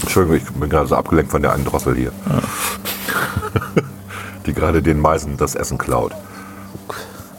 Entschuldigung, 0.02 0.38
ich 0.38 0.54
bin 0.54 0.70
gerade 0.70 0.88
so 0.88 0.96
abgelenkt 0.96 1.32
von 1.32 1.42
der 1.42 1.54
einen 1.54 1.66
Drossel 1.66 1.96
hier. 1.96 2.12
die 4.46 4.54
gerade 4.54 4.84
den 4.84 5.00
Meisen 5.00 5.38
das 5.38 5.56
Essen 5.56 5.78
klaut. 5.78 6.12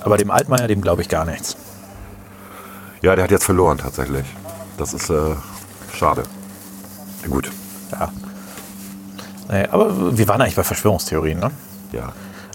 Aber 0.02 0.16
dem 0.16 0.30
Altmaier, 0.30 0.66
dem 0.66 0.80
glaube 0.80 1.02
ich 1.02 1.08
gar 1.08 1.24
nichts. 1.24 1.56
Ja, 3.04 3.14
der 3.14 3.24
hat 3.24 3.30
jetzt 3.30 3.44
verloren 3.44 3.76
tatsächlich. 3.76 4.24
Das 4.78 4.94
ist 4.94 5.10
äh, 5.10 5.36
schade. 5.92 6.22
Ja, 7.22 7.28
gut. 7.28 7.50
Ja. 7.92 8.10
Nee, 9.50 9.66
aber 9.70 10.16
wir 10.16 10.26
waren 10.26 10.40
eigentlich 10.40 10.56
bei 10.56 10.64
Verschwörungstheorien, 10.64 11.38
ne? 11.38 11.50
Ja. 11.92 12.12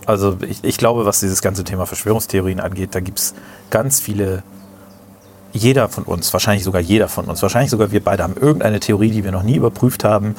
Also 0.08 0.38
ich, 0.42 0.64
ich 0.64 0.80
glaube, 0.80 1.06
was 1.06 1.20
dieses 1.20 1.44
ganze 1.44 1.64
Thema 1.64 1.86
Verschwörungstheorien 1.86 2.60
angeht, 2.60 2.96
da 2.96 3.00
gibt 3.00 3.20
es 3.20 3.36
ganz 3.70 4.00
viele, 4.00 4.42
jeder 5.54 5.88
von 5.88 6.04
uns, 6.04 6.34
wahrscheinlich 6.34 6.64
sogar 6.64 6.82
jeder 6.82 7.10
von 7.10 7.26
uns, 7.26 7.44
wahrscheinlich 7.44 7.70
sogar 7.70 7.92
wir 7.92 8.04
beide 8.04 8.24
haben 8.24 8.36
irgendeine 8.36 8.80
Theorie, 8.80 9.12
die 9.12 9.24
wir 9.24 9.32
noch 9.32 9.44
nie 9.44 9.58
überprüft 9.58 10.04
haben, 10.04 10.36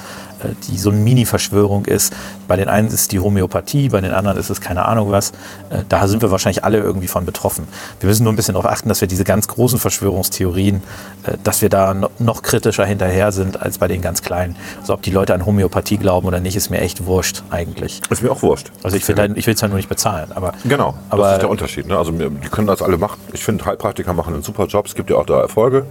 die 0.68 0.78
so 0.78 0.90
eine 0.90 0.98
Mini-Verschwörung 1.00 1.84
ist. 1.84 2.12
Bei 2.48 2.56
den 2.56 2.68
einen 2.68 2.88
ist 2.88 2.94
es 2.94 3.08
die 3.08 3.20
Homöopathie, 3.20 3.88
bei 3.90 4.00
den 4.00 4.12
anderen 4.12 4.38
ist 4.38 4.50
es 4.50 4.60
keine 4.60 4.84
Ahnung 4.86 5.10
was. 5.10 5.30
Äh, 5.70 5.84
Da 5.88 6.06
sind 6.08 6.22
wir 6.22 6.30
wahrscheinlich 6.30 6.64
alle 6.64 6.78
irgendwie 6.78 7.08
von 7.08 7.24
betroffen. 7.24 7.66
Wir 8.00 8.08
müssen 8.08 8.24
nur 8.24 8.32
ein 8.32 8.36
bisschen 8.36 8.54
darauf 8.54 8.70
achten, 8.70 8.88
dass 8.88 9.00
wir 9.00 9.08
diese 9.08 9.24
ganz 9.24 9.48
großen 9.48 9.78
Verschwörungstheorien, 9.78 10.82
äh, 11.24 11.36
dass 11.42 11.62
wir 11.62 11.68
da 11.68 11.94
no- 11.94 12.10
noch 12.18 12.42
kritischer 12.42 12.84
hinterher 12.84 13.32
sind 13.32 13.60
als 13.60 13.78
bei 13.78 13.88
den 13.88 14.00
ganz 14.02 14.22
kleinen. 14.22 14.56
Also 14.80 14.94
ob 14.94 15.02
die 15.02 15.10
Leute 15.10 15.34
an 15.34 15.46
Homöopathie 15.46 15.96
glauben 15.98 16.26
oder 16.26 16.40
nicht, 16.40 16.56
ist 16.56 16.70
mir 16.70 16.80
echt 16.80 17.06
wurscht 17.06 17.42
eigentlich. 17.50 18.00
Ist 18.10 18.22
mir 18.22 18.30
auch 18.32 18.42
wurscht. 18.42 18.70
Also 18.82 18.96
ich 18.96 19.06
will 19.08 19.14
es 19.18 19.62
halt 19.62 19.70
nur 19.70 19.76
nicht 19.76 19.88
bezahlen, 19.88 20.32
aber 20.34 20.52
Genau, 20.64 20.94
Aber- 21.08 21.22
das 21.24 21.32
ist 21.34 21.42
der 21.42 21.50
Unterschied. 21.50 21.86
Ne? 21.86 21.96
Also 21.96 22.12
die 22.12 22.48
können 22.48 22.66
das 22.66 22.82
alle 22.82 22.98
machen. 22.98 23.20
Ich 23.32 23.44
finde, 23.44 23.64
Heilpraktiker 23.64 24.12
machen 24.12 24.34
einen 24.34 24.42
super 24.42 24.66
Job. 24.66 24.86
Es 24.86 24.94
gibt 24.94 25.10
ja 25.10 25.16
auch 25.16 25.26
da 25.26 25.40
Erfolge. 25.40 25.86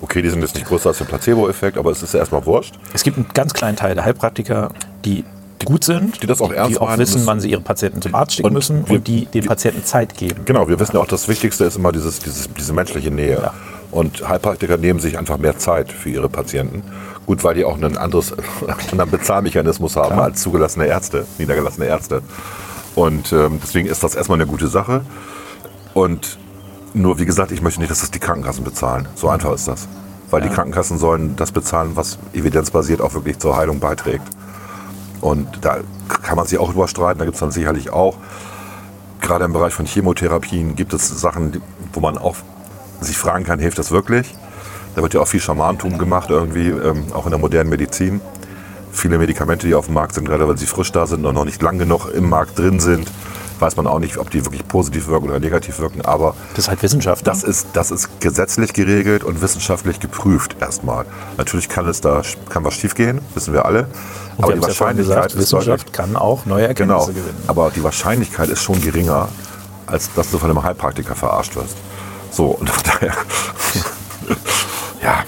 Okay, 0.00 0.22
die 0.22 0.28
sind 0.30 0.40
jetzt 0.42 0.54
nicht 0.54 0.66
größer 0.66 0.90
als 0.90 0.98
der 0.98 1.06
Placebo-Effekt, 1.06 1.78
aber 1.78 1.90
es 1.90 2.02
ist 2.02 2.14
ja 2.14 2.20
erstmal 2.20 2.44
wurscht. 2.46 2.74
es 2.92 3.02
gibt 3.02 3.16
einen 3.16 3.26
ganz 3.32 3.54
kleinen 3.54 3.76
Teil 3.76 3.94
der 3.94 4.04
Heilpraktiker, 4.04 4.70
die 5.04 5.24
gut 5.64 5.84
sind, 5.84 6.22
Die 6.22 6.26
das 6.26 6.42
auch 6.42 6.52
ernst 6.52 6.76
die 6.76 6.80
auch 6.80 6.98
wissen, 6.98 7.24
wann 7.24 7.40
sie 7.40 7.50
ihre 7.50 7.60
Patienten 7.62 8.02
zum 8.02 8.14
Arzt 8.14 8.34
schicken 8.34 8.48
Und 8.48 8.52
müssen 8.52 8.86
wir- 8.88 8.96
und 8.96 9.06
die 9.08 9.24
den 9.26 9.46
Patienten 9.46 9.82
Zeit 9.84 10.14
geben. 10.16 10.42
Genau, 10.44 10.68
wir 10.68 10.78
wissen 10.78 10.96
ja 10.96 11.00
auch, 11.00 11.06
das 11.06 11.26
Wichtigste 11.26 11.64
ist 11.64 11.76
immer 11.76 11.90
dieses, 11.90 12.18
dieses, 12.18 12.50
diese 12.52 12.72
menschliche 12.74 13.10
Nähe. 13.10 13.40
Ja. 13.40 13.54
Und 13.90 14.28
Heilpraktiker 14.28 14.76
nehmen 14.76 15.00
sich 15.00 15.16
einfach 15.16 15.38
mehr 15.38 15.56
Zeit 15.56 15.90
für 15.90 16.10
ihre 16.10 16.28
Patienten. 16.28 16.82
Gut, 17.24 17.42
weil 17.44 17.54
die 17.54 17.64
auch 17.64 17.80
ein 17.80 17.96
anderes, 17.96 18.32
einen 18.60 18.76
anderen 18.90 19.10
Bezahlmechanismus 19.10 19.96
haben 19.96 20.14
Klar. 20.14 20.24
als 20.24 20.42
zugelassene 20.42 20.86
Ärzte, 20.86 21.24
niedergelassene 21.38 21.86
Ärzte. 21.86 22.20
Und 22.94 23.32
ähm, 23.32 23.58
deswegen 23.62 23.88
ist 23.88 24.02
das 24.04 24.14
erstmal 24.14 24.36
eine 24.38 24.46
gute 24.46 24.68
Sache. 24.68 25.00
Und 25.94 26.38
nur, 26.94 27.18
wie 27.18 27.26
gesagt, 27.26 27.52
ich 27.52 27.60
möchte 27.60 27.80
nicht, 27.80 27.90
dass 27.90 28.00
das 28.00 28.10
die 28.10 28.20
Krankenkassen 28.20 28.64
bezahlen. 28.64 29.08
So 29.14 29.28
einfach 29.28 29.52
ist 29.52 29.68
das. 29.68 29.86
Weil 30.30 30.42
die 30.42 30.48
Krankenkassen 30.48 30.98
sollen 30.98 31.36
das 31.36 31.52
bezahlen, 31.52 31.92
was 31.94 32.18
evidenzbasiert 32.32 33.00
auch 33.00 33.14
wirklich 33.14 33.38
zur 33.38 33.56
Heilung 33.56 33.80
beiträgt. 33.80 34.26
Und 35.20 35.48
da 35.60 35.78
kann 36.22 36.36
man 36.36 36.46
sich 36.46 36.58
auch 36.58 36.70
überstreiten, 36.70 37.18
da 37.18 37.24
gibt 37.24 37.34
es 37.34 37.40
dann 37.40 37.50
sicherlich 37.50 37.90
auch 37.90 38.16
gerade 39.24 39.46
im 39.46 39.52
Bereich 39.52 39.72
von 39.72 39.86
Chemotherapien 39.86 40.76
gibt 40.76 40.92
es 40.92 41.08
Sachen, 41.08 41.60
wo 41.92 42.00
man 42.00 42.18
auch 42.18 42.36
sich 43.00 43.16
fragen 43.16 43.44
kann, 43.44 43.58
hilft 43.58 43.78
das 43.78 43.90
wirklich? 43.90 44.34
Da 44.94 45.02
wird 45.02 45.14
ja 45.14 45.20
auch 45.20 45.28
viel 45.28 45.40
Schamantum 45.40 45.98
gemacht 45.98 46.30
irgendwie, 46.30 46.68
ähm, 46.68 47.06
auch 47.12 47.24
in 47.24 47.30
der 47.30 47.40
modernen 47.40 47.70
Medizin. 47.70 48.20
Viele 48.92 49.18
Medikamente, 49.18 49.66
die 49.66 49.74
auf 49.74 49.86
dem 49.86 49.94
Markt 49.94 50.14
sind, 50.14 50.26
gerade 50.26 50.46
weil 50.46 50.56
sie 50.56 50.66
frisch 50.66 50.92
da 50.92 51.06
sind 51.06 51.24
und 51.24 51.34
noch 51.34 51.44
nicht 51.44 51.60
lang 51.62 51.78
genug 51.78 52.08
im 52.14 52.28
Markt 52.28 52.58
drin 52.58 52.78
sind, 52.78 53.10
weiß 53.60 53.76
man 53.76 53.86
auch 53.86 53.98
nicht, 53.98 54.16
ob 54.18 54.30
die 54.30 54.44
wirklich 54.44 54.66
positiv 54.66 55.06
wirken 55.08 55.28
oder 55.28 55.40
negativ 55.40 55.78
wirken. 55.78 56.02
Aber 56.02 56.34
Das 56.54 56.64
ist 56.64 56.68
halt 56.68 56.82
Wissenschaft. 56.82 57.24
ne? 57.24 57.30
das 57.32 57.42
ist, 57.42 57.68
das 57.72 57.90
ist 57.90 58.20
gesetzlich 58.20 58.72
geregelt 58.72 59.24
und 59.24 59.40
wissenschaftlich 59.42 60.00
geprüft 60.00 60.56
erstmal. 60.60 61.06
Natürlich 61.36 61.68
kann 61.68 61.86
es 61.88 62.00
da 62.00 62.22
kann 62.48 62.64
was 62.64 62.74
schiefgehen, 62.74 63.20
wissen 63.34 63.52
wir 63.54 63.64
alle. 63.64 63.88
und 64.36 64.44
aber 64.44 64.52
die 64.54 64.58
es 64.58 64.62
ja 64.64 64.68
Wahrscheinlichkeit 64.68 65.22
gesagt, 65.32 65.38
Wissenschaft 65.38 65.92
kann 65.92 66.16
auch 66.16 66.46
neue 66.46 66.66
Erkenntnisse 66.68 67.12
Genau, 67.12 67.20
gewinnen. 67.20 67.42
aber 67.46 67.70
die 67.70 67.82
Wahrscheinlichkeit 67.84 68.48
ist 68.48 68.62
schon 68.62 68.80
geringer, 68.80 69.28
als 69.86 70.10
dass 70.14 70.30
du 70.30 70.38
von 70.38 70.50
einem 70.50 70.62
Heilpraktiker 70.62 71.14
verarscht 71.14 71.54
wirst. 71.56 71.76
So, 72.30 72.46
und 72.46 72.68
von 72.68 72.82
daher, 72.84 73.14
ja. 75.02 75.24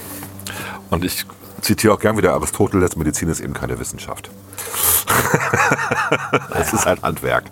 Und 0.91 1.05
ich 1.05 1.25
zitiere 1.61 1.95
auch 1.95 1.99
gern 2.01 2.17
wieder 2.17 2.33
Aristoteles, 2.35 2.97
Medizin 2.97 3.29
ist 3.29 3.41
eben 3.41 3.55
keine 3.55 3.79
Wissenschaft. 3.79 4.31
es 6.55 6.73
ist 6.73 6.87
ein 6.87 7.01
Handwerk. 7.03 7.45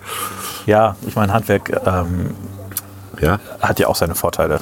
Ja, 0.66 0.96
ich 1.06 1.14
meine, 1.16 1.32
Handwerk 1.32 1.70
ähm, 1.86 2.30
Ja? 3.20 3.38
hat 3.60 3.78
ja 3.80 3.88
auch 3.88 3.96
seine 3.96 4.14
Vorteile. 4.14 4.60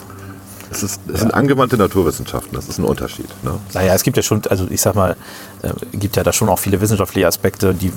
Es, 0.71 0.83
ist, 0.83 1.01
es 1.13 1.21
sind 1.21 1.35
angewandte 1.35 1.77
Naturwissenschaften, 1.77 2.55
das 2.57 2.67
ist 2.67 2.79
ein 2.79 2.85
Unterschied. 2.85 3.29
Ne? 3.43 3.53
Naja, 3.75 3.93
es 3.93 4.03
gibt 4.03 4.17
ja 4.17 4.23
schon, 4.23 4.41
also 4.49 4.67
ich 4.71 4.81
sag 4.81 4.95
mal, 4.95 5.17
äh, 5.61 5.69
gibt 5.99 6.17
ja 6.17 6.23
da 6.23 6.33
schon 6.33 6.49
auch 6.49 6.59
viele 6.59 6.81
wissenschaftliche 6.81 7.27
Aspekte. 7.27 7.75
Die 7.75 7.89
äh, 7.89 7.91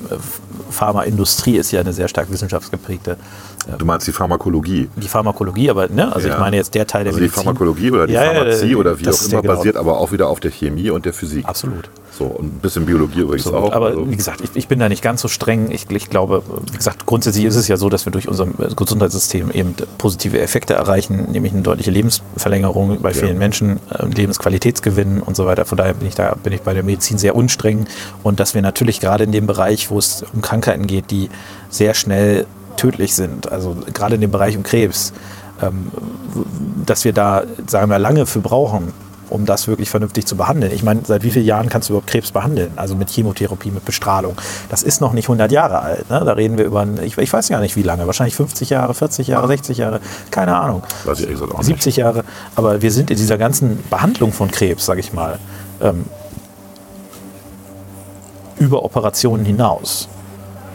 Pharmaindustrie 0.71 1.55
ist 1.55 1.71
ja 1.71 1.79
eine 1.79 1.93
sehr 1.93 2.09
stark 2.09 2.29
wissenschaftsgeprägte. 2.31 3.15
Du 3.77 3.85
meinst 3.85 4.07
die 4.07 4.11
Pharmakologie. 4.11 4.89
Die 4.97 5.07
Pharmakologie, 5.07 5.69
aber 5.69 5.87
ne, 5.87 6.13
also 6.13 6.27
Ja. 6.27 6.33
ich 6.33 6.39
meine 6.39 6.57
jetzt 6.57 6.75
der 6.75 6.85
Teil 6.85 7.05
der 7.05 7.11
Also 7.11 7.19
die 7.19 7.23
Medizin. 7.23 7.43
Pharmakologie 7.43 7.91
oder 7.91 8.07
die 8.07 8.13
Ja, 8.13 8.25
ja, 8.25 8.33
Pharmazie 8.33 8.75
oder 8.75 8.99
wie 8.99 9.07
auch 9.07 9.13
ja 9.13 9.25
immer 9.31 9.41
genau. 9.41 9.55
basiert 9.55 9.77
aber 9.77 9.97
auch 9.97 10.11
wieder 10.11 10.27
auf 10.27 10.41
der 10.41 10.51
Chemie 10.51 10.89
und 10.89 11.05
der 11.05 11.13
Physik. 11.13 11.45
Absolut. 11.45 11.89
So, 12.17 12.25
und 12.25 12.45
ein 12.45 12.59
bisschen 12.59 12.85
Biologie 12.85 13.21
übrigens 13.21 13.45
Absolut. 13.45 13.71
auch. 13.71 13.75
Aber 13.75 13.87
also- 13.87 14.09
wie 14.09 14.15
gesagt, 14.15 14.39
ich, 14.41 14.49
ich 14.55 14.67
bin 14.69 14.79
da 14.79 14.87
nicht 14.87 15.01
ganz 15.01 15.21
so 15.21 15.27
streng. 15.27 15.69
Ich, 15.69 15.89
ich 15.89 16.09
glaube, 16.09 16.43
wie 16.71 16.77
gesagt, 16.77 17.05
grundsätzlich 17.05 17.43
ist 17.43 17.57
es 17.57 17.67
ja 17.67 17.75
so, 17.75 17.89
dass 17.89 18.05
wir 18.05 18.11
durch 18.11 18.29
unser 18.29 18.45
Gesundheitssystem 18.45 19.51
eben 19.51 19.75
positive 19.97 20.39
Effekte 20.39 20.75
erreichen, 20.75 21.27
nämlich 21.31 21.51
eine 21.51 21.61
deutliche 21.61 21.91
Lebensverlängerung 21.91 23.01
bei 23.01 23.13
vielen 23.13 23.37
Menschen, 23.37 23.79
äh, 23.89 24.05
Lebensqualitätsgewinn 24.05 25.21
und 25.21 25.35
so 25.35 25.45
weiter. 25.45 25.65
Von 25.65 25.77
daher 25.77 25.93
bin 25.93 26.07
ich 26.07 26.15
da 26.15 26.35
bin 26.41 26.53
ich 26.53 26.61
bei 26.61 26.73
der 26.73 26.83
Medizin 26.83 27.17
sehr 27.17 27.35
unstreng 27.35 27.85
und 28.23 28.39
dass 28.39 28.53
wir 28.53 28.61
natürlich 28.61 29.01
gerade 29.01 29.25
in 29.25 29.33
dem 29.33 29.45
Bereich, 29.45 29.91
wo 29.91 29.99
es 29.99 30.23
um 30.33 30.41
Krankheiten 30.41 30.87
geht, 30.87 31.11
die 31.11 31.29
sehr 31.69 31.93
schnell 31.93 32.45
tödlich 32.77 33.15
sind, 33.15 33.51
also 33.51 33.75
gerade 33.93 34.15
in 34.15 34.21
dem 34.21 34.31
Bereich 34.31 34.55
um 34.55 34.63
Krebs, 34.63 35.11
ähm, 35.61 35.91
dass 36.85 37.05
wir 37.05 37.13
da, 37.13 37.43
sagen 37.67 37.89
wir, 37.89 37.99
lange 37.99 38.25
für 38.25 38.39
brauchen, 38.39 38.93
um 39.29 39.45
das 39.45 39.67
wirklich 39.67 39.89
vernünftig 39.89 40.25
zu 40.25 40.35
behandeln. 40.35 40.71
Ich 40.73 40.83
meine, 40.83 41.01
seit 41.03 41.23
wie 41.23 41.31
vielen 41.31 41.45
Jahren 41.45 41.69
kannst 41.69 41.89
du 41.89 41.93
überhaupt 41.93 42.07
Krebs 42.07 42.31
behandeln? 42.31 42.71
Also 42.75 42.95
mit 42.95 43.09
Chemotherapie, 43.09 43.71
mit 43.71 43.85
Bestrahlung. 43.85 44.35
Das 44.69 44.83
ist 44.83 45.01
noch 45.01 45.13
nicht 45.13 45.25
100 45.25 45.51
Jahre 45.51 45.79
alt. 45.79 46.09
Ne? 46.09 46.21
Da 46.23 46.33
reden 46.33 46.57
wir 46.57 46.65
über, 46.65 46.81
ein, 46.81 46.99
ich, 47.03 47.17
ich 47.17 47.31
weiß 47.31 47.49
gar 47.49 47.59
nicht 47.59 47.75
wie 47.75 47.83
lange, 47.83 48.05
wahrscheinlich 48.05 48.35
50 48.35 48.69
Jahre, 48.69 48.93
40 48.93 49.27
Jahre, 49.27 49.47
60 49.47 49.77
Jahre, 49.77 49.99
keine 50.31 50.55
Ahnung. 50.55 50.83
Weiß 51.03 51.19
ich 51.19 51.41
auch 51.41 51.57
nicht. 51.57 51.65
70 51.65 51.95
Jahre. 51.97 52.23
Aber 52.55 52.81
wir 52.81 52.91
sind 52.91 53.11
in 53.11 53.17
dieser 53.17 53.37
ganzen 53.37 53.83
Behandlung 53.89 54.31
von 54.31 54.51
Krebs, 54.51 54.85
sage 54.85 54.99
ich 54.99 55.13
mal, 55.13 55.39
ähm, 55.81 56.05
über 58.59 58.83
Operationen 58.83 59.45
hinaus. 59.45 60.07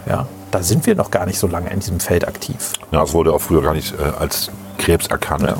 Ja, 0.06 0.26
da 0.50 0.62
sind 0.62 0.86
wir 0.86 0.94
noch 0.94 1.10
gar 1.10 1.26
nicht 1.26 1.38
so 1.38 1.46
lange 1.46 1.70
in 1.70 1.80
diesem 1.80 2.00
Feld 2.00 2.26
aktiv. 2.26 2.72
Ja, 2.90 3.02
es 3.02 3.12
wurde 3.12 3.32
auch 3.32 3.40
früher 3.40 3.62
gar 3.62 3.74
nicht 3.74 3.94
äh, 3.98 4.02
als 4.18 4.50
Krebs 4.78 5.06
erkannt. 5.06 5.42
Ja. 5.42 5.56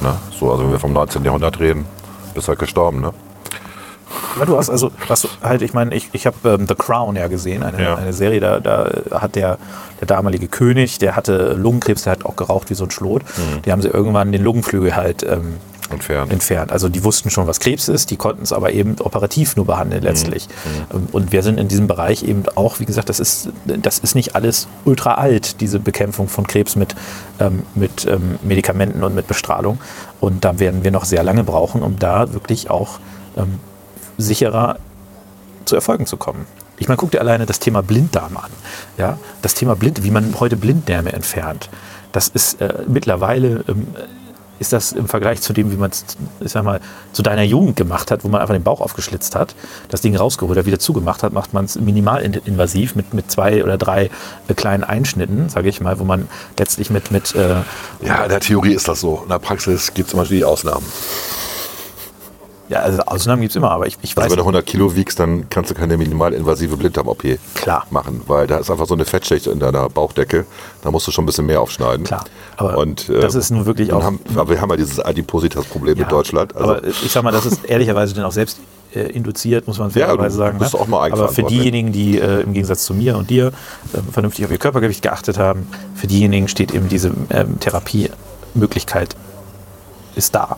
Ne? 0.00 0.16
So, 0.38 0.50
also 0.50 0.64
wenn 0.64 0.72
wir 0.72 0.80
vom 0.80 0.92
19. 0.92 1.24
Jahrhundert 1.24 1.60
reden, 1.60 1.86
bist 2.34 2.48
halt 2.48 2.58
gestorben, 2.58 3.00
ne? 3.00 3.12
Ja, 4.38 4.44
du 4.44 4.56
hast 4.56 4.68
also, 4.70 4.90
was 5.08 5.26
halt, 5.42 5.62
ich 5.62 5.74
meine, 5.74 5.94
ich, 5.94 6.08
ich 6.12 6.26
habe 6.26 6.36
ähm, 6.48 6.66
The 6.68 6.74
Crown 6.74 7.16
ja 7.16 7.28
gesehen, 7.28 7.62
eine, 7.62 7.82
Ja. 7.82 7.94
eine 7.96 8.12
Serie, 8.12 8.40
da, 8.40 8.60
da 8.60 8.88
hat 9.20 9.34
der, 9.36 9.58
der 10.00 10.06
damalige 10.06 10.48
König, 10.48 10.98
der 10.98 11.16
hatte 11.16 11.54
Lungenkrebs, 11.54 12.02
der 12.04 12.12
hat 12.12 12.24
auch 12.24 12.36
geraucht 12.36 12.70
wie 12.70 12.74
so 12.74 12.84
ein 12.84 12.90
Schlot. 12.90 13.22
Die 13.64 13.72
haben 13.72 13.80
sie 13.82 13.88
irgendwann 13.88 14.32
den 14.32 14.42
Lungenflügel 14.42 14.94
halt 14.96 15.22
ähm, 15.24 15.54
Entfernt. 15.90 16.32
entfernt. 16.32 16.72
Also 16.72 16.88
die 16.88 17.04
wussten 17.04 17.30
schon, 17.30 17.46
was 17.46 17.60
Krebs 17.60 17.88
ist, 17.88 18.10
die 18.10 18.16
konnten 18.16 18.42
es 18.42 18.52
aber 18.52 18.72
eben 18.72 18.96
operativ 19.00 19.56
nur 19.56 19.66
behandeln 19.66 20.02
letztlich. 20.02 20.48
Ähm, 20.92 21.08
Und 21.12 21.32
wir 21.32 21.42
sind 21.42 21.58
in 21.58 21.68
diesem 21.68 21.86
Bereich 21.86 22.22
eben 22.22 22.44
auch, 22.54 22.80
wie 22.80 22.84
gesagt, 22.84 23.08
das 23.08 23.20
ist, 23.20 23.50
das 23.64 23.98
ist 23.98 24.14
nicht 24.14 24.34
alles 24.34 24.68
ultra 24.84 25.14
alt, 25.14 25.60
diese 25.60 25.78
Bekämpfung 25.78 26.28
von 26.28 26.46
Krebs 26.46 26.76
mit, 26.76 26.94
ähm, 27.40 27.64
mit 27.74 28.06
ähm, 28.06 28.38
Medikamenten 28.42 29.02
und 29.02 29.14
mit 29.14 29.26
Bestrahlung. 29.26 29.78
Und 30.20 30.44
da 30.44 30.58
werden 30.58 30.84
wir 30.84 30.90
noch 30.90 31.04
sehr 31.04 31.22
lange 31.22 31.44
brauchen, 31.44 31.82
um 31.82 31.98
da 31.98 32.32
wirklich 32.32 32.70
auch 32.70 32.98
ähm, 33.36 33.60
sicherer 34.16 34.78
zu 35.64 35.74
Erfolgen 35.74 36.06
zu 36.06 36.16
kommen. 36.16 36.46
Ich 36.78 36.88
meine, 36.88 36.96
guck 36.96 37.10
dir 37.10 37.20
alleine 37.20 37.46
das 37.46 37.60
Thema 37.60 37.82
Blinddarm 37.82 38.36
an. 38.36 38.50
Ja? 38.98 39.18
Das 39.42 39.54
Thema 39.54 39.76
Blind, 39.76 40.02
wie 40.02 40.10
man 40.10 40.40
heute 40.40 40.56
Blinddärme 40.56 41.12
entfernt. 41.12 41.68
Das 42.12 42.28
ist 42.28 42.60
äh, 42.60 42.74
mittlerweile 42.86 43.64
ähm, 43.68 43.86
ist 44.64 44.72
das 44.72 44.92
im 44.92 45.08
Vergleich 45.08 45.40
zu 45.42 45.52
dem, 45.52 45.70
wie 45.70 45.76
man 45.76 45.90
es, 45.90 46.04
ich 46.40 46.52
sag 46.52 46.64
mal, 46.64 46.80
zu 47.12 47.22
deiner 47.22 47.42
Jugend 47.42 47.76
gemacht 47.76 48.10
hat, 48.10 48.24
wo 48.24 48.28
man 48.28 48.40
einfach 48.40 48.54
den 48.54 48.62
Bauch 48.62 48.80
aufgeschlitzt 48.80 49.34
hat, 49.34 49.54
das 49.88 50.00
Ding 50.00 50.16
rausgeholt 50.16 50.58
hat, 50.58 50.66
wieder 50.66 50.78
zugemacht 50.78 51.22
hat, 51.22 51.32
macht 51.32 51.52
man 51.52 51.66
es 51.66 51.76
minimalinvasiv 51.76 52.94
mit, 52.94 53.12
mit 53.12 53.30
zwei 53.30 53.62
oder 53.62 53.76
drei 53.76 54.10
äh, 54.48 54.54
kleinen 54.54 54.84
Einschnitten, 54.84 55.48
sage 55.48 55.68
ich 55.68 55.80
mal, 55.80 55.98
wo 55.98 56.04
man 56.04 56.28
letztlich 56.58 56.90
mit, 56.90 57.10
mit 57.10 57.34
äh, 57.34 57.56
Ja, 58.02 58.24
in 58.24 58.30
der 58.30 58.40
Theorie 58.40 58.72
ist 58.72 58.88
das 58.88 59.00
so. 59.00 59.20
In 59.22 59.28
der 59.28 59.38
Praxis 59.38 59.92
gibt 59.92 60.08
es 60.08 60.16
Beispiel 60.16 60.38
die 60.38 60.44
Ausnahmen. 60.44 60.84
Ja, 62.68 62.80
also 62.80 63.00
Ausnahmen 63.02 63.42
gibt 63.42 63.50
es 63.52 63.56
immer, 63.56 63.70
aber 63.70 63.86
ich, 63.86 63.98
ich 64.02 64.10
Also 64.16 64.22
weiß 64.22 64.30
wenn 64.30 64.36
du 64.38 64.42
100 64.42 64.64
Kilo 64.64 64.96
wiegst, 64.96 65.18
dann 65.20 65.48
kannst 65.50 65.70
du 65.70 65.74
keine 65.74 65.96
minimalinvasive 65.96 66.76
Blinddarm-OP 66.76 67.38
machen, 67.90 68.22
weil 68.26 68.46
da 68.46 68.58
ist 68.58 68.70
einfach 68.70 68.86
so 68.86 68.94
eine 68.94 69.04
Fettschicht 69.04 69.46
in 69.46 69.58
deiner 69.58 69.88
Bauchdecke. 69.88 70.46
Da 70.82 70.90
musst 70.90 71.06
du 71.06 71.10
schon 71.10 71.24
ein 71.24 71.26
bisschen 71.26 71.46
mehr 71.46 71.60
aufschneiden. 71.60 72.04
Klar, 72.04 72.24
aber 72.56 72.78
Und, 72.78 73.08
äh, 73.08 73.20
das 73.20 73.34
ist 73.34 73.50
nun 73.50 73.66
wirklich 73.66 73.92
auch- 73.92 74.02
Haben, 74.02 74.20
aber 74.34 74.50
wir 74.50 74.60
haben 74.60 74.70
ja 74.70 74.76
dieses 74.76 74.98
Adipositas-Problem 75.00 75.96
Ja, 75.98 76.04
in 76.04 76.08
Deutschland. 76.08 76.56
Also, 76.56 76.70
aber 76.76 76.86
ich 76.86 77.10
sag 77.10 77.22
mal, 77.22 77.32
das 77.32 77.46
ist 77.46 77.64
ehrlicherweise 77.64 78.14
dann 78.14 78.24
auch 78.24 78.32
selbst 78.32 78.58
äh, 78.94 79.00
induziert, 79.10 79.66
muss 79.66 79.78
man 79.78 79.90
fairerweise 79.90 80.36
du 80.36 80.44
sagen. 80.44 80.58
ne? 80.58 80.66
auch 80.72 80.86
mal 80.86 81.10
Aber 81.12 81.28
für 81.28 81.42
diejenigen, 81.42 81.92
die 81.92 82.18
äh, 82.18 82.42
im 82.42 82.52
Gegensatz 82.52 82.84
zu 82.84 82.94
mir 82.94 83.16
und 83.16 83.28
dir 83.28 83.48
äh, 83.92 84.12
vernünftig 84.12 84.44
auf 84.44 84.50
ihr 84.50 84.58
Körpergewicht 84.58 85.02
geachtet 85.02 85.38
haben, 85.38 85.66
für 85.94 86.06
diejenigen 86.06 86.48
steht 86.48 86.72
eben 86.72 86.88
diese 86.88 87.12
ähm, 87.30 87.58
Therapiemöglichkeit 87.60 89.16
ist 90.14 90.34
da. 90.34 90.56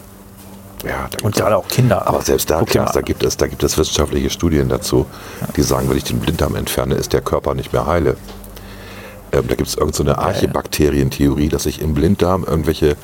Ja, 0.85 1.09
da 1.11 1.25
Und 1.25 1.35
gerade 1.35 1.57
auch 1.57 1.69
Kinder. 1.69 2.07
Aber 2.07 2.23
selbst 2.23 2.51
da, 2.51 2.61
mal 2.61 2.67
da 2.67 3.01
gibt 3.01 3.23
es, 3.23 3.37
da 3.37 3.47
gibt 3.47 3.63
es 3.63 3.79
wissenschaftliche 3.79 4.31
Studien 4.31 4.69
dazu, 4.69 5.07
die 5.57 5.63
sagen, 5.63 5.89
wenn 5.89 5.97
ich 5.97 6.05
den 6.05 6.19
Blinddarm 6.19 6.55
entferne, 6.55 6.95
ist 6.95 7.13
der 7.13 7.23
Körper 7.23 7.55
nicht 7.55 7.73
mehr 7.73 7.87
heile. 7.87 8.17
Ähm, 9.33 9.49
da 9.49 9.55
gibt 9.55 9.69
es 9.69 9.75
irgendeine 9.77 10.15
so 10.15 10.17
Archibakterientheorie, 10.17 11.49
dass 11.49 11.65
sich 11.65 11.81
im 11.81 11.95
Blinddarm 11.95 12.45
irgendwelche 12.45 12.97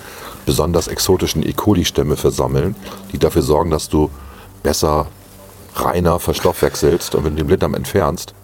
besonders 0.46 0.88
exotischen 0.88 1.42
E. 1.46 1.52
coli-Stämme 1.52 2.16
versammeln, 2.16 2.74
die 3.12 3.18
dafür 3.18 3.42
sorgen, 3.42 3.70
dass 3.70 3.88
du 3.88 4.10
besser, 4.62 5.06
reiner 5.74 6.18
verstoffwechselst. 6.18 7.14
Und 7.14 7.24
wenn 7.24 7.32
du 7.32 7.42
den 7.42 7.46
Blinddarm 7.46 7.74
entfernst, 7.74 8.34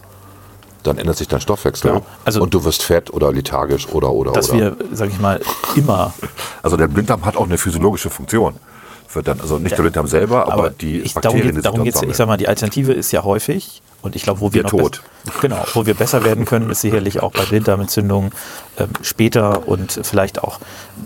dann 0.82 0.98
ändert 0.98 1.16
sich 1.16 1.28
dein 1.28 1.40
Stoffwechsel 1.40 1.90
Genau. 1.90 2.06
Also- 2.24 2.40
und 2.40 2.54
du 2.54 2.64
wirst 2.64 2.82
fett 2.82 3.12
oder 3.12 3.32
lethargisch 3.32 3.88
oder 3.88 4.10
oder 4.10 4.32
dass 4.32 4.50
oder. 4.50 4.58
wir, 4.58 4.76
sag 4.92 5.10
ich 5.10 5.18
mal, 5.18 5.40
immer 5.74 6.14
also 6.62 6.76
der 6.76 6.88
Blinddarm 6.88 7.24
hat 7.24 7.36
auch 7.36 7.44
eine 7.44 7.58
physiologische 7.58 8.10
Funktion. 8.10 8.54
Für 9.10 9.22
dann, 9.22 9.40
also 9.40 9.58
nicht 9.58 9.72
der 9.72 9.82
Blinddarm 9.82 10.06
selber, 10.06 10.42
aber, 10.42 10.52
Aber 10.52 10.70
die 10.70 11.00
ich, 11.00 11.14
Bakterien, 11.14 11.40
darum 11.40 11.54
geht, 11.54 11.64
darum 11.64 11.84
geht's, 11.84 12.02
ich 12.02 12.14
sag 12.14 12.26
mal, 12.28 12.36
die 12.36 12.46
Alternative 12.46 12.92
ist 12.92 13.10
ja 13.10 13.24
häufig 13.24 13.80
und 14.02 14.14
ich 14.14 14.22
glaube, 14.22 14.40
wo 14.42 14.52
wir 14.52 14.64
bess- 14.64 15.00
genau, 15.40 15.64
wo 15.72 15.86
wir 15.86 15.94
besser 15.94 16.24
werden 16.24 16.44
können, 16.44 16.68
ist 16.68 16.82
sicherlich 16.82 17.20
auch 17.20 17.32
bei 17.32 17.46
Blinddarmentzündungen 17.46 18.32
ähm, 18.76 18.90
später 19.00 19.66
und 19.66 19.98
vielleicht 20.02 20.44
auch 20.44 20.60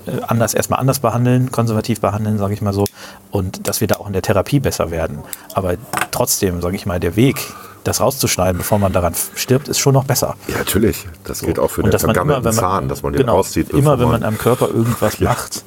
äh, 0.07 0.20
anders 0.26 0.53
erstmal 0.53 0.80
anders 0.80 0.98
behandeln, 0.98 1.53
konservativ 1.53 2.00
behandeln, 2.00 2.38
sage 2.38 2.55
ich 2.55 2.61
mal 2.61 2.72
so, 2.72 2.86
und 3.30 3.68
dass 3.68 3.80
wir 3.80 3.86
da 3.86 3.94
auch 4.00 4.09
in 4.09 4.14
der 4.14 4.22
Therapie 4.22 4.59
besser 4.59 4.90
werden. 4.90 5.20
Aber 5.55 5.74
trotzdem, 6.11 6.61
sage 6.61 6.74
ich 6.74 6.86
mal, 6.86 6.98
der 6.98 7.14
Weg, 7.14 7.36
das 7.84 8.00
rauszuschneiden, 8.00 8.59
bevor 8.59 8.80
man 8.80 8.92
daran 8.92 9.14
stirbt, 9.36 9.68
ist 9.68 9.78
schon 9.78 9.94
noch 9.94 10.05
besser. 10.05 10.34
Ja, 10.48 10.59
natürlich. 10.59 11.07
Das 11.22 11.40
gilt 11.40 11.61
auch 11.61 11.70
für 11.70 11.82
den 11.82 11.92
Und 11.92 11.94
immer, 11.94 12.00
vergammelten 12.00 12.44
wenn 12.46 12.55
man, 12.57 12.61
Zahn, 12.64 12.88
dass 12.88 13.03
man 13.05 13.12
den 13.12 13.20
genau, 13.20 13.36
rauszieht. 13.36 13.70
immer 13.70 14.00
wenn 14.00 14.09
man 14.09 14.24
am 14.24 14.38
Körper 14.38 14.66
irgendwas 14.68 15.20
macht, 15.20 15.62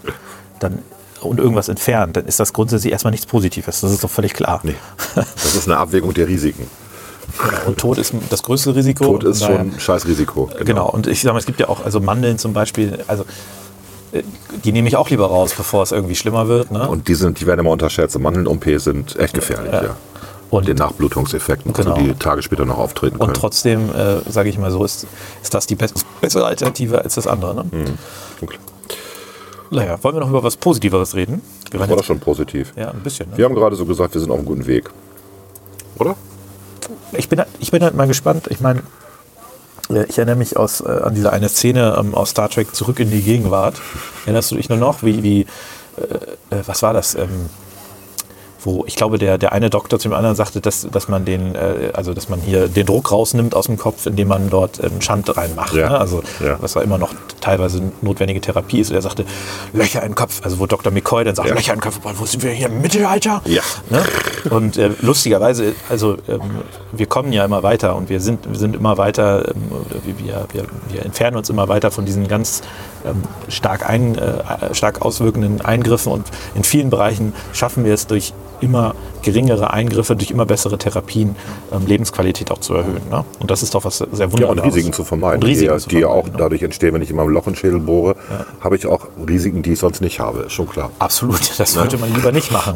dann 0.60 0.80
und 1.28 1.40
irgendwas 1.40 1.68
entfernt, 1.70 2.18
dann 2.18 2.26
ist 2.26 2.40
das 2.40 2.54
grundsätzlich 2.54 2.92
erstmal 2.92 3.12
nichts 3.12 3.26
Positives. 3.26 3.82
Das 3.82 3.92
ist 3.92 4.04
doch 4.04 4.10
völlig 4.10 4.34
klar. 4.34 4.60
Nee, 4.64 4.76
das 5.16 5.56
ist 5.56 5.68
eine 5.68 5.78
Abwägung 5.78 6.14
der 6.14 6.28
Risiken. 6.28 6.68
Und 7.66 7.78
Tod 7.78 7.98
ist 7.98 8.14
das 8.30 8.44
größte 8.44 8.76
Risiko. 8.76 9.04
Tod 9.06 9.24
ist 9.26 9.44
schon 9.44 9.56
ein 9.56 9.76
scheiß 9.80 10.06
Risiko. 10.08 10.50
Genau. 10.64 10.90
Und 10.90 11.08
ich 11.08 11.22
sage 11.22 11.34
mal, 11.34 11.40
es 11.40 11.46
gibt 11.46 11.60
ja 11.60 11.68
auch, 11.68 11.84
also 11.84 12.00
Mandeln 12.00 12.38
zum 12.38 12.54
Beispiel, 12.54 13.00
also 13.08 13.26
äh, 14.14 14.22
die 14.64 14.72
nehme 14.72 14.88
ich 14.88 14.96
auch 14.96 15.10
lieber 15.10 15.26
raus, 15.28 15.54
bevor 15.58 15.84
es 15.84 15.92
irgendwie 15.92 16.16
schlimmer 16.16 16.48
wird. 16.48 16.72
Ne? 16.72 16.88
Und 16.88 17.08
die, 17.08 17.16
sind, 17.16 17.40
die 17.42 17.46
werden 17.48 17.60
immer 17.60 17.72
unterschätzt. 17.72 18.18
Mandeln-OP 18.18 18.66
sind 18.80 19.18
echt 19.18 19.34
gefährlich, 19.34 19.74
ja. 19.74 19.96
Und- 20.52 20.68
Den 20.68 20.78
Nachblutungseffekten, 20.78 21.74
Genau. 21.74 21.96
also 21.96 22.06
die 22.06 22.14
Tage 22.14 22.42
später 22.44 22.64
noch 22.66 22.78
auftreten 22.78 23.16
Und 23.18 23.20
können. 23.28 23.34
trotzdem, 23.34 23.90
äh, 23.94 24.22
sage 24.32 24.48
ich 24.48 24.58
mal 24.58 24.72
so, 24.72 24.86
ist, 24.86 25.06
ist 25.44 25.54
das 25.54 25.66
die 25.68 25.76
bess- 25.76 25.94
bessere 26.22 26.46
Alternative 26.46 27.02
als 27.04 27.16
das 27.16 27.28
andere. 27.28 27.56
Ne? 27.56 27.64
Mhm. 27.72 27.86
Okay. 28.42 28.58
Naja, 29.72 29.98
wollen 30.04 30.16
wir 30.16 30.20
noch 30.22 30.30
über 30.30 30.44
was 30.44 30.58
Positiveres 30.58 31.16
reden? 31.16 31.42
Wir 31.72 31.80
waren 31.80 31.90
War 31.90 31.98
das 31.98 32.04
jetzt, 32.04 32.08
schon 32.08 32.20
positiv. 32.20 32.74
ja, 32.76 32.92
ein 32.92 33.02
bisschen. 33.02 33.30
Ne? 33.32 33.38
Wir 33.38 33.46
haben 33.46 33.56
gerade 33.56 33.76
so 33.76 33.86
gesagt, 33.86 34.14
wir 34.14 34.22
sind 34.22 34.32
auf 34.32 34.38
einem 34.38 34.46
guten 34.46 34.66
Weg. 34.68 34.90
Oder? 35.98 36.16
Ich, 37.14 37.30
bin, 37.30 37.42
ich 37.60 37.72
bin 37.72 37.84
halt 37.84 37.96
mal 37.96 38.08
gespannt. 38.08 38.48
Ich 38.50 38.60
meine, 38.60 38.84
äh, 39.90 40.06
ich 40.06 40.18
erinnere 40.18 40.36
mich 40.36 40.58
aus, 40.58 40.82
äh, 40.82 40.88
an 40.90 41.16
diese 41.16 41.32
eine 41.32 41.50
Szene 41.50 41.96
ähm, 42.00 42.14
aus 42.14 42.30
Star 42.32 42.50
Trek 42.50 42.76
Zurück 42.76 43.00
in 43.00 43.10
die 43.10 43.22
Gegenwart. 43.22 43.76
Erinnerst 44.26 44.52
du 44.52 44.56
dich 44.56 44.70
nur 44.70 44.78
noch, 44.78 45.04
wie, 45.04 45.24
wie 45.24 45.42
äh, 45.42 46.56
äh, 46.56 46.64
was 46.66 46.82
war 46.84 46.94
das? 46.94 47.16
Ähm, 47.16 47.50
wo 48.66 48.84
ich 48.88 48.96
glaube, 48.96 49.18
der, 49.18 49.38
der 49.38 49.54
eine 49.54 49.70
Doktor 49.70 50.00
zum 50.00 50.14
anderen 50.14 50.36
sagte, 50.36 50.60
dass, 50.60 50.88
dass 50.92 51.08
man 51.08 51.24
den, 51.24 51.56
äh, 51.56 51.92
also 51.94 52.14
dass 52.14 52.30
man 52.30 52.42
hier 52.42 52.68
den 52.68 52.86
Druck 52.86 53.12
rausnimmt 53.12 53.56
aus 53.56 53.68
dem 53.68 53.78
Kopf, 53.78 54.06
indem 54.06 54.28
man 54.28 54.50
dort 54.50 54.84
einen 54.84 55.02
Schand 55.02 55.36
reinmacht. 55.38 55.74
Ja. 55.74 55.90
Ne? 55.90 56.00
Also 56.00 56.24
Ja. 56.44 56.58
was 56.60 56.74
ja 56.74 56.82
immer 56.82 56.98
noch 56.98 57.14
teilweise 57.42 57.82
notwendige 58.02 58.42
Therapie 58.42 58.80
ist. 58.80 58.90
Und 58.90 58.96
er 58.96 59.02
sagte, 59.02 59.26
Löcher 59.74 60.02
in 60.02 60.10
den 60.10 60.16
Kopf. 60.16 60.42
Also 60.44 60.60
wo 60.60 60.66
Dr. 60.66 60.92
McCoy 60.92 61.24
dann 61.24 61.36
sagt, 61.36 61.48
Ja. 61.48 61.56
Löcher 61.56 61.74
in 61.74 61.80
den 61.80 61.84
Kopf, 61.84 62.00
wo 62.04 62.26
sind 62.26 62.44
wir 62.44 62.52
hier 62.52 62.68
im 62.68 62.82
Mittelalter? 62.82 63.42
Ja. 63.46 63.62
Ne? 63.90 64.04
Und 64.50 64.78
äh, 64.78 64.92
lustigerweise, 65.02 65.74
also 65.90 66.18
ähm, 66.28 66.42
wir 66.92 67.06
kommen 67.06 67.32
ja 67.34 67.46
immer 67.46 67.64
weiter 67.64 67.96
und 67.96 68.10
wir 68.10 68.20
sind, 68.20 68.50
wir 68.50 68.58
sind 68.58 68.76
immer 68.76 68.98
weiter, 68.98 69.50
ähm, 69.50 69.64
wir, 70.04 70.48
wir, 70.52 70.66
wir, 70.90 71.06
entfernen 71.06 71.38
uns 71.38 71.50
immer 71.50 71.68
weiter 71.68 71.92
von 71.92 72.06
diesen 72.06 72.28
ganz 72.28 72.62
ähm, 72.62 72.95
stark, 73.50 73.88
ein, 73.90 74.18
äh, 74.18 74.74
stark 74.74 75.02
auswirkenden 75.02 75.62
Eingriffen 75.62 76.12
und 76.12 76.26
in 76.56 76.64
vielen 76.64 76.90
Bereichen 76.90 77.34
schaffen 77.54 77.86
wir 77.86 77.94
es 77.94 78.08
durch 78.08 78.34
immer 78.62 78.96
geringere 79.22 79.72
Eingriffe, 79.72 80.16
durch 80.16 80.32
immer 80.32 80.46
bessere 80.46 80.78
Therapien 80.78 81.36
ähm, 81.74 81.86
Lebensqualität 81.86 82.52
auch 82.52 82.60
zu 82.60 82.74
erhöhen. 82.74 83.02
Ne? 83.10 83.26
Und 83.40 83.52
das 83.52 83.64
ist 83.64 83.76
doch 83.76 83.84
was 83.84 83.98
sehr 83.98 84.08
Ja, 84.12 84.32
wunderbares. 84.32 84.62
und 84.62 84.66
Risiken 84.68 84.94
zu 84.94 85.04
vermeiden, 85.04 85.44
Und 85.44 85.50
Risiken 85.50 85.74
die, 85.74 85.80
zu 85.80 85.90
die 85.90 85.96
ja 85.98 86.02
vermeiden, 86.08 86.22
auch 86.22 86.26
genau. 86.26 86.38
dadurch 86.38 86.64
entstehen, 86.64 86.94
wenn 86.94 87.02
ich 87.02 87.10
immer 87.10 87.24
ein 87.24 87.30
Loch 87.30 87.48
in 87.48 87.54
den 87.54 87.58
Schädel 87.58 87.80
bohre, 87.80 88.16
habe 88.62 88.76
ich 88.76 88.88
auch 88.88 89.08
Risiken, 89.28 89.62
die 89.62 89.74
ich 89.74 89.80
sonst 89.80 90.02
nicht 90.02 90.20
habe. 90.20 90.44
Ist 90.44 90.54
schon 90.54 90.70
klar. 90.70 90.92
Absolut, 91.00 91.52
das 91.60 91.74
sollte 91.74 91.98
man 91.98 92.14
lieber 92.14 92.32
nicht 92.32 92.52
machen. 92.52 92.76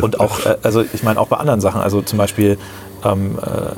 Und 0.00 0.20
auch, 0.20 0.44
äh, 0.46 0.56
also 0.62 0.84
ich 0.92 1.02
meine 1.02 1.18
auch 1.20 1.28
bei 1.28 1.36
anderen 1.38 1.60
Sachen, 1.60 1.80
also 1.80 2.02
zum 2.02 2.18
Beispiel 2.18 2.58
ähm, 3.04 3.38
äh, 3.42 3.74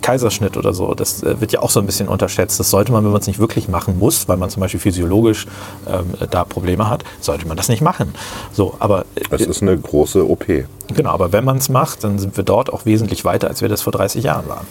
Kaiserschnitt 0.00 0.56
oder 0.56 0.72
so, 0.72 0.94
das 0.94 1.22
äh, 1.22 1.40
wird 1.40 1.52
ja 1.52 1.60
auch 1.60 1.70
so 1.70 1.80
ein 1.80 1.86
bisschen 1.86 2.08
unterschätzt. 2.08 2.58
Das 2.60 2.70
sollte 2.70 2.92
man, 2.92 3.04
wenn 3.04 3.12
man 3.12 3.20
es 3.20 3.26
nicht 3.26 3.38
wirklich 3.38 3.68
machen 3.68 3.98
muss, 3.98 4.28
weil 4.28 4.36
man 4.36 4.50
zum 4.50 4.60
Beispiel 4.60 4.80
physiologisch 4.80 5.46
ähm, 5.88 6.14
da 6.30 6.44
Probleme 6.44 6.88
hat, 6.88 7.04
sollte 7.20 7.46
man 7.46 7.56
das 7.56 7.68
nicht 7.68 7.82
machen. 7.82 8.14
So, 8.52 8.74
aber 8.78 9.04
äh, 9.14 9.22
Es 9.30 9.42
ist 9.42 9.62
eine 9.62 9.76
große 9.76 10.28
OP. 10.28 10.44
Genau, 10.92 11.10
aber 11.10 11.32
wenn 11.32 11.44
man 11.44 11.58
es 11.58 11.68
macht, 11.68 12.02
dann 12.04 12.18
sind 12.18 12.36
wir 12.36 12.44
dort 12.44 12.72
auch 12.72 12.84
wesentlich 12.84 13.24
weiter, 13.24 13.48
als 13.48 13.60
wir 13.62 13.68
das 13.68 13.82
vor 13.82 13.92
30 13.92 14.24
Jahren 14.24 14.48
waren. 14.48 14.66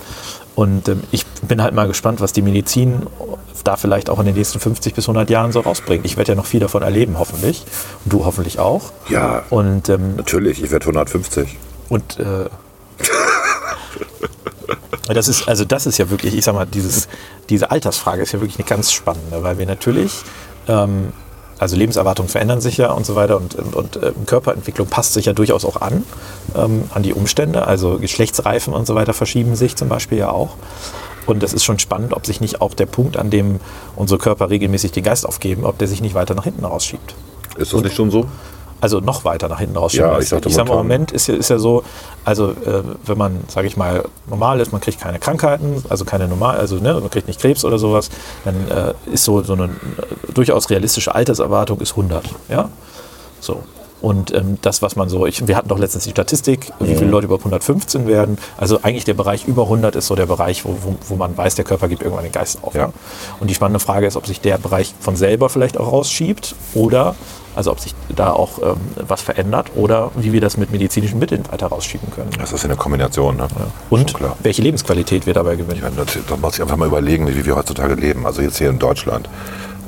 Und 0.56 0.90
ähm, 0.90 1.02
ich 1.12 1.26
bin 1.44 1.62
halt 1.62 1.74
mal 1.74 1.88
gespannt, 1.88 2.20
was 2.20 2.34
die 2.34 2.42
Medizin 2.42 3.04
da 3.64 3.78
vielleicht 3.78 4.10
auch 4.10 4.20
in 4.20 4.26
den 4.26 4.36
nächsten 4.36 4.60
50 4.60 4.94
bis 4.94 5.06
100 5.06 5.30
Jahren 5.30 5.52
so 5.52 5.62
rausbringen. 5.62 6.04
Ich 6.06 6.18
werde 6.18 6.32
ja 6.34 6.36
noch 6.36 6.46
viel 6.46 6.60
davon 6.60 6.82
erleben, 6.82 7.18
hoffentlich. 7.20 7.64
Und 8.04 8.14
du 8.14 8.26
hoffentlich 8.26 8.60
auch. 8.60 8.92
Ja, 9.10 9.44
Und, 9.50 9.88
ähm, 9.90 10.16
natürlich, 10.18 10.62
ich 10.64 10.72
werde 10.72 10.84
150. 10.86 11.58
und 11.90 12.20
äh, 12.20 12.24
das 15.14 15.28
ist, 15.28 15.48
also 15.48 15.66
das 15.66 15.86
ist 15.86 15.98
ja 15.98 16.10
wirklich, 16.10 16.36
ich 16.36 16.44
sag 16.46 16.56
mal, 16.56 16.66
dieses, 16.66 17.08
diese 17.50 17.72
Altersfrage 17.72 18.22
ist 18.22 18.32
ja 18.32 18.42
wirklich 18.42 18.60
eine 18.60 18.68
ganz 18.68 18.92
spannende, 18.92 19.44
weil 19.44 19.58
wir 19.58 19.66
natürlich, 19.66 20.12
ähm, 20.68 21.14
also 21.58 21.76
Lebenserwartungen 21.76 22.30
verändern 22.30 22.62
sich 22.62 22.78
ja 22.78 22.92
und 22.92 23.06
so 23.06 23.16
weiter 23.16 23.36
und, 23.38 23.56
und, 23.56 23.98
ähm, 23.98 24.26
Körperentwicklung 24.26 24.88
passt 24.88 25.14
sich 25.14 25.26
ja 25.26 25.34
durchaus 25.34 25.66
auch 25.66 25.82
an, 25.82 26.06
ähm, 26.56 26.84
an 26.94 27.04
die 27.04 27.14
Umstände. 27.14 27.68
Also 27.68 28.00
Geschlechtsreifen 28.00 28.74
und 28.74 28.88
so 28.88 28.96
weiter 28.96 29.14
verschieben 29.14 29.56
sich 29.56 29.76
zum 29.76 29.90
Beispiel 29.90 30.20
ja 30.20 30.30
auch. 30.30 30.56
Und 31.26 31.44
das 31.44 31.54
ist 31.54 31.66
schon 31.66 31.78
spannend, 31.78 32.14
ob 32.14 32.26
sich 32.26 32.42
nicht 32.42 32.62
auch 32.62 32.74
der 32.74 32.86
Punkt, 32.86 33.18
an 33.18 33.30
dem 33.30 33.60
unsere 33.96 34.18
Körper 34.18 34.50
regelmäßig 34.50 34.94
den 34.94 35.04
Geist 35.04 35.28
aufgeben, 35.28 35.66
ob 35.66 35.78
der 35.78 35.88
sich 35.88 36.02
nicht 36.02 36.16
weiter 36.16 36.34
nach 36.34 36.46
hinten 36.46 36.66
rausschiebt. 36.66 37.14
Ist 37.58 37.74
das 37.74 37.82
nicht 37.82 37.96
schon 37.96 38.10
so? 38.10 38.26
Also 38.82 39.00
noch 39.00 39.26
weiter 39.26 39.50
nach 39.50 39.60
hinten 39.60 39.78
rausschieben. 39.78 40.10
Ja, 40.10 40.20
ich 40.20 40.30
dachte 40.30 40.48
ich 40.50 40.56
sag 40.56 40.68
mal, 40.68 40.74
im 40.74 40.80
Moment 40.80 41.12
ist 41.12 41.28
ja, 41.28 41.36
ist 41.36 41.50
ja 41.50 41.60
so, 41.60 41.84
also 42.24 42.52
äh, 42.52 42.84
wenn 43.06 43.18
man, 43.18 43.40
sage 43.48 43.68
ich 43.68 43.76
mal, 43.76 44.04
normal 44.30 44.60
ist, 44.60 44.72
man 44.72 44.82
kriegt 44.82 45.02
keine 45.02 45.20
Krankheiten, 45.20 45.84
also 45.90 46.06
keine 46.06 46.28
normal, 46.28 46.58
also 46.58 46.78
ne, 46.78 46.94
man 46.94 47.10
kriegt 47.10 47.28
nicht 47.28 47.42
Krebs 47.42 47.66
oder 47.66 47.78
sowas, 47.78 48.10
dann 48.46 48.56
äh, 48.70 48.94
ist 49.14 49.26
so, 49.26 49.42
so 49.44 49.54
eine 49.54 49.66
äh, 49.66 50.34
durchaus 50.34 50.70
realistische 50.70 51.14
Alterserwartung 51.14 51.82
ist 51.82 51.92
100. 51.92 52.24
Ja? 52.48 52.70
So. 53.42 53.64
Und 54.02 54.34
ähm, 54.34 54.58
das, 54.62 54.82
was 54.82 54.96
man 54.96 55.10
so, 55.10 55.26
ich, 55.26 55.46
wir 55.48 55.58
hatten 55.58 55.68
doch 55.68 55.78
letztens 55.78 56.06
die 56.06 56.12
Statistik, 56.12 56.72
wie 56.80 56.96
viele 56.96 57.10
Leute 57.12 57.26
über 57.26 57.36
115 57.36 58.08
werden. 58.08 58.38
Also 58.58 58.80
eigentlich 58.82 59.04
der 59.04 59.14
Bereich 59.14 59.46
über 59.46 59.64
100 59.64 59.96
ist 59.98 60.08
so 60.08 60.16
der 60.16 60.26
Bereich, 60.26 60.64
wo, 60.64 60.78
wo, 60.82 60.96
wo 61.08 61.16
man 61.16 61.36
weiß, 61.38 61.56
der 61.56 61.66
Körper 61.66 61.88
gibt 61.90 62.02
irgendwann 62.02 62.24
den 62.24 62.32
Geist 62.32 62.60
auf. 62.64 62.74
Ja. 62.76 62.94
Und 63.42 63.50
die 63.50 63.56
spannende 63.56 63.80
Frage 63.80 64.08
ist, 64.08 64.16
ob 64.16 64.26
sich 64.26 64.40
der 64.40 64.58
Bereich 64.58 64.94
von 65.02 65.16
selber 65.18 65.50
vielleicht 65.50 65.78
auch 65.78 65.92
rausschiebt 65.92 66.56
oder, 66.76 67.16
also 67.56 67.72
ob 67.72 67.82
sich 67.82 67.94
da 68.16 68.32
auch 68.32 68.60
ähm, 68.62 68.78
was 69.08 69.22
verändert 69.22 69.72
oder 69.76 70.12
wie 70.16 70.32
wir 70.32 70.40
das 70.40 70.56
mit 70.56 70.72
medizinischen 70.72 71.20
Mitteln 71.20 71.44
weiter 71.52 71.68
rausschieben 71.68 72.10
können. 72.12 72.30
Das 72.40 72.54
ist 72.54 72.64
eine 72.64 72.78
Kombination, 72.78 73.36
ne? 73.36 73.48
Und 73.90 74.12
Schon 74.12 74.20
klar. 74.20 74.38
welche 74.42 74.62
Lebensqualität 74.62 75.26
wir 75.26 75.34
dabei 75.34 75.56
gewinnen. 75.58 75.76
Ich 75.76 75.82
meine, 75.84 75.96
das- 75.98 76.18
Da 76.26 76.38
muss 76.38 76.56
ich 76.56 76.62
einfach 76.62 76.78
mal 76.78 76.88
überlegen, 76.88 77.28
wie 77.28 77.46
wir 77.46 77.56
heutzutage 77.58 77.96
leben. 77.96 78.26
Also 78.26 78.42
jetzt 78.42 78.58
hier 78.60 78.70
in 78.70 78.80
Deutschland. 78.80 79.28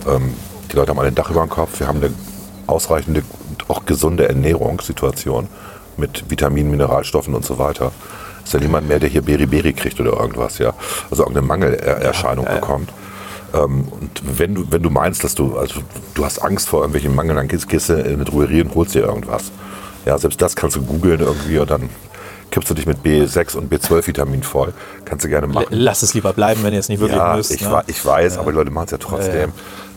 Ähm, 0.05 0.33
die 0.69 0.75
Leute 0.75 0.89
haben 0.89 0.99
alle 0.99 1.07
ein 1.09 1.15
Dach 1.15 1.29
über 1.29 1.39
dem 1.41 1.49
Kopf. 1.49 1.79
Wir 1.79 1.87
haben 1.87 1.99
eine 2.03 2.11
ausreichende 2.67 3.21
und 3.21 3.40
auch 3.71 3.85
gesunde 3.85 4.27
Ernährungssituation 4.27 5.47
mit 5.97 6.29
Vitaminen, 6.29 6.71
Mineralstoffen 6.71 7.33
und 7.33 7.45
so 7.45 7.57
weiter. 7.57 7.91
Ist 8.43 8.53
ja 8.53 8.59
niemand 8.59 8.87
mehr, 8.87 8.99
der 8.99 9.09
hier 9.09 9.21
Beriberi 9.21 9.73
kriegt 9.73 9.99
oder 9.99 10.13
irgendwas, 10.13 10.57
ja. 10.57 10.73
Also 11.09 11.23
irgendeine 11.23 11.47
Mangelerscheinung 11.47 12.45
bekommt. 12.45 12.89
Ähm, 13.53 13.87
und 13.89 14.21
wenn 14.39 14.55
du, 14.55 14.65
wenn 14.69 14.81
du 14.81 14.89
meinst, 14.89 15.23
dass 15.23 15.35
du, 15.35 15.57
also 15.57 15.81
du 16.15 16.25
hast 16.25 16.39
Angst 16.39 16.67
vor 16.67 16.81
irgendwelchen 16.81 17.15
Mangeln, 17.15 17.37
dann 17.37 17.47
gehst, 17.47 17.69
gehst 17.69 17.89
du 17.89 17.93
in 17.93 18.15
eine 18.15 18.25
Drogerie 18.25 18.61
und 18.61 18.75
holst 18.75 18.95
dir 18.95 19.03
irgendwas. 19.03 19.51
Ja, 20.05 20.17
selbst 20.17 20.41
das 20.41 20.55
kannst 20.55 20.75
du 20.75 20.81
googeln 20.81 21.19
irgendwie 21.19 21.59
und 21.59 21.69
dann 21.69 21.89
kippst 22.49 22.69
du 22.69 22.73
dich 22.73 22.85
mit 22.85 22.97
B6 23.05 23.55
und 23.55 23.71
B12-Vitamin 23.71 24.43
voll. 24.43 24.73
Kannst 25.05 25.23
du 25.23 25.29
gerne 25.29 25.47
machen. 25.47 25.67
Lass 25.69 26.01
es 26.01 26.13
lieber 26.13 26.33
bleiben, 26.33 26.63
wenn 26.63 26.73
ihr 26.73 26.79
es 26.79 26.89
nicht 26.89 26.99
wirklich 26.99 27.17
Ja, 27.17 27.35
müsst. 27.35 27.51
ich, 27.51 27.61
ne? 27.61 27.83
ich 27.87 28.03
weiß, 28.05 28.37
aber 28.37 28.51
die 28.51 28.57
Leute 28.57 28.71
machen 28.71 28.85
es 28.85 28.91
ja 28.91 28.97
trotzdem. 28.97 29.33
Ja, 29.35 29.41
ja. 29.41 29.47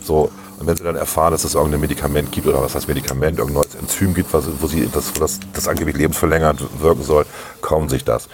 So, 0.03 0.31
und 0.59 0.67
wenn 0.67 0.77
sie 0.77 0.83
dann 0.83 0.95
erfahren, 0.95 1.31
dass 1.31 1.43
es 1.43 1.55
irgendein 1.55 1.81
Medikament 1.81 2.31
gibt 2.31 2.47
oder 2.47 2.61
was 2.61 2.75
heißt 2.75 2.87
Medikament, 2.87 3.39
irgendein 3.39 3.63
neues 3.63 3.75
Enzym 3.75 4.13
gibt, 4.13 4.33
was, 4.33 4.45
wo, 4.59 4.67
sie, 4.67 4.87
das, 4.91 5.13
wo 5.15 5.19
das, 5.19 5.39
das 5.53 5.67
angeblich 5.67 5.97
lebensverlängernd 5.97 6.81
wirken 6.81 7.03
soll, 7.03 7.25
kaufen 7.61 7.89
sich 7.89 8.05
das. 8.05 8.29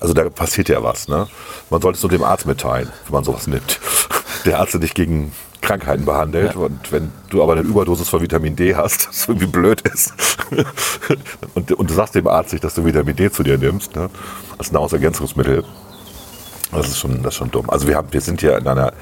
Also 0.00 0.14
da 0.14 0.28
passiert 0.30 0.68
ja 0.68 0.82
was. 0.82 1.08
Ne? 1.08 1.26
Man 1.68 1.82
sollte 1.82 1.96
es 1.96 2.02
nur 2.02 2.10
dem 2.10 2.24
Arzt 2.24 2.46
mitteilen, 2.46 2.90
wenn 3.04 3.12
man 3.12 3.24
sowas 3.24 3.46
nimmt. 3.46 3.78
Der 4.46 4.60
Arzt, 4.60 4.74
der 4.74 4.80
dich 4.80 4.94
gegen 4.94 5.32
Krankheiten 5.60 6.04
behandelt. 6.04 6.54
Und 6.54 6.92
wenn 6.92 7.10
du 7.30 7.42
aber 7.42 7.52
eine 7.52 7.62
Überdosis 7.62 8.08
von 8.08 8.22
Vitamin 8.22 8.54
D 8.54 8.74
hast, 8.76 9.08
was 9.08 9.28
irgendwie 9.28 9.46
blöd 9.46 9.82
ist, 9.82 10.14
und, 11.54 11.72
und 11.72 11.90
du 11.90 11.94
sagst 11.94 12.14
dem 12.14 12.28
Arzt 12.28 12.52
nicht, 12.52 12.64
dass 12.64 12.74
du 12.74 12.84
Vitamin 12.84 13.16
D 13.16 13.30
zu 13.30 13.42
dir 13.42 13.58
nimmst, 13.58 13.96
ne? 13.96 14.08
als 14.56 14.70
Nahrungsergänzungsmittel, 14.72 15.64
das 16.76 16.88
ist 16.88 16.98
schon, 16.98 17.22
das 17.22 17.34
ist 17.34 17.38
schon 17.38 17.50
dumm. 17.50 17.68
Also 17.70 17.86
wir, 17.86 17.96
haben, 17.96 18.08
wir 18.10 18.20
sind 18.20 18.40
hier 18.40 18.56
in 18.56 18.66
einer, 18.66 18.92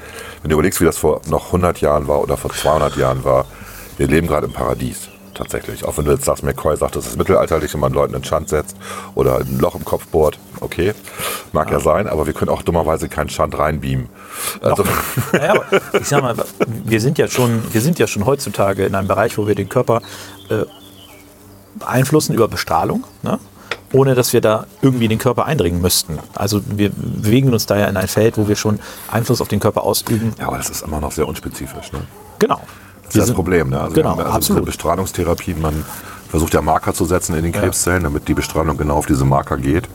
wenn 0.41 0.49
du 0.49 0.55
überlegst, 0.55 0.81
wie 0.81 0.85
das 0.85 0.97
vor 0.97 1.21
noch 1.27 1.47
100 1.47 1.81
Jahren 1.81 2.07
war 2.07 2.21
oder 2.21 2.37
vor 2.37 2.51
200 2.51 2.95
Jahren 2.97 3.23
war, 3.23 3.45
wir 3.97 4.07
leben 4.07 4.27
gerade 4.27 4.47
im 4.47 4.53
Paradies. 4.53 5.09
Tatsächlich. 5.35 5.83
Auch 5.83 5.97
wenn 5.97 6.05
du 6.05 6.11
jetzt 6.11 6.23
sagst, 6.23 6.43
McCoy 6.43 6.77
sagt, 6.77 6.95
das 6.95 7.07
ist 7.07 7.17
mittelalterlich 7.17 7.73
und 7.75 7.81
man 7.81 7.91
Leuten 7.91 8.15
einen 8.15 8.23
Schand 8.23 8.47
setzt 8.47 8.77
oder 9.15 9.39
ein 9.39 9.59
Loch 9.59 9.75
im 9.75 9.83
Kopf 9.83 10.07
bohrt. 10.07 10.39
Okay, 10.61 10.93
mag 11.51 11.69
ja 11.69 11.81
sein, 11.81 12.07
aber 12.07 12.25
wir 12.25 12.31
können 12.33 12.49
auch 12.49 12.61
dummerweise 12.61 13.09
keinen 13.09 13.29
Schand 13.29 13.59
reinbeamen. 13.59 14.07
Also, 14.61 14.85
Naja, 15.33 15.51
aber 15.55 15.65
ich 15.99 16.07
sag 16.07 16.21
mal, 16.21 16.35
wir 16.85 17.01
sind 17.01 17.17
ja 17.17 17.27
schon, 17.27 17.61
wir 17.73 17.81
sind 17.81 17.99
ja 17.99 18.07
schon 18.07 18.25
heutzutage 18.25 18.85
in 18.85 18.95
einem 18.95 19.09
Bereich, 19.09 19.37
wo 19.37 19.45
wir 19.45 19.55
den 19.55 19.67
Körper 19.67 20.01
äh, 20.49 20.63
beeinflussen 21.75 22.33
über 22.33 22.47
Bestrahlung, 22.47 23.03
ne? 23.21 23.37
Ohne 23.95 24.13
dass 24.13 24.33
wir 24.33 24.41
da 24.41 24.65
irgendwie 24.81 25.05
in 25.05 25.09
den 25.09 25.19
Körper 25.19 25.45
eindringen 25.45 25.81
müssten. 25.81 26.19
Also 26.35 26.61
wir 26.65 26.89
bewegen 26.91 27.53
uns 27.53 27.65
da 27.65 27.77
ja 27.77 27.85
in 27.85 27.95
ein 27.97 28.07
Feld, 28.07 28.37
wo 28.37 28.47
wir 28.47 28.55
schon 28.57 28.79
Einfluss 29.09 29.39
auf 29.41 29.47
den 29.47 29.59
Körper 29.59 29.83
ausüben. 29.83 30.33
ja, 30.39 30.47
aber 30.47 30.57
das 30.57 30.69
ist 30.69 30.81
immer 30.83 30.99
noch 30.99 31.11
sehr 31.13 31.27
unspezifisch. 31.27 31.91
Ne? 31.93 31.99
Genau. 32.39 32.59
Das 33.03 33.09
ist 33.09 33.15
ja 33.15 33.21
das 33.25 33.33
Problem. 33.33 33.69
Ne? 33.69 33.79
Also 33.79 33.93
Genau, 33.95 34.09
wir 34.09 34.11
haben 34.11 34.19
ja 34.19 34.25
also 34.25 34.37
absolut. 34.37 34.61
diese 34.63 34.65
Bestrahlungstherapien, 34.65 35.61
man 35.61 35.85
versucht 36.29 36.53
ja 36.53 36.61
Marker 36.61 36.93
zu 36.93 37.05
setzen 37.05 37.35
in 37.35 37.43
den 37.43 37.53
Krebszellen, 37.53 38.03
damit 38.03 38.27
die 38.27 38.33
Bestrahlung 38.33 38.75
genau 38.77 38.95
auf 38.97 39.05
diese 39.05 39.23
Marker 39.25 39.57
geht. 39.57 39.87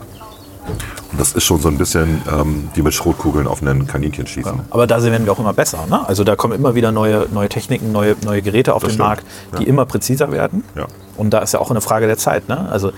Und 1.10 1.18
das 1.18 1.32
ist 1.32 1.42
schon 1.44 1.60
so 1.60 1.68
ein 1.68 1.76
bisschen 1.76 2.22
ähm, 2.32 2.68
wie 2.74 2.82
mit 2.82 2.94
Schrotkugeln 2.94 3.48
auf 3.48 3.60
einen 3.62 3.86
Kaninchen 3.88 4.26
schießen. 4.26 4.60
Aber 4.70 4.86
da 4.86 5.02
werden 5.02 5.24
wir 5.26 5.32
auch 5.32 5.38
immer 5.40 5.52
besser. 5.52 5.78
Ne? 5.90 6.06
Also 6.06 6.22
da 6.22 6.36
kommen 6.36 6.54
immer 6.54 6.76
wieder 6.76 6.92
neue, 6.92 7.26
neue 7.32 7.48
Techniken, 7.48 7.90
neue, 7.90 8.14
neue 8.24 8.40
Geräte 8.42 8.74
auf 8.74 8.82
Das 8.82 8.90
den 8.92 8.94
stimmt. 8.94 9.08
Markt, 9.08 9.24
die 9.58 9.64
Ja. 9.64 9.68
immer 9.68 9.84
präziser 9.86 10.30
werden. 10.30 10.62
Ja. 10.76 10.86
Und 11.16 11.30
da 11.30 11.40
ist 11.40 11.52
ja 11.52 11.60
auch 11.60 11.70
eine 11.70 11.80
Frage 11.80 12.06
der 12.06 12.16
Zeit. 12.18 12.48
Ne? 12.48 12.68
Also 12.70 12.92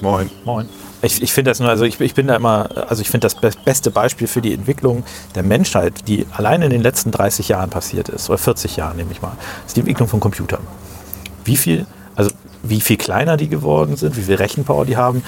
Moin. 0.00 0.30
Moin. 0.44 0.68
Ich, 1.02 1.22
ich 1.22 1.32
finde 1.32 1.50
das 1.50 1.60
nur, 1.60 1.68
also 1.68 1.84
ich, 1.84 1.98
ich 2.00 2.14
bin 2.14 2.26
da 2.26 2.36
immer, 2.36 2.68
also 2.88 3.00
ich 3.02 3.08
finde 3.10 3.24
das 3.26 3.34
be- 3.34 3.50
beste 3.64 3.90
Beispiel 3.90 4.26
für 4.26 4.40
die 4.42 4.52
Entwicklung 4.52 5.04
der 5.34 5.42
Menschheit, 5.42 6.06
die 6.08 6.26
allein 6.36 6.62
in 6.62 6.70
den 6.70 6.82
letzten 6.82 7.10
30 7.10 7.48
Jahren 7.48 7.70
passiert 7.70 8.08
ist, 8.08 8.28
oder 8.28 8.38
40 8.38 8.76
Jahren 8.76 8.96
nehme 8.96 9.10
ich 9.12 9.22
mal, 9.22 9.32
ist 9.66 9.76
die 9.76 9.80
Entwicklung 9.80 10.08
von 10.08 10.20
Computern. 10.20 10.60
Wie 11.44 11.56
viel, 11.56 11.86
also 12.16 12.30
wie 12.62 12.80
viel 12.82 12.98
kleiner 12.98 13.36
die 13.38 13.48
geworden 13.48 13.96
sind, 13.96 14.16
wie 14.16 14.22
viel 14.22 14.34
Rechenpower 14.34 14.84
die 14.84 14.98
haben. 14.98 15.22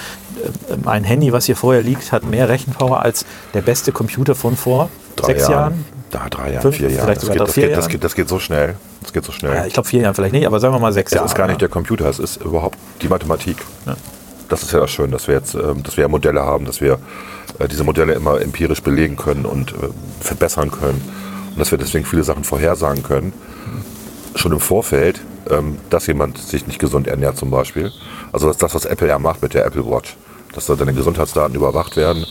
Äh, 0.69 0.75
Mein 0.83 1.03
Handy, 1.03 1.33
was 1.33 1.45
hier 1.45 1.55
vorher 1.55 1.81
liegt, 1.81 2.11
hat 2.11 2.23
mehr 2.23 2.49
Rechenpower 2.49 3.01
als 3.01 3.25
der 3.55 3.61
beste 3.63 3.91
Computer 3.91 4.35
von 4.35 4.55
vor 4.55 4.89
sechs 5.25 5.47
Jahren. 5.47 5.85
Da, 6.11 6.27
drei 6.29 6.51
Jahren, 6.51 6.61
Fünf, 6.61 6.75
vier 6.77 6.89
Jahren. 6.91 7.05
vielleicht 7.05 7.21
Das 7.23 7.27
sogar 7.27 7.33
geht, 7.33 7.39
drei, 7.39 7.45
das, 7.45 7.53
vier 7.55 7.63
geht, 7.67 7.71
das, 7.77 7.83
Jahren. 7.85 7.91
geht, 7.91 8.03
das 8.03 8.15
geht 8.15 8.29
so 8.29 8.37
schnell. 8.39 8.75
Das 9.01 9.13
geht 9.13 9.25
so 9.25 9.31
schnell. 9.31 9.55
Ja, 9.55 9.65
ich 9.65 9.73
glaube 9.73 9.89
vier 9.89 10.01
Jahren 10.01 10.13
vielleicht 10.13 10.33
nicht, 10.33 10.45
aber 10.45 10.59
sagen 10.59 10.75
wir 10.75 10.79
mal 10.79 10.93
sechs 10.93 11.11
es 11.11 11.15
Jahre. 11.15 11.25
ist 11.27 11.33
gar 11.33 11.47
nicht 11.47 11.53
ja. 11.55 11.59
der 11.67 11.69
Computer, 11.69 12.07
es 12.07 12.19
ist 12.19 12.37
überhaupt 12.43 12.77
die 13.01 13.07
Mathematik. 13.07 13.57
Das 14.53 14.61
ist 14.61 14.71
ja 14.71 14.81
das 14.81 14.91
Schön, 14.91 15.09
dass 15.09 15.27
wir 15.27 15.33
jetzt, 15.33 15.55
ähm, 15.55 15.81
dass 15.81 15.97
wir 15.97 16.07
Modelle 16.07 16.43
haben, 16.43 16.65
dass 16.65 16.79
wir 16.79 16.99
äh, 17.57 17.67
diese 17.67 17.83
Modelle 17.83 18.13
immer 18.13 18.39
empirisch 18.39 18.83
belegen 18.83 19.15
können 19.15 19.47
und 19.47 19.71
äh, 19.71 19.89
verbessern 20.19 20.69
können. 20.69 21.01
Und 21.49 21.59
dass 21.59 21.71
wir 21.71 21.79
deswegen 21.79 22.05
viele 22.05 22.23
Sachen 22.23 22.43
vorhersagen 22.43 23.01
können. 23.01 23.33
Schon 24.35 24.51
im 24.51 24.59
Vorfeld, 24.59 25.21
ähm, 25.49 25.79
dass 25.89 26.05
jemand 26.05 26.37
sich 26.37 26.67
nicht 26.67 26.77
gesund 26.77 27.07
ernährt 27.07 27.35
zum 27.35 27.49
Beispiel. 27.49 27.91
Also 28.31 28.53
das, 28.53 28.75
was 28.75 28.85
Apple 28.85 29.07
ja 29.07 29.17
macht 29.17 29.41
mit 29.41 29.55
der 29.55 29.65
Apple 29.65 29.89
Watch. 29.89 30.17
Dass 30.53 30.67
da 30.67 30.75
deine 30.75 30.93
Gesundheitsdaten 30.93 31.55
überwacht 31.55 31.97
werden 31.97 32.23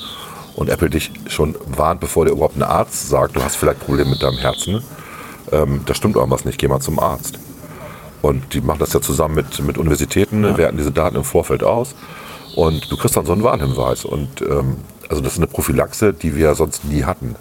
und 0.54 0.70
Apple 0.70 0.90
dich 0.90 1.10
schon 1.26 1.56
warnt, 1.66 1.98
bevor 1.98 2.24
dir 2.24 2.30
überhaupt 2.30 2.56
ein 2.56 2.62
Arzt 2.62 3.08
sagt, 3.08 3.34
du 3.34 3.42
hast 3.42 3.56
vielleicht 3.56 3.80
Probleme 3.80 4.10
mit 4.10 4.22
deinem 4.22 4.38
Herzen. 4.38 4.80
Ähm, 5.50 5.80
da 5.86 5.92
stimmt 5.92 6.14
irgendwas 6.14 6.44
nicht, 6.44 6.58
geh 6.58 6.68
mal 6.68 6.78
zum 6.78 7.00
Arzt. 7.00 7.40
Und 8.22 8.54
die 8.54 8.60
machen 8.60 8.78
das 8.78 8.92
ja 8.92 9.00
zusammen 9.00 9.34
mit, 9.34 9.62
mit 9.64 9.76
Universitäten, 9.76 10.56
werten 10.56 10.76
diese 10.76 10.92
Daten 10.92 11.16
im 11.16 11.24
Vorfeld 11.24 11.64
aus. 11.64 11.94
Und 12.54 12.90
du 12.90 12.96
kriegst 12.96 13.16
dann 13.16 13.26
so 13.26 13.32
einen 13.32 13.42
Warnhinweis. 13.42 14.04
Und 14.04 14.42
ähm, 14.42 14.76
also 15.08 15.20
das 15.20 15.32
ist 15.32 15.38
eine 15.38 15.48
Prophylaxe, 15.48 16.12
die 16.14 16.36
wir 16.36 16.54
sonst 16.54 16.84
nie 16.84 17.04
hatten. 17.04 17.34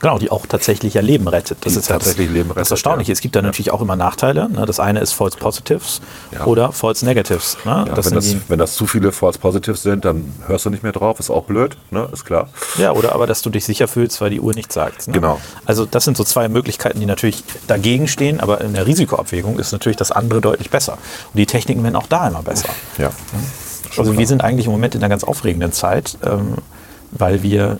Genau, 0.00 0.18
die 0.18 0.30
auch 0.30 0.46
tatsächlich 0.46 0.94
ja 0.94 1.00
Leben 1.00 1.26
rettet. 1.26 1.58
Das 1.62 1.72
Die 1.72 1.78
ist 1.78 1.88
tatsächlich 1.88 2.26
das, 2.28 2.34
Leben 2.34 2.48
das 2.50 2.56
rettet, 2.58 2.70
Erstaunliche. 2.72 3.10
ja. 3.10 3.14
Es 3.14 3.20
gibt 3.20 3.34
da 3.34 3.42
natürlich 3.42 3.70
auch 3.70 3.80
immer 3.80 3.96
Nachteile. 3.96 4.48
Ne? 4.48 4.66
Das 4.66 4.78
eine 4.78 5.00
ist 5.00 5.12
False 5.12 5.38
Positives 5.38 6.00
Ja. 6.32 6.44
oder 6.44 6.72
False 6.72 7.04
Negatives. 7.04 7.56
Ne? 7.64 7.84
Ja, 7.88 7.94
das 7.94 8.06
wenn, 8.06 8.14
das, 8.14 8.36
wenn 8.48 8.58
das 8.58 8.74
zu 8.74 8.86
viele 8.86 9.10
False 9.12 9.38
Positives 9.38 9.82
sind, 9.82 10.04
dann 10.04 10.32
hörst 10.46 10.66
du 10.66 10.70
nicht 10.70 10.82
mehr 10.82 10.92
drauf. 10.92 11.18
Ist 11.18 11.30
auch 11.30 11.44
blöd, 11.44 11.76
ne? 11.90 12.08
ist 12.12 12.24
klar. 12.24 12.48
ja, 12.78 12.92
oder 12.92 13.12
aber, 13.14 13.26
dass 13.26 13.42
du 13.42 13.48
dich 13.50 13.64
sicher 13.64 13.88
fühlst, 13.88 14.20
weil 14.20 14.30
die 14.30 14.40
Uhr 14.40 14.52
nichts 14.54 14.74
sagt. 14.74 15.06
Ne? 15.08 15.14
Genau. 15.14 15.40
Also 15.64 15.86
das 15.86 16.04
sind 16.04 16.16
so 16.16 16.24
zwei 16.24 16.48
Möglichkeiten, 16.48 17.00
die 17.00 17.06
natürlich 17.06 17.42
dagegen 17.66 18.06
stehen, 18.06 18.40
aber 18.40 18.60
in 18.60 18.74
der 18.74 18.86
Risikoabwägung 18.86 19.58
ist 19.58 19.72
natürlich 19.72 19.96
das 19.96 20.12
andere 20.12 20.40
deutlich 20.40 20.70
besser. 20.70 20.94
Und 21.32 21.36
die 21.38 21.46
Techniken 21.46 21.82
werden 21.82 21.96
auch 21.96 22.06
da 22.06 22.28
immer 22.28 22.42
besser. 22.42 22.68
Ja. 22.98 23.10
Also 23.96 24.18
wir 24.18 24.26
sind 24.26 24.44
eigentlich 24.44 24.66
im 24.66 24.72
Moment 24.72 24.94
in 24.94 25.00
einer 25.00 25.08
ganz 25.08 25.24
aufregenden 25.24 25.72
Zeit, 25.72 26.18
ähm, 26.24 26.56
weil 27.12 27.42
wir 27.42 27.78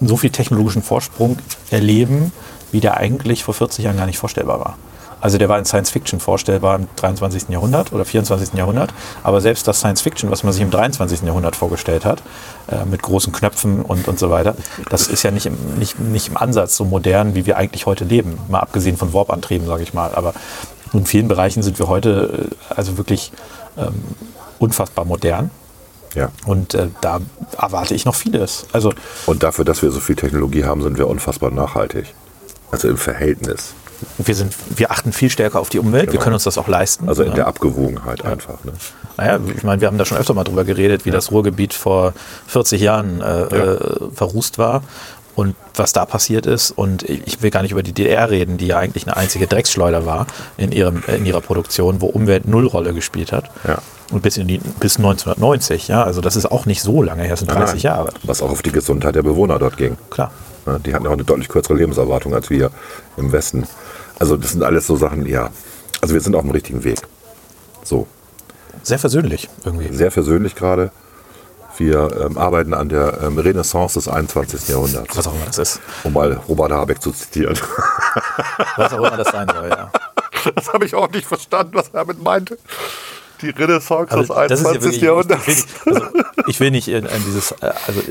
so 0.00 0.16
viel 0.16 0.30
technologischen 0.30 0.82
Vorsprung 0.82 1.38
erleben, 1.70 2.32
wie 2.72 2.80
der 2.80 2.96
eigentlich 2.96 3.44
vor 3.44 3.54
40 3.54 3.84
Jahren 3.84 3.96
gar 3.96 4.06
nicht 4.06 4.18
vorstellbar 4.18 4.60
war. 4.60 4.76
Also 5.20 5.36
der 5.36 5.48
war 5.48 5.58
in 5.58 5.64
Science 5.64 5.90
Fiction 5.90 6.18
vorstellbar 6.18 6.76
im 6.76 6.88
23. 6.96 7.50
Jahrhundert 7.50 7.92
oder 7.92 8.04
24. 8.04 8.54
Jahrhundert. 8.54 8.94
Aber 9.22 9.40
selbst 9.40 9.68
das 9.68 9.78
Science 9.78 10.00
Fiction, 10.00 10.30
was 10.30 10.42
man 10.42 10.52
sich 10.52 10.62
im 10.62 10.70
23. 10.70 11.22
Jahrhundert 11.22 11.56
vorgestellt 11.56 12.04
hat, 12.04 12.22
äh, 12.70 12.84
mit 12.86 13.02
großen 13.02 13.32
Knöpfen 13.32 13.82
und, 13.82 14.08
und 14.08 14.18
so 14.18 14.30
weiter, 14.30 14.54
das 14.88 15.08
ist 15.08 15.22
ja 15.22 15.30
nicht 15.30 15.46
im, 15.46 15.56
nicht, 15.78 15.98
nicht 15.98 16.28
im 16.28 16.36
Ansatz 16.36 16.76
so 16.76 16.84
modern, 16.84 17.34
wie 17.34 17.44
wir 17.44 17.58
eigentlich 17.58 17.86
heute 17.86 18.04
leben. 18.04 18.38
Mal 18.48 18.60
abgesehen 18.60 18.96
von 18.96 19.12
Warp-Antrieben, 19.12 19.66
sage 19.66 19.82
ich 19.82 19.92
mal. 19.92 20.14
Aber 20.14 20.32
in 20.92 21.04
vielen 21.04 21.28
Bereichen 21.28 21.62
sind 21.62 21.78
wir 21.78 21.88
heute 21.88 22.48
äh, 22.50 22.74
also 22.74 22.96
wirklich 22.96 23.30
ähm, 23.76 24.02
unfassbar 24.58 25.04
modern. 25.04 25.50
Ja. 26.14 26.30
Und 26.46 26.74
äh, 26.74 26.88
da 27.00 27.20
erwarte 27.56 27.94
ich 27.94 28.04
noch 28.04 28.14
vieles. 28.14 28.66
Also 28.72 28.92
Und 29.26 29.42
dafür, 29.42 29.64
dass 29.64 29.82
wir 29.82 29.90
so 29.90 30.00
viel 30.00 30.16
Technologie 30.16 30.64
haben, 30.64 30.82
sind 30.82 30.98
wir 30.98 31.06
unfassbar 31.08 31.50
nachhaltig. 31.50 32.06
Also 32.72 32.88
im 32.88 32.96
Verhältnis. 32.96 33.74
wir, 34.18 34.34
sind, 34.34 34.54
wir 34.76 34.90
achten 34.90 35.12
viel 35.12 35.28
stärker 35.30 35.60
auf 35.60 35.68
die 35.68 35.78
Umwelt. 35.78 36.06
Wir 36.06 36.12
Genau. 36.12 36.22
können 36.24 36.34
uns 36.34 36.44
das 36.44 36.56
auch 36.58 36.68
leisten. 36.68 37.08
Also 37.08 37.22
in 37.22 37.30
Ja. 37.30 37.34
der 37.34 37.46
Abgewogenheit 37.48 38.24
einfach. 38.24 38.64
Ne? 38.64 38.72
Naja, 39.16 39.38
ich 39.56 39.62
meine, 39.62 39.80
wir 39.80 39.88
haben 39.88 39.98
da 39.98 40.04
schon 40.04 40.18
öfter 40.18 40.34
mal 40.34 40.44
drüber 40.44 40.64
geredet, 40.64 41.04
wie 41.04 41.10
das 41.10 41.30
Ruhrgebiet 41.30 41.74
vor 41.74 42.14
40 42.46 42.80
Jahren 42.80 43.20
äh, 43.20 43.42
äh, 43.42 43.78
verrußt 44.14 44.56
war 44.58 44.82
und 45.34 45.54
was 45.74 45.92
da 45.92 46.06
passiert 46.06 46.46
ist. 46.46 46.70
Und 46.70 47.02
ich 47.02 47.26
ich 47.26 47.42
will 47.42 47.50
gar 47.50 47.62
nicht 47.62 47.72
über 47.72 47.82
die 47.82 47.92
DDR 47.92 48.30
reden, 48.30 48.56
die 48.56 48.68
ja 48.68 48.78
eigentlich 48.78 49.06
eine 49.06 49.16
einzige 49.16 49.46
Drecksschleuder 49.46 50.06
war 50.06 50.26
in, 50.56 50.72
ihrem, 50.72 51.02
in 51.06 51.26
ihrer 51.26 51.40
Produktion, 51.40 52.00
wo 52.00 52.06
Umwelt 52.06 52.48
null 52.48 52.66
Rolle 52.66 52.94
gespielt 52.94 53.32
hat. 53.32 53.50
Ja. 53.66 53.78
Und 54.10 54.22
bis, 54.22 54.36
in 54.36 54.48
die, 54.48 54.58
bis 54.80 54.96
1990, 54.96 55.88
ja. 55.88 56.02
Also 56.02 56.20
das 56.20 56.34
ist 56.36 56.46
auch 56.46 56.66
nicht 56.66 56.82
so 56.82 57.02
lange 57.02 57.22
her, 57.22 57.30
das 57.30 57.40
sind 57.40 57.50
30 57.50 57.82
Jahre. 57.84 58.12
Was 58.24 58.42
auch 58.42 58.50
auf 58.50 58.62
die 58.62 58.72
Gesundheit 58.72 59.14
der 59.14 59.22
Bewohner 59.22 59.58
dort 59.58 59.76
ging. 59.76 59.96
Klar. 60.10 60.32
Die 60.84 60.94
hatten 60.94 61.06
auch 61.06 61.12
eine 61.12 61.24
deutlich 61.24 61.48
kürzere 61.48 61.74
Lebenserwartung 61.76 62.34
als 62.34 62.50
wir 62.50 62.70
im 63.16 63.32
Westen. 63.32 63.66
Also 64.18 64.36
das 64.36 64.50
sind 64.52 64.62
alles 64.62 64.86
so 64.86 64.96
Sachen, 64.96 65.26
ja. 65.26 65.50
Also 66.00 66.14
wir 66.14 66.20
sind 66.20 66.34
auf 66.34 66.42
dem 66.42 66.50
richtigen 66.50 66.84
Weg. 66.84 67.00
So, 67.82 68.06
Sehr 68.82 68.98
versöhnlich 68.98 69.48
irgendwie. 69.64 69.94
sehr 69.94 70.10
versöhnlich 70.10 70.54
gerade. 70.54 70.90
Wir 71.78 72.10
ähm, 72.26 72.36
arbeiten 72.36 72.74
an 72.74 72.90
der 72.90 73.20
ähm, 73.22 73.38
Renaissance 73.38 73.94
des 73.94 74.06
21. 74.06 74.68
Jahrhunderts, 74.68 75.16
Was 75.16 75.26
auch 75.26 75.34
immer 75.34 75.46
das 75.46 75.58
ist. 75.58 75.80
um 76.04 76.12
mal 76.12 76.38
Robert 76.46 76.72
Habeck 76.72 77.00
zu 77.00 77.10
zitieren. 77.10 77.58
Was 78.76 78.92
auch 78.92 78.98
immer 78.98 79.16
das 79.16 79.28
sein 79.28 79.48
soll, 79.48 79.68
ja. 79.70 79.90
Das 80.54 80.72
habe 80.72 80.84
ich 80.86 80.94
auch 80.94 81.10
nicht 81.10 81.26
verstanden, 81.26 81.72
was 81.74 81.88
er 81.88 82.04
damit 82.04 82.22
meinte. 82.22 82.58
Die 83.42 83.50
Renaissance 83.50 84.12
Also, 84.12 84.34
das 84.34 84.60
ist 84.60 84.66
ja 84.66 84.82
wirklich, 84.82 85.00
Jahrhunderts. 85.00 85.48
Ich, 85.48 85.64
ich, 85.66 85.86
will 85.86 85.92
nicht, 85.92 86.08
also, 86.14 86.48
ich 86.48 86.60
will 86.60 86.70
nicht 86.70 86.88
in, 86.88 87.04
in 87.06 87.24
dieses, 87.24 87.52
äh, 87.52 87.72
also 87.86 88.02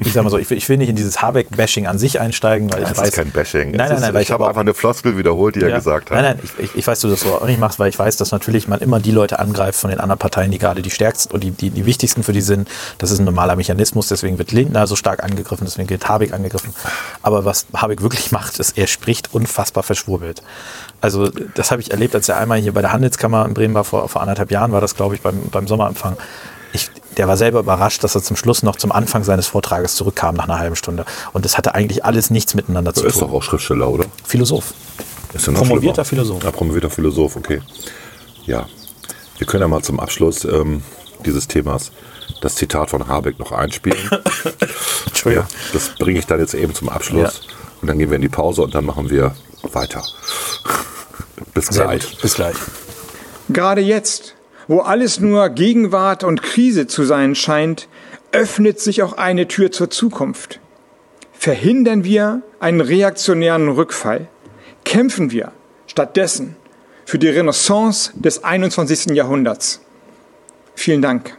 ich 0.00 0.12
sag 0.12 0.24
mal 0.24 0.30
so, 0.30 0.38
ich 0.38 0.50
will, 0.50 0.58
ich 0.58 0.68
will 0.68 0.76
nicht 0.76 0.88
in 0.88 0.96
dieses 0.96 1.22
Habeck-Bashing 1.22 1.86
an 1.86 1.98
sich 1.98 2.20
einsteigen, 2.20 2.72
weil 2.72 2.82
ich 2.82 2.88
Das 2.88 2.98
weiß. 2.98 3.08
ist 3.10 3.14
kein 3.14 3.30
Bashing. 3.30 3.70
Nein, 3.70 3.76
nein, 3.88 3.92
ist, 3.92 4.00
nein, 4.00 4.14
weil 4.14 4.22
ich 4.22 4.30
habe 4.32 4.46
einfach 4.48 4.60
eine 4.62 4.74
Floskel 4.74 5.16
wiederholt, 5.16 5.54
die 5.54 5.60
er 5.62 5.68
Ja. 5.68 5.76
gesagt 5.76 6.10
hat. 6.10 6.16
Nein, 6.20 6.36
nein, 6.36 6.38
ich, 6.42 6.64
ich, 6.64 6.74
ich 6.74 6.86
weiß, 6.86 6.98
dass 6.98 7.02
du 7.02 7.08
das 7.10 7.20
so 7.20 7.34
auch 7.34 7.46
nicht 7.46 7.60
machst, 7.60 7.78
weil 7.78 7.88
ich 7.88 7.98
weiß, 7.98 8.16
dass 8.16 8.32
natürlich 8.32 8.66
man 8.66 8.80
immer 8.80 8.98
die 8.98 9.12
Leute 9.12 9.38
angreift 9.38 9.78
von 9.78 9.90
den 9.90 10.00
anderen 10.00 10.18
Parteien, 10.18 10.50
die 10.50 10.58
gerade 10.58 10.82
die 10.82 10.90
stärksten 10.90 11.32
und 11.32 11.44
die, 11.44 11.52
die, 11.52 11.70
die 11.70 11.86
wichtigsten 11.86 12.22
für 12.24 12.32
die 12.32 12.40
sind. 12.40 12.68
Das 12.98 13.10
ist 13.12 13.20
ein 13.20 13.24
normaler 13.24 13.54
Mechanismus, 13.56 14.08
deswegen 14.08 14.36
wird 14.38 14.50
Lindner 14.52 14.86
so 14.86 14.96
stark 14.96 15.22
angegriffen, 15.22 15.64
deswegen 15.64 15.88
wird 15.88 16.08
Habeck 16.08 16.32
angegriffen. 16.32 16.74
Aber 17.22 17.44
was 17.44 17.66
Habeck 17.74 18.02
wirklich 18.02 18.32
macht, 18.32 18.58
ist, 18.58 18.76
er 18.76 18.88
spricht 18.88 19.32
unfassbar 19.32 19.82
verschwurbelt. 19.84 20.42
Also 21.00 21.28
das 21.54 21.70
habe 21.70 21.82
ich 21.82 21.90
erlebt, 21.92 22.14
als 22.14 22.28
er 22.28 22.38
einmal 22.38 22.58
hier 22.58 22.72
bei 22.72 22.80
der 22.80 22.92
Handelskammer 22.92 23.44
in 23.46 23.54
Bremen 23.54 23.74
war, 23.74 23.84
vor, 23.84 24.08
vor 24.08 24.22
anderthalb 24.22 24.50
Jahren 24.50 24.72
war 24.72 24.80
das, 24.80 24.96
glaube 24.96 25.14
ich, 25.14 25.20
beim, 25.20 25.38
beim 25.50 25.68
Sommerempfang. 25.68 26.16
Ich, 26.72 26.90
der 27.16 27.28
war 27.28 27.36
selber 27.36 27.60
überrascht, 27.60 28.02
dass 28.04 28.14
er 28.14 28.22
zum 28.22 28.36
Schluss 28.36 28.62
noch 28.62 28.76
zum 28.76 28.92
Anfang 28.92 29.24
seines 29.24 29.46
Vortrages 29.46 29.94
zurückkam 29.96 30.34
nach 30.34 30.44
einer 30.44 30.58
halben 30.58 30.76
Stunde. 30.76 31.04
Und 31.32 31.44
das 31.44 31.56
hatte 31.56 31.74
eigentlich 31.74 32.04
alles 32.04 32.30
nichts 32.30 32.54
miteinander 32.54 32.90
Er 32.90 32.94
zu 32.94 33.06
ist 33.06 33.18
tun. 33.18 33.28
doch 33.28 33.34
auch 33.34 33.42
Schriftsteller, 33.42 33.88
oder? 33.88 34.04
Philosoph. 34.24 34.74
Ist 35.32 35.46
ja 35.46 35.52
noch 35.52 35.60
Promovierter 35.60 36.04
schlimmer. 36.04 36.24
Philosoph. 36.24 36.44
Ja, 36.44 36.50
promovierter 36.52 36.90
Philosoph, 36.90 37.36
okay. 37.36 37.60
Ja, 38.46 38.66
wir 39.38 39.46
können 39.46 39.62
ja 39.62 39.68
mal 39.68 39.82
zum 39.82 39.98
Abschluss 40.00 40.44
ähm, 40.44 40.82
dieses 41.24 41.48
Themas 41.48 41.90
das 42.40 42.54
Zitat 42.54 42.90
von 42.90 43.06
Habeck 43.08 43.38
noch 43.38 43.52
einspielen. 43.52 43.98
Entschuldigung. 45.06 45.46
Ja, 45.48 45.56
das 45.72 45.90
bringe 45.98 46.18
ich 46.18 46.26
dann 46.26 46.40
jetzt 46.40 46.54
eben 46.54 46.74
zum 46.74 46.88
Abschluss. 46.88 47.40
Und 47.80 47.88
dann 47.88 47.98
gehen 47.98 48.10
wir 48.10 48.16
in 48.16 48.22
die 48.22 48.28
Pause 48.28 48.62
und 48.62 48.74
dann 48.74 48.84
machen 48.84 49.10
wir 49.10 49.34
weiter. 49.72 50.02
Bis 51.54 51.66
Sehr 51.66 51.84
gleich. 51.84 52.10
gut. 52.10 52.22
Bis 52.22 52.34
gleich. 52.34 52.56
Gerade 53.50 53.80
jetzt, 53.80 54.34
wo 54.68 54.80
alles 54.80 55.20
nur 55.20 55.48
Gegenwart 55.50 56.24
und 56.24 56.42
Krise 56.42 56.86
zu 56.86 57.04
sein 57.04 57.34
scheint, 57.34 57.88
öffnet 58.32 58.80
sich 58.80 59.02
auch 59.02 59.14
eine 59.14 59.48
Tür 59.48 59.70
zur 59.70 59.90
Zukunft. 59.90 60.60
Verhindern 61.32 62.04
wir 62.04 62.42
einen 62.60 62.80
reaktionären 62.80 63.68
Rückfall. 63.68 64.28
Kämpfen 64.84 65.30
wir 65.30 65.52
stattdessen 65.86 66.56
für 67.04 67.18
die 67.18 67.28
Renaissance 67.28 68.12
des 68.14 68.42
21. 68.44 69.14
Jahrhunderts. 69.14 69.80
Vielen 70.74 71.02
Dank. 71.02 71.36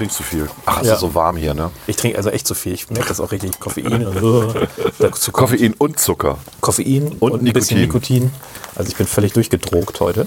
Trinkst 0.00 0.16
zu 0.16 0.22
viel. 0.22 0.48
Ach, 0.66 0.80
es 0.80 0.88
Ja. 0.88 0.94
ist 0.94 1.00
so 1.00 1.14
warm 1.14 1.36
hier, 1.36 1.54
ne? 1.54 1.70
Ich 1.86 1.96
trinke 1.96 2.16
also 2.16 2.30
echt 2.30 2.46
zu 2.46 2.54
viel. 2.54 2.72
Ich 2.72 2.88
merke 2.90 3.08
das 3.08 3.20
auch 3.20 3.30
richtig. 3.32 3.58
Koffein 3.60 4.06
und 4.06 4.18
so. 4.18 4.54
Dazu 4.98 5.30
Koffein 5.32 5.74
und 5.78 5.98
Zucker. 6.00 6.38
Koffein 6.60 7.08
und, 7.20 7.32
Und 7.32 7.42
ein 7.46 7.52
bisschen 7.52 7.80
Nikotin. 7.80 8.24
Nikotin. 8.24 8.40
Also 8.76 8.90
ich 8.90 8.96
bin 8.96 9.06
völlig 9.06 9.32
durchgedrogt 9.34 10.00
heute. 10.00 10.26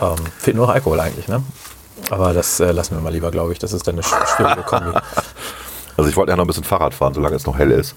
Ähm, 0.00 0.16
fehlt 0.38 0.56
nur 0.56 0.66
noch 0.66 0.72
Alkohol 0.74 1.00
eigentlich, 1.00 1.26
ne? 1.28 1.42
Aber 2.10 2.32
das 2.32 2.60
äh, 2.60 2.70
lassen 2.72 2.94
wir 2.94 3.02
mal 3.02 3.12
lieber, 3.12 3.30
glaube 3.30 3.52
ich. 3.52 3.58
Das 3.58 3.72
ist 3.72 3.86
dann 3.86 3.96
eine 3.96 4.02
sch- 4.02 4.36
schwierige 4.36 4.62
Kombi. 4.62 4.90
Also 5.96 6.08
ich 6.08 6.16
wollte 6.16 6.30
ja 6.30 6.36
noch 6.36 6.44
ein 6.44 6.46
bisschen 6.46 6.64
Fahrrad 6.64 6.94
fahren, 6.94 7.12
solange 7.12 7.36
es 7.36 7.44
noch 7.44 7.58
hell 7.58 7.70
ist. 7.72 7.94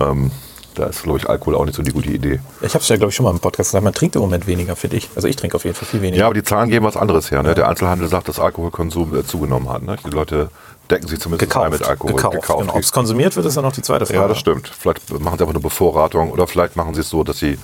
Ähm, 0.00 0.32
da 0.78 0.86
ist, 0.86 1.02
glaube 1.02 1.18
ich, 1.18 1.28
Alkohol 1.28 1.54
auch 1.56 1.64
nicht 1.64 1.74
so 1.76 1.82
die 1.82 1.92
gute 1.92 2.08
Idee. 2.10 2.40
Ich 2.62 2.74
habe 2.74 2.82
es 2.82 2.88
ja, 2.88 2.96
glaube 2.96 3.10
ich, 3.10 3.16
schon 3.16 3.24
mal 3.24 3.30
im 3.30 3.40
Podcast 3.40 3.70
gesagt. 3.70 3.84
Man 3.84 3.92
trinkt 3.94 4.16
im 4.16 4.22
Moment 4.22 4.46
weniger, 4.46 4.76
finde 4.76 4.96
ich. 4.96 5.08
Also 5.14 5.28
ich 5.28 5.36
trinke 5.36 5.56
auf 5.56 5.64
jeden 5.64 5.76
Fall 5.76 5.86
viel 5.88 6.00
weniger. 6.02 6.20
Ja, 6.20 6.26
aber 6.26 6.34
die 6.34 6.42
Zahlen 6.42 6.70
geben 6.70 6.86
was 6.86 6.96
anderes 6.96 7.30
her. 7.30 7.42
Ne? 7.42 7.54
Der 7.54 7.68
Einzelhandel 7.68 8.08
sagt, 8.08 8.28
dass 8.28 8.38
Alkoholkonsum 8.38 9.16
äh, 9.16 9.24
zugenommen 9.24 9.68
hat. 9.68 9.82
Ne? 9.82 9.96
Die 10.06 10.10
Leute 10.10 10.48
decken 10.90 11.06
sich 11.08 11.20
zumindest 11.20 11.50
gekauft. 11.50 11.70
mit 11.72 11.82
Alkohol. 11.82 12.14
gekauft. 12.14 12.46
Genau. 12.60 12.72
Ob 12.74 12.80
es 12.80 12.92
konsumiert 12.92 13.36
wird, 13.36 13.44
ist 13.46 13.56
dann 13.56 13.64
noch 13.64 13.72
die 13.72 13.82
zweite 13.82 14.06
Frage. 14.06 14.18
Ja, 14.20 14.28
das 14.28 14.38
stimmt. 14.38 14.68
Vielleicht 14.68 15.10
machen 15.10 15.36
sie 15.36 15.42
einfach 15.44 15.48
eine 15.54 15.60
Bevorratung 15.60 16.30
oder 16.30 16.46
vielleicht 16.46 16.76
machen 16.76 16.94
sie 16.94 17.00
es 17.02 17.10
so, 17.10 17.24
dass 17.24 17.38
sie 17.38 17.58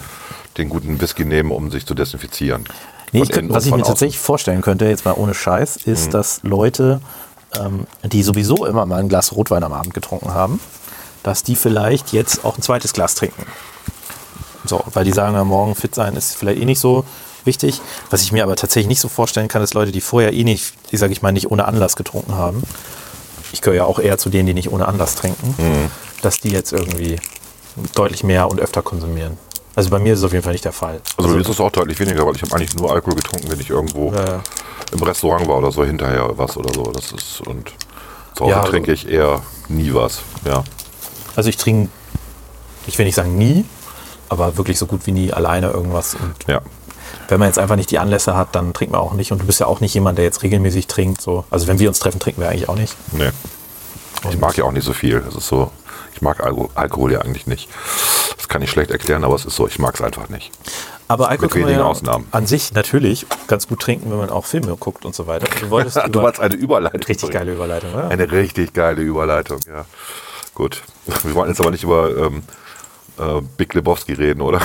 den 0.59 0.69
guten 0.69 1.01
Whisky 1.01 1.25
nehmen, 1.25 1.51
um 1.51 1.71
sich 1.71 1.87
zu 1.87 1.95
desinfizieren. 1.95 2.65
Nee, 3.12 3.23
ich 3.23 3.31
könnte, 3.31 3.55
was 3.55 3.65
ich 3.65 3.71
mir 3.71 3.77
außen. 3.77 3.87
tatsächlich 3.87 4.19
vorstellen 4.19 4.61
könnte, 4.61 4.87
jetzt 4.87 5.05
mal 5.05 5.12
ohne 5.17 5.35
Scheiß, 5.35 5.77
ist, 5.77 6.09
Mhm. 6.09 6.11
dass 6.11 6.41
Leute, 6.43 7.01
ähm, 7.59 7.87
die 8.03 8.23
sowieso 8.23 8.67
immer 8.67 8.85
mal 8.87 9.01
ein 9.01 9.09
Glas 9.09 9.33
Rotwein 9.33 9.62
am 9.65 9.73
Abend 9.73 9.95
getrunken 9.95 10.35
haben, 10.35 10.59
dass 11.25 11.43
die 11.43 11.57
vielleicht 11.57 12.12
jetzt 12.12 12.45
auch 12.45 12.57
ein 12.57 12.62
zweites 12.62 12.93
Glas 12.93 13.16
trinken. 13.16 13.45
So, 14.64 14.83
weil 14.95 15.05
die 15.05 15.12
sagen, 15.12 15.35
am 15.37 15.49
Morgen 15.49 15.75
fit 15.75 15.95
sein 15.95 16.14
ist 16.16 16.37
vielleicht 16.37 16.61
eh 16.62 16.64
nicht 16.64 16.79
so 16.81 17.05
wichtig. 17.45 17.81
Was 18.11 18.22
ich 18.22 18.33
mir 18.33 18.45
aber 18.45 18.57
tatsächlich 18.57 18.89
nicht 18.89 19.01
so 19.01 19.09
vorstellen 19.09 19.49
kann, 19.49 19.62
ist 19.62 19.75
Leute, 19.75 19.93
die 19.93 20.01
vorher 20.01 20.33
eh 20.33 20.45
nicht, 20.45 20.72
sage 20.93 21.12
ich 21.12 21.20
mal, 21.22 21.33
nicht 21.33 21.51
ohne 21.51 21.66
Anlass 21.66 21.97
getrunken 21.97 22.35
haben. 22.35 22.62
Ich 23.53 23.61
gehöre 23.61 23.77
ja 23.77 23.85
auch 23.85 23.99
eher 23.99 24.16
zu 24.18 24.31
denen, 24.31 24.47
die 24.47 24.55
nicht 24.55 24.70
ohne 24.72 24.87
Anlass 24.89 25.16
trinken, 25.16 25.55
Mhm. 25.59 25.91
dass 26.22 26.39
die 26.39 26.49
jetzt 26.51 26.72
irgendwie 26.72 27.18
deutlich 27.95 28.25
mehr 28.25 28.49
und 28.49 28.61
öfter 28.61 28.83
konsumieren. 28.83 29.37
Also 29.77 29.91
bei 29.91 29.99
mir 29.99 30.12
ist 30.14 30.20
es 30.20 30.25
auf 30.25 30.33
jeden 30.33 30.45
Fall 30.45 30.53
nicht 30.53 30.64
der 30.64 30.72
Fall. 30.72 31.01
Also 31.16 31.29
bei 31.29 31.35
mir 31.35 31.41
ist 31.43 31.49
es 31.49 31.61
auch 31.61 31.70
deutlich 31.70 31.99
weniger, 31.99 32.25
weil 32.27 32.37
ich 32.37 32.43
habe 32.43 32.55
eigentlich 32.55 32.75
nur 32.77 32.91
Alkohol 32.93 33.16
getrunken, 33.16 33.51
wenn 33.51 33.61
ich 33.61 33.70
irgendwo 33.70 34.12
Ja, 34.12 34.25
ja. 34.25 34.43
im 34.93 35.03
Restaurant 35.03 35.47
war 35.49 35.59
oder 35.59 35.72
so, 35.72 35.85
hinterher 35.85 36.31
was 36.37 36.57
oder 36.57 36.72
so. 36.72 36.85
Das 36.93 37.11
ist 37.12 37.41
und 37.47 37.72
zu 38.37 38.45
Hause 38.45 38.51
Ja, 38.53 38.61
also- 38.61 38.70
trinke 38.70 38.93
ich 38.93 39.09
eher 39.09 39.43
nie 39.68 39.93
was. 39.93 40.20
Ja. 40.45 40.62
Also 41.37 41.49
ich 41.49 41.57
trinke, 41.57 41.91
ich 42.87 42.99
will 42.99 43.07
nicht 43.07 43.14
sagen 43.14 43.37
nie, 43.37 43.64
aber 44.28 44.57
wirklich 44.57 44.78
so 44.78 44.87
gut 44.87 45.07
wie 45.07 45.12
nie 45.12 45.32
alleine 45.32 45.70
irgendwas. 45.70 46.14
Und 46.14 46.35
Ja. 46.47 46.61
wenn 47.28 47.39
man 47.39 47.49
jetzt 47.49 47.59
einfach 47.59 47.76
nicht 47.76 47.91
die 47.91 47.99
Anlässe 47.99 48.37
hat, 48.37 48.55
dann 48.55 48.72
trinkt 48.72 48.93
man 48.93 49.01
auch 49.01 49.12
nicht. 49.14 49.32
Und 49.32 49.41
du 49.43 49.47
bist 49.47 49.61
ja 49.61 49.66
auch 49.66 49.80
nicht 49.80 49.95
jemand, 49.95 50.18
der 50.18 50.24
jetzt 50.24 50.43
regelmäßig 50.43 50.87
trinkt. 50.87 51.20
So. 51.20 51.45
Also 51.51 51.66
wenn 51.66 51.78
wir 51.78 51.89
uns 51.89 51.99
treffen, 51.99 52.20
trinken 52.20 52.41
wir 52.41 52.49
eigentlich 52.49 52.68
auch 52.68 52.76
nicht. 52.76 52.95
Nee. 53.12 53.30
Ich 54.30 54.39
mag 54.39 54.57
ja 54.57 54.64
auch 54.64 54.72
nicht 54.72 54.85
so 54.85 54.93
viel. 54.95 55.20
Das 55.20 55.35
ist 55.35 55.49
so, 55.49 55.70
ich 56.14 56.22
mag 56.22 56.43
Alko 56.43 56.70
Alkohol 56.74 57.12
ja 57.12 57.20
eigentlich 57.20 57.47
nicht. 57.47 57.68
Das 58.37 58.49
kann 58.49 58.62
ich 58.62 58.70
schlecht 58.70 58.91
erklären, 58.91 59.24
aber 59.24 59.35
es 59.35 59.45
ist 59.45 59.57
so, 59.57 59.66
ich 59.66 59.78
mag 59.78 59.95
es 59.95 60.01
einfach 60.01 60.28
nicht. 60.28 60.51
Aber 61.09 61.28
Alkohol 61.28 61.49
Mit 61.49 61.53
kann 61.53 61.62
man 61.62 61.72
ja 61.80 61.85
Ausnahmen. 61.85 62.26
an 62.30 62.47
sich 62.47 62.72
natürlich 62.72 63.26
ganz 63.47 63.68
gut 63.68 63.80
trinken, 63.80 64.11
wenn 64.11 64.16
man 64.18 64.30
auch 64.30 64.47
Filme 64.47 64.74
guckt 64.76 65.05
und 65.05 65.14
so 65.14 65.26
weiter. 65.26 65.47
Du 65.61 65.68
wolltest 65.68 65.97
Du 66.11 66.22
wolltest 66.22 66.41
eine 66.43 66.55
Überleitung. 66.55 67.03
richtig 67.03 67.20
bringen. 67.20 67.32
geile 67.32 67.53
Überleitung, 67.53 67.93
oder? 67.93 68.09
Eine 68.09 68.30
richtig 68.32 68.72
geile 68.72 69.03
Überleitung, 69.03 69.61
ja. 69.68 69.85
Gut. 70.55 70.83
Wir 71.25 71.35
wollten 71.35 71.51
jetzt 71.51 71.61
aber 71.61 71.71
nicht 71.71 71.83
über 71.85 72.09
ähm, 72.17 72.43
äh, 73.19 73.41
Big 73.57 73.75
Lebowski 73.75 74.13
reden, 74.15 74.41
oder? 74.41 74.61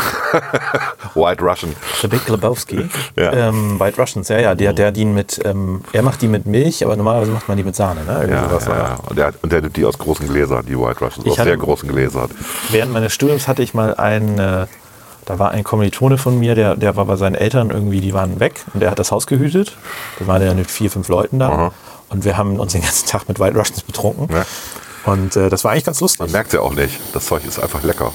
White 1.16 1.44
Russian. 1.44 1.76
The 2.02 2.08
Big 2.08 2.28
Lebowski. 2.28 2.90
Ja. 3.16 3.32
Ähm, 3.50 3.80
White 3.80 4.00
Russians, 4.02 4.28
ja, 4.30 4.40
ja. 4.40 4.56
Der, 4.56 4.74
der 4.74 4.92
die 4.92 5.06
mit, 5.06 5.40
ähm, 5.46 5.82
er 5.94 6.02
macht 6.04 6.22
die 6.22 6.28
mit 6.28 6.46
Milch, 6.46 6.84
aber 6.84 6.96
normalerweise 6.96 7.32
macht 7.32 7.48
man 7.48 7.58
die 7.58 7.64
mit 7.64 7.76
Sahne, 7.76 8.04
ne? 8.06 8.12
Irgendwie 8.22 8.34
Ja, 8.34 8.50
sowas, 8.50 8.66
ja, 8.66 8.78
ja. 8.78 8.96
Und, 9.08 9.18
der, 9.18 9.34
und 9.42 9.52
der 9.52 9.62
nimmt 9.62 9.76
die 9.78 9.86
aus 9.86 9.98
großen 9.98 10.28
Gläsern, 10.28 10.66
die 10.66 10.78
White 10.78 11.00
Russians, 11.04 11.26
Ich 11.26 11.32
aus 11.34 11.40
hatte- 11.40 11.50
sehr 11.50 11.58
großen 11.58 11.90
Gläsern. 11.90 12.30
Während 12.70 12.92
meines 12.94 13.14
Studiums 13.14 13.48
hatte 13.48 13.62
ich 13.64 13.74
mal 13.74 13.96
einen, 13.96 14.40
äh, 14.40 14.66
da 15.26 15.38
war 15.40 15.52
ein 15.52 15.64
Kommilitone 15.64 16.18
von 16.18 16.40
mir, 16.40 16.56
der, 16.56 16.76
der 16.76 16.96
war 16.96 17.06
bei 17.06 17.16
seinen 17.18 17.36
Eltern 17.36 17.70
irgendwie, 17.70 18.02
die 18.02 18.14
waren 18.14 18.40
weg 18.40 18.62
und 18.74 18.80
der 18.80 18.90
hat 18.90 18.98
das 19.00 19.12
Haus 19.12 19.28
gehütet. 19.28 19.76
Da 20.18 20.26
waren 20.28 20.42
ja 20.42 20.54
mit 20.56 20.72
vier, 20.72 20.90
fünf 20.90 21.08
Leuten 21.08 21.38
da. 21.40 21.50
Aha. 21.50 21.72
Und 22.10 22.26
wir 22.26 22.36
haben 22.38 22.60
uns 22.60 22.72
den 22.72 22.82
ganzen 22.82 23.06
Tag 23.08 23.28
mit 23.28 23.40
White 23.40 23.56
Russians 23.56 23.84
betrunken. 23.84 24.28
Ja. 24.36 24.44
Und 25.06 25.36
äh, 25.36 25.50
das 25.50 25.64
war 25.64 25.72
eigentlich 25.72 25.86
ganz 25.86 26.00
lustig. 26.02 26.20
Man 26.20 26.32
merkt 26.32 26.54
ja 26.54 26.62
auch 26.62 26.74
nicht. 26.74 27.00
Das 27.14 27.26
Zeug 27.26 27.46
ist 27.46 27.60
einfach 27.60 27.84
lecker. 27.84 28.12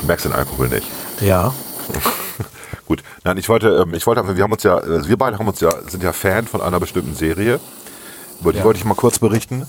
Du 0.00 0.06
merkst 0.06 0.24
den 0.26 0.32
Alkohol 0.32 0.68
nicht. 0.68 0.86
Ja. 1.20 1.52
Gut, 2.86 3.02
nein, 3.24 3.36
ich 3.36 3.48
wollte, 3.48 3.84
ähm, 3.86 3.94
ich 3.94 4.06
wollte, 4.06 4.36
wir 4.36 4.42
haben 4.44 4.52
uns 4.52 4.62
ja, 4.62 4.76
also 4.78 5.08
wir 5.08 5.16
beide 5.18 5.38
haben 5.38 5.48
uns 5.48 5.60
ja, 5.60 5.70
sind 5.88 6.02
ja 6.02 6.12
Fan 6.12 6.46
von 6.46 6.60
einer 6.62 6.80
bestimmten 6.80 7.14
Serie. 7.14 7.60
Über 8.40 8.52
die 8.52 8.58
Ja. 8.58 8.64
wollte 8.64 8.78
ich 8.78 8.84
mal 8.84 8.94
kurz 8.94 9.18
berichten. 9.18 9.66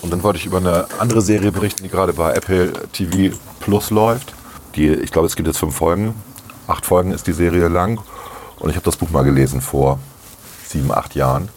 Und 0.00 0.10
dann 0.12 0.22
wollte 0.22 0.38
ich 0.38 0.46
über 0.46 0.58
eine 0.58 0.86
andere 0.98 1.20
Serie 1.20 1.52
berichten, 1.52 1.82
die 1.82 1.88
gerade 1.88 2.12
bei 2.12 2.32
Apple 2.32 2.72
TV 2.92 3.36
Plus 3.60 3.90
läuft. 3.90 4.32
Die, 4.76 4.88
ich 4.88 5.10
glaube, 5.10 5.26
es 5.26 5.36
gibt 5.36 5.48
jetzt 5.48 5.58
fünf 5.58 5.76
Folgen. 5.76 6.14
Acht 6.66 6.86
Folgen 6.86 7.10
ist 7.12 7.26
die 7.26 7.32
Serie 7.32 7.68
lang. 7.68 8.00
Und 8.58 8.70
ich 8.70 8.76
habe 8.76 8.84
das 8.84 8.96
Buch 8.96 9.10
mal 9.10 9.24
gelesen 9.24 9.60
vor 9.60 9.98
sieben, 10.66 10.92
acht 10.92 11.14
Jahren. 11.14 11.48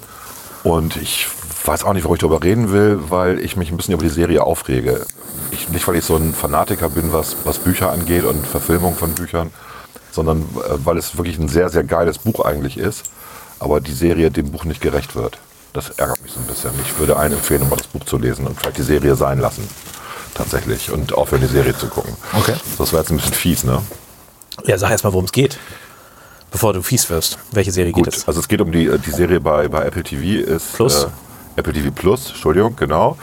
Und 0.63 0.97
ich 0.97 1.27
weiß 1.67 1.83
auch 1.83 1.93
nicht, 1.93 2.03
warum 2.03 2.15
ich 2.15 2.21
darüber 2.21 2.43
reden 2.43 2.71
will, 2.71 2.99
weil 3.09 3.39
ich 3.39 3.55
mich 3.57 3.71
ein 3.71 3.77
bisschen 3.77 3.93
über 3.93 4.03
die 4.03 4.09
Serie 4.09 4.43
aufrege. 4.43 5.05
Ich, 5.51 5.69
nicht, 5.69 5.87
weil 5.87 5.95
ich 5.95 6.05
so 6.05 6.15
ein 6.15 6.33
Fanatiker 6.33 6.89
bin, 6.89 7.11
was, 7.13 7.35
was 7.43 7.59
Bücher 7.59 7.91
angeht 7.91 8.23
und 8.23 8.45
Verfilmung 8.45 8.95
von 8.95 9.13
Büchern, 9.13 9.51
sondern 10.11 10.41
äh, 10.41 10.77
weil 10.83 10.97
es 10.97 11.17
wirklich 11.17 11.37
ein 11.37 11.49
sehr, 11.49 11.69
sehr 11.69 11.83
geiles 11.83 12.19
Buch 12.19 12.43
eigentlich 12.45 12.77
ist, 12.77 13.03
aber 13.59 13.81
die 13.81 13.93
Serie 13.93 14.31
dem 14.31 14.51
Buch 14.51 14.65
nicht 14.65 14.81
gerecht 14.81 15.15
wird. 15.15 15.37
Das 15.73 15.89
ärgert 15.91 16.21
mich 16.21 16.33
so 16.33 16.39
ein 16.39 16.45
bisschen. 16.45 16.71
Ich 16.83 16.99
würde 16.99 17.15
allen 17.15 17.33
empfehlen, 17.33 17.67
mal 17.69 17.77
das 17.77 17.87
Buch 17.87 18.03
zu 18.03 18.17
lesen 18.17 18.45
und 18.45 18.59
vielleicht 18.59 18.77
die 18.77 18.83
Serie 18.83 19.15
sein 19.15 19.39
lassen. 19.39 19.67
Tatsächlich. 20.33 20.91
Und 20.91 21.13
aufhören, 21.13 21.41
die 21.41 21.47
Serie 21.47 21.77
zu 21.77 21.87
gucken. 21.87 22.15
Okay. 22.33 22.55
Das 22.77 22.91
war 22.93 22.99
jetzt 22.99 23.11
ein 23.11 23.17
bisschen 23.17 23.33
fies, 23.33 23.63
ne? 23.63 23.81
Ja, 24.65 24.77
sag 24.77 24.91
erst 24.91 25.03
mal, 25.03 25.13
worum 25.13 25.25
es 25.25 25.31
geht. 25.31 25.57
Bevor 26.51 26.73
du 26.73 26.81
fies 26.81 27.09
wirst. 27.09 27.37
Welche 27.51 27.71
Serie 27.71 27.93
Gut, 27.93 28.05
geht 28.05 28.15
es? 28.15 28.27
also 28.27 28.41
es 28.41 28.47
geht 28.47 28.59
um 28.59 28.71
die, 28.71 28.91
die 28.97 29.11
Serie 29.11 29.39
bei, 29.39 29.69
bei 29.69 29.85
Apple 29.85 30.03
TV 30.03 30.45
ist 30.45 30.73
Plus? 30.73 31.03
Äh, 31.03 31.07
Apple 31.55 31.73
TV 31.73 31.91
Plus, 31.91 32.29
Entschuldigung, 32.29 32.75
genau. 32.75 33.17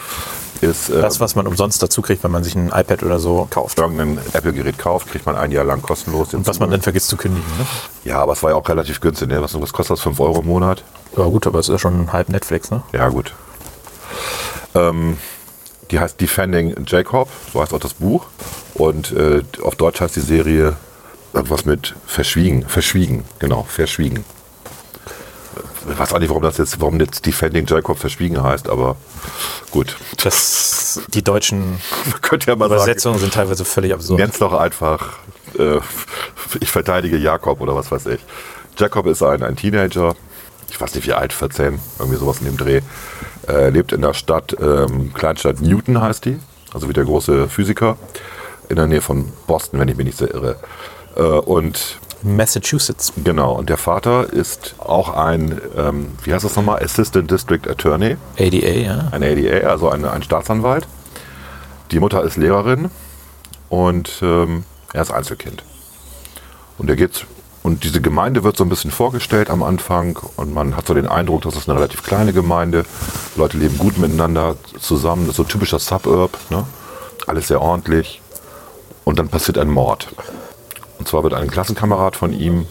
Ist 0.61 0.91
äh, 0.91 1.01
Das, 1.01 1.21
was 1.21 1.35
man 1.35 1.47
umsonst 1.47 1.83
dazu 1.83 2.03
kriegt, 2.03 2.25
wenn 2.25 2.31
man 2.31 2.43
sich 2.43 2.55
ein 2.57 2.69
iPad 2.69 3.03
oder 3.03 3.19
so 3.19 3.47
kauft. 3.51 3.79
irgendein 3.79 4.19
Apple-Gerät 4.33 4.79
kauft, 4.79 5.09
kriegt 5.09 5.25
man 5.27 5.37
ein 5.37 5.53
Jahr 5.53 5.65
lang 5.65 5.83
kostenlos. 5.83 6.35
Und 6.35 6.47
was 6.47 6.59
man 6.59 6.71
dann 6.71 6.83
vergisst 6.83 7.09
zu 7.09 7.17
kündigen. 7.17 7.47
Ne? 7.59 7.67
Ja, 8.05 8.21
aber 8.21 8.33
es 8.33 8.43
war 8.43 8.51
ja 8.51 8.57
auch 8.57 8.69
relativ 8.69 9.01
günstig. 9.01 9.29
Ne? 9.29 9.41
Was, 9.41 9.61
was 9.61 9.73
kostet 9.73 9.97
das? 9.99 10.03
5 10.03 10.19
Euro 10.21 10.41
im 10.41 10.47
Monat? 10.47 10.83
Ja 11.17 11.25
gut, 11.25 11.47
aber 11.47 11.61
es 11.61 11.69
ist 11.69 11.73
ja 11.73 11.79
schon 11.79 12.13
halb 12.13 12.29
Netflix, 12.29 12.71
ne? 12.71 12.83
Ja, 12.93 13.09
gut. 13.09 13.35
Ähm, 14.75 15.17
die 15.91 16.01
heißt 16.01 16.21
Defending 16.21 16.75
Jacob, 16.87 17.29
so 17.53 17.63
heißt 17.63 17.73
auch 17.73 17.81
das 17.81 17.95
Buch. 17.95 18.27
Und 18.75 19.13
äh, 19.13 19.43
auf 19.63 19.77
Deutsch 19.77 20.01
heißt 20.01 20.17
die 20.17 20.21
Serie 20.21 20.77
irgendwas 21.33 21.65
mit 21.65 21.95
Verschwiegen. 22.07 22.65
Verschwiegen, 22.67 23.25
genau, 23.39 23.65
Verschwiegen. 23.69 24.25
Ich 25.91 25.99
weiß 25.99 26.13
auch 26.13 26.19
nicht, 26.19 26.29
warum 26.29 26.43
das 26.43 26.59
jetzt, 26.59 26.81
warum 26.81 26.99
jetzt 27.01 27.25
Defending 27.25 27.67
Jacob 27.67 27.99
verschwiegen 27.99 28.43
heißt, 28.43 28.69
aber 28.69 28.97
gut. 29.71 29.97
Das, 30.23 31.01
die 31.09 31.23
deutschen 31.23 31.81
ihr 32.47 32.57
mal 32.57 32.69
sagen. 32.69 32.83
Übersetzungen 32.83 33.19
sind 33.19 33.35
teilweise 33.35 33.65
völlig 33.65 33.93
absurd. 33.93 34.21
Nenn's 34.21 34.39
doch 34.39 34.53
einfach, 34.53 35.19
äh, 35.59 35.79
ich 36.61 36.71
verteidige 36.71 37.17
Jakob 37.17 37.61
oder 37.61 37.75
was 37.75 37.91
weiß 37.91 38.07
ich. 38.07 38.21
Jakob 38.77 39.07
ist 39.07 39.23
ein, 39.23 39.43
ein 39.43 39.57
Teenager, 39.57 40.15
ich 40.71 40.81
weiß 40.81 40.95
nicht 40.95 41.07
wie 41.07 41.13
alt, 41.13 41.33
14, 41.33 41.79
irgendwie 41.99 42.19
sowas 42.19 42.39
in 42.41 42.47
dem 42.47 42.57
Dreh. 42.57 42.81
Äh, 43.49 43.71
lebt 43.71 43.93
in 43.93 44.03
der 44.03 44.15
Stadt, 44.15 44.57
ähm, 44.61 45.13
Kleinstadt 45.15 45.61
Newton 45.61 46.01
heißt 46.01 46.25
die, 46.27 46.39
also 46.73 46.89
wie 46.89 46.93
der 46.93 47.05
große 47.05 47.49
Physiker, 47.49 47.97
in 48.69 48.77
der 48.77 48.87
Nähe 48.87 49.01
von 49.01 49.33
Boston, 49.47 49.81
wenn 49.81 49.89
ich 49.89 49.97
mich 49.97 50.07
nicht 50.07 50.19
sehr 50.19 50.33
irre. 50.33 50.57
Äh, 51.17 51.23
und 51.23 51.99
Massachusetts. 52.23 53.13
genau, 53.25 53.53
und 53.53 53.69
der 53.69 53.77
Vater 53.77 54.33
ist 54.33 54.75
auch 54.79 55.11
ein, 55.11 55.61
ähm, 55.77 56.09
wie 56.25 56.33
heißt 56.33 56.45
das 56.45 56.57
nochmal, 56.57 56.83
Assistant 56.83 57.31
District 57.31 57.69
Attorney. 57.69 58.17
ADA, 58.39 58.57
ja. 58.57 59.09
Ein 59.13 59.23
ADA, 59.23 59.69
also 59.69 59.89
ein, 59.89 60.05
ein 60.05 60.23
Staatsanwalt. 60.23 60.87
Die 61.91 62.01
Mutter 62.01 62.23
ist 62.23 62.37
Lehrerin 62.37 62.91
und 63.69 64.21
ähm, 64.23 64.65
er 64.93 65.03
ist 65.03 65.11
Einzelkind. 65.11 65.63
Und 66.77 66.91
er 66.91 66.97
geht 66.97 67.27
und 67.63 67.85
diese 67.85 68.01
Gemeinde 68.01 68.45
wird 68.45 68.57
so 68.57 68.65
ein 68.65 68.69
bisschen 68.69 68.91
vorgestellt 68.91 69.51
am 69.51 69.63
Anfang 69.63 70.19
und 70.37 70.55
man 70.55 70.77
hat 70.77 70.87
so 70.87 70.95
den 70.95 71.07
Eindruck, 71.07 71.43
das 71.43 71.57
ist 71.57 71.69
eine 71.69 71.79
relativ 71.79 72.03
kleine 72.03 72.33
Gemeinde. 72.33 72.85
Leute 73.37 73.59
leben 73.59 73.77
gut 73.79 73.99
miteinander 73.99 74.57
zusammen. 74.81 75.23
Das 75.27 75.33
ist 75.33 75.37
so 75.37 75.43
ein 75.43 75.49
typischer 75.49 75.79
Suburb, 75.79 76.39
ne? 76.51 76.65
Alles 77.27 77.49
sehr 77.49 77.61
ordentlich. 77.61 78.23
Und 79.05 79.19
dann 79.19 79.29
passiert 79.29 79.59
ein 79.59 79.69
Mord. 79.69 80.09
Und 80.99 81.09
zwar 81.09 81.23
wird 81.23 81.35
ein 81.35 81.51
Klassenkamerad 81.51 82.17
von 82.17 82.33
ihm 82.33 82.67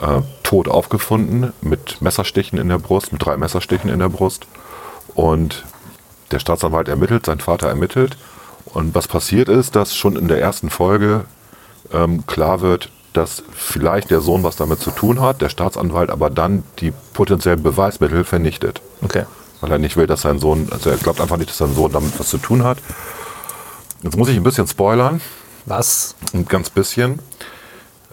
äh, 0.00 0.22
tot 0.42 0.68
aufgefunden 0.68 1.52
mit 1.60 2.00
Messerstichen 2.02 2.58
in 2.58 2.68
der 2.68 2.78
Brust, 2.78 3.12
mit 3.12 3.24
drei 3.24 3.36
Messerstichen 3.36 3.90
in 3.90 3.98
der 3.98 4.08
Brust. 4.08 4.46
Und 5.14 5.64
der 6.30 6.38
Staatsanwalt 6.38 6.88
ermittelt, 6.88 7.26
sein 7.26 7.40
Vater 7.40 7.68
ermittelt. 7.68 8.16
Und 8.66 8.94
was 8.94 9.08
passiert 9.08 9.48
ist, 9.48 9.76
dass 9.76 9.96
schon 9.96 10.16
in 10.16 10.28
der 10.28 10.40
ersten 10.40 10.70
Folge 10.70 11.24
ähm, 11.92 12.26
klar 12.26 12.60
wird, 12.60 12.90
dass 13.12 13.42
vielleicht 13.52 14.10
der 14.10 14.20
Sohn 14.20 14.44
was 14.44 14.56
damit 14.56 14.80
zu 14.80 14.90
tun 14.90 15.20
hat, 15.20 15.40
der 15.42 15.48
Staatsanwalt 15.48 16.10
aber 16.10 16.30
dann 16.30 16.62
die 16.78 16.92
potenziellen 17.12 17.62
Beweismittel 17.62 18.24
vernichtet. 18.24 18.80
Okay. 19.02 19.24
Weil 19.60 19.72
er 19.72 19.78
nicht 19.78 19.96
will, 19.96 20.06
dass 20.06 20.22
sein 20.22 20.38
Sohn, 20.38 20.68
also 20.70 20.90
er 20.90 20.96
glaubt 20.96 21.20
einfach 21.20 21.36
nicht, 21.36 21.50
dass 21.50 21.58
sein 21.58 21.74
Sohn 21.74 21.92
damit 21.92 22.18
was 22.18 22.28
zu 22.28 22.38
tun 22.38 22.62
hat. 22.62 22.78
Jetzt 24.02 24.16
muss 24.16 24.28
ich 24.28 24.36
ein 24.36 24.42
bisschen 24.42 24.66
spoilern, 24.66 25.20
Was? 25.66 26.14
ein 26.32 26.46
ganz 26.46 26.70
bisschen, 26.70 27.18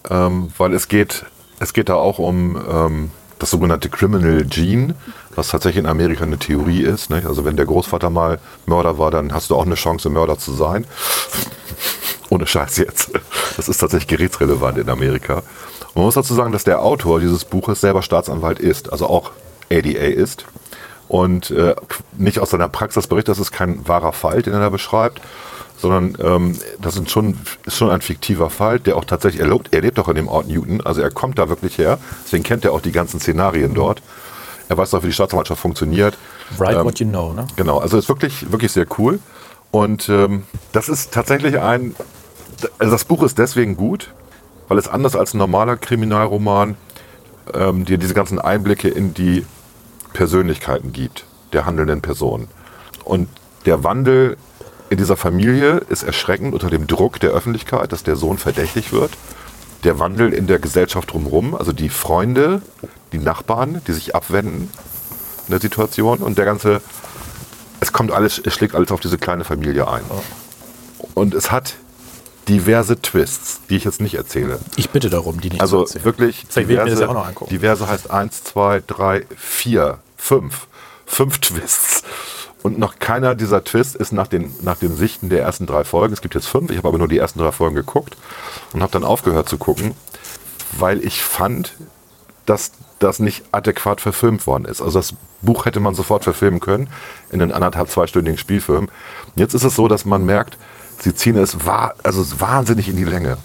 ähm, 0.09 0.51
weil 0.57 0.73
es 0.73 0.87
geht, 0.87 1.25
es 1.59 1.73
geht 1.73 1.89
da 1.89 1.95
auch 1.95 2.19
um 2.19 2.61
ähm, 2.69 3.11
das 3.39 3.51
sogenannte 3.51 3.89
Criminal 3.89 4.43
Gene, 4.45 4.95
was 5.35 5.49
tatsächlich 5.49 5.83
in 5.83 5.89
Amerika 5.89 6.23
eine 6.23 6.37
Theorie 6.37 6.81
ist. 6.81 7.09
Nicht? 7.09 7.25
Also 7.25 7.45
wenn 7.45 7.55
der 7.55 7.65
Großvater 7.65 8.09
mal 8.09 8.39
Mörder 8.65 8.97
war, 8.97 9.11
dann 9.11 9.33
hast 9.33 9.49
du 9.49 9.55
auch 9.55 9.65
eine 9.65 9.75
Chance, 9.75 10.09
Mörder 10.09 10.37
zu 10.37 10.53
sein. 10.53 10.85
Ohne 12.29 12.47
Scheiß 12.47 12.77
jetzt. 12.77 13.11
Das 13.55 13.69
ist 13.69 13.77
tatsächlich 13.77 14.07
gerätsrelevant 14.07 14.77
in 14.77 14.89
Amerika. 14.89 15.43
Man 15.95 16.03
muss 16.03 16.15
dazu 16.15 16.33
sagen, 16.33 16.51
dass 16.51 16.63
der 16.63 16.81
Autor 16.81 17.19
dieses 17.19 17.45
Buches 17.45 17.81
selber 17.81 18.01
Staatsanwalt 18.01 18.59
ist, 18.59 18.91
also 18.91 19.07
auch 19.07 19.31
ADA 19.71 20.07
ist. 20.07 20.45
Und 21.07 21.51
äh, 21.51 21.75
nicht 22.17 22.39
aus 22.39 22.49
seiner 22.49 22.67
Praxis 22.67 23.07
berichtet, 23.07 23.31
das 23.31 23.39
ist 23.39 23.51
kein 23.51 23.87
wahrer 23.87 24.11
Fall, 24.11 24.41
den 24.41 24.53
er 24.53 24.59
da 24.59 24.69
beschreibt, 24.69 25.21
sondern 25.77 26.17
ähm, 26.19 26.59
das 26.81 26.95
sind 26.95 27.09
schon, 27.09 27.37
ist 27.65 27.77
schon 27.77 27.89
ein 27.89 28.01
fiktiver 28.01 28.49
Fall, 28.49 28.79
der 28.79 28.97
auch 28.97 29.05
tatsächlich, 29.05 29.41
er 29.41 29.47
lebt, 29.47 29.73
er 29.73 29.81
lebt 29.81 29.99
auch 29.99 30.07
in 30.07 30.15
dem 30.15 30.27
Ort 30.27 30.47
Newton, 30.47 30.81
also 30.81 31.01
er 31.01 31.11
kommt 31.11 31.37
da 31.37 31.49
wirklich 31.49 31.77
her, 31.77 31.99
deswegen 32.25 32.43
kennt 32.43 32.65
er 32.65 32.73
auch 32.73 32.81
die 32.81 32.91
ganzen 32.91 33.19
Szenarien 33.19 33.73
dort. 33.73 34.01
Er 34.69 34.77
weiß 34.77 34.93
auch, 34.95 35.03
wie 35.03 35.07
die 35.07 35.13
Staatsanwaltschaft 35.13 35.61
funktioniert. 35.61 36.17
Write 36.57 36.79
Ähm, 36.79 36.85
what 36.85 36.99
you 36.99 37.07
know, 37.07 37.31
ne? 37.31 37.47
Genau, 37.55 37.77
also 37.77 37.97
ist 37.97 38.09
wirklich, 38.09 38.51
wirklich 38.51 38.71
sehr 38.71 38.85
cool. 38.97 39.19
Und 39.71 40.09
ähm, 40.09 40.43
das 40.73 40.89
ist 40.89 41.13
tatsächlich 41.13 41.59
ein, 41.59 41.95
also 42.79 42.91
das 42.91 43.05
Buch 43.05 43.23
ist 43.23 43.37
deswegen 43.37 43.77
gut, 43.77 44.11
weil 44.67 44.77
es 44.77 44.87
anders 44.87 45.15
als 45.15 45.33
ein 45.33 45.37
normaler 45.37 45.77
Kriminalroman 45.77 46.75
ähm, 47.53 47.85
dir 47.85 47.97
diese 47.97 48.13
ganzen 48.13 48.39
Einblicke 48.39 48.89
in 48.89 49.13
die 49.13 49.45
Persönlichkeiten 50.13 50.91
gibt, 50.91 51.25
der 51.53 51.65
handelnden 51.65 52.01
Person. 52.01 52.47
Und 53.03 53.29
der 53.65 53.83
Wandel 53.83 54.37
in 54.89 54.97
dieser 54.97 55.17
Familie 55.17 55.81
ist 55.89 56.03
erschreckend 56.03 56.53
unter 56.53 56.69
dem 56.69 56.87
Druck 56.87 57.19
der 57.19 57.31
Öffentlichkeit, 57.31 57.91
dass 57.91 58.03
der 58.03 58.15
Sohn 58.15 58.37
verdächtig 58.37 58.91
wird. 58.91 59.11
Der 59.83 59.99
Wandel 59.99 60.33
in 60.33 60.47
der 60.47 60.59
Gesellschaft 60.59 61.11
drumherum, 61.11 61.55
also 61.55 61.71
die 61.71 61.89
Freunde, 61.89 62.61
die 63.11 63.19
Nachbarn, 63.19 63.81
die 63.87 63.93
sich 63.93 64.15
abwenden 64.15 64.71
in 65.47 65.51
der 65.51 65.59
Situation 65.59 66.19
und 66.19 66.37
der 66.37 66.45
ganze, 66.45 66.81
es 67.79 67.93
kommt 67.93 68.11
alles, 68.11 68.41
es 68.43 68.53
schlägt 68.53 68.75
alles 68.75 68.91
auf 68.91 68.99
diese 68.99 69.17
kleine 69.17 69.43
Familie 69.43 69.87
ein. 69.87 70.03
Und 71.13 71.33
es 71.33 71.51
hat 71.51 71.75
diverse 72.47 73.01
Twists, 73.01 73.61
die 73.69 73.75
ich 73.75 73.83
jetzt 73.83 74.01
nicht 74.01 74.15
erzähle. 74.15 74.59
Ich 74.77 74.89
bitte 74.89 75.09
darum, 75.09 75.41
die 75.41 75.49
nicht 75.49 75.61
Also 75.61 75.83
zu 75.83 75.95
erzählen. 75.95 76.05
wirklich 76.05 76.45
Vielleicht 76.49 76.69
mir 76.69 76.75
das 76.77 76.85
diverse, 76.85 77.01
ja 77.03 77.09
auch 77.09 77.13
noch 77.13 77.27
angucken. 77.27 77.49
diverse 77.51 77.87
heißt 77.87 78.09
1, 78.09 78.43
2, 78.45 78.83
3, 78.87 79.25
4, 79.35 79.99
5. 80.17 80.67
Fünf 81.05 81.39
Twists. 81.39 82.03
Und 82.63 82.79
noch 82.79 82.99
keiner 82.99 83.35
dieser 83.35 83.63
Twists 83.63 83.95
ist 83.95 84.11
nach 84.11 84.27
den, 84.27 84.53
nach 84.61 84.77
den 84.77 84.95
Sichten 84.95 85.29
der 85.29 85.41
ersten 85.41 85.65
drei 85.65 85.83
Folgen. 85.83 86.13
Es 86.13 86.21
gibt 86.21 86.35
jetzt 86.35 86.47
fünf, 86.47 86.71
ich 86.71 86.77
habe 86.77 86.87
aber 86.87 86.97
nur 86.97 87.07
die 87.07 87.17
ersten 87.17 87.39
drei 87.39 87.51
Folgen 87.51 87.75
geguckt 87.75 88.17
und 88.73 88.81
habe 88.81 88.91
dann 88.91 89.03
aufgehört 89.03 89.47
zu 89.47 89.57
gucken. 89.57 89.93
weil 90.73 91.03
ich 91.03 91.21
fand, 91.21 91.73
dass 92.45 92.71
das 92.99 93.19
nicht 93.19 93.45
adäquat 93.51 94.01
verfilmt 94.01 94.47
worden 94.47 94.65
ist. 94.65 94.81
Also 94.81 94.99
das 94.99 95.13
Buch 95.41 95.65
hätte 95.65 95.79
man 95.79 95.93
sofort 95.95 96.23
verfilmen 96.23 96.59
können 96.59 96.89
in 97.31 97.41
einen 97.41 97.51
anderthalb, 97.51 97.89
zweistündigen 97.89 98.37
Spielfilm. 98.37 98.89
Jetzt 99.35 99.53
ist 99.53 99.63
es 99.63 99.75
so, 99.75 99.87
dass 99.87 100.05
man 100.05 100.25
merkt, 100.25 100.57
sie 100.99 101.13
ziehen 101.13 101.37
es 101.37 101.65
wa 101.65 101.93
also 102.03 102.25
wahnsinnig 102.39 102.89
in 102.89 102.95
die 102.95 103.03
Länge. 103.03 103.37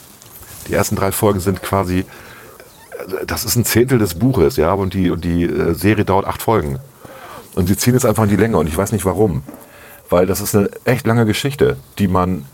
Die 0.69 0.75
ersten 0.75 0.97
drei 0.97 1.13
Folgen 1.13 1.41
sind 1.41 1.63
quasi, 1.63 2.01
äh, 2.01 3.27
das 3.27 3.45
ist 3.45 3.57
ein 3.57 3.65
Zehntel 3.65 3.99
des 3.99 4.15
Buches, 4.15 4.57
ja, 4.57 4.73
und 4.73 4.95
die, 4.95 5.11
und 5.11 5.25
die 5.25 5.45
äh, 5.45 5.75
Serie 5.75 6.05
dauert 6.05 6.27
acht 6.27 6.41
Folgen. 6.41 6.79
Und 7.55 7.67
sie 7.67 7.77
ziehen 7.77 7.95
es 7.95 8.05
einfach 8.05 8.25
in 8.25 8.31
die 8.31 8.37
Länge 8.37 8.57
und 8.57 8.67
ich 8.67 8.77
weiß 8.77 8.93
nicht 8.93 9.05
warum. 9.05 9.43
Weil 10.09 10.27
das 10.27 10.41
ist 10.41 10.55
eine 10.55 10.71
echt 10.85 11.07
lange 11.07 11.27
Geschichte, 11.27 11.77
die 11.99 12.09
man, 12.09 12.47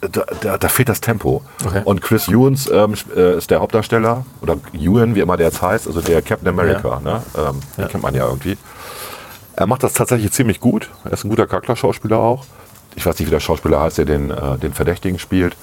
da, 0.00 0.24
da, 0.40 0.58
da 0.58 0.68
fehlt 0.68 0.88
das 0.88 1.00
Tempo. 1.00 1.42
Okay. 1.64 1.82
Und 1.84 2.02
Chris 2.02 2.28
Ewans 2.28 2.70
ähm, 2.70 2.94
äh, 3.16 3.36
ist 3.38 3.50
der 3.50 3.60
Hauptdarsteller, 3.60 4.24
oder 4.42 4.56
Ewan, 4.72 5.14
wie 5.14 5.20
immer 5.20 5.36
der 5.36 5.46
jetzt 5.46 5.62
heißt, 5.62 5.86
also 5.86 6.00
der 6.00 6.22
Captain 6.22 6.48
America, 6.48 7.00
ne? 7.00 7.22
ähm, 7.36 7.60
den 7.78 7.88
kennt 7.88 8.02
man 8.02 8.14
ja 8.14 8.26
irgendwie. 8.26 8.56
Er 9.56 9.66
macht 9.66 9.82
das 9.82 9.92
tatsächlich 9.92 10.32
ziemlich 10.32 10.60
gut. 10.60 10.90
Er 11.04 11.12
ist 11.12 11.24
ein 11.24 11.30
guter 11.30 11.46
Charakterschauspieler 11.46 12.18
auch. 12.18 12.44
Ich 12.96 13.06
weiß 13.06 13.18
nicht, 13.18 13.28
wie 13.28 13.32
der 13.32 13.40
Schauspieler 13.40 13.80
heißt, 13.80 13.98
der 13.98 14.04
den, 14.04 14.30
äh, 14.30 14.58
den 14.58 14.72
Verdächtigen 14.72 15.18
spielt. 15.18 15.56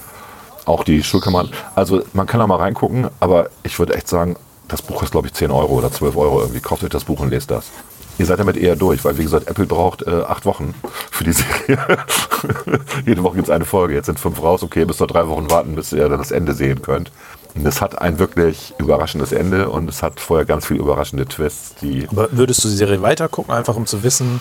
Auch 0.64 0.84
die 0.84 1.02
Schulkammern. 1.02 1.50
Also 1.74 2.02
man 2.12 2.26
kann 2.26 2.40
da 2.40 2.46
mal 2.46 2.56
reingucken, 2.56 3.08
aber 3.20 3.50
ich 3.64 3.78
würde 3.78 3.94
echt 3.94 4.08
sagen, 4.08 4.36
das 4.68 4.80
Buch 4.80 5.02
ist, 5.02 5.12
glaube 5.12 5.26
ich, 5.26 5.34
10 5.34 5.50
Euro 5.50 5.74
oder 5.74 5.90
12 5.90 6.16
Euro 6.16 6.40
irgendwie. 6.40 6.60
Kauft 6.60 6.82
euch 6.84 6.90
das 6.90 7.04
Buch 7.04 7.20
und 7.20 7.30
lest 7.30 7.50
das. 7.50 7.66
Ihr 8.18 8.26
seid 8.26 8.38
damit 8.38 8.56
eher 8.56 8.76
durch, 8.76 9.04
weil 9.04 9.16
wie 9.18 9.22
gesagt, 9.22 9.48
Apple 9.48 9.66
braucht 9.66 10.02
äh, 10.02 10.10
acht 10.10 10.44
Wochen 10.44 10.74
für 11.10 11.24
die 11.24 11.32
Serie. 11.32 11.78
Jede 13.06 13.22
Woche 13.22 13.36
gibt 13.36 13.48
es 13.48 13.54
eine 13.54 13.64
Folge. 13.64 13.94
Jetzt 13.94 14.06
sind 14.06 14.20
fünf 14.20 14.42
raus. 14.42 14.62
Okay, 14.62 14.80
ihr 14.80 14.86
müsst 14.86 15.00
noch 15.00 15.06
drei 15.06 15.26
Wochen 15.28 15.50
warten, 15.50 15.74
bis 15.74 15.92
ihr 15.92 16.08
dann 16.08 16.18
das 16.18 16.30
Ende 16.30 16.54
sehen 16.54 16.82
könnt. 16.82 17.10
Und 17.54 17.66
es 17.66 17.80
hat 17.80 18.00
ein 18.00 18.18
wirklich 18.18 18.74
überraschendes 18.78 19.32
Ende 19.32 19.68
und 19.68 19.88
es 19.88 20.02
hat 20.02 20.20
vorher 20.20 20.46
ganz 20.46 20.66
viele 20.66 20.80
überraschende 20.80 21.26
Twists, 21.26 21.74
die 21.76 22.06
Aber 22.10 22.28
würdest 22.32 22.64
du 22.64 22.68
die 22.68 22.76
Serie 22.76 23.02
weiter 23.02 23.28
gucken, 23.28 23.52
einfach 23.52 23.76
um 23.76 23.86
zu 23.86 24.02
wissen, 24.02 24.40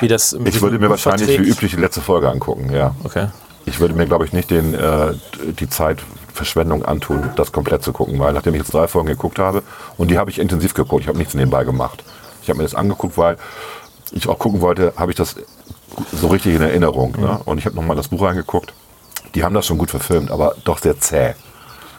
wie 0.00 0.08
das 0.08 0.32
mit 0.32 0.54
ich 0.54 0.62
würde 0.62 0.78
mir 0.78 0.90
wahrscheinlich 0.90 1.26
verträgt? 1.26 1.46
wie 1.46 1.50
üblich 1.50 1.72
die 1.72 1.80
letzte 1.80 2.00
Folge 2.00 2.30
angucken, 2.30 2.70
ja. 2.72 2.94
Okay. 3.02 3.28
Ich 3.66 3.80
würde 3.80 3.94
mir, 3.94 4.06
glaube 4.06 4.24
ich, 4.24 4.32
nicht 4.32 4.50
den, 4.50 4.74
äh, 4.74 5.14
die 5.58 5.68
Zeitverschwendung 5.68 6.84
antun, 6.84 7.30
das 7.36 7.52
komplett 7.52 7.82
zu 7.82 7.92
gucken, 7.92 8.18
weil 8.18 8.32
nachdem 8.32 8.54
ich 8.54 8.60
jetzt 8.60 8.72
drei 8.72 8.88
Folgen 8.88 9.08
geguckt 9.08 9.38
habe, 9.38 9.62
und 9.96 10.10
die 10.10 10.18
habe 10.18 10.30
ich 10.30 10.38
intensiv 10.38 10.74
geguckt, 10.74 11.02
ich 11.02 11.08
habe 11.08 11.18
nichts 11.18 11.34
nebenbei 11.34 11.64
gemacht. 11.64 12.04
Ich 12.50 12.52
habe 12.52 12.58
mir 12.58 12.64
das 12.68 12.74
angeguckt, 12.74 13.16
weil 13.16 13.36
ich 14.10 14.28
auch 14.28 14.36
gucken 14.40 14.60
wollte, 14.60 14.92
habe 14.96 15.12
ich 15.12 15.16
das 15.16 15.36
so 16.12 16.26
richtig 16.26 16.56
in 16.56 16.62
Erinnerung. 16.62 17.12
Ne? 17.16 17.38
Und 17.44 17.58
ich 17.58 17.64
habe 17.64 17.76
nochmal 17.76 17.94
das 17.94 18.08
Buch 18.08 18.22
reingeguckt. 18.22 18.72
Die 19.36 19.44
haben 19.44 19.54
das 19.54 19.66
schon 19.66 19.78
gut 19.78 19.90
verfilmt, 19.90 20.32
aber 20.32 20.56
doch 20.64 20.78
sehr 20.78 20.98
zäh. 20.98 21.34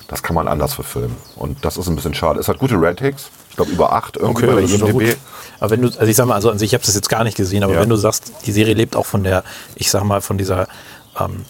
Das 0.09 0.21
kann 0.21 0.35
man 0.35 0.49
anders 0.49 0.73
verfilmen. 0.73 1.15
Und 1.37 1.63
das 1.63 1.77
ist 1.77 1.87
ein 1.87 1.95
bisschen 1.95 2.13
schade. 2.13 2.37
Es 2.41 2.49
hat 2.49 2.59
gute 2.59 2.75
Ratings. 2.75 3.29
Ich 3.49 3.55
glaube, 3.55 3.71
über 3.71 3.93
acht 3.93 4.17
irgendwie 4.17 4.45
bei 4.45 4.51
der 4.55 4.61
das 4.63 4.71
ist 4.71 4.81
doch 4.81 4.89
IMDb. 4.89 5.15
Aber 5.61 5.69
wenn 5.69 5.81
du, 5.83 5.87
also 5.87 6.03
ich 6.05 6.17
sag 6.17 6.25
mal, 6.25 6.35
also 6.35 6.51
an 6.51 6.59
sich, 6.59 6.71
ich 6.71 6.73
habe 6.73 6.85
das 6.85 6.95
jetzt 6.95 7.07
gar 7.07 7.23
nicht 7.23 7.37
gesehen, 7.37 7.63
aber 7.63 7.75
Ja. 7.75 7.79
wenn 7.79 7.87
du 7.87 7.95
sagst, 7.95 8.33
die 8.45 8.51
Serie 8.51 8.73
lebt 8.73 8.97
auch 8.97 9.05
von 9.05 9.23
der, 9.23 9.45
ich 9.75 9.89
sag 9.89 10.03
mal, 10.03 10.19
von 10.19 10.37
dieser 10.37 10.67
ähm, 11.17 11.45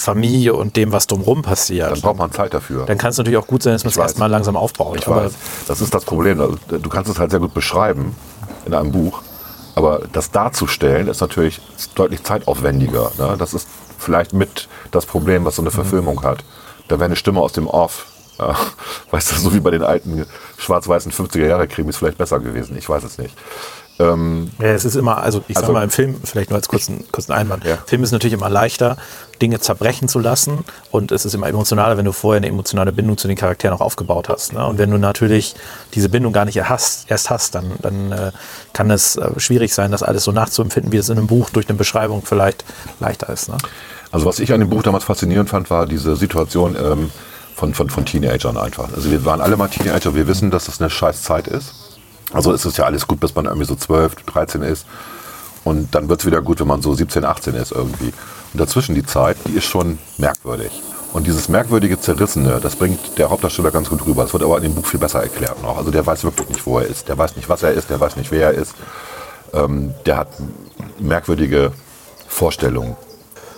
Familie 0.00 0.54
und 0.54 0.76
dem, 0.76 0.92
was 0.92 1.06
drumherum 1.06 1.42
passiert, 1.42 1.90
Dann 1.90 2.00
braucht 2.00 2.16
man 2.16 2.32
Zeit 2.32 2.54
dafür. 2.54 2.86
dann 2.86 2.96
kann 2.96 3.10
es 3.10 3.18
natürlich 3.18 3.36
auch 3.38 3.46
gut 3.46 3.62
sein, 3.62 3.74
dass 3.74 3.84
man 3.84 3.90
es 3.90 3.96
erstmal 3.98 4.30
langsam 4.30 4.56
aufbaut. 4.56 4.96
Ich 4.98 5.06
weiß. 5.06 5.32
Das 5.68 5.80
ist 5.82 5.92
das 5.92 6.04
Problem. 6.06 6.38
Du 6.68 6.88
kannst 6.88 7.10
es 7.10 7.18
halt 7.18 7.30
sehr 7.30 7.40
gut 7.40 7.52
beschreiben 7.52 8.16
in 8.64 8.72
einem 8.72 8.92
Buch, 8.92 9.20
aber 9.74 10.00
das 10.12 10.30
darzustellen 10.30 11.06
ist 11.06 11.20
natürlich 11.20 11.60
deutlich 11.94 12.22
zeitaufwendiger. 12.22 13.12
Ne? 13.18 13.36
Das 13.38 13.52
ist 13.52 13.68
vielleicht 13.98 14.32
mit 14.32 14.68
das 14.90 15.04
Problem, 15.04 15.44
was 15.44 15.56
so 15.56 15.62
eine 15.62 15.70
Verfilmung 15.70 16.22
hat. 16.22 16.44
Da 16.88 16.96
wäre 16.96 17.04
eine 17.04 17.16
Stimme 17.16 17.40
aus 17.40 17.52
dem 17.52 17.66
Off, 17.66 18.06
ja, 18.38 18.56
weißt 19.10 19.32
du, 19.32 19.36
so 19.36 19.52
wie 19.54 19.60
bei 19.60 19.70
den 19.70 19.82
alten 19.82 20.24
schwarz-weißen 20.56 21.12
50er-Jahre-Krimis 21.12 21.98
vielleicht 21.98 22.16
besser 22.16 22.40
gewesen. 22.40 22.74
Ich 22.78 22.88
weiß 22.88 23.04
es 23.04 23.18
nicht. 23.18 23.36
Ja, 24.58 24.68
es 24.68 24.84
ist 24.84 24.96
immer, 24.96 25.18
also 25.18 25.42
ich 25.48 25.56
Also- 25.56 25.68
sag 25.68 25.74
mal, 25.74 25.84
im 25.84 25.90
Film, 25.90 26.16
vielleicht 26.24 26.50
nur 26.50 26.56
als 26.56 26.68
kurzen, 26.68 27.04
kurzen 27.12 27.32
Einwand, 27.32 27.64
Ja. 27.64 27.76
Film 27.86 28.02
ist 28.02 28.12
natürlich 28.12 28.34
immer 28.34 28.48
leichter, 28.48 28.96
Dinge 29.42 29.60
zerbrechen 29.60 30.08
zu 30.08 30.18
lassen 30.18 30.64
und 30.90 31.12
es 31.12 31.24
ist 31.24 31.34
immer 31.34 31.48
emotionaler, 31.48 31.96
wenn 31.96 32.04
du 32.04 32.12
vorher 32.12 32.38
eine 32.38 32.48
emotionale 32.48 32.92
Bindung 32.92 33.16
zu 33.16 33.26
den 33.28 33.36
Charakteren 33.36 33.74
auch 33.76 33.80
aufgebaut 33.80 34.28
hast. 34.28 34.52
Ne? 34.52 34.66
Und 34.66 34.78
wenn 34.78 34.90
du 34.90 34.98
natürlich 34.98 35.54
diese 35.94 36.08
Bindung 36.08 36.32
gar 36.32 36.44
nicht 36.44 36.60
hast, 36.68 37.10
erst 37.10 37.30
hast, 37.30 37.54
dann, 37.54 37.72
dann 37.80 38.12
äh, 38.12 38.32
kann 38.72 38.90
es 38.90 39.16
äh, 39.16 39.28
schwierig 39.38 39.72
sein, 39.74 39.90
das 39.92 40.02
alles 40.02 40.24
so 40.24 40.32
nachzuempfinden, 40.32 40.92
wie 40.92 40.98
es 40.98 41.08
in 41.08 41.16
einem 41.18 41.26
Buch 41.26 41.50
durch 41.50 41.68
eine 41.68 41.78
Beschreibung 41.78 42.22
vielleicht 42.24 42.64
leichter 43.00 43.30
ist. 43.32 43.48
Ne? 43.48 43.56
Also 44.12 44.26
was 44.26 44.40
ich 44.40 44.52
an 44.52 44.60
dem 44.60 44.68
Buch 44.68 44.82
damals 44.82 45.04
faszinierend 45.04 45.48
fand, 45.48 45.70
war 45.70 45.86
diese 45.86 46.16
Situation 46.16 46.76
ähm, 46.76 47.10
von, 47.54 47.74
von, 47.74 47.88
von 47.90 48.04
Teenagern 48.04 48.56
einfach. 48.56 48.92
Also 48.94 49.10
wir 49.10 49.24
waren 49.24 49.40
alle 49.40 49.56
mal 49.56 49.68
Teenager, 49.68 50.14
wir 50.14 50.26
wissen, 50.26 50.50
dass 50.50 50.66
das 50.66 50.80
eine 50.80 50.90
scheiß 50.90 51.22
Zeit 51.22 51.46
ist. 51.48 51.72
Also 52.32 52.52
es 52.52 52.64
ist 52.64 52.78
ja 52.78 52.84
alles 52.84 53.06
gut, 53.06 53.20
bis 53.20 53.34
man 53.34 53.46
irgendwie 53.46 53.66
so 53.66 53.74
12, 53.74 54.14
13 54.26 54.62
ist. 54.62 54.86
Und 55.64 55.94
dann 55.94 56.08
wird 56.08 56.20
es 56.20 56.26
wieder 56.26 56.40
gut, 56.40 56.60
wenn 56.60 56.68
man 56.68 56.80
so 56.82 56.94
17, 56.94 57.24
18 57.24 57.54
ist 57.54 57.72
irgendwie. 57.72 58.12
Und 58.52 58.60
dazwischen 58.60 58.94
die 58.94 59.04
Zeit, 59.04 59.36
die 59.46 59.52
ist 59.52 59.64
schon 59.66 59.98
merkwürdig. 60.16 60.70
Und 61.12 61.26
dieses 61.26 61.48
merkwürdige 61.48 62.00
Zerrissene, 62.00 62.60
das 62.60 62.76
bringt 62.76 63.18
der 63.18 63.30
Hauptdarsteller 63.30 63.70
ganz 63.72 63.88
gut 63.90 64.06
rüber. 64.06 64.22
Das 64.22 64.32
wird 64.32 64.42
aber 64.44 64.56
in 64.58 64.62
dem 64.62 64.74
Buch 64.74 64.86
viel 64.86 65.00
besser 65.00 65.20
erklärt 65.22 65.60
noch. 65.62 65.76
Also 65.76 65.90
der 65.90 66.06
weiß 66.06 66.22
wirklich 66.24 66.48
nicht, 66.48 66.64
wo 66.66 66.78
er 66.78 66.86
ist. 66.86 67.08
Der 67.08 67.18
weiß 67.18 67.36
nicht, 67.36 67.48
was 67.48 67.62
er 67.62 67.72
ist. 67.72 67.90
Der 67.90 67.98
weiß 68.00 68.16
nicht, 68.16 68.30
wer 68.30 68.52
er 68.52 68.54
ist. 68.54 68.74
Ähm, 69.52 69.92
der 70.06 70.16
hat 70.18 70.28
merkwürdige 71.00 71.72
Vorstellungen. 72.28 72.96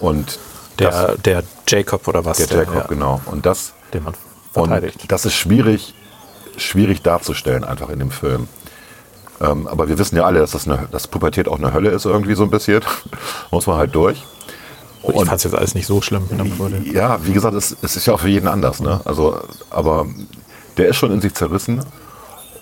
Und 0.01 0.39
Der, 0.79 0.91
das, 0.91 1.23
der 1.23 1.43
Jacob 1.69 2.09
oder 2.09 2.25
was? 2.25 2.39
der 2.39 2.47
Jacob, 2.59 2.75
ja, 2.75 2.87
genau. 2.89 3.21
Und 3.27 3.45
das, 3.47 3.75
Den 3.93 4.05
man 4.05 4.15
und 4.55 4.69
verteidigt. 4.69 5.05
das 5.09 5.27
ist 5.27 5.35
schwierig, 5.35 5.95
schwierig 6.57 7.03
darzustellen 7.03 7.65
einfach 7.65 7.91
in 7.91 7.99
dem 7.99 8.11
Film. 8.11 8.49
Ähm, 9.43 9.67
aber 9.67 9.89
wir 9.89 9.99
wissen 9.99 10.17
ja 10.17 10.25
alle, 10.25 10.39
dass 10.39 10.53
das 10.53 10.69
eine, 10.69 10.89
dass 10.93 11.09
Pubertät 11.09 11.49
auch 11.49 11.59
eine 11.59 11.73
Hölle 11.73 11.91
ist 11.91 12.05
irgendwie 12.05 12.35
so 12.35 12.45
ein 12.45 12.51
bisschen. 12.51 12.83
Muss 13.51 13.67
man 13.67 13.77
halt 13.77 13.95
durch. 13.95 14.25
ich 15.03 15.15
fand 15.15 15.33
es 15.33 15.45
jetzt 15.45 15.55
alles 15.55 15.75
nicht 15.75 15.87
so 15.87 16.01
schlimm. 16.01 16.25
in 16.31 16.39
der 16.39 16.45
Bude. 16.45 16.81
Ja, 16.85 17.25
wie 17.27 17.33
gesagt, 17.33 17.55
es, 17.55 17.77
es 17.83 17.97
ist 17.97 18.07
ja 18.07 18.15
auch 18.15 18.21
für 18.21 18.29
jeden 18.29 18.49
anders. 18.49 18.81
Ne? 18.81 19.01
Also, 19.05 19.41
aber 19.71 20.07
der 20.77 20.89
ist 20.89 20.97
schon 20.97 21.11
in 21.11 21.21
sich 21.21 21.35
zerrissen. 21.35 21.85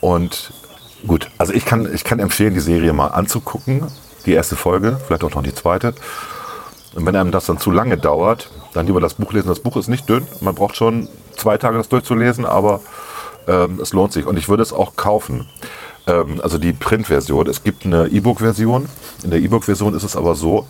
Und 0.01 0.53
gut, 1.07 1.31
also 1.37 1.53
ich 1.53 1.66
kann, 1.66 1.93
ich 1.93 2.05
kann 2.05 2.18
empfehlen, 2.18 2.55
die 2.55 2.61
Serie 2.61 2.93
mal 2.93 3.09
anzugucken. 3.09 3.85
Die 4.26 4.33
erste 4.33 4.57
Folge, 4.57 4.99
vielleicht 5.07 5.24
auch 5.24 5.35
noch 5.35 5.43
die 5.43 5.55
zweite. 5.55 5.95
Und 6.95 7.07
wenn 7.07 7.16
einem 7.16 7.31
das 7.31 7.47
dann 7.47 7.59
zu 7.59 7.70
lange 7.70 7.97
dauert, 7.97 8.51
dann 8.74 8.87
lieber 8.87 9.01
das 9.01 9.14
Buch 9.14 9.33
lesen. 9.33 9.49
Das 9.49 9.61
Buch 9.61 9.76
ist 9.76 9.89
nicht 9.89 10.09
dünn. 10.09 10.26
Man 10.41 10.55
braucht 10.55 10.76
schon 10.76 11.09
zwei 11.37 11.59
Tage, 11.59 11.78
das 11.78 11.89
durchzulesen, 11.89 12.45
aber 12.45 12.81
ähm, 13.47 13.78
es 13.81 13.93
lohnt 13.93 14.12
sich. 14.12 14.26
Und 14.26 14.37
ich 14.39 14.49
würde 14.49 14.62
es 14.62 14.72
auch 14.72 14.97
kaufen. 14.97 15.47
Ähm, 16.07 16.40
also 16.42 16.59
die 16.59 16.72
Printversion. 16.72 17.46
Es 17.46 17.62
gibt 17.62 17.84
eine 17.84 18.09
E-Book-Version. 18.09 18.88
In 19.24 19.30
der 19.30 19.40
E-Book-Version 19.40 19.94
ist 19.94 20.03
es 20.03 20.16
aber 20.16 20.34
so, 20.34 20.66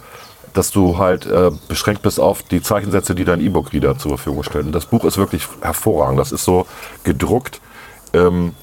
dass 0.53 0.73
du 0.73 0.99
halt 0.99 1.27
äh, 1.27 1.51
beschränkt 1.69 2.03
bist 2.03 2.19
auf 2.19 2.43
die 2.43 2.61
Zeichensätze, 2.61 3.15
die 3.15 3.25
dein 3.25 3.41
E-Book-Reader 3.41 3.99
zur 3.99 4.19
Verfügung 4.19 4.43
stellt. 4.43 4.67
Und 4.67 4.73
das 4.73 4.87
Buch 4.87 5.05
ist 5.05 5.17
wirklich 5.17 5.47
hervorragend. 5.61 6.19
Das 6.19 6.33
ist 6.33 6.45
so 6.45 6.67
gedruckt 7.05 7.61
ähm, 8.13 8.55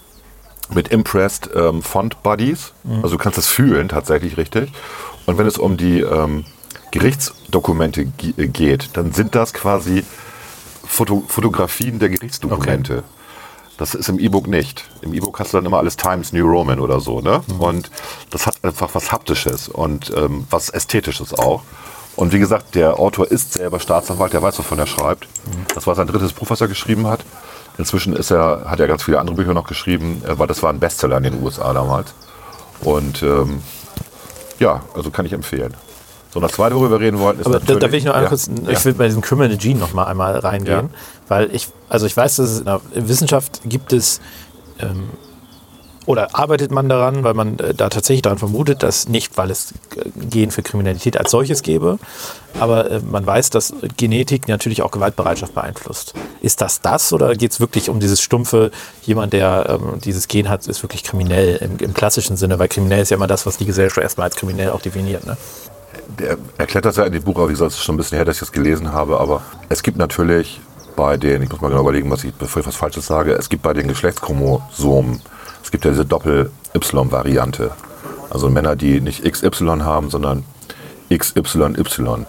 mit 0.69 0.89
Impressed 0.89 1.49
ähm, 1.55 1.81
Font 1.81 2.21
Buddies. 2.23 2.73
Also 3.01 3.15
du 3.15 3.17
kannst 3.17 3.37
es 3.37 3.47
fühlen, 3.47 3.87
tatsächlich 3.87 4.35
richtig. 4.35 4.73
Und 5.25 5.37
wenn 5.37 5.47
es 5.47 5.57
um 5.57 5.77
die 5.77 6.01
ähm, 6.01 6.43
Gerichtsdokumente 6.91 8.05
ge- 8.05 8.47
geht, 8.47 8.89
dann 8.93 9.13
sind 9.13 9.33
das 9.33 9.53
quasi 9.53 10.03
Foto 10.85 11.23
Fotografien 11.27 11.99
der 11.99 12.09
Gerichtsdokumente. 12.09 13.03
Das 13.77 13.93
ist 13.93 14.09
im 14.09 14.19
E-Book 14.19 14.47
nicht. 14.47 14.85
Im 15.01 15.13
E-Book 15.13 15.39
hast 15.39 15.53
du 15.53 15.57
dann 15.57 15.65
immer 15.65 15.77
alles 15.77 15.97
Times 15.97 16.33
New 16.33 16.45
Roman 16.47 16.79
oder 16.79 16.99
so. 16.99 17.21
Ne? 17.21 17.41
Und 17.59 17.91
das 18.31 18.47
hat 18.47 18.63
einfach 18.63 18.89
was 18.93 19.11
Haptisches 19.11 19.69
und 19.69 20.11
ähm, 20.15 20.47
was 20.49 20.69
Ästhetisches 20.69 21.33
auch. 21.33 21.61
Und 22.15 22.33
wie 22.33 22.39
gesagt, 22.39 22.73
der 22.73 22.99
Autor 22.99 23.29
ist 23.29 23.53
selber 23.53 23.79
Staatsanwalt, 23.79 24.33
der 24.33 24.41
weiß, 24.41 24.57
wovon 24.57 24.79
er 24.79 24.87
schreibt. 24.87 25.27
Das 25.75 25.85
war 25.85 25.93
sein 25.93 26.07
drittes 26.07 26.33
Buch, 26.33 26.49
was 26.49 26.59
er 26.59 26.67
geschrieben 26.67 27.05
hat. 27.05 27.23
Inzwischen 27.77 28.13
ist 28.13 28.31
er, 28.31 28.65
hat 28.65 28.79
er 28.79 28.87
ganz 28.87 29.03
viele 29.03 29.19
andere 29.19 29.35
Bücher 29.35 29.53
noch 29.53 29.67
geschrieben, 29.67 30.23
aber 30.27 30.47
das 30.47 30.63
war 30.63 30.73
ein 30.73 30.79
Bestseller 30.79 31.17
in 31.17 31.23
den 31.23 31.43
USA 31.43 31.71
damals. 31.73 32.15
Und 32.81 33.21
ähm, 33.21 33.61
ja, 34.57 34.81
also 34.95 35.11
kann 35.11 35.27
ich 35.27 35.33
empfehlen. 35.33 35.75
So, 36.33 36.39
das 36.39 36.51
zweite, 36.53 36.75
worüber 36.75 36.99
wir 36.99 37.07
reden 37.07 37.19
wollten, 37.19 37.39
ist 37.41 37.45
Aber 37.47 37.55
da, 37.55 37.59
natürlich... 37.61 37.81
da 37.83 37.91
will 37.91 37.99
ich 37.99 38.05
noch 38.05 38.13
einmal 38.13 38.23
ja, 38.25 38.29
kurz, 38.29 38.49
ich 38.69 38.85
will 38.85 38.93
bei 38.93 39.05
diesem 39.07 39.21
Criminal 39.21 39.57
Gene 39.57 39.79
noch 39.79 39.93
mal 39.93 40.05
einmal 40.05 40.37
reingehen, 40.39 40.89
Ja. 40.89 40.99
weil 41.27 41.53
ich, 41.55 41.69
also 41.89 42.05
ich 42.05 42.15
weiß, 42.15 42.35
dass 42.37 42.49
es 42.49 42.59
in 42.59 42.65
der 42.65 42.81
Wissenschaft 42.93 43.61
gibt 43.65 43.93
es, 43.93 44.19
ähm, 44.79 45.09
oder 46.05 46.33
arbeitet 46.35 46.71
man 46.71 46.87
daran, 46.87 47.23
weil 47.25 47.33
man 47.33 47.59
äh, 47.59 47.73
da 47.73 47.89
tatsächlich 47.89 48.21
daran 48.21 48.37
vermutet, 48.37 48.81
dass 48.81 49.09
nicht, 49.09 49.37
weil 49.37 49.51
es 49.51 49.73
äh, 49.95 50.09
Gen 50.29 50.51
für 50.51 50.63
Kriminalität 50.63 51.17
als 51.17 51.31
solches 51.31 51.63
gäbe, 51.63 51.99
aber 52.59 52.89
äh, 52.89 52.99
man 53.01 53.25
weiß, 53.25 53.49
dass 53.49 53.73
Genetik 53.97 54.47
natürlich 54.47 54.81
auch 54.81 54.91
Gewaltbereitschaft 54.91 55.53
beeinflusst. 55.53 56.13
Ist 56.41 56.61
das 56.61 56.81
das 56.81 57.11
oder 57.11 57.35
geht 57.35 57.51
es 57.51 57.59
wirklich 57.59 57.89
um 57.89 57.99
dieses 57.99 58.21
stumpfe, 58.21 58.71
jemand, 59.03 59.33
der 59.33 59.79
ähm, 59.81 59.99
dieses 59.99 60.27
Gen 60.29 60.47
hat, 60.49 60.65
ist 60.67 60.81
wirklich 60.81 61.03
kriminell 61.03 61.57
im, 61.57 61.77
im 61.77 61.93
klassischen 61.93 62.37
Sinne, 62.37 62.57
weil 62.57 62.69
kriminell 62.69 63.01
ist 63.01 63.09
ja 63.11 63.17
immer 63.17 63.27
das, 63.27 63.45
was 63.45 63.57
die 63.57 63.65
Gesellschaft 63.65 64.01
erstmal 64.01 64.27
als 64.27 64.35
kriminell 64.37 64.71
auch 64.71 64.81
definiert. 64.81 65.25
Ne? 65.25 65.35
Der 66.19 66.37
erklärt 66.57 66.85
das 66.85 66.97
ja 66.97 67.03
in 67.03 67.13
dem 67.13 67.23
Buch, 67.23 67.35
aber 67.37 67.49
wie 67.49 67.53
gesagt, 67.53 67.71
es 67.71 67.77
ist 67.77 67.83
schon 67.83 67.95
ein 67.95 67.97
bisschen 67.97 68.17
her, 68.17 68.25
dass 68.25 68.37
ich 68.37 68.39
das 68.41 68.51
gelesen 68.51 68.91
habe, 68.93 69.19
aber 69.19 69.41
es 69.69 69.83
gibt 69.83 69.97
natürlich 69.97 70.61
bei 70.95 71.15
den, 71.17 71.43
ich 71.43 71.49
muss 71.49 71.61
mal 71.61 71.69
genau 71.69 71.81
überlegen, 71.81 72.09
was 72.09 72.23
ich, 72.23 72.33
bevor 72.33 72.61
ich 72.61 72.67
was 72.67 72.75
Falsches 72.75 73.05
sage, 73.05 73.33
es 73.33 73.49
gibt 73.49 73.63
bei 73.63 73.73
den 73.73 73.87
Geschlechtschromosomen, 73.87 75.21
es 75.63 75.71
gibt 75.71 75.85
ja 75.85 75.91
diese 75.91 76.05
Doppel-Y-Variante. 76.05 77.71
Also 78.29 78.49
Männer, 78.49 78.75
die 78.75 78.99
nicht 78.99 79.23
XY 79.23 79.79
haben, 79.81 80.09
sondern 80.09 80.43
XYY. 81.09 82.25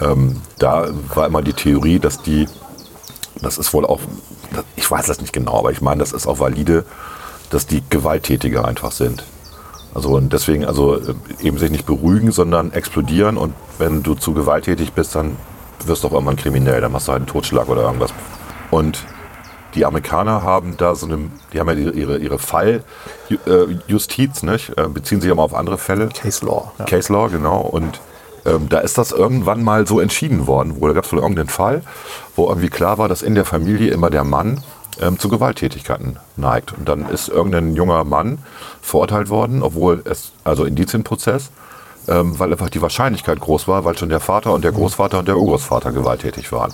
Ähm, 0.00 0.40
da 0.58 0.88
war 1.14 1.26
immer 1.26 1.42
die 1.42 1.52
Theorie, 1.52 1.98
dass 1.98 2.22
die, 2.22 2.46
das 3.42 3.58
ist 3.58 3.74
wohl 3.74 3.84
auch, 3.84 4.00
ich 4.76 4.90
weiß 4.90 5.06
das 5.06 5.20
nicht 5.20 5.32
genau, 5.32 5.58
aber 5.58 5.72
ich 5.72 5.80
meine, 5.80 6.00
das 6.00 6.12
ist 6.12 6.26
auch 6.26 6.38
valide, 6.38 6.84
dass 7.50 7.66
die 7.66 7.82
Gewalttätiger 7.90 8.64
einfach 8.64 8.92
sind. 8.92 9.24
Also 9.94 10.10
und 10.10 10.32
deswegen, 10.32 10.64
also 10.64 10.96
äh, 10.96 11.14
eben 11.42 11.58
sich 11.58 11.70
nicht 11.70 11.86
beruhigen, 11.86 12.32
sondern 12.32 12.72
explodieren 12.72 13.36
und 13.36 13.54
wenn 13.78 14.02
du 14.02 14.14
zu 14.14 14.32
gewalttätig 14.32 14.92
bist, 14.92 15.14
dann 15.14 15.36
wirst 15.84 16.04
du 16.04 16.08
auch 16.08 16.12
irgendwann 16.12 16.36
kriminell, 16.36 16.80
dann 16.80 16.92
machst 16.92 17.08
du 17.08 17.12
halt 17.12 17.20
einen 17.20 17.26
Totschlag 17.26 17.68
oder 17.68 17.82
irgendwas. 17.82 18.12
Und 18.70 19.04
die 19.74 19.84
Amerikaner 19.84 20.42
haben 20.42 20.76
da 20.76 20.94
so 20.94 21.06
eine, 21.06 21.30
die 21.52 21.60
haben 21.60 21.68
ja 21.68 21.92
ihre, 21.92 22.18
ihre, 22.18 22.38
Falljustiz, 22.38 24.42
nicht? 24.42 24.76
Äh, 24.76 24.88
beziehen 24.88 25.20
sich 25.20 25.32
mal 25.34 25.42
auf 25.42 25.54
andere 25.54 25.78
Fälle. 25.78 26.08
Case 26.08 26.44
Law. 26.44 26.72
Ja. 26.78 26.84
Case 26.84 27.12
Law, 27.12 27.28
genau. 27.28 27.60
Und 27.60 28.00
ähm, 28.46 28.68
da 28.68 28.78
ist 28.78 28.98
das 28.98 29.12
irgendwann 29.12 29.62
mal 29.62 29.86
so 29.86 30.00
entschieden 30.00 30.46
worden, 30.46 30.76
wo 30.78 30.86
da 30.86 30.92
gab 30.92 31.04
es 31.04 31.12
wohl 31.12 31.20
irgendeinen 31.20 31.48
Fall, 31.48 31.82
wo 32.36 32.48
irgendwie 32.48 32.68
klar 32.68 32.98
war, 32.98 33.08
dass 33.08 33.22
in 33.22 33.34
der 33.34 33.44
Familie 33.44 33.92
immer 33.92 34.10
der 34.10 34.24
Mann 34.24 34.62
ähm, 35.00 35.18
zu 35.18 35.28
Gewalttätigkeiten 35.28 36.18
neigt. 36.36 36.72
Und 36.72 36.88
dann 36.88 37.08
ist 37.08 37.28
irgendein 37.28 37.74
junger 37.74 38.04
Mann 38.04 38.38
verurteilt 38.82 39.28
worden, 39.30 39.62
obwohl 39.62 40.02
es, 40.04 40.32
also 40.44 40.64
Indizienprozess, 40.64 41.50
ähm, 42.08 42.38
weil 42.38 42.50
einfach 42.52 42.70
die 42.70 42.82
Wahrscheinlichkeit 42.82 43.40
groß 43.40 43.68
war, 43.68 43.84
weil 43.84 43.96
schon 43.98 44.08
der 44.08 44.20
Vater 44.20 44.52
und 44.52 44.62
der 44.64 44.72
Großvater 44.72 45.18
und 45.20 45.28
der 45.28 45.36
Urgroßvater 45.36 45.92
gewalttätig 45.92 46.52
waren. 46.52 46.72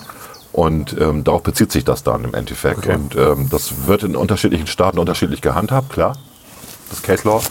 Und 0.53 0.95
ähm, 0.99 1.23
darauf 1.23 1.43
bezieht 1.43 1.71
sich 1.71 1.83
das 1.85 2.03
dann 2.03 2.23
im 2.23 2.33
Endeffekt. 2.33 2.79
Okay. 2.79 2.95
Und 2.95 3.15
ähm, 3.15 3.47
das 3.49 3.85
wird 3.87 4.03
in 4.03 4.15
unterschiedlichen 4.15 4.67
Staaten 4.67 4.97
unterschiedlich 4.97 5.41
gehandhabt, 5.41 5.91
klar. 5.91 6.15
Das 6.89 7.01
Case 7.03 7.27
Law. 7.27 7.41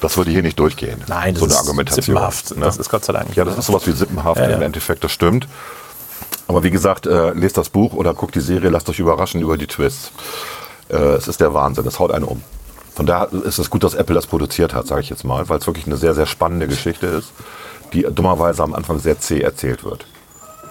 Das 0.00 0.16
würde 0.16 0.30
hier 0.30 0.42
nicht 0.42 0.58
durchgehen. 0.58 1.02
Nein, 1.08 1.34
das 1.34 1.40
so 1.40 1.44
eine 1.46 1.54
ist 1.54 1.60
Argumentation. 1.60 2.04
sippenhaft. 2.04 2.56
ne? 2.56 2.64
Das 2.64 2.76
ist 2.78 2.88
Gott 2.88 3.04
sei 3.04 3.12
Dank. 3.12 3.34
Ja, 3.36 3.44
das 3.44 3.58
ist 3.58 3.66
sowas 3.66 3.86
wie 3.86 3.92
sippenhaft 3.92 4.40
Ja, 4.40 4.48
ja. 4.48 4.56
im 4.56 4.62
Endeffekt, 4.62 5.02
das 5.04 5.12
stimmt. 5.12 5.46
Aber 6.48 6.64
wie 6.64 6.70
gesagt, 6.70 7.06
äh, 7.06 7.30
lest 7.32 7.58
das 7.58 7.68
Buch 7.68 7.92
oder 7.92 8.14
guckt 8.14 8.34
die 8.34 8.40
Serie, 8.40 8.70
lasst 8.70 8.88
euch 8.88 8.98
überraschen 8.98 9.40
über 9.40 9.56
die 9.56 9.66
Twists. 9.66 10.10
Äh, 10.88 10.96
es 10.96 11.28
ist 11.28 11.40
der 11.40 11.54
Wahnsinn, 11.54 11.86
es 11.86 11.98
haut 11.98 12.10
einen 12.10 12.24
um. 12.24 12.42
Von 12.94 13.06
daher 13.06 13.28
ist 13.44 13.58
es 13.58 13.70
gut, 13.70 13.84
dass 13.84 13.94
Apple 13.94 14.14
das 14.14 14.26
produziert 14.26 14.74
hat, 14.74 14.86
sage 14.86 15.02
ich 15.02 15.10
jetzt 15.10 15.24
mal, 15.24 15.48
weil 15.48 15.58
es 15.58 15.66
wirklich 15.66 15.86
eine 15.86 15.96
sehr, 15.96 16.14
sehr 16.14 16.26
spannende 16.26 16.66
Geschichte 16.66 17.06
ist, 17.06 17.32
die 17.92 18.02
dummerweise 18.02 18.62
am 18.62 18.74
Anfang 18.74 18.98
sehr 18.98 19.20
zäh 19.20 19.40
erzählt 19.40 19.84
wird. 19.84 20.06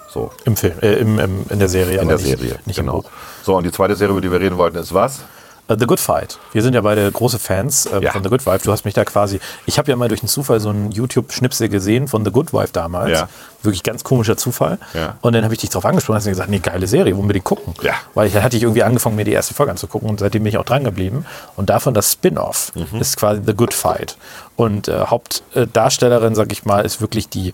So, 0.09 0.31
Im 0.45 0.57
Film, 0.57 0.73
äh, 0.81 0.95
im, 0.95 1.19
im, 1.19 1.45
in 1.49 1.59
der 1.59 1.69
Serie. 1.69 2.01
in 2.01 2.07
der 2.07 2.17
nicht, 2.17 2.27
Serie. 2.27 2.59
Nicht 2.65 2.77
genau. 2.77 3.03
So, 3.43 3.55
und 3.55 3.65
die 3.65 3.71
zweite 3.71 3.95
Serie, 3.95 4.11
über 4.11 4.21
die 4.21 4.31
wir 4.31 4.39
reden 4.39 4.57
wollten, 4.57 4.77
ist 4.77 4.93
was? 4.93 5.21
Äh, 5.67 5.75
The 5.79 5.85
Good 5.85 5.99
Fight. 5.99 6.39
Wir 6.53 6.61
sind 6.63 6.73
ja 6.73 6.81
beide 6.81 7.11
große 7.11 7.39
Fans 7.39 7.85
äh, 7.87 8.01
Ja. 8.03 8.11
von 8.11 8.23
The 8.23 8.29
Good 8.29 8.45
Wife. 8.45 8.63
Du 8.63 8.71
hast 8.71 8.85
mich 8.85 8.93
da 8.93 9.03
quasi. 9.05 9.39
Ich 9.65 9.77
habe 9.77 9.89
ja 9.91 9.95
mal 9.97 10.07
durch 10.07 10.21
einen 10.21 10.29
Zufall 10.29 10.59
so 10.59 10.69
einen 10.69 10.91
YouTube-Schnipsel 10.91 11.69
gesehen 11.69 12.07
von 12.07 12.23
The 12.25 12.31
Good 12.31 12.53
Wife 12.53 12.69
damals. 12.73 13.11
Ja. 13.11 13.29
Wirklich 13.63 13.83
ganz 13.83 14.03
komischer 14.03 14.37
Zufall. 14.37 14.77
Ja. 14.93 15.15
Und 15.21 15.33
dann 15.33 15.43
habe 15.43 15.53
ich 15.53 15.59
dich 15.59 15.69
darauf 15.69 15.85
angesprochen 15.85 16.13
und 16.15 16.17
hast 16.21 16.27
gesagt, 16.27 16.49
nee, 16.49 16.59
geile 16.59 16.87
Serie, 16.87 17.15
unbedingt 17.15 17.45
gucken. 17.45 17.73
Ja. 17.81 17.93
Weil 18.13 18.27
ich 18.27 18.33
dann 18.33 18.43
hatte 18.43 18.55
ich 18.55 18.63
irgendwie 18.63 18.83
angefangen, 18.83 19.15
mir 19.15 19.25
die 19.25 19.31
erste 19.33 19.53
Folge 19.53 19.71
anzugucken 19.71 20.09
und 20.09 20.19
seitdem 20.19 20.43
bin 20.43 20.49
ich 20.51 20.57
auch 20.57 20.65
dran 20.65 20.83
geblieben. 20.83 21.25
Und 21.55 21.69
davon 21.69 21.93
das 21.93 22.11
Spin-off 22.13 22.71
Mhm. 22.75 22.99
ist 23.01 23.17
quasi 23.17 23.41
The 23.45 23.53
Good 23.53 23.73
Fight. 23.73 24.17
Und 24.55 24.87
äh, 24.87 25.05
Hauptdarstellerin, 25.07 26.35
sag 26.35 26.51
ich 26.51 26.65
mal, 26.65 26.85
ist 26.85 27.01
wirklich 27.01 27.29
die 27.29 27.53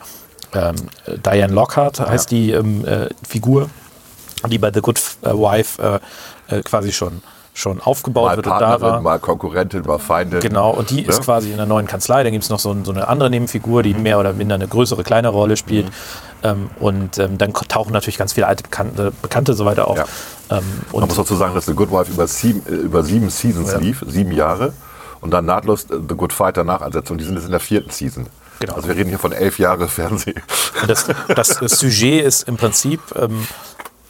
ähm, 0.54 0.76
Diane 1.26 1.52
Lockhart, 1.54 2.00
heißt 2.00 2.30
die 2.32 2.52
ähm, 2.52 2.86
äh, 2.86 3.10
Figur, 3.28 3.70
die 4.48 4.58
bei 4.58 4.72
The 4.72 4.82
Good 4.82 5.00
äh, 5.24 5.30
Wife 5.30 6.00
äh, 6.50 6.56
äh, 6.58 6.62
quasi 6.62 6.92
schon, 6.92 7.24
schon 7.56 7.80
aufgebaut 7.82 8.26
Mal 8.26 8.36
wird 8.38 8.48
und 8.48 8.54
da 8.54 8.60
war. 8.60 8.70
Partnerin, 8.80 9.04
mal 9.04 9.20
Konkurrentin, 9.20 9.84
mal 9.86 10.00
Feindin. 10.00 10.40
Genau, 10.40 10.72
und 10.72 10.90
die 10.90 11.04
ist 11.04 11.18
Ja? 11.20 11.24
quasi 11.24 11.52
in 11.52 11.58
der 11.58 11.66
neuen 11.68 11.86
Kanzlei. 11.88 12.24
Dann 12.24 12.32
gibt 12.32 12.44
es 12.44 12.50
noch 12.50 12.60
so, 12.60 12.76
so 12.84 12.92
eine 12.92 13.08
andere 13.08 13.30
Nebenfigur, 13.30 13.84
die 13.84 13.94
mehr 13.94 14.20
oder 14.20 14.34
minder 14.34 14.56
eine 14.56 14.68
größere, 14.68 15.04
kleinere 15.04 15.34
Rolle 15.34 15.56
spielt. 15.56 15.88
Ähm, 16.42 16.70
und 16.80 17.20
ähm, 17.20 17.38
dann 17.38 17.54
tauchen 17.54 17.94
natürlich 17.94 18.18
ganz 18.18 18.34
viele 18.34 18.48
alte 18.48 18.64
Bekannte, 18.64 19.12
Bekannte 19.22 19.54
so 19.54 19.66
weiter 19.66 19.88
auf. 19.88 19.98
Ja. 19.98 20.06
Ähm, 20.50 20.64
Man 20.92 21.08
muss 21.08 21.16
dazu 21.16 21.36
sagen, 21.36 21.54
dass 21.54 21.66
The 21.68 21.74
Good 21.74 21.92
Wife 21.92 22.12
über 22.12 22.28
sieben, 22.28 22.62
äh, 22.68 22.76
über 22.76 23.04
sieben 23.04 23.30
Seasons 23.30 23.72
Ja. 23.72 23.78
lief, 23.78 24.04
sieben 24.08 24.32
Jahre. 24.32 24.74
Und 25.22 25.32
dann 25.32 25.46
nahtlos 25.46 25.84
äh, 25.86 26.00
The 26.10 26.16
Good 26.16 26.34
Fight 26.34 26.58
danach 26.58 26.82
ansetzt. 26.82 27.12
Und 27.12 27.20
die 27.20 27.24
sind 27.24 27.36
jetzt 27.36 27.46
in 27.46 27.52
der 27.52 27.60
vierten 27.60 27.92
Season. 27.92 28.26
Genau. 28.60 28.74
Also 28.74 28.88
wir 28.88 28.96
reden 28.96 29.10
hier 29.10 29.20
von 29.20 29.32
elf 29.32 29.60
Jahre 29.60 29.88
Fernsehen. 29.88 30.42
das, 30.88 31.06
das, 31.36 31.60
das 31.60 31.60
Sujet 31.80 32.26
ist 32.26 32.48
im 32.48 32.58
Prinzip, 32.58 33.00
ähm, 33.16 33.46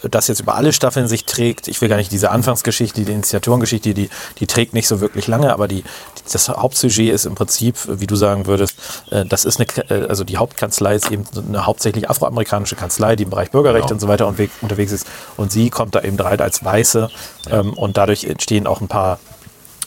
das 0.09 0.27
jetzt 0.27 0.39
über 0.41 0.55
alle 0.55 0.73
Staffeln 0.73 1.07
sich 1.07 1.25
trägt. 1.25 1.67
Ich 1.67 1.81
will 1.81 1.89
gar 1.89 1.97
nicht 1.97 2.11
diese 2.11 2.31
Anfangsgeschichte, 2.31 3.03
die 3.03 3.11
Initiatorengeschichte, 3.11 3.93
die, 3.93 4.09
die 4.39 4.47
trägt 4.47 4.73
nicht 4.73 4.87
so 4.87 5.01
wirklich 5.01 5.27
lange, 5.27 5.53
aber 5.53 5.67
die, 5.67 5.83
das 6.31 6.49
Hauptsujet 6.49 7.13
ist 7.13 7.25
im 7.25 7.35
Prinzip, 7.35 7.75
wie 7.87 8.07
du 8.07 8.15
sagen 8.15 8.45
würdest, 8.45 8.75
äh, 9.11 9.25
das 9.25 9.45
ist 9.45 9.59
eine, 9.59 9.67
äh, 9.89 10.07
also 10.07 10.23
die 10.23 10.37
Hauptkanzlei 10.37 10.95
ist 10.95 11.11
eben 11.11 11.25
eine 11.35 11.65
hauptsächlich 11.65 12.09
afroamerikanische 12.09 12.75
Kanzlei, 12.75 13.15
die 13.15 13.23
im 13.23 13.29
Bereich 13.29 13.51
Bürgerrecht 13.51 13.83
Genau. 13.83 13.93
und 13.95 13.99
so 13.99 14.07
weiter 14.07 14.27
unweg, 14.27 14.51
unterwegs 14.61 14.91
ist. 14.91 15.07
Und 15.37 15.51
sie 15.51 15.69
kommt 15.69 15.95
da 15.95 16.01
eben 16.01 16.19
rein 16.19 16.39
als 16.39 16.63
Weiße 16.63 17.09
ähm, 17.49 17.73
und 17.73 17.97
dadurch 17.97 18.25
entstehen 18.25 18.67
auch 18.67 18.81
ein 18.81 18.87
paar 18.87 19.19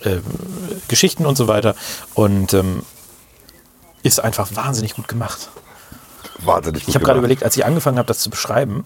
ähm, 0.04 0.22
Geschichten 0.88 1.26
und 1.26 1.36
so 1.36 1.48
weiter. 1.48 1.74
Und 2.14 2.54
ähm, 2.54 2.82
ist 4.02 4.20
einfach 4.20 4.48
wahnsinnig 4.54 4.94
gut 4.94 5.08
gemacht. 5.08 5.48
Wahnsinnig 6.44 6.82
gut 6.82 6.88
Ich 6.88 6.94
habe 6.94 7.04
gerade 7.04 7.18
überlegt, 7.18 7.42
als 7.42 7.56
ich 7.56 7.64
angefangen 7.64 7.98
habe, 7.98 8.06
das 8.06 8.20
zu 8.20 8.30
beschreiben, 8.30 8.84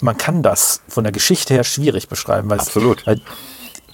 man 0.00 0.16
kann 0.16 0.42
das 0.42 0.80
von 0.88 1.04
der 1.04 1.12
Geschichte 1.12 1.54
her 1.54 1.64
schwierig 1.64 2.08
beschreiben, 2.08 2.48
weil, 2.50 2.58
Absolut. 2.60 3.00
Es, 3.00 3.06
weil 3.06 3.20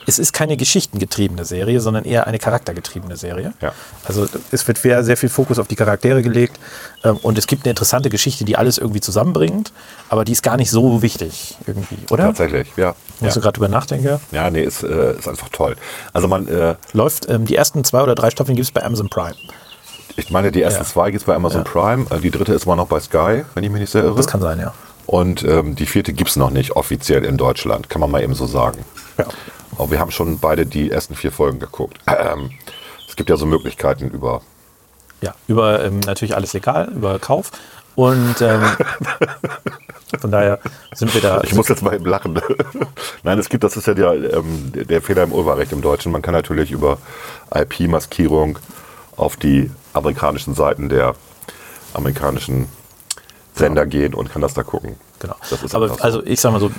es 0.07 0.19
ist 0.19 0.33
keine 0.35 0.57
geschichtengetriebene 0.59 1.47
Serie, 1.47 1.81
sondern 1.81 2.05
eher 2.05 2.27
eine 2.27 2.39
charaktergetriebene 2.39 3.17
Serie. 3.17 3.55
Ja. 3.63 3.73
Also 4.05 4.27
es 4.51 4.69
wird 4.69 4.77
sehr, 4.79 5.17
viel 5.17 5.31
Fokus 5.31 5.59
auf 5.59 5.67
die 5.67 5.77
Charaktere 5.77 6.23
gelegt 6.23 6.59
ähm, 7.05 7.17
und 7.23 7.39
es 7.39 7.47
gibt 7.47 7.65
eine 7.65 7.71
interessante 7.71 8.11
Geschichte, 8.11 8.45
die 8.45 8.57
alles 8.57 8.77
irgendwie 8.77 9.01
zusammenbringt, 9.01 9.73
aber 10.11 10.25
die 10.27 10.33
ist 10.33 10.43
gar 10.43 10.59
nicht 10.59 10.71
so 10.71 11.01
wichtig 11.01 11.57
irgendwie, 11.67 11.97
oder? 12.11 12.25
Tatsächlich, 12.25 12.69
ja. 12.77 12.95
Ich 13.23 13.33
so 13.33 13.41
Ja, 13.41 13.45
gerade 13.45 13.53
drüber 13.55 13.69
nachdenke. 13.69 14.21
ja 14.31 14.51
nee, 14.51 14.63
ist, 14.65 14.83
äh, 14.83 15.17
ist 15.17 15.27
einfach 15.29 15.49
toll. 15.49 15.75
Also 16.13 16.29
man, 16.29 16.49
äh, 16.49 16.75
Läuft, 16.93 17.29
ähm, 17.31 17.47
die 17.47 17.57
ersten 17.57 17.83
zwei 17.85 18.03
oder 18.03 18.15
drei 18.15 18.31
Staffeln 18.31 18.57
gibt 18.57 18.67
es 18.69 18.73
bei 18.73 18.83
Amazon 18.85 19.09
Prime. 19.09 19.35
ich 20.17 20.29
meine, 20.31 20.53
die 20.53 20.61
ersten 20.61 20.83
Ja. 20.83 20.89
zwei 20.89 21.11
gibt 21.13 21.23
es 21.23 21.27
bei 21.27 21.35
Amazon 21.35 21.65
Prime. 21.65 22.07
Äh, 22.11 22.21
die 22.21 22.31
dritte 22.31 22.53
ist 22.53 22.67
mal 22.67 22.77
noch 22.77 22.89
bei 22.89 23.01
Sky, 23.01 23.45
wenn 23.55 23.65
ich 23.65 23.71
mich 23.71 23.81
nicht 23.81 23.91
sehr 23.91 24.05
irre. 24.05 24.17
Das 24.17 24.27
kann 24.27 24.43
sein, 24.43 24.61
ja. 24.61 24.75
Und 25.07 25.43
ähm, 25.45 25.75
die 25.77 25.87
vierte 25.87 26.13
gibt 26.13 26.31
es 26.31 26.37
noch 26.37 26.51
nicht 26.51 26.73
offiziell 26.73 27.25
in 27.25 27.37
Deutschland, 27.37 27.91
kann 27.91 28.01
man 28.01 28.11
mal 28.11 28.23
eben 28.23 28.35
so 28.35 28.47
sagen. 28.47 28.85
Ja. 29.19 29.27
Aber 29.77 29.91
wir 29.91 29.99
haben 30.01 30.11
schon 30.11 30.39
beide 30.39 30.65
die 30.67 30.91
ersten 30.91 31.15
vier 31.15 31.33
Folgen 31.33 31.59
geguckt. 31.59 31.99
Ähm, 32.07 32.51
es 33.09 33.17
gibt 33.17 33.29
ja 33.31 33.37
so 33.37 33.45
Möglichkeiten 33.47 34.09
über 34.09 34.41
Ja, 35.21 35.35
über 35.47 35.85
ähm, 35.85 36.01
natürlich 36.01 36.35
alles 36.35 36.53
legal, 36.53 36.89
über 36.95 37.19
Kauf. 37.19 37.51
Und 37.97 38.41
ähm, 38.41 38.63
von 40.21 40.31
daher 40.31 40.59
sind 40.95 41.13
wir 41.15 41.21
da. 41.21 41.43
Ich 41.45 41.55
muss 41.55 41.69
jetzt 41.69 41.83
mal 41.83 41.95
eben 41.95 42.07
lachen. 42.07 42.41
Nein, 43.23 43.39
es 43.39 43.49
gibt, 43.49 43.63
das 43.63 43.77
ist 43.77 43.87
ja 43.87 43.95
der, 43.95 44.13
ähm, 44.35 44.73
der- 44.75 44.85
der 44.85 45.03
Fehler 45.03 45.23
im 45.25 45.33
Urheberrecht 45.33 45.73
im 45.73 45.83
Deutschen. 45.83 46.11
Man 46.13 46.23
kann 46.23 46.35
natürlich 46.35 46.71
über 46.73 46.99
IP-Maskierung 47.55 48.59
auf 49.17 49.37
die 49.37 49.71
amerikanischen 49.93 50.55
Seiten 50.55 50.89
der 50.89 51.15
amerikanischen 51.93 52.69
Sender 53.55 53.87
gehen 53.87 54.15
und 54.15 54.33
kann 54.33 54.43
das 54.43 54.55
da 54.55 54.63
gucken. 54.65 54.97
Genau. 55.21 55.37
Aber 55.73 55.97
also 56.03 56.23
ich 56.25 56.41
sag 56.41 56.53
mal 56.53 56.61
so, 56.61 56.71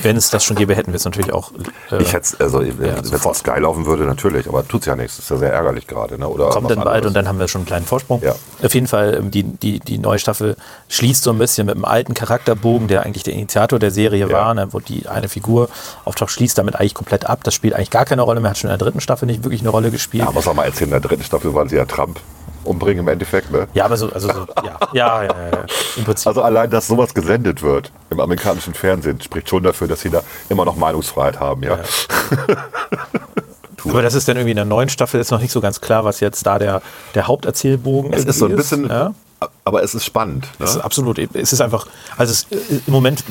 wenn 0.00 0.16
es 0.16 0.30
das 0.30 0.42
schon 0.42 0.56
gäbe, 0.56 0.74
hätten 0.74 0.92
wir 0.92 0.96
es 0.96 1.04
natürlich 1.04 1.32
auch. 1.32 1.52
Äh, 1.90 2.02
ich 2.02 2.12
hätte 2.14 2.36
also 2.40 2.60
wenn 2.60 2.96
es 2.96 3.10
sofort. 3.10 3.36
Sky 3.36 3.60
laufen 3.60 3.84
würde, 3.86 4.04
natürlich, 4.04 4.48
aber 4.48 4.66
tut's 4.66 4.86
ja 4.86 4.96
nichts. 4.96 5.18
Ist 5.18 5.30
ja 5.30 5.36
sehr 5.36 5.52
ärgerlich 5.52 5.86
gerade. 5.86 6.18
Ne? 6.18 6.26
Oder 6.26 6.48
kommt 6.48 6.70
dann 6.70 6.78
bald 6.78 6.88
anderes. 6.88 7.06
und 7.08 7.14
dann 7.14 7.28
haben 7.28 7.38
wir 7.38 7.48
schon 7.48 7.60
einen 7.60 7.66
kleinen 7.66 7.84
Vorsprung. 7.86 8.22
Ja. 8.22 8.34
Auf 8.62 8.74
jeden 8.74 8.86
Fall, 8.86 9.14
ähm, 9.14 9.30
die, 9.30 9.42
die, 9.42 9.78
die 9.78 9.98
neue 9.98 10.18
Staffel 10.18 10.56
schließt 10.88 11.22
so 11.22 11.30
ein 11.30 11.38
bisschen 11.38 11.66
mit 11.66 11.74
dem 11.76 11.84
alten 11.84 12.14
Charakterbogen, 12.14 12.88
der 12.88 13.04
eigentlich 13.04 13.24
der 13.24 13.34
Initiator 13.34 13.78
der 13.78 13.90
Serie 13.90 14.26
Ja. 14.26 14.32
war, 14.32 14.54
ne, 14.54 14.68
wo 14.72 14.80
die 14.80 15.06
eine 15.08 15.28
Figur 15.28 15.68
auftaucht, 16.04 16.30
schließt 16.30 16.56
damit 16.56 16.76
eigentlich 16.76 16.94
komplett 16.94 17.26
ab. 17.26 17.40
Das 17.44 17.54
spielt 17.54 17.74
eigentlich 17.74 17.90
gar 17.90 18.06
keine 18.06 18.22
Rolle 18.22 18.40
mehr, 18.40 18.50
hat 18.50 18.58
schon 18.58 18.70
in 18.70 18.78
der 18.78 18.84
dritten 18.84 19.00
Staffel 19.00 19.26
nicht 19.26 19.44
wirklich 19.44 19.60
eine 19.60 19.70
Rolle 19.70 19.90
gespielt. 19.90 20.22
Ja, 20.24 20.28
aber 20.28 20.40
sag 20.40 20.54
mal, 20.56 20.64
erzählen, 20.64 20.88
in 20.88 20.92
der 20.92 21.08
dritten 21.08 21.24
Staffel 21.24 21.52
wollen 21.52 21.68
sie 21.68 21.76
ja 21.76 21.84
Trump 21.84 22.18
umbringen 22.64 23.00
im 23.00 23.08
Endeffekt. 23.08 23.50
Ne? 23.50 23.68
Ja, 23.74 23.84
aber 23.84 23.96
so, 23.96 24.10
also 24.10 24.28
so, 24.32 24.46
ja, 24.64 24.78
ja, 24.92 25.22
ja, 25.22 25.22
ja, 25.24 25.50
ja. 25.50 25.64
Im 25.96 26.04
Prinzip. 26.04 26.26
Also 26.26 26.42
allein, 26.42 26.70
dass 26.70 26.86
sowas 26.86 27.14
gesendet 27.14 27.62
wird 27.62 27.92
im 28.10 28.20
amerikanischen 28.20 28.74
Fernsehen, 28.74 29.20
spricht 29.20 29.48
schon 29.48 29.62
dafür, 29.62 29.88
dass 29.88 30.00
sie 30.00 30.10
da 30.10 30.22
immer 30.48 30.64
noch 30.64 30.76
Meinungsfreiheit 30.76 31.40
haben. 31.40 31.62
Ja. 31.62 31.78
aber 33.84 34.02
das 34.02 34.14
ist 34.14 34.28
dann 34.28 34.36
irgendwie 34.36 34.52
in 34.52 34.56
der 34.56 34.64
neuen 34.64 34.88
Staffel 34.88 35.20
ist 35.20 35.30
noch 35.30 35.40
nicht 35.40 35.52
so 35.52 35.60
ganz 35.60 35.80
klar, 35.80 36.04
was 36.04 36.20
jetzt 36.20 36.46
da 36.46 36.58
der, 36.58 36.82
der 37.14 37.26
Haupterzählbogen 37.26 38.12
Es 38.12 38.24
ist 38.24 38.38
so 38.38 38.46
ein 38.46 38.56
bisschen, 38.56 38.88
Ja? 38.88 39.14
Aber 39.64 39.82
es 39.82 39.94
ist 39.94 40.04
spannend. 40.04 40.46
Ne? 40.58 40.64
Es 40.64 40.76
ist 40.76 40.80
absolut. 40.80 41.18
Es 41.18 41.52
ist 41.52 41.60
einfach, 41.60 41.86
also 42.16 42.32
es, 42.32 42.46
äh, 42.50 42.80
im 42.86 42.92
Moment 42.92 43.24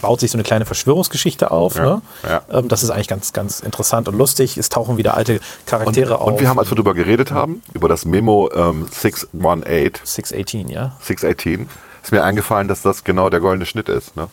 baut 0.00 0.20
sich 0.20 0.30
so 0.30 0.36
eine 0.36 0.42
kleine 0.42 0.64
Verschwörungsgeschichte 0.64 1.50
auf. 1.50 1.76
Ja, 1.76 1.84
ne? 1.84 2.02
ja. 2.28 2.42
Ähm, 2.50 2.68
das 2.68 2.82
ist 2.82 2.90
eigentlich 2.90 3.08
ganz, 3.08 3.32
ganz 3.32 3.60
interessant 3.60 4.08
und 4.08 4.16
lustig. 4.16 4.56
Es 4.56 4.68
tauchen 4.68 4.96
wieder 4.96 5.16
alte 5.16 5.34
Und, 5.34 5.42
Charaktere 5.66 6.20
auf. 6.20 6.28
und 6.28 6.40
wir 6.40 6.48
haben, 6.48 6.58
als 6.58 6.70
wir 6.70 6.76
darüber 6.76 6.94
geredet 6.94 7.30
haben, 7.30 7.62
über 7.72 7.88
das 7.88 8.04
Memo 8.04 8.50
ähm, 8.54 8.86
618, 8.90 10.00
618, 10.04 10.68
ja. 10.68 10.96
618, 11.00 11.68
ist 12.02 12.12
mir 12.12 12.22
eingefallen, 12.22 12.68
dass 12.68 12.82
das 12.82 13.04
genau 13.04 13.30
der 13.30 13.40
goldene 13.40 13.66
Schnitt 13.66 13.88
ist. 13.88 14.16
Ne? 14.16 14.28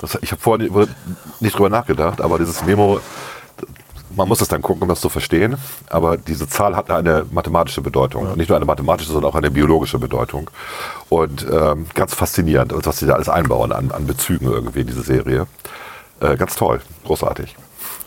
Das, 0.00 0.18
ich 0.20 0.30
habe 0.30 0.40
vorhin 0.40 0.88
nicht 1.40 1.56
drüber 1.56 1.68
nachgedacht, 1.68 2.20
aber 2.20 2.38
dieses 2.38 2.64
Memo, 2.64 3.00
man 4.18 4.28
muss 4.28 4.40
es 4.40 4.48
dann 4.48 4.60
gucken, 4.60 4.82
um 4.82 4.88
das 4.88 5.00
zu 5.00 5.08
verstehen. 5.08 5.56
Aber 5.88 6.16
diese 6.18 6.48
Zahl 6.48 6.76
hat 6.76 6.90
eine 6.90 7.24
mathematische 7.30 7.80
Bedeutung. 7.80 8.36
Nicht 8.36 8.48
nur 8.48 8.56
eine 8.56 8.66
mathematische, 8.66 9.12
sondern 9.12 9.30
auch 9.30 9.36
eine 9.36 9.50
biologische 9.50 9.98
Bedeutung. 9.98 10.50
Und 11.08 11.46
ähm, 11.50 11.86
ganz 11.94 12.14
faszinierend, 12.14 12.74
was 12.74 12.98
sie 12.98 13.06
da 13.06 13.14
alles 13.14 13.28
einbauen 13.28 13.72
an, 13.72 13.90
an 13.92 14.06
Bezügen 14.06 14.46
irgendwie 14.46 14.80
in 14.80 14.86
diese 14.88 15.02
Serie. 15.02 15.46
Äh, 16.20 16.36
ganz 16.36 16.56
toll, 16.56 16.80
großartig, 17.06 17.54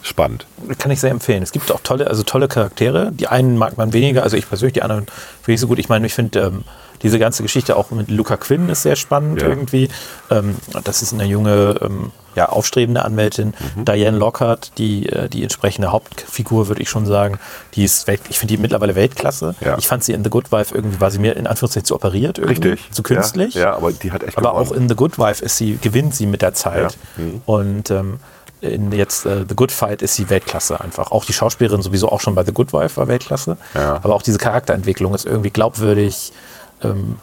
spannend. 0.02 0.46
Kann 0.78 0.92
ich 0.92 1.00
sehr 1.00 1.12
empfehlen. 1.12 1.42
Es 1.42 1.54
gibt 1.54 1.72
auch 1.72 1.80
tolle, 1.82 2.08
also 2.08 2.24
tolle 2.24 2.48
Charaktere. 2.50 3.12
Die 3.14 3.28
einen 3.28 3.58
mag 3.58 3.78
man 3.78 3.94
weniger, 3.94 4.24
also 4.24 4.36
ich 4.36 4.48
persönlich, 4.48 4.74
die 4.74 4.84
anderen 4.84 5.06
finde 5.42 5.54
ich 5.54 5.62
so 5.62 5.68
gut. 5.68 5.80
Ich 5.80 5.88
meine, 5.88 6.06
ich 6.06 6.14
finde 6.14 6.40
ähm, 6.42 6.64
diese 7.03 7.19
ganze 7.19 7.44
Geschichte 7.44 7.76
auch 7.76 7.91
mit 7.91 8.10
Luca 8.10 8.38
Quinn 8.38 8.69
ist 8.69 8.84
sehr 8.84 8.95
spannend 8.95 9.41
Ja. 9.41 9.48
irgendwie. 9.48 9.90
Ähm, 10.30 10.56
das 10.84 11.02
ist 11.02 11.14
eine 11.14 11.26
junge, 11.26 11.76
ähm, 11.82 12.11
ja, 12.36 12.48
aufstrebende 12.49 13.03
Anwältin. 13.03 13.53
Mhm. 13.76 13.86
Diane 13.86 14.18
Lockhart, 14.18 14.72
die, 14.78 15.07
äh, 15.10 15.28
die 15.28 15.44
entsprechende 15.44 15.91
Hauptfigur, 15.91 16.68
würde 16.69 16.82
ich 16.82 16.90
schon 16.90 17.06
sagen. 17.06 17.40
Die 17.73 17.84
ist, 17.84 18.07
Welt, 18.07 18.22
ich 18.30 18.40
finde 18.40 18.56
die 18.56 18.61
mittlerweile 18.61 18.95
Weltklasse. 18.95 19.56
Ja. 19.60 19.78
Ich 19.78 19.88
fand 19.88 20.03
sie 20.03 20.14
in 20.14 20.23
The 20.23 20.30
Good 20.30 20.52
Wife 20.52 20.73
irgendwie, 20.73 21.02
war 21.02 21.11
sie 21.11 21.19
mir 21.19 21.36
in 21.36 21.45
Anführungszeichen 21.48 21.86
zu 21.86 21.95
operiert 21.95 22.38
irgendwie. 22.38 22.69
Richtig. 22.69 22.91
Zu 22.91 23.03
künstlich. 23.03 23.56
Ja, 23.56 23.61
ja, 23.61 23.76
aber 23.76 23.91
die 23.91 24.11
hat 24.11 24.23
echt 24.23 24.38
Aber 24.38 24.52
gewonnen. 24.52 24.68
auch 24.68 24.72
in 24.72 24.88
The 24.88 24.95
Good 24.95 25.19
Wife 25.19 25.44
ist 25.44 25.57
sie, 25.57 25.78
gewinnt 25.82 26.15
sie 26.15 26.26
mit 26.26 26.41
der 26.41 26.53
Zeit. 26.53 26.98
Mhm. 27.18 27.41
Und 27.45 27.91
ähm, 27.91 28.19
in 28.61 28.91
jetzt 28.91 29.26
äh, 29.26 29.44
The 29.49 29.56
Good 29.56 29.72
Fight 29.72 30.02
ist 30.03 30.15
sie 30.15 30.30
Weltklasse 30.30 30.80
einfach. 30.80 31.11
Auch 31.11 31.26
die 31.26 31.34
Schauspielerin 31.34 31.82
sowieso 31.82 32.10
auch 32.10 32.22
schon 32.22 32.36
bei 32.36 32.45
The 32.45 32.53
Good 32.53 32.72
Wife 32.73 32.95
war 32.95 33.07
Weltklasse. 33.07 33.57
Ja. 33.73 33.95
Aber 33.95 34.14
auch 34.15 34.22
diese 34.22 34.38
Charakterentwicklung 34.38 35.14
ist 35.15 35.26
irgendwie 35.26 35.49
glaubwürdig. 35.49 36.32
Ähm, 36.84 37.18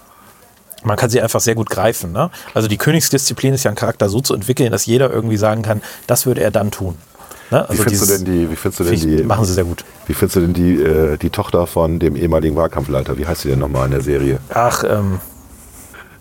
man 0.85 0.97
kann 0.97 1.11
sie 1.11 1.21
einfach 1.21 1.41
sehr 1.41 1.55
gut 1.55 1.71
greifen. 1.71 2.13
Ne? 2.13 2.31
Also 2.55 2.69
die 2.69 2.77
Königsdisziplin 2.77 3.55
ist 3.55 3.65
ja 3.65 3.71
einen 3.71 3.77
Charakter 3.77 4.09
so 4.09 4.21
zu 4.21 4.35
entwickeln, 4.35 4.71
dass 4.71 4.87
jeder 4.87 5.11
irgendwie 5.11 5.37
sagen 5.37 5.63
kann, 5.63 5.83
das 6.07 6.27
würde 6.27 6.41
er 6.41 6.51
dann 6.51 6.71
tun. 6.71 6.97
Ne? 7.51 7.67
Wie 7.71 7.77
findest 7.77 8.03
du 8.03 8.17
denn 8.17 8.25
die, 8.25 8.51
wie 8.51 8.57
findest 8.57 8.81
du 8.81 8.85
denn 8.85 9.01
die, 9.01 9.23
machen 9.25 9.45
sie 9.45 9.55
sehr 9.55 9.65
gut. 9.65 9.85
wie 10.07 10.15
findest 10.15 10.37
du 10.37 10.41
denn 10.41 10.53
die, 10.53 10.83
äh, 10.83 11.17
die 11.17 11.31
Tochter 11.31 11.67
von 11.67 11.99
dem 11.99 12.15
ehemaligen 12.15 12.57
Wahlkampfleiter? 12.57 13.17
Wie 13.19 13.27
heißt 13.27 13.43
sie 13.43 13.49
denn 13.49 13.59
nochmal 13.59 13.87
in 13.87 13.93
der 13.93 14.03
Serie? 14.03 14.39
Ach, 14.53 14.85
ähm, 14.85 15.21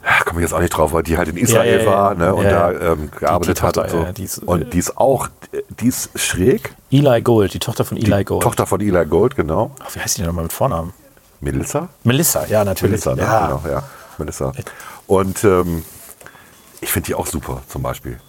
Ja, 0.06 0.24
komme 0.24 0.40
ich 0.40 0.44
jetzt 0.46 0.54
auch 0.54 0.62
nicht 0.62 0.70
drauf, 0.70 0.94
weil 0.94 1.04
die 1.04 1.18
halt 1.18 1.28
in 1.28 1.36
Israel 1.36 1.80
Ja, 1.80 1.84
ja, 1.84 1.86
war 1.86 2.16
ne, 2.16 2.34
und 2.34 2.46
da 2.46 2.72
ähm, 2.72 3.12
gearbeitet 3.12 3.58
die 3.58 3.62
Tochter, 3.62 3.84
hat 3.84 3.94
und 3.94 4.06
so. 4.08 4.12
die 4.14 4.24
ist, 4.24 4.38
äh, 4.38 4.46
und 4.46 4.74
die 4.74 4.78
ist 4.80 4.98
auch, 4.98 5.28
die 5.82 5.88
ist 5.88 6.10
schräg. 6.16 6.74
Eli 6.92 7.22
Gold, 7.22 7.54
die 7.54 7.60
Tochter 7.60 7.84
von 7.84 7.98
Eli 7.98 8.24
Gold. 8.24 8.42
Tochter 8.42 8.66
von 8.66 8.80
Eli 8.80 9.06
Gold, 9.06 9.36
genau. 9.36 9.72
Ach, 9.80 9.94
wie 9.94 10.00
heißt 10.00 10.18
die 10.18 10.22
denn 10.22 10.28
nochmal 10.28 10.44
mit 10.44 10.54
Vornamen? 10.54 10.94
Melissa? 11.40 11.90
Melissa, 12.04 12.46
ja, 12.46 12.64
natürlich. 12.64 13.06
Melissa, 13.06 13.16
ne? 13.16 13.22
ja. 13.22 13.48
Genau, 13.48 13.62
ja. 13.68 13.84
Melissa. 14.18 14.52
Und 15.06 15.44
ähm, 15.44 15.84
ich 16.82 16.92
finde 16.92 17.08
die 17.08 17.16
auch 17.16 17.28
super, 17.28 17.62
zum 17.68 17.84
Beispiel. 17.84 18.20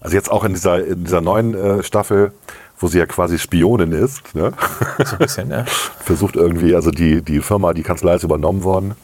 Also 0.00 0.16
jetzt 0.16 0.30
auch 0.30 0.44
in 0.44 0.52
dieser, 0.52 0.84
in 0.84 1.04
dieser 1.04 1.20
neuen 1.20 1.54
äh, 1.54 1.82
Staffel, 1.82 2.32
wo 2.78 2.88
sie 2.88 2.98
ja 2.98 3.06
quasi 3.06 3.38
Spionin 3.38 3.92
ist, 3.92 4.34
ne? 4.34 4.52
So 5.04 5.12
ein 5.12 5.18
bisschen, 5.18 5.48
ne? 5.48 5.64
versucht 6.04 6.36
irgendwie, 6.36 6.74
also 6.74 6.90
die, 6.90 7.22
die 7.22 7.40
Firma, 7.40 7.72
die 7.72 7.82
Kanzlei 7.82 8.14
ist 8.14 8.24
übernommen 8.24 8.64
worden 8.64 8.94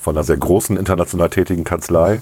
von 0.00 0.16
einer 0.16 0.22
sehr 0.22 0.36
großen 0.36 0.76
international 0.76 1.30
tätigen 1.30 1.64
Kanzlei. 1.64 2.20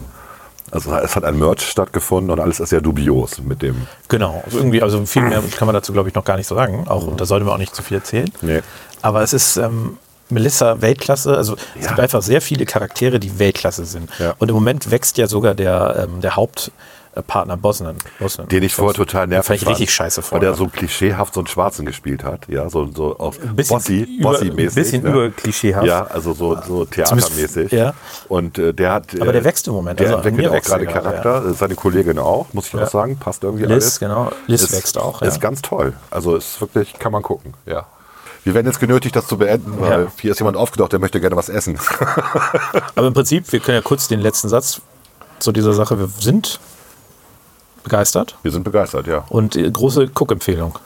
Also 0.70 0.94
es 0.94 1.15
hat 1.15 1.24
ein 1.24 1.39
Merch 1.39 1.61
stattgefunden 1.61 2.31
und 2.31 2.40
alles 2.40 2.59
ist 2.59 2.70
sehr 2.70 2.81
dubios 2.81 3.43
mit 3.43 3.61
dem. 3.61 3.86
Genau, 4.09 4.43
also 4.47 4.56
irgendwie, 4.56 4.81
also 4.81 5.05
viel 5.05 5.23
mehr 5.23 5.43
kann 5.55 5.66
man 5.66 5.74
dazu, 5.74 5.93
glaube 5.93 6.09
ich, 6.09 6.15
noch 6.15 6.24
gar 6.24 6.39
nicht 6.39 6.47
sagen. 6.47 6.89
Auch, 6.89 7.06
und 7.06 7.20
da 7.20 7.27
sollte 7.27 7.44
man 7.44 7.55
auch 7.55 7.59
nicht 7.59 7.74
zu 7.74 7.82
viel 7.82 7.98
erzählen. 7.98 8.31
Nee. 8.40 8.62
Aber 9.02 9.20
es 9.20 9.35
ist 9.35 9.59
ähm, 9.59 9.98
Melissa 10.35 10.81
Weltklasse. 10.82 11.36
Also 11.36 11.55
es 11.77 11.82
Ja. 11.82 11.89
gibt 11.89 12.01
einfach 12.01 12.23
sehr 12.23 12.40
viele 12.43 12.66
Charaktere, 12.66 13.19
die 13.19 13.39
Weltklasse 13.39 13.85
sind. 13.86 14.11
Ja. 14.19 14.35
Und 14.39 14.48
im 14.48 14.55
Moment 14.55 14.90
wächst 14.90 15.16
ja 15.16 15.27
sogar 15.27 15.55
der, 15.55 16.06
ähm, 16.09 16.20
der 16.20 16.36
Hauptpartner 16.36 17.56
Bosnan. 17.56 17.97
Bosnan. 18.19 18.48
Den 18.48 18.62
ich 18.65 18.74
vorher 18.74 18.94
total 18.94 19.27
nervig 19.28 19.47
fand 19.47 19.62
ich 19.62 19.69
richtig 19.69 19.94
scheiße 19.94 20.19
Weil 20.19 20.24
vorher. 20.24 20.48
der 20.51 20.56
so 20.56 20.66
klischeehaft 20.69 21.32
so 21.35 21.40
einen 21.40 21.47
Schwarzen 21.47 21.86
gespielt 21.86 22.24
hat. 22.24 22.48
Ja, 22.48 22.69
so, 22.69 22.89
so 22.93 23.16
auf 23.19 23.39
Bossy, 23.39 24.02
über- 24.19 24.31
Bossy-mäßig. 24.32 24.74
bisschen 24.74 25.02
ne? 25.05 25.11
überklischeehaft. 25.11 25.86
Ja, 25.86 26.05
also 26.06 26.32
so, 26.32 26.56
so 26.66 26.85
theatermäßig. 26.85 27.70
ja. 27.73 27.94
Und 28.28 28.59
äh, 28.59 28.73
der 28.74 28.93
hat. 28.93 29.05
Aber 29.20 29.28
äh, 29.31 29.32
der 29.32 29.44
wächst 29.44 29.66
im 29.69 29.74
Moment. 29.74 30.01
Der 30.01 30.09
Also 30.09 30.19
entwickelt 30.19 30.48
auch 30.48 30.52
wächst 30.55 30.70
gerade 30.70 30.86
er 30.86 30.93
gerade, 30.93 31.20
Charakter. 31.23 31.55
Seine 31.55 31.74
Kollegin 31.77 32.19
auch, 32.19 32.47
muss 32.52 32.66
ich 32.66 32.73
Ja. 32.73 32.82
auch 32.85 32.90
sagen. 32.90 33.16
Passt 33.19 33.44
irgendwie 33.44 33.65
Liz, 33.65 33.70
alles. 33.73 34.01
genau. 34.01 34.31
Liz 34.47 34.62
ist, 34.62 34.73
wächst 34.73 34.98
auch. 34.98 35.20
Ja. 35.23 35.28
Ist 35.28 35.40
ganz 35.40 35.62
toll. 35.62 35.93
Also 36.11 36.36
ist 36.36 36.61
wirklich, 36.61 36.94
kann 36.98 37.12
man 37.12 37.23
gucken. 37.23 37.55
Ja. 37.66 37.86
Wir 38.44 38.54
werden 38.54 38.66
jetzt 38.66 38.78
genötigt, 38.80 39.16
das 39.16 39.26
zu 39.26 39.38
beenden, 39.38 39.80
weil 39.80 40.02
Ja. 40.04 40.12
hier 40.20 40.30
ist 40.32 40.38
jemand 40.38 40.56
aufgedacht, 40.56 40.92
der 40.92 40.98
möchte 41.00 41.20
gerne 41.20 41.36
was 41.36 41.48
essen. 41.48 41.78
Aber 42.94 43.06
im 43.06 43.14
Prinzip, 43.14 43.50
wir 43.52 43.60
können 43.60 43.76
ja 43.76 43.82
kurz 43.82 44.06
den 44.08 44.20
letzten 44.20 44.48
Satz 44.48 44.80
zu 45.38 45.50
dieser 45.50 45.72
Sache. 45.72 45.98
Wir 45.98 46.08
sind 46.20 46.60
begeistert 47.82 48.36
Wir 48.42 48.50
sind 48.50 48.62
begeistert, 48.64 49.06
ja. 49.06 49.24
und 49.28 49.56
äh, 49.56 49.70
große 49.70 50.10
Cook-Empfehlung. 50.14 50.78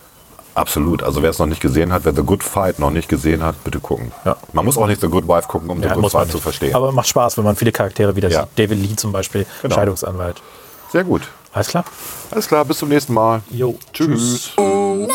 Absolut. 0.54 1.02
Also 1.04 1.22
wer 1.22 1.30
es 1.30 1.38
noch 1.38 1.46
nicht 1.46 1.60
gesehen 1.60 1.92
hat, 1.92 2.04
wer 2.04 2.12
The 2.12 2.22
Good 2.22 2.42
Fight 2.42 2.78
noch 2.80 2.90
nicht 2.90 3.08
gesehen 3.08 3.44
hat, 3.44 3.62
bitte 3.62 3.78
gucken. 3.78 4.10
Ja. 4.24 4.36
Man 4.52 4.64
muss 4.64 4.76
auch 4.76 4.88
nicht 4.88 5.00
The 5.00 5.06
Good 5.08 5.28
Wife 5.28 5.46
gucken, 5.46 5.70
um 5.70 5.78
The 5.78 5.84
Ja, 5.86 5.94
Good 5.94 6.02
muss 6.02 6.12
man 6.14 6.22
Fight 6.24 6.32
zu 6.32 6.38
verstehen. 6.38 6.74
Aber 6.74 6.90
macht 6.90 7.06
Spaß, 7.06 7.36
wenn 7.38 7.44
man 7.44 7.54
viele 7.54 7.70
Charaktere 7.70 8.16
wieder 8.16 8.28
Ja. 8.28 8.42
sieht. 8.42 8.58
David 8.58 8.78
Lee 8.82 8.96
zum 8.96 9.12
Beispiel, 9.12 9.46
Genau. 9.62 9.74
Scheidungsanwalt. 9.76 10.42
Sehr 10.90 11.04
gut. 11.04 11.22
Alles 11.52 11.68
klar? 11.68 11.84
Alles 12.32 12.48
klar, 12.48 12.64
bis 12.64 12.78
zum 12.78 12.88
nächsten 12.88 13.14
Mal. 13.14 13.42
Jo. 13.50 13.78
Tschüss. 13.92 14.50
Tschüss. 14.56 15.08